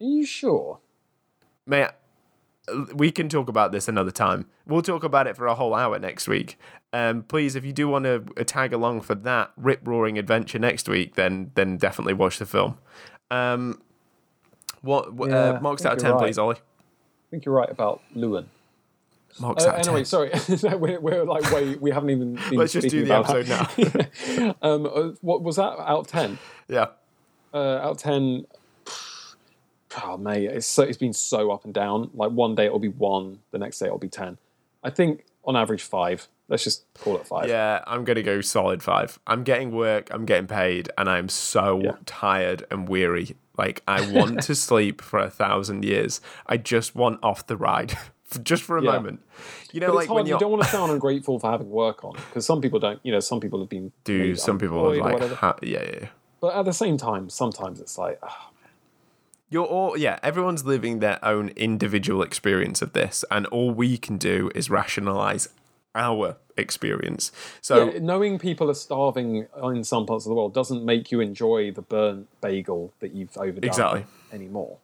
Are 0.00 0.06
you 0.06 0.26
sure? 0.26 0.80
May 1.66 1.84
I, 1.84 1.92
we 2.94 3.10
can 3.10 3.28
talk 3.28 3.48
about 3.48 3.72
this 3.72 3.88
another 3.88 4.10
time. 4.10 4.46
We'll 4.66 4.82
talk 4.82 5.04
about 5.04 5.26
it 5.26 5.36
for 5.36 5.46
a 5.46 5.54
whole 5.54 5.74
hour 5.74 5.98
next 5.98 6.26
week. 6.28 6.58
Um, 6.92 7.22
please, 7.24 7.56
if 7.56 7.64
you 7.64 7.72
do 7.72 7.88
want 7.88 8.04
to 8.04 8.20
tag 8.44 8.72
along 8.72 9.02
for 9.02 9.14
that 9.16 9.50
rip 9.56 9.80
roaring 9.86 10.18
adventure 10.18 10.58
next 10.58 10.88
week, 10.88 11.14
then 11.16 11.50
then 11.54 11.76
definitely 11.76 12.14
watch 12.14 12.38
the 12.38 12.46
film. 12.46 12.78
Um, 13.30 13.80
what 14.80 15.08
Yeah, 15.28 15.36
uh, 15.56 15.60
marks 15.60 15.84
out 15.84 15.94
of 15.94 15.98
ten, 15.98 16.12
right. 16.12 16.20
please, 16.20 16.38
Ollie. 16.38 16.56
I 16.56 17.30
think 17.30 17.44
you're 17.44 17.54
right 17.54 17.70
about 17.70 18.00
Llewyn. 18.14 18.46
Marks 19.40 19.64
Uh, 19.64 19.70
out 19.70 19.74
of 19.74 19.80
anyway, 19.80 19.98
10. 20.00 20.04
sorry, 20.04 20.30
we're, 20.78 21.00
we're 21.00 21.24
like 21.24 21.50
way 21.50 21.74
we 21.76 21.90
haven't 21.90 22.10
even. 22.10 22.34
Been 22.50 22.58
Let's 22.58 22.72
just 22.72 22.88
do 22.88 23.04
the 23.04 23.14
episode 23.14 23.46
that. 23.46 24.56
um, 24.62 24.86
uh, 24.86 25.10
what 25.22 25.42
was 25.42 25.56
that? 25.56 25.72
Out 25.80 26.00
of 26.00 26.06
ten? 26.06 26.38
Yeah, 26.68 26.86
Uh, 27.52 27.58
out 27.78 27.90
of 27.90 27.98
ten. 27.98 28.46
Oh 30.02 30.16
mate, 30.16 30.44
it's 30.50 30.66
so, 30.66 30.82
it's 30.82 30.98
been 30.98 31.12
so 31.12 31.50
up 31.52 31.64
and 31.64 31.74
down. 31.74 32.10
Like 32.14 32.30
one 32.32 32.54
day 32.54 32.66
it'll 32.66 32.78
be 32.78 32.88
one, 32.88 33.38
the 33.50 33.58
next 33.58 33.78
day 33.78 33.86
it'll 33.86 33.98
be 33.98 34.08
ten. 34.08 34.38
I 34.82 34.90
think 34.90 35.24
on 35.44 35.56
average 35.56 35.82
five. 35.82 36.28
Let's 36.48 36.62
just 36.64 36.84
call 36.94 37.16
it 37.16 37.26
five. 37.26 37.48
yeah. 37.48 37.82
I'm 37.86 38.04
gonna 38.04 38.22
go 38.22 38.40
solid 38.42 38.82
five. 38.82 39.18
I'm 39.26 39.44
getting 39.44 39.70
work. 39.72 40.08
I'm 40.10 40.26
getting 40.26 40.46
paid, 40.46 40.90
and 40.98 41.08
I'm 41.08 41.28
so 41.28 41.80
Yeah. 41.82 41.92
tired 42.06 42.66
and 42.70 42.88
weary. 42.88 43.36
Like 43.56 43.82
I 43.88 44.10
want 44.10 44.42
to 44.42 44.54
sleep 44.68 45.00
for 45.00 45.18
a 45.20 45.30
thousand 45.30 45.84
years. 45.84 46.20
I 46.46 46.56
just 46.58 46.94
want 46.94 47.20
off 47.22 47.46
the 47.46 47.56
ride, 47.56 47.96
just 48.42 48.62
for 48.62 48.76
a 48.76 48.82
Yeah. 48.82 48.92
moment. 48.92 49.20
You 49.72 49.80
know, 49.80 49.86
But 49.88 49.94
like 49.94 50.08
hard. 50.08 50.28
You 50.28 50.38
don't 50.38 50.50
want 50.50 50.64
to 50.64 50.68
sound 50.68 50.92
ungrateful 50.96 51.38
for 51.38 51.50
having 51.50 51.70
work 51.70 52.04
on 52.04 52.12
because 52.14 52.44
some 52.44 52.60
people 52.60 52.78
don't. 52.78 53.00
You 53.04 53.12
know, 53.12 53.20
some 53.20 53.40
people 53.40 53.60
have 53.60 53.68
been. 53.70 53.92
do 54.04 54.34
some 54.36 54.58
people 54.58 54.78
are 54.90 54.96
like 54.96 55.20
ha- 55.34 55.56
yeah, 55.62 55.82
yeah, 55.82 55.90
yeah. 56.02 56.08
But 56.40 56.56
at 56.56 56.64
the 56.66 56.72
same 56.74 56.98
time, 56.98 57.30
sometimes 57.30 57.80
it's 57.80 57.96
like, 57.96 58.18
ah, 58.22 58.50
You're 59.54 59.66
all 59.66 59.96
yeah. 59.96 60.18
Everyone's 60.20 60.64
living 60.64 60.98
their 60.98 61.24
own 61.24 61.50
individual 61.50 62.22
experience 62.22 62.82
of 62.82 62.92
this, 62.92 63.24
and 63.30 63.46
all 63.46 63.70
we 63.70 63.96
can 63.98 64.18
do 64.18 64.50
is 64.54 64.68
rationalize 64.68 65.48
our 65.94 66.36
experience. 66.56 67.30
So 67.60 67.90
Yeah, 67.90 68.00
knowing 68.00 68.40
people 68.40 68.68
are 68.68 68.74
starving 68.88 69.46
in 69.62 69.84
some 69.84 70.06
parts 70.06 70.24
of 70.26 70.30
the 70.30 70.34
world 70.34 70.54
doesn't 70.54 70.84
make 70.84 71.12
you 71.12 71.20
enjoy 71.20 71.70
the 71.70 71.82
burnt 71.82 72.26
bagel 72.40 72.92
that 72.98 73.12
you've 73.14 73.36
overdone 73.36 73.62
Exactly. 73.70 74.04
anymore. 74.32 74.78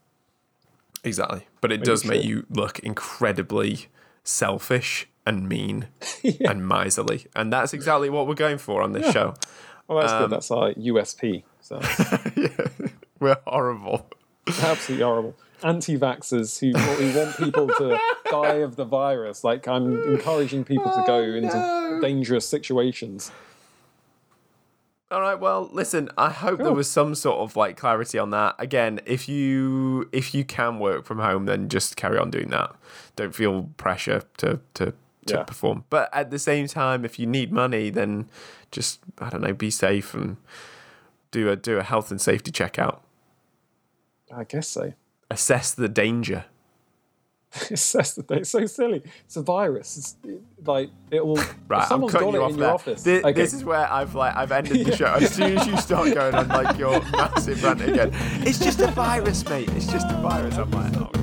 exactly, 1.02 1.48
but 1.60 1.72
it 1.72 1.82
does 1.82 2.04
make 2.04 2.22
you 2.24 2.46
look 2.48 2.78
incredibly 2.80 3.88
selfish 4.22 5.08
and 5.26 5.48
mean 5.48 5.88
and 6.48 6.66
miserly, 6.68 7.26
and 7.34 7.52
that's 7.52 7.72
exactly 7.74 8.08
what 8.08 8.28
we're 8.28 8.34
going 8.46 8.58
for 8.58 8.82
on 8.82 8.92
this 8.92 9.10
show. 9.12 9.34
Well, 9.88 9.98
that's 10.00 10.12
Um, 10.12 10.22
good. 10.22 10.30
That's 10.30 10.50
our 10.52 10.72
USP. 10.74 11.42
So 11.60 11.80
We're 13.20 13.36
horrible. 13.46 14.06
Absolutely 14.58 15.04
horrible. 15.04 15.36
Anti-vaxxers 15.62 16.58
who, 16.58 16.76
who 16.78 17.18
want 17.18 17.36
people 17.36 17.68
to 17.68 17.98
die 18.30 18.54
of 18.56 18.76
the 18.76 18.84
virus. 18.84 19.44
Like 19.44 19.68
I'm 19.68 20.02
encouraging 20.14 20.64
people 20.64 20.90
to 20.90 21.04
go 21.06 21.16
oh, 21.16 21.34
into 21.34 21.54
no. 21.54 21.98
dangerous 22.00 22.48
situations. 22.48 23.30
All 25.10 25.20
right. 25.20 25.38
Well, 25.38 25.68
listen. 25.72 26.08
I 26.16 26.30
hope 26.30 26.60
there 26.60 26.72
was 26.72 26.88
some 26.88 27.14
sort 27.16 27.40
of 27.40 27.56
like 27.56 27.76
clarity 27.76 28.16
on 28.18 28.30
that. 28.30 28.54
Again, 28.58 29.00
if 29.06 29.28
you 29.28 30.08
if 30.12 30.34
you 30.34 30.44
can 30.44 30.78
work 30.78 31.04
from 31.04 31.18
home, 31.18 31.46
then 31.46 31.68
just 31.68 31.96
carry 31.96 32.16
on 32.16 32.30
doing 32.30 32.48
that. 32.50 32.74
Don't 33.16 33.34
feel 33.34 33.64
pressure 33.76 34.22
to 34.38 34.60
to 34.74 34.94
to 35.26 35.34
Yeah. 35.34 35.42
perform. 35.42 35.84
But 35.90 36.10
at 36.14 36.30
the 36.30 36.38
same 36.38 36.68
time, 36.68 37.04
if 37.04 37.18
you 37.18 37.26
need 37.26 37.52
money, 37.52 37.90
then 37.90 38.28
just 38.70 39.00
I 39.18 39.30
don't 39.30 39.40
know, 39.42 39.52
be 39.52 39.70
safe 39.70 40.14
and 40.14 40.36
do 41.32 41.50
a 41.50 41.56
do 41.56 41.78
a 41.78 41.82
health 41.82 42.12
and 42.12 42.20
safety 42.20 42.52
checkout. 42.52 43.00
I 44.34 44.44
guess 44.44 44.68
so. 44.68 44.92
Assess 45.30 45.72
the 45.72 45.88
danger. 45.88 46.44
assess 47.70 48.14
the 48.14 48.22
thing. 48.22 48.38
It's 48.38 48.50
so 48.50 48.64
silly. 48.66 49.02
It's 49.24 49.36
a 49.36 49.42
virus. 49.42 49.96
It's 49.96 50.16
like 50.64 50.90
it'll. 51.10 51.38
Right, 51.68 51.86
I'm 51.88 52.08
cutting 52.08 52.32
you 52.32 52.42
off 52.42 52.50
there. 52.52 52.60
your 52.60 52.70
office. 52.70 53.04
Thi- 53.04 53.18
okay. 53.18 53.32
This 53.32 53.54
is 53.54 53.64
where 53.64 53.90
I've 53.92 54.16
like 54.16 54.34
I've 54.34 54.50
ended 54.50 54.84
the 54.86 54.96
show. 54.96 55.06
As 55.14 55.32
soon 55.32 55.56
as 55.56 55.66
you 55.68 55.76
start 55.76 56.12
going 56.12 56.34
on 56.34 56.48
like 56.48 56.76
your 56.78 57.00
massive 57.12 57.62
rant 57.62 57.80
again, 57.82 58.10
it's 58.44 58.58
just 58.58 58.80
a 58.80 58.88
virus, 58.88 59.48
mate. 59.48 59.68
It's 59.70 59.86
just 59.86 60.10
a 60.10 60.16
virus. 60.20 60.56
I'm 60.56 60.70
like, 60.72 60.96
oh 60.96 61.19